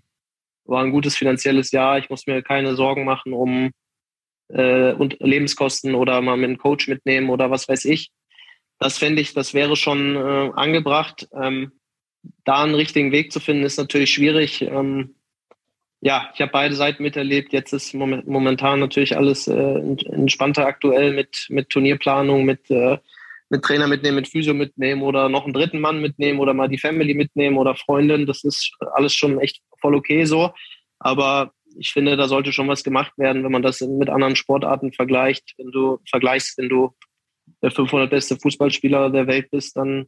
war 0.65 0.83
ein 0.83 0.91
gutes 0.91 1.15
finanzielles 1.15 1.71
Jahr. 1.71 1.97
Ich 1.97 2.09
muss 2.09 2.27
mir 2.27 2.41
keine 2.41 2.75
Sorgen 2.75 3.05
machen 3.05 3.33
um 3.33 3.71
äh, 4.49 4.93
und 4.93 5.17
Lebenskosten 5.19 5.95
oder 5.95 6.21
mal 6.21 6.37
mit 6.37 6.49
einem 6.49 6.57
Coach 6.57 6.87
mitnehmen 6.87 7.29
oder 7.29 7.51
was 7.51 7.67
weiß 7.67 7.85
ich. 7.85 8.11
Das 8.79 8.97
fände 8.97 9.21
ich, 9.21 9.33
das 9.33 9.53
wäre 9.53 9.75
schon 9.75 10.15
äh, 10.15 10.51
angebracht. 10.55 11.27
Ähm, 11.33 11.71
da 12.43 12.63
einen 12.63 12.75
richtigen 12.75 13.11
Weg 13.11 13.31
zu 13.31 13.39
finden, 13.39 13.63
ist 13.63 13.77
natürlich 13.77 14.11
schwierig. 14.13 14.61
Ähm, 14.61 15.15
ja, 16.01 16.29
ich 16.33 16.41
habe 16.41 16.51
beide 16.51 16.75
Seiten 16.75 17.03
miterlebt. 17.03 17.53
Jetzt 17.53 17.73
ist 17.73 17.93
momentan 17.93 18.79
natürlich 18.79 19.17
alles 19.17 19.47
äh, 19.47 19.79
entspannter 20.11 20.65
aktuell 20.65 21.13
mit, 21.13 21.47
mit 21.49 21.69
Turnierplanung, 21.69 22.45
mit, 22.45 22.69
äh, 22.69 22.97
mit 23.49 23.63
Trainer 23.63 23.87
mitnehmen, 23.87 24.17
mit 24.17 24.27
Physio 24.27 24.53
mitnehmen 24.53 25.01
oder 25.01 25.29
noch 25.29 25.45
einen 25.45 25.53
dritten 25.53 25.79
Mann 25.79 26.01
mitnehmen 26.01 26.39
oder 26.39 26.53
mal 26.53 26.67
die 26.67 26.77
Family 26.77 27.13
mitnehmen 27.13 27.57
oder 27.57 27.75
Freundin. 27.75 28.25
Das 28.25 28.43
ist 28.43 28.75
alles 28.93 29.13
schon 29.13 29.39
echt 29.39 29.61
voll 29.85 29.95
okay 29.95 30.25
so. 30.25 30.51
Aber 30.97 31.51
ich 31.77 31.91
finde, 31.91 32.17
da 32.17 32.27
sollte 32.27 32.51
schon 32.51 32.67
was 32.67 32.83
gemacht 32.83 33.13
werden, 33.17 33.43
wenn 33.43 33.51
man 33.51 33.61
das 33.61 33.81
mit 33.81 34.09
anderen 34.09 34.35
Sportarten 34.35 34.93
vergleicht. 34.93 35.53
Wenn 35.57 35.71
du 35.71 35.99
vergleichst, 36.09 36.57
wenn 36.57 36.69
du 36.69 36.95
der 37.61 37.69
500 37.69 38.09
beste 38.09 38.37
Fußballspieler 38.37 39.11
der 39.11 39.27
Welt 39.27 39.51
bist, 39.51 39.77
dann 39.77 40.07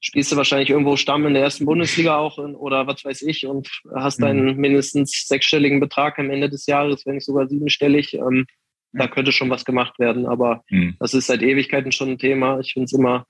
spielst 0.00 0.32
du 0.32 0.36
wahrscheinlich 0.36 0.70
irgendwo 0.70 0.96
Stamm 0.96 1.26
in 1.26 1.34
der 1.34 1.42
ersten 1.42 1.64
Bundesliga 1.64 2.16
auch 2.16 2.38
in, 2.38 2.54
oder 2.54 2.86
was 2.86 3.04
weiß 3.04 3.22
ich 3.22 3.46
und 3.46 3.68
hast 3.94 4.20
deinen 4.20 4.54
mhm. 4.54 4.60
mindestens 4.60 5.26
sechsstelligen 5.26 5.80
Betrag 5.80 6.18
am 6.18 6.30
Ende 6.30 6.50
des 6.50 6.66
Jahres, 6.66 7.06
wenn 7.06 7.14
nicht 7.14 7.26
sogar 7.26 7.48
siebenstellig. 7.48 8.14
Ähm, 8.14 8.46
da 8.92 9.06
könnte 9.06 9.30
schon 9.32 9.50
was 9.50 9.64
gemacht 9.64 9.98
werden, 9.98 10.26
aber 10.26 10.64
mhm. 10.68 10.96
das 10.98 11.14
ist 11.14 11.28
seit 11.28 11.42
Ewigkeiten 11.42 11.92
schon 11.92 12.10
ein 12.10 12.18
Thema. 12.18 12.58
Ich 12.60 12.72
finde 12.72 12.86
es 12.86 12.92
immer 12.92 13.24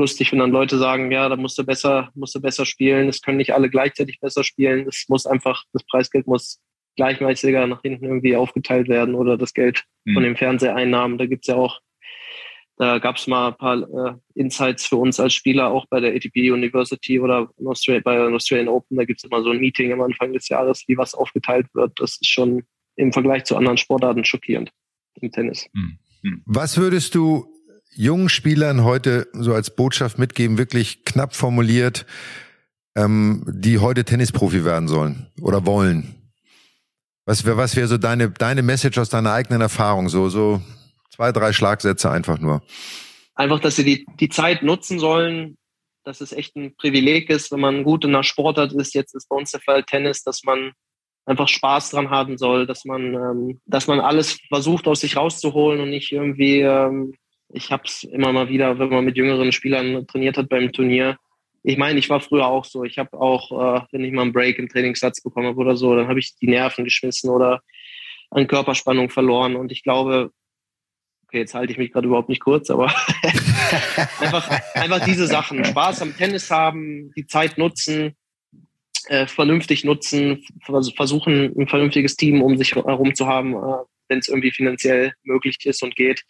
lustig, 0.00 0.32
wenn 0.32 0.40
dann 0.40 0.50
Leute 0.50 0.78
sagen, 0.78 1.12
ja, 1.12 1.28
da 1.28 1.36
musst 1.36 1.58
du 1.58 1.64
besser, 1.64 2.10
musst 2.14 2.34
du 2.34 2.40
besser 2.40 2.66
spielen. 2.66 3.08
Es 3.08 3.22
können 3.22 3.38
nicht 3.38 3.54
alle 3.54 3.70
gleichzeitig 3.70 4.18
besser 4.20 4.42
spielen. 4.42 4.88
Es 4.88 5.04
muss 5.08 5.26
einfach, 5.26 5.64
das 5.72 5.84
Preisgeld 5.84 6.26
muss 6.26 6.60
gleichmäßiger 6.96 7.66
nach 7.66 7.82
hinten 7.82 8.04
irgendwie 8.04 8.36
aufgeteilt 8.36 8.88
werden 8.88 9.14
oder 9.14 9.38
das 9.38 9.54
Geld 9.54 9.84
mhm. 10.04 10.14
von 10.14 10.22
den 10.22 10.36
Fernseheinnahmen. 10.36 11.18
Da 11.18 11.26
gibt's 11.26 11.46
ja 11.46 11.54
auch 11.54 11.80
da 12.80 12.98
gab 12.98 13.16
es 13.16 13.26
mal 13.26 13.48
ein 13.48 13.56
paar 13.58 13.76
äh, 13.82 14.14
Insights 14.32 14.86
für 14.86 14.96
uns 14.96 15.20
als 15.20 15.34
Spieler, 15.34 15.70
auch 15.70 15.84
bei 15.90 16.00
der 16.00 16.14
ATP 16.14 16.50
University 16.50 17.20
oder 17.20 17.50
Australia, 17.62 18.00
bei 18.02 18.16
den 18.16 18.34
Australian 18.34 18.68
Open. 18.68 18.96
Da 18.96 19.04
gibt 19.04 19.20
es 19.20 19.24
immer 19.24 19.42
so 19.42 19.50
ein 19.50 19.60
Meeting 19.60 19.92
am 19.92 20.00
Anfang 20.00 20.32
des 20.32 20.48
Jahres, 20.48 20.84
wie 20.86 20.96
was 20.96 21.12
aufgeteilt 21.14 21.66
wird. 21.74 21.92
Das 22.00 22.12
ist 22.12 22.26
schon 22.26 22.62
im 22.96 23.12
Vergleich 23.12 23.44
zu 23.44 23.58
anderen 23.58 23.76
Sportarten 23.76 24.24
schockierend 24.24 24.72
im 25.20 25.30
Tennis. 25.30 25.68
Hm, 25.74 25.98
hm. 26.22 26.42
Was 26.46 26.78
würdest 26.78 27.14
du 27.14 27.52
jungen 27.92 28.28
Spielern 28.28 28.84
heute 28.84 29.28
so 29.32 29.54
als 29.54 29.74
Botschaft 29.74 30.18
mitgeben, 30.18 30.58
wirklich 30.58 31.04
knapp 31.04 31.34
formuliert, 31.34 32.06
ähm, 32.96 33.44
die 33.46 33.78
heute 33.78 34.04
Tennisprofi 34.04 34.64
werden 34.64 34.88
sollen 34.88 35.26
oder 35.40 35.66
wollen? 35.66 36.14
Was 37.26 37.44
wäre 37.44 37.56
was 37.56 37.76
wäre 37.76 37.86
so 37.86 37.98
deine, 37.98 38.30
deine 38.30 38.62
Message 38.62 38.98
aus 38.98 39.08
deiner 39.08 39.32
eigenen 39.32 39.60
Erfahrung? 39.60 40.08
So, 40.08 40.28
so 40.28 40.60
Zwei, 41.20 41.32
drei 41.32 41.52
Schlagsätze 41.52 42.10
einfach 42.10 42.38
nur. 42.38 42.62
Einfach, 43.34 43.60
dass 43.60 43.76
sie 43.76 43.84
die, 43.84 44.06
die 44.18 44.30
Zeit 44.30 44.62
nutzen 44.62 44.98
sollen, 44.98 45.58
dass 46.02 46.22
es 46.22 46.32
echt 46.32 46.56
ein 46.56 46.74
Privileg 46.76 47.28
ist, 47.28 47.52
wenn 47.52 47.60
man 47.60 47.84
gut 47.84 48.06
in 48.06 48.12
der 48.12 48.22
Sportart 48.22 48.72
ist. 48.72 48.94
Jetzt 48.94 49.14
ist 49.14 49.28
bei 49.28 49.36
uns 49.36 49.50
der 49.50 49.60
Fall 49.60 49.84
Tennis, 49.84 50.22
dass 50.22 50.44
man 50.44 50.72
einfach 51.26 51.46
Spaß 51.46 51.90
dran 51.90 52.08
haben 52.08 52.38
soll, 52.38 52.66
dass 52.66 52.86
man, 52.86 53.12
ähm, 53.12 53.60
dass 53.66 53.86
man 53.86 54.00
alles 54.00 54.38
versucht 54.48 54.86
aus 54.86 55.00
sich 55.00 55.16
rauszuholen 55.16 55.80
und 55.80 55.90
nicht 55.90 56.10
irgendwie, 56.10 56.60
ähm, 56.60 57.12
ich 57.52 57.70
habe 57.70 57.82
es 57.86 58.04
immer 58.04 58.32
mal 58.32 58.48
wieder, 58.48 58.78
wenn 58.78 58.88
man 58.88 59.04
mit 59.04 59.16
jüngeren 59.16 59.52
Spielern 59.52 60.06
trainiert 60.06 60.36
hat 60.36 60.48
beim 60.48 60.72
Turnier. 60.72 61.16
Ich 61.62 61.76
meine, 61.76 61.98
ich 61.98 62.08
war 62.08 62.20
früher 62.20 62.46
auch 62.46 62.64
so. 62.64 62.84
Ich 62.84 62.98
habe 62.98 63.18
auch, 63.18 63.50
äh, 63.50 63.80
wenn 63.92 64.04
ich 64.04 64.12
mal 64.12 64.22
einen 64.22 64.32
Break 64.32 64.58
im 64.58 64.68
Trainingssatz 64.68 65.20
bekommen 65.20 65.48
habe 65.48 65.58
oder 65.58 65.76
so, 65.76 65.94
dann 65.94 66.08
habe 66.08 66.18
ich 66.18 66.36
die 66.36 66.48
Nerven 66.48 66.84
geschmissen 66.84 67.30
oder 67.30 67.62
an 68.30 68.46
Körperspannung 68.46 69.10
verloren. 69.10 69.56
Und 69.56 69.72
ich 69.72 69.82
glaube, 69.82 70.30
okay, 71.24 71.38
jetzt 71.38 71.54
halte 71.54 71.72
ich 71.72 71.78
mich 71.78 71.92
gerade 71.92 72.06
überhaupt 72.06 72.28
nicht 72.28 72.40
kurz, 72.40 72.70
aber 72.70 72.86
einfach, 74.20 74.48
einfach 74.74 75.04
diese 75.04 75.26
Sachen. 75.26 75.64
Spaß 75.64 76.02
am 76.02 76.16
Tennis 76.16 76.50
haben, 76.50 77.12
die 77.14 77.26
Zeit 77.26 77.58
nutzen, 77.58 78.16
äh, 79.08 79.26
vernünftig 79.26 79.84
nutzen, 79.84 80.44
versuchen, 80.96 81.54
ein 81.58 81.68
vernünftiges 81.68 82.16
Team 82.16 82.42
um 82.42 82.56
sich 82.56 82.74
herum 82.74 83.14
zu 83.14 83.26
haben, 83.26 83.54
äh, 83.54 83.84
wenn 84.08 84.18
es 84.18 84.28
irgendwie 84.28 84.50
finanziell 84.50 85.12
möglich 85.24 85.56
ist 85.64 85.82
und 85.82 85.94
geht, 85.94 86.24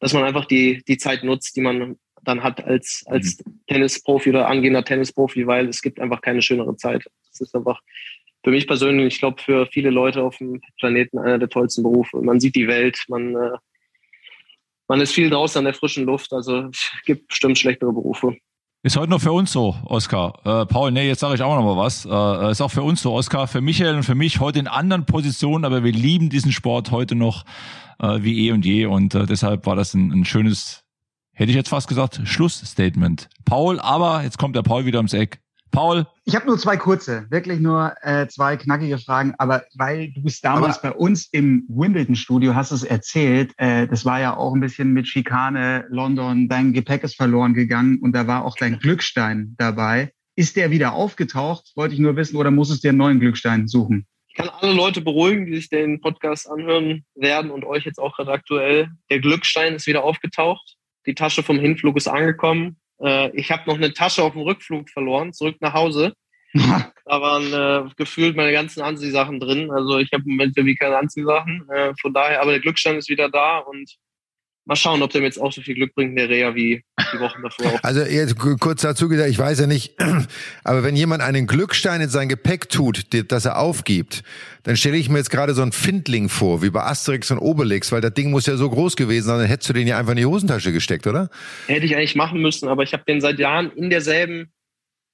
dass 0.00 0.12
man 0.12 0.24
einfach 0.24 0.44
die, 0.44 0.82
die 0.86 0.98
Zeit 0.98 1.24
nutzt, 1.24 1.56
die 1.56 1.60
man 1.60 1.96
dann 2.22 2.42
hat 2.42 2.64
als, 2.64 3.04
als 3.06 3.38
mhm. 3.44 3.60
Tennisprofi 3.66 4.30
oder 4.30 4.48
angehender 4.48 4.84
Tennisprofi, 4.84 5.46
weil 5.46 5.68
es 5.68 5.82
gibt 5.82 6.00
einfach 6.00 6.20
keine 6.20 6.42
schönere 6.42 6.76
Zeit. 6.76 7.04
Das 7.30 7.40
ist 7.40 7.54
einfach 7.54 7.80
für 8.44 8.50
mich 8.50 8.66
persönlich, 8.66 9.14
ich 9.14 9.18
glaube, 9.18 9.42
für 9.42 9.66
viele 9.66 9.90
Leute 9.90 10.22
auf 10.22 10.38
dem 10.38 10.60
Planeten 10.78 11.18
einer 11.18 11.38
der 11.38 11.48
tollsten 11.48 11.82
Berufe. 11.82 12.20
Man 12.20 12.40
sieht 12.40 12.54
die 12.54 12.68
Welt, 12.68 12.98
man 13.08 13.34
äh, 13.34 13.56
man 14.88 15.00
ist 15.00 15.12
viel 15.12 15.30
draußen 15.30 15.58
an 15.58 15.64
der 15.64 15.74
frischen 15.74 16.04
Luft. 16.04 16.32
Also 16.32 16.68
es 16.68 16.90
gibt 17.04 17.28
bestimmt 17.28 17.58
schlechtere 17.58 17.92
Berufe. 17.92 18.36
Ist 18.82 18.96
heute 18.96 19.10
noch 19.10 19.20
für 19.20 19.32
uns 19.32 19.50
so, 19.50 19.74
Oskar. 19.84 20.38
Äh, 20.44 20.66
Paul, 20.66 20.92
nee, 20.92 21.08
jetzt 21.08 21.18
sage 21.18 21.34
ich 21.34 21.42
auch 21.42 21.56
noch 21.56 21.64
mal 21.64 21.76
was. 21.76 22.04
Äh, 22.04 22.52
ist 22.52 22.60
auch 22.60 22.70
für 22.70 22.82
uns 22.82 23.02
so, 23.02 23.14
Oskar, 23.14 23.48
für 23.48 23.60
Michael 23.60 23.96
und 23.96 24.04
für 24.04 24.14
mich 24.14 24.38
heute 24.38 24.60
in 24.60 24.68
anderen 24.68 25.06
Positionen, 25.06 25.64
aber 25.64 25.82
wir 25.82 25.90
lieben 25.90 26.30
diesen 26.30 26.52
Sport 26.52 26.92
heute 26.92 27.16
noch 27.16 27.44
äh, 28.00 28.18
wie 28.22 28.46
eh 28.46 28.52
und 28.52 28.64
je 28.64 28.86
und 28.86 29.14
äh, 29.14 29.26
deshalb 29.26 29.66
war 29.66 29.76
das 29.76 29.94
ein, 29.94 30.10
ein 30.12 30.24
schönes, 30.24 30.82
hätte 31.32 31.50
ich 31.50 31.56
jetzt 31.56 31.68
fast 31.68 31.88
gesagt, 31.88 32.20
Schlussstatement. 32.24 33.28
Paul, 33.44 33.80
aber 33.80 34.22
jetzt 34.22 34.38
kommt 34.38 34.56
der 34.56 34.62
Paul 34.62 34.84
wieder 34.84 34.98
ums 34.98 35.12
Eck. 35.12 35.40
Paul? 35.76 36.06
Ich 36.24 36.34
habe 36.34 36.46
nur 36.46 36.58
zwei 36.58 36.78
kurze, 36.78 37.26
wirklich 37.28 37.60
nur 37.60 37.94
äh, 38.00 38.26
zwei 38.28 38.56
knackige 38.56 38.96
Fragen, 38.98 39.34
aber 39.36 39.64
weil 39.74 40.10
du 40.10 40.22
es 40.24 40.40
damals 40.40 40.78
aber 40.78 40.92
bei 40.92 40.98
uns 40.98 41.28
im 41.32 41.66
Wimbledon-Studio 41.68 42.54
hast 42.54 42.70
es 42.70 42.82
erzählt, 42.82 43.52
äh, 43.58 43.86
das 43.86 44.06
war 44.06 44.18
ja 44.20 44.36
auch 44.36 44.54
ein 44.54 44.60
bisschen 44.60 44.94
mit 44.94 45.06
Schikane, 45.06 45.84
London, 45.90 46.48
dein 46.48 46.72
Gepäck 46.72 47.04
ist 47.04 47.16
verloren 47.16 47.52
gegangen 47.52 47.98
und 48.00 48.12
da 48.12 48.26
war 48.26 48.44
auch 48.44 48.56
dein 48.56 48.78
Glückstein 48.78 49.54
dabei. 49.58 50.12
Ist 50.34 50.56
der 50.56 50.70
wieder 50.70 50.94
aufgetaucht? 50.94 51.72
Wollte 51.76 51.94
ich 51.94 52.00
nur 52.00 52.16
wissen, 52.16 52.36
oder 52.36 52.50
muss 52.50 52.70
es 52.70 52.80
dir 52.80 52.90
einen 52.90 52.98
neuen 52.98 53.20
Glückstein 53.20 53.68
suchen? 53.68 54.06
Ich 54.36 54.44
kann 54.44 54.50
alle 54.60 54.74
Leute 54.74 55.00
beruhigen, 55.00 55.46
die 55.46 55.56
sich 55.56 55.70
den 55.70 55.98
Podcast 56.02 56.46
anhören 56.50 57.06
werden 57.14 57.50
und 57.50 57.64
euch 57.64 57.86
jetzt 57.86 57.98
auch 57.98 58.14
gerade 58.14 58.32
aktuell. 58.32 58.90
Der 59.08 59.18
Glückstein 59.18 59.74
ist 59.74 59.86
wieder 59.86 60.04
aufgetaucht. 60.04 60.76
Die 61.06 61.14
Tasche 61.14 61.42
vom 61.42 61.58
Hinflug 61.58 61.96
ist 61.96 62.06
angekommen. 62.06 62.76
Äh, 63.00 63.34
ich 63.34 63.50
habe 63.50 63.62
noch 63.64 63.76
eine 63.76 63.94
Tasche 63.94 64.22
auf 64.22 64.34
dem 64.34 64.42
Rückflug 64.42 64.90
verloren, 64.90 65.32
zurück 65.32 65.56
nach 65.60 65.72
Hause. 65.72 66.12
da 66.52 66.92
waren 67.06 67.50
äh, 67.50 67.90
gefühlt 67.96 68.36
meine 68.36 68.52
ganzen 68.52 68.82
Anziehsachen 68.82 69.40
drin. 69.40 69.70
Also 69.70 70.00
ich 70.00 70.12
habe 70.12 70.24
im 70.26 70.32
Moment 70.32 70.54
irgendwie 70.54 70.76
keine 70.76 70.98
Anziehsachen. 70.98 71.66
Äh, 71.70 71.94
von 71.98 72.12
daher, 72.12 72.42
aber 72.42 72.50
der 72.50 72.60
Glückstand 72.60 72.98
ist 72.98 73.08
wieder 73.08 73.30
da 73.30 73.60
und 73.60 73.90
mal 74.66 74.76
schauen, 74.76 75.00
ob 75.02 75.10
der 75.10 75.20
mir 75.20 75.28
jetzt 75.28 75.40
auch 75.40 75.52
so 75.52 75.62
viel 75.62 75.74
Glück 75.74 75.94
bringt 75.94 76.10
in 76.10 76.16
der 76.16 76.28
Reha 76.28 76.54
wie 76.54 76.84
die 77.12 77.20
Wochen 77.20 77.42
davor. 77.42 77.66
Auch. 77.66 77.80
Also 77.82 78.02
jetzt 78.02 78.36
kurz 78.38 78.82
dazu 78.82 79.08
gesagt, 79.08 79.30
ich 79.30 79.38
weiß 79.38 79.60
ja 79.60 79.66
nicht, 79.66 79.94
aber 80.64 80.82
wenn 80.82 80.96
jemand 80.96 81.22
einen 81.22 81.46
Glückstein 81.46 82.00
in 82.00 82.08
sein 82.08 82.28
Gepäck 82.28 82.68
tut, 82.68 83.06
das 83.30 83.44
er 83.44 83.58
aufgibt, 83.58 84.24
dann 84.64 84.76
stelle 84.76 84.96
ich 84.96 85.08
mir 85.08 85.18
jetzt 85.18 85.30
gerade 85.30 85.54
so 85.54 85.62
ein 85.62 85.72
Findling 85.72 86.28
vor, 86.28 86.62
wie 86.62 86.70
bei 86.70 86.82
Asterix 86.82 87.30
und 87.30 87.38
Obelix, 87.38 87.92
weil 87.92 88.00
das 88.00 88.14
Ding 88.14 88.30
muss 88.30 88.46
ja 88.46 88.56
so 88.56 88.68
groß 88.68 88.96
gewesen 88.96 89.26
sein, 89.26 89.38
dann 89.38 89.46
hättest 89.46 89.70
du 89.70 89.72
den 89.72 89.86
ja 89.86 89.98
einfach 89.98 90.12
in 90.12 90.18
die 90.18 90.26
Hosentasche 90.26 90.72
gesteckt, 90.72 91.06
oder? 91.06 91.30
Hätte 91.68 91.86
ich 91.86 91.96
eigentlich 91.96 92.16
machen 92.16 92.42
müssen, 92.42 92.68
aber 92.68 92.82
ich 92.82 92.92
habe 92.92 93.04
den 93.06 93.20
seit 93.20 93.38
Jahren 93.38 93.70
in 93.72 93.88
derselben, 93.88 94.52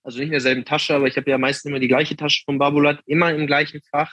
also 0.03 0.19
nicht 0.19 0.29
in 0.29 0.33
derselben 0.33 0.65
Tasche, 0.65 0.95
aber 0.95 1.07
ich 1.07 1.17
habe 1.17 1.31
ja 1.31 1.37
meistens 1.37 1.69
immer 1.69 1.81
die 1.81 1.89
gleiche 1.89 2.17
Tasche 2.17 2.43
vom 2.47 2.59
Babulat, 2.59 3.01
immer 3.05 3.33
im 3.35 3.47
gleichen 3.47 3.83
Fach 3.91 4.13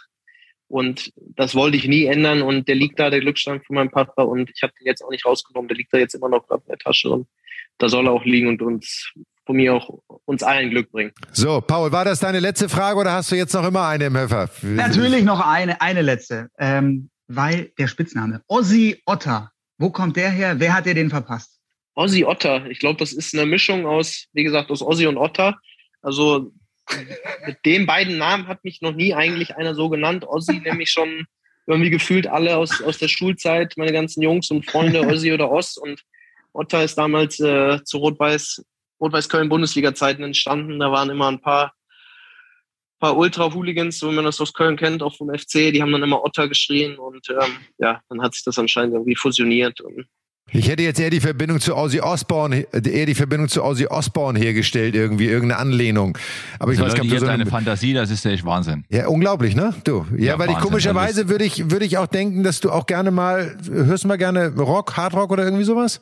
und 0.70 1.12
das 1.18 1.56
wollte 1.56 1.78
ich 1.78 1.88
nie 1.88 2.06
ändern. 2.06 2.42
Und 2.42 2.68
der 2.68 2.76
liegt 2.76 3.00
da, 3.00 3.10
der 3.10 3.20
Glückstand 3.20 3.66
von 3.66 3.76
meinem 3.76 3.90
Papa. 3.90 4.22
Und 4.22 4.52
ich 4.54 4.62
habe 4.62 4.72
den 4.80 4.86
jetzt 4.86 5.04
auch 5.04 5.10
nicht 5.10 5.26
rausgenommen. 5.26 5.68
Der 5.68 5.76
liegt 5.76 5.94
da 5.94 5.98
jetzt 5.98 6.14
immer 6.14 6.30
noch 6.30 6.50
in 6.50 6.58
der 6.70 6.78
Tasche. 6.78 7.10
Und 7.10 7.28
da 7.80 7.90
soll 7.90 8.08
er 8.08 8.14
auch 8.14 8.24
liegen 8.24 8.48
und 8.48 8.62
uns 8.62 9.12
von 9.46 9.56
mir 9.56 9.74
auch 9.74 10.00
uns 10.26 10.44
allen 10.44 10.70
Glück 10.70 10.92
bringen. 10.92 11.12
So, 11.32 11.60
Paul, 11.60 11.92
war 11.92 12.06
das 12.06 12.20
deine 12.20 12.40
letzte 12.40 12.70
Frage 12.70 13.00
oder 13.00 13.14
hast 13.14 13.32
du 13.32 13.36
jetzt 13.36 13.54
noch 13.54 13.66
immer 13.66 13.88
eine 13.88 14.06
im 14.06 14.18
Höfer? 14.18 14.50
Natürlich 14.62 15.24
noch 15.24 15.40
eine, 15.40 15.82
eine 15.82 16.04
letzte. 16.04 16.50
Ähm, 16.60 17.10
weil 17.28 17.72
der 17.80 17.88
Spitzname 17.88 18.44
Ozzy 18.48 19.02
Otter, 19.08 19.52
wo 19.80 19.90
kommt 19.90 20.18
der 20.18 20.30
her? 20.30 20.60
Wer 20.60 20.76
hat 20.76 20.86
dir 20.86 20.94
den 20.94 21.10
verpasst? 21.10 21.60
Ozzy 21.96 22.26
Otter. 22.26 22.68
Ich 22.68 22.78
glaube, 22.78 23.00
das 23.00 23.12
ist 23.12 23.34
eine 23.34 23.48
Mischung 23.48 23.88
aus, 23.88 24.28
wie 24.34 24.44
gesagt, 24.44 24.70
aus 24.70 24.84
Ozzy 24.84 25.08
und 25.08 25.18
Otter. 25.18 25.58
Also 26.04 26.52
mit 27.46 27.58
den 27.66 27.86
beiden 27.86 28.18
Namen 28.18 28.48
hat 28.48 28.64
mich 28.64 28.82
noch 28.82 28.94
nie 28.94 29.14
eigentlich 29.14 29.56
einer 29.56 29.76
so 29.76 29.90
genannt. 29.90 30.26
Ossi 30.26 30.60
nämlich 30.64 30.90
schon 30.90 31.28
irgendwie 31.68 31.90
gefühlt 31.92 32.28
alle 32.28 32.58
aus, 32.58 32.82
aus 32.82 32.98
der 32.98 33.08
Schulzeit, 33.08 33.76
meine 33.78 33.92
ganzen 33.94 34.22
Jungs 34.24 34.50
und 34.50 34.70
Freunde, 34.70 35.02
Ossi 35.02 35.32
oder 35.32 35.52
Oss. 35.52 35.78
Und 35.78 36.04
Otter 36.54 36.84
ist 36.84 36.98
damals 36.98 37.40
äh, 37.40 37.84
zu 37.84 38.00
Rot-Weiß, 38.00 38.66
Rot-Weiß-Köln 39.00 39.50
Bundesliga-Zeiten 39.50 40.24
entstanden. 40.24 40.80
Da 40.80 40.92
waren 40.92 41.10
immer 41.10 41.28
ein 41.30 41.42
paar, 41.42 41.74
paar 43.00 43.16
Ultra-Hooligans, 43.18 44.00
so 44.00 44.10
wie 44.10 44.16
man 44.16 44.26
das 44.26 44.42
aus 44.42 44.54
Köln 44.54 44.78
kennt, 44.78 45.04
auch 45.04 45.16
vom 45.16 45.30
FC. 45.30 45.72
Die 45.72 45.82
haben 45.82 45.92
dann 45.92 46.04
immer 46.04 46.24
Otter 46.24 46.48
geschrien 46.48 46.98
und 46.98 47.30
ähm, 47.30 47.58
ja, 47.78 48.02
dann 48.10 48.22
hat 48.22 48.34
sich 48.34 48.44
das 48.44 48.58
anscheinend 48.58 48.96
irgendwie 48.96 49.16
fusioniert. 49.16 49.80
Und 49.80 50.08
ich 50.52 50.68
hätte 50.68 50.84
jetzt 50.84 51.00
eher 51.00 51.10
die 51.10 51.20
Verbindung 51.20 51.60
zu 51.60 51.76
Ozzy 51.76 52.02
Osbourne, 52.02 52.66
eher 52.72 53.06
die 53.06 53.16
Verbindung 53.16 53.50
zu 53.50 53.64
Ozzy 53.64 53.88
Osbourne 53.88 54.40
hergestellt, 54.40 54.96
irgendwie, 54.96 55.26
irgendeine 55.26 55.62
Anlehnung. 55.62 56.18
Aber 56.60 56.72
ich 56.72 56.80
also 56.80 56.92
weiß 56.92 56.98
gar 56.98 57.04
nicht. 57.04 57.20
So 57.20 57.26
deine 57.26 57.46
Fantasie, 57.46 57.94
das 57.94 58.10
ist 58.10 58.26
echt 58.26 58.46
Wahnsinn. 58.46 58.86
Ja, 58.90 59.08
unglaublich, 59.08 59.56
ne? 59.56 59.74
Du. 59.84 60.06
Ja, 60.12 60.18
ja 60.18 60.34
weil 60.34 60.48
Wahnsinn, 60.48 60.56
ich 60.58 60.64
komischerweise 60.64 61.30
würde 61.30 61.46
ich, 61.46 61.70
würde 61.70 61.86
ich 61.86 61.98
auch 61.98 62.08
denken, 62.08 62.44
dass 62.44 62.60
du 62.60 62.72
auch 62.72 62.86
gerne 62.86 63.12
mal, 63.12 63.58
hörst 63.70 64.04
du 64.04 64.08
mal 64.08 64.18
gerne 64.18 64.54
Rock, 64.56 64.98
Hardrock 64.98 65.32
oder 65.32 65.44
irgendwie 65.44 65.64
sowas? 65.64 66.02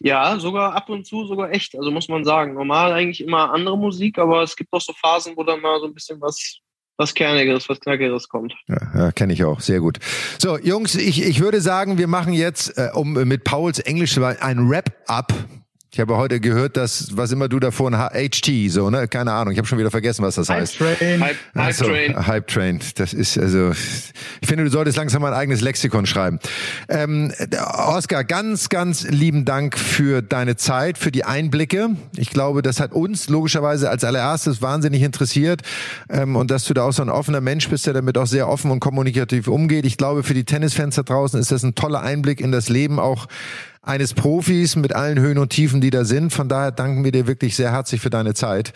Ja, 0.00 0.38
sogar 0.38 0.74
ab 0.74 0.88
und 0.88 1.06
zu, 1.06 1.26
sogar 1.26 1.50
echt. 1.50 1.76
Also 1.76 1.90
muss 1.90 2.08
man 2.08 2.24
sagen. 2.24 2.54
Normal 2.54 2.92
eigentlich 2.92 3.22
immer 3.22 3.52
andere 3.52 3.76
Musik, 3.76 4.18
aber 4.18 4.42
es 4.42 4.56
gibt 4.56 4.72
auch 4.72 4.80
so 4.80 4.92
Phasen, 4.92 5.36
wo 5.36 5.42
dann 5.42 5.60
mal 5.60 5.80
so 5.80 5.86
ein 5.86 5.94
bisschen 5.94 6.20
was 6.20 6.60
was 6.98 7.14
Kernigeres, 7.14 7.68
was 7.68 7.80
Knackigeres 7.80 8.28
kommt. 8.28 8.54
Ja, 8.66 8.76
ja 8.94 9.12
kenne 9.12 9.32
ich 9.32 9.44
auch. 9.44 9.60
Sehr 9.60 9.80
gut. 9.80 9.98
So, 10.38 10.58
Jungs, 10.58 10.96
ich, 10.96 11.24
ich 11.24 11.40
würde 11.40 11.60
sagen, 11.60 11.96
wir 11.96 12.08
machen 12.08 12.34
jetzt, 12.34 12.76
äh, 12.76 12.90
um 12.92 13.12
mit 13.12 13.44
Pauls 13.44 13.78
Englisch 13.78 14.18
ein 14.18 14.68
Wrap-up 14.68 15.32
Ich 15.90 16.00
habe 16.00 16.18
heute 16.18 16.38
gehört, 16.38 16.76
dass 16.76 17.16
was 17.16 17.32
immer 17.32 17.48
du 17.48 17.58
davor 17.58 17.90
HT, 17.90 18.70
so, 18.70 18.90
ne? 18.90 19.08
Keine 19.08 19.32
Ahnung, 19.32 19.52
ich 19.52 19.58
habe 19.58 19.66
schon 19.66 19.78
wieder 19.78 19.90
vergessen, 19.90 20.22
was 20.22 20.34
das 20.34 20.50
heißt. 20.50 20.78
Hype 20.80 20.98
Train. 20.98 21.20
Hype, 21.20 21.36
Hype 21.54 21.64
also, 21.66 21.84
Train. 21.86 22.26
Hype 22.26 22.46
Train. 22.46 22.80
Das 22.96 23.14
ist 23.14 23.38
also 23.38 23.72
ich 24.40 24.46
finde, 24.46 24.64
du 24.64 24.70
solltest 24.70 24.98
langsam 24.98 25.22
mal 25.22 25.32
ein 25.32 25.38
eigenes 25.38 25.62
Lexikon 25.62 26.04
schreiben. 26.04 26.40
Ähm, 26.90 27.32
Oskar, 27.74 28.24
ganz, 28.24 28.68
ganz 28.68 29.04
lieben 29.08 29.46
Dank 29.46 29.78
für 29.78 30.20
deine 30.20 30.56
Zeit, 30.56 30.98
für 30.98 31.10
die 31.10 31.24
Einblicke. 31.24 31.96
Ich 32.16 32.28
glaube, 32.28 32.60
das 32.60 32.80
hat 32.80 32.92
uns 32.92 33.30
logischerweise 33.30 33.88
als 33.88 34.04
allererstes 34.04 34.60
wahnsinnig 34.60 35.02
interessiert 35.02 35.62
ähm, 36.10 36.36
und 36.36 36.50
dass 36.50 36.66
du 36.66 36.74
da 36.74 36.82
auch 36.82 36.92
so 36.92 37.00
ein 37.00 37.08
offener 37.08 37.40
Mensch 37.40 37.66
bist, 37.70 37.86
der 37.86 37.94
damit 37.94 38.18
auch 38.18 38.26
sehr 38.26 38.48
offen 38.48 38.70
und 38.70 38.80
kommunikativ 38.80 39.48
umgeht. 39.48 39.86
Ich 39.86 39.96
glaube, 39.96 40.22
für 40.22 40.34
die 40.34 40.44
Tennisfans 40.44 40.96
da 40.96 41.02
draußen 41.02 41.40
ist 41.40 41.50
das 41.50 41.62
ein 41.62 41.74
toller 41.74 42.02
Einblick 42.02 42.42
in 42.42 42.52
das 42.52 42.68
Leben 42.68 43.00
auch 43.00 43.26
eines 43.82 44.14
Profis 44.14 44.76
mit 44.76 44.94
allen 44.94 45.18
Höhen 45.18 45.38
und 45.38 45.50
Tiefen, 45.50 45.80
die 45.80 45.90
da 45.90 46.04
sind. 46.04 46.32
Von 46.32 46.48
daher 46.48 46.72
danken 46.72 47.04
wir 47.04 47.12
dir 47.12 47.26
wirklich 47.26 47.56
sehr 47.56 47.72
herzlich 47.72 48.00
für 48.00 48.10
deine 48.10 48.34
Zeit 48.34 48.72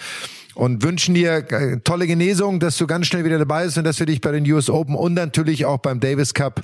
und 0.54 0.82
wünschen 0.82 1.14
dir 1.14 1.50
äh, 1.50 1.80
tolle 1.80 2.06
Genesung, 2.06 2.60
dass 2.60 2.76
du 2.76 2.86
ganz 2.86 3.06
schnell 3.06 3.24
wieder 3.24 3.38
dabei 3.38 3.64
bist 3.64 3.78
und 3.78 3.84
dass 3.84 3.98
wir 3.98 4.06
dich 4.06 4.20
bei 4.20 4.32
den 4.32 4.50
US 4.52 4.68
Open 4.68 4.94
und 4.94 5.14
natürlich 5.14 5.64
auch 5.64 5.78
beim 5.78 6.00
Davis 6.00 6.34
Cup 6.34 6.60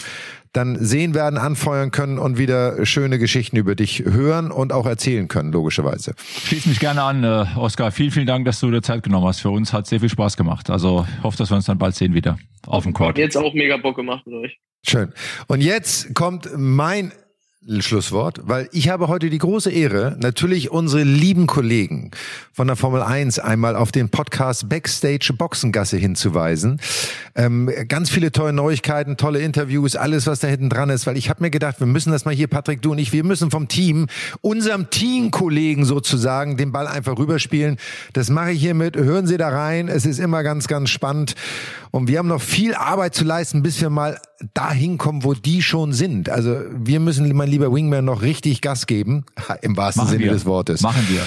dann 0.53 0.83
sehen 0.83 1.15
werden, 1.15 1.39
anfeuern 1.39 1.91
können 1.91 2.19
und 2.19 2.39
wieder 2.39 2.85
schöne 2.87 3.19
Geschichten 3.19 3.57
über 3.57 3.75
dich 3.75 4.05
hören 4.05 4.51
und 4.51 4.73
auch 4.73 4.87
erzählen 4.87 5.29
können, 5.29 5.53
logischerweise. 5.53 6.15
Schließe 6.45 6.69
mich 6.69 6.81
gerne 6.81 7.03
an, 7.03 7.23
äh, 7.23 7.47
Oskar. 7.57 7.93
Vielen, 7.93 8.11
vielen 8.11 8.27
Dank, 8.27 8.45
dass 8.47 8.61
du 8.61 8.71
dir 8.71 8.83
Zeit 8.83 9.03
genommen 9.03 9.27
hast. 9.27 9.41
Für 9.41 9.51
uns 9.51 9.73
hat 9.73 9.87
sehr 9.87 10.01
viel 10.01 10.09
Spaß 10.09 10.37
gemacht. 10.37 10.71
Also 10.71 11.07
ich 11.19 11.23
hoffe, 11.23 11.37
dass 11.37 11.51
wir 11.51 11.57
uns 11.57 11.67
dann 11.67 11.79
bald 11.79 11.95
sehen 11.95 12.15
wieder 12.15 12.39
auf 12.67 12.85
dem 12.85 12.95
Court. 12.95 13.19
Jetzt 13.19 13.37
auch 13.37 13.53
mega 13.55 13.77
Bock 13.77 13.97
gemacht 13.97 14.27
mit 14.27 14.35
euch. 14.37 14.59
Schön. 14.87 15.13
Und 15.49 15.61
jetzt 15.61 16.15
kommt 16.15 16.49
mein 16.57 17.13
Schlusswort, 17.69 18.41
weil 18.45 18.69
ich 18.73 18.89
habe 18.89 19.09
heute 19.09 19.29
die 19.29 19.37
große 19.37 19.71
Ehre, 19.71 20.17
natürlich 20.21 20.71
unsere 20.71 21.03
lieben 21.03 21.47
Kollegen 21.47 22.11
von 22.51 22.67
der 22.67 22.77
Formel 22.77 23.03
1 23.03 23.39
einmal 23.41 23.77
auf 23.77 23.93
den 23.93 24.09
Podcast 24.09 24.71
Backstage 24.71 25.35
Boxengasse 25.37 25.99
hinzuweisen. 25.99 26.81
Ähm, 27.35 27.71
ganz 27.87 28.09
viele 28.09 28.33
tolle 28.33 28.55
Neuigkeiten, 28.55 29.19
tolle 29.19 29.41
Interviews, 29.41 29.97
alles, 29.97 30.27
was 30.27 30.41
da 30.41 30.49
hinten 30.49 30.71
dran 30.71 30.89
ist, 30.89 31.07
weil 31.07 31.19
ich 31.19 31.29
habe 31.29 31.43
mir 31.43 31.51
gedacht, 31.51 31.79
wir 31.79 31.87
müssen 31.87 32.11
das 32.11 32.25
mal 32.25 32.35
hier, 32.35 32.49
Patrick, 32.49 32.81
du 32.81 32.93
und 32.93 32.99
ich, 32.99 33.13
wir 33.13 33.23
müssen 33.23 33.51
vom 33.51 33.69
Team, 33.69 34.07
unserem 34.41 34.89
Teamkollegen 34.89 35.85
sozusagen, 35.85 36.57
den 36.57 36.73
Ball 36.73 36.87
einfach 36.87 37.19
rüberspielen. 37.19 37.77
Das 38.15 38.31
mache 38.31 38.53
ich 38.53 38.61
hiermit. 38.61 38.97
Hören 38.97 39.27
Sie 39.27 39.37
da 39.37 39.51
rein. 39.51 39.89
Es 39.89 40.07
ist 40.07 40.19
immer 40.19 40.43
ganz, 40.43 40.69
ganz 40.69 40.89
spannend. 40.89 41.35
Und 41.91 42.09
wir 42.09 42.19
haben 42.19 42.29
noch 42.29 42.43
viel 42.43 42.75
Arbeit 42.75 43.15
zu 43.15 43.25
leisten, 43.25 43.63
bis 43.63 43.81
wir 43.81 43.91
mal 43.91 44.19
dahin 44.55 44.99
kommen, 44.99 45.25
wo 45.25 45.35
die 45.35 45.63
schon 45.63 45.93
sind. 45.93 46.31
Also 46.31 46.61
wir 46.73 47.01
müssen, 47.01 47.35
mein 47.35 47.49
lieber 47.49 47.58
Wingman, 47.61 48.05
noch 48.05 48.23
richtig 48.23 48.61
Gas 48.61 48.87
geben, 48.87 49.25
im 49.63 49.77
wahrsten 49.77 50.05
Machen 50.05 50.13
Sinne 50.13 50.25
wir. 50.25 50.33
des 50.33 50.47
Wortes. 50.47 50.81
Machen 50.83 51.07
wir. 51.09 51.23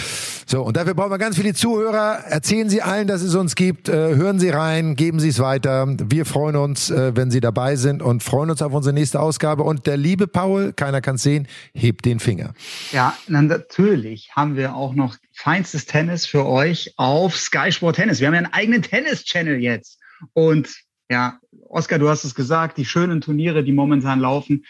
So, 0.46 0.64
und 0.64 0.76
dafür 0.76 0.96
brauchen 0.96 1.12
wir 1.12 1.18
ganz 1.18 1.38
viele 1.38 1.54
Zuhörer. 1.54 2.26
Erzählen 2.28 2.70
Sie 2.70 2.82
allen, 2.82 3.08
dass 3.08 3.22
es 3.22 3.36
uns 3.36 3.56
gibt. 3.56 3.88
Äh, 3.88 4.16
hören 4.16 4.40
Sie 4.40 4.50
rein, 4.50 4.96
geben 4.96 5.20
Sie 5.20 5.30
es 5.30 5.40
weiter. 5.40 5.88
Wir 5.88 6.26
freuen 6.26 6.58
uns, 6.58 6.90
äh, 6.90 7.16
wenn 7.16 7.32
Sie 7.32 7.40
dabei 7.40 7.78
sind 7.78 8.02
und 8.02 8.22
freuen 8.22 8.50
uns 8.50 8.62
auf 8.62 8.74
unsere 8.74 8.94
nächste 8.94 9.22
Ausgabe. 9.22 9.64
Und 9.64 9.88
der 9.88 9.96
liebe 9.96 10.28
Paul, 10.28 10.74
keiner 10.74 11.00
kann 11.00 11.16
es 11.16 11.24
sehen, 11.24 11.48
hebt 11.74 12.04
den 12.04 12.20
Finger. 12.20 12.54
Ja, 12.92 13.16
natürlich 13.28 14.32
haben 14.36 14.58
wir 14.58 14.76
auch 14.76 14.94
noch 14.94 15.16
feinstes 15.34 15.86
Tennis 15.86 16.26
für 16.26 16.46
euch 16.46 16.94
auf 16.98 17.38
Sky 17.38 17.72
Sport 17.72 17.96
Tennis. 17.96 18.20
Wir 18.20 18.28
haben 18.28 18.34
ja 18.34 18.40
einen 18.40 18.54
eigenen 18.54 18.82
Tennis-Channel 18.82 19.58
jetzt. 19.60 20.00
Und 20.34 20.70
ja, 21.10 21.40
Oskar, 21.70 22.00
du 22.00 22.10
hast 22.10 22.24
es 22.24 22.36
gesagt, 22.36 22.78
die 22.78 22.86
schönen 22.86 23.22
Turniere, 23.22 23.64
die 23.64 23.72
momentan 23.72 24.20
laufen. 24.20 24.66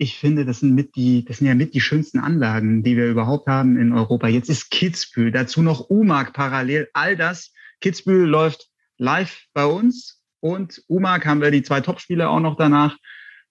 Ich 0.00 0.16
finde, 0.16 0.44
das 0.44 0.60
sind 0.60 0.76
mit 0.76 0.94
die, 0.94 1.24
das 1.24 1.38
sind 1.38 1.48
ja 1.48 1.56
mit 1.56 1.74
die 1.74 1.80
schönsten 1.80 2.20
Anlagen, 2.20 2.84
die 2.84 2.96
wir 2.96 3.06
überhaupt 3.06 3.48
haben 3.48 3.76
in 3.76 3.92
Europa. 3.92 4.28
Jetzt 4.28 4.48
ist 4.48 4.70
Kitzbühel, 4.70 5.32
dazu 5.32 5.60
noch 5.60 5.90
Umag 5.90 6.32
parallel. 6.32 6.88
All 6.92 7.16
das. 7.16 7.52
Kitzbühel 7.80 8.28
läuft 8.28 8.68
live 8.96 9.46
bei 9.54 9.66
uns 9.66 10.22
und 10.38 10.82
Umag 10.86 11.24
haben 11.24 11.40
wir 11.40 11.50
die 11.50 11.64
zwei 11.64 11.80
Topspiele 11.80 12.28
auch 12.28 12.38
noch 12.38 12.56
danach. 12.56 12.96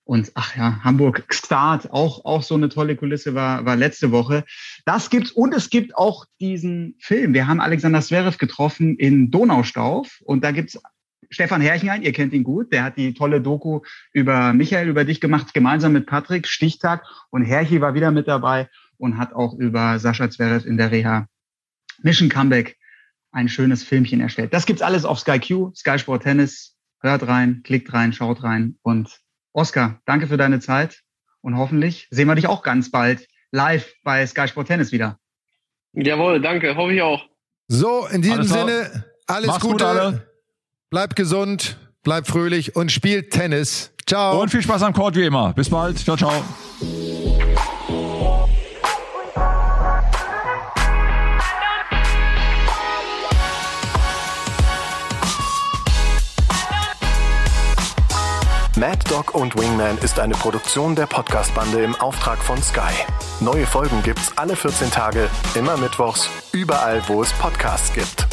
Und 0.06 0.32
ach 0.36 0.56
ja, 0.56 0.80
Hamburg 0.86 1.26
Start, 1.34 1.92
auch, 1.92 2.24
auch 2.24 2.42
so 2.42 2.56
eine 2.56 2.70
tolle 2.70 2.96
Kulisse 2.96 3.36
war, 3.36 3.66
war 3.66 3.76
letzte 3.76 4.12
Woche. 4.12 4.46
Das 4.86 5.10
gibt's 5.10 5.32
und 5.32 5.54
es 5.54 5.70
gibt 5.70 5.98
auch 5.98 6.26
diesen 6.40 6.96
Film. 7.00 7.34
Wir 7.34 7.48
haben 7.48 7.60
Alexander 7.60 8.02
Zverev 8.02 8.38
getroffen 8.38 8.96
in 8.96 9.32
Donaustauf 9.32 10.22
und 10.24 10.46
da 10.46 10.52
gibt's 10.52 10.80
Stefan 11.30 11.62
Herrchen 11.62 12.04
ihr 12.04 12.14
kennt 12.14 12.34
ihn 12.34 12.44
gut, 12.44 12.72
der 12.72 12.84
hat 12.84 12.98
die 12.98 13.14
tolle 13.14 13.42
Doku 13.42 13.82
über 14.14 14.54
Michael, 14.54 14.88
über 14.88 15.04
dich 15.04 15.20
gemacht, 15.20 15.54
gemeinsam 15.54 15.94
mit 15.94 16.06
Patrick, 16.06 16.48
Stichtag. 16.48 17.04
Und 17.32 17.44
Herrchi 17.44 17.82
war 17.82 17.94
wieder 17.94 18.12
mit 18.12 18.28
dabei 18.28 18.70
und 18.98 19.18
hat 19.18 19.34
auch 19.34 19.54
über 19.54 20.00
Sascha 20.00 20.30
Zverev 20.30 20.66
in 20.66 20.78
der 20.78 20.92
Reha 20.92 21.28
Mission 22.02 22.30
Comeback 22.30 22.78
ein 23.32 23.50
schönes 23.50 23.84
Filmchen 23.84 24.22
erstellt. 24.22 24.54
Das 24.54 24.66
gibt's 24.66 24.82
alles 24.82 25.06
auf 25.06 25.20
Sky 25.20 25.40
Q, 25.40 25.74
Sky 25.76 26.00
Sport 26.00 26.24
Tennis. 26.24 26.76
Hört 27.02 27.28
rein, 27.28 27.62
klickt 27.64 27.94
rein, 27.94 28.14
schaut 28.14 28.44
rein. 28.44 28.78
Und 28.82 29.20
Oskar, 29.54 30.02
danke 30.06 30.28
für 30.28 30.38
deine 30.38 30.60
Zeit. 30.60 31.04
Und 31.42 31.58
hoffentlich 31.58 32.08
sehen 32.10 32.28
wir 32.28 32.36
dich 32.36 32.48
auch 32.48 32.64
ganz 32.64 32.90
bald 32.90 33.28
live 33.52 33.94
bei 34.04 34.26
Sky 34.26 34.48
Sport 34.48 34.68
Tennis 34.68 34.92
wieder. 34.92 35.20
Jawohl, 35.94 36.42
danke, 36.42 36.76
hoffe 36.76 36.94
ich 36.94 37.02
auch. 37.02 37.24
So, 37.68 38.08
in 38.08 38.22
diesem 38.22 38.40
alles 38.40 38.50
Sinne, 38.50 39.06
alles 39.28 39.60
Gute. 39.60 39.68
Gut, 39.68 39.84
alle. 39.84 40.28
Bleibt 40.90 41.18
gesund, 41.18 41.78
bleibt 42.04 42.28
fröhlich 42.28 42.78
und 42.78 42.94
spielt 42.94 43.32
Tennis. 43.32 43.92
Ciao. 44.06 44.42
Und 44.42 44.50
viel 44.50 44.62
Spaß 44.62 44.84
am 44.84 44.94
Court 44.94 45.18
wie 45.18 45.26
immer. 45.26 45.52
Bis 45.52 45.70
bald. 45.70 46.00
Ciao, 46.00 46.16
ciao. 46.16 46.32
Mad 58.78 59.00
Dog 59.10 59.36
und 59.36 59.60
Wingman 59.60 59.98
ist 59.98 60.20
eine 60.20 60.36
Produktion 60.36 60.96
der 60.96 61.08
Podcast-Bande 61.08 61.84
im 61.84 61.96
Auftrag 61.96 62.38
von 62.38 62.62
Sky. 62.64 62.94
Neue 63.42 63.66
Folgen 63.66 64.04
gibt's 64.04 64.32
alle 64.38 64.56
14 64.56 64.90
Tage, 64.92 65.30
immer 65.56 65.76
mittwochs, 65.76 66.30
überall, 66.54 67.02
wo 67.08 67.22
es 67.22 67.34
Podcasts 67.34 67.92
gibt. 67.92 68.28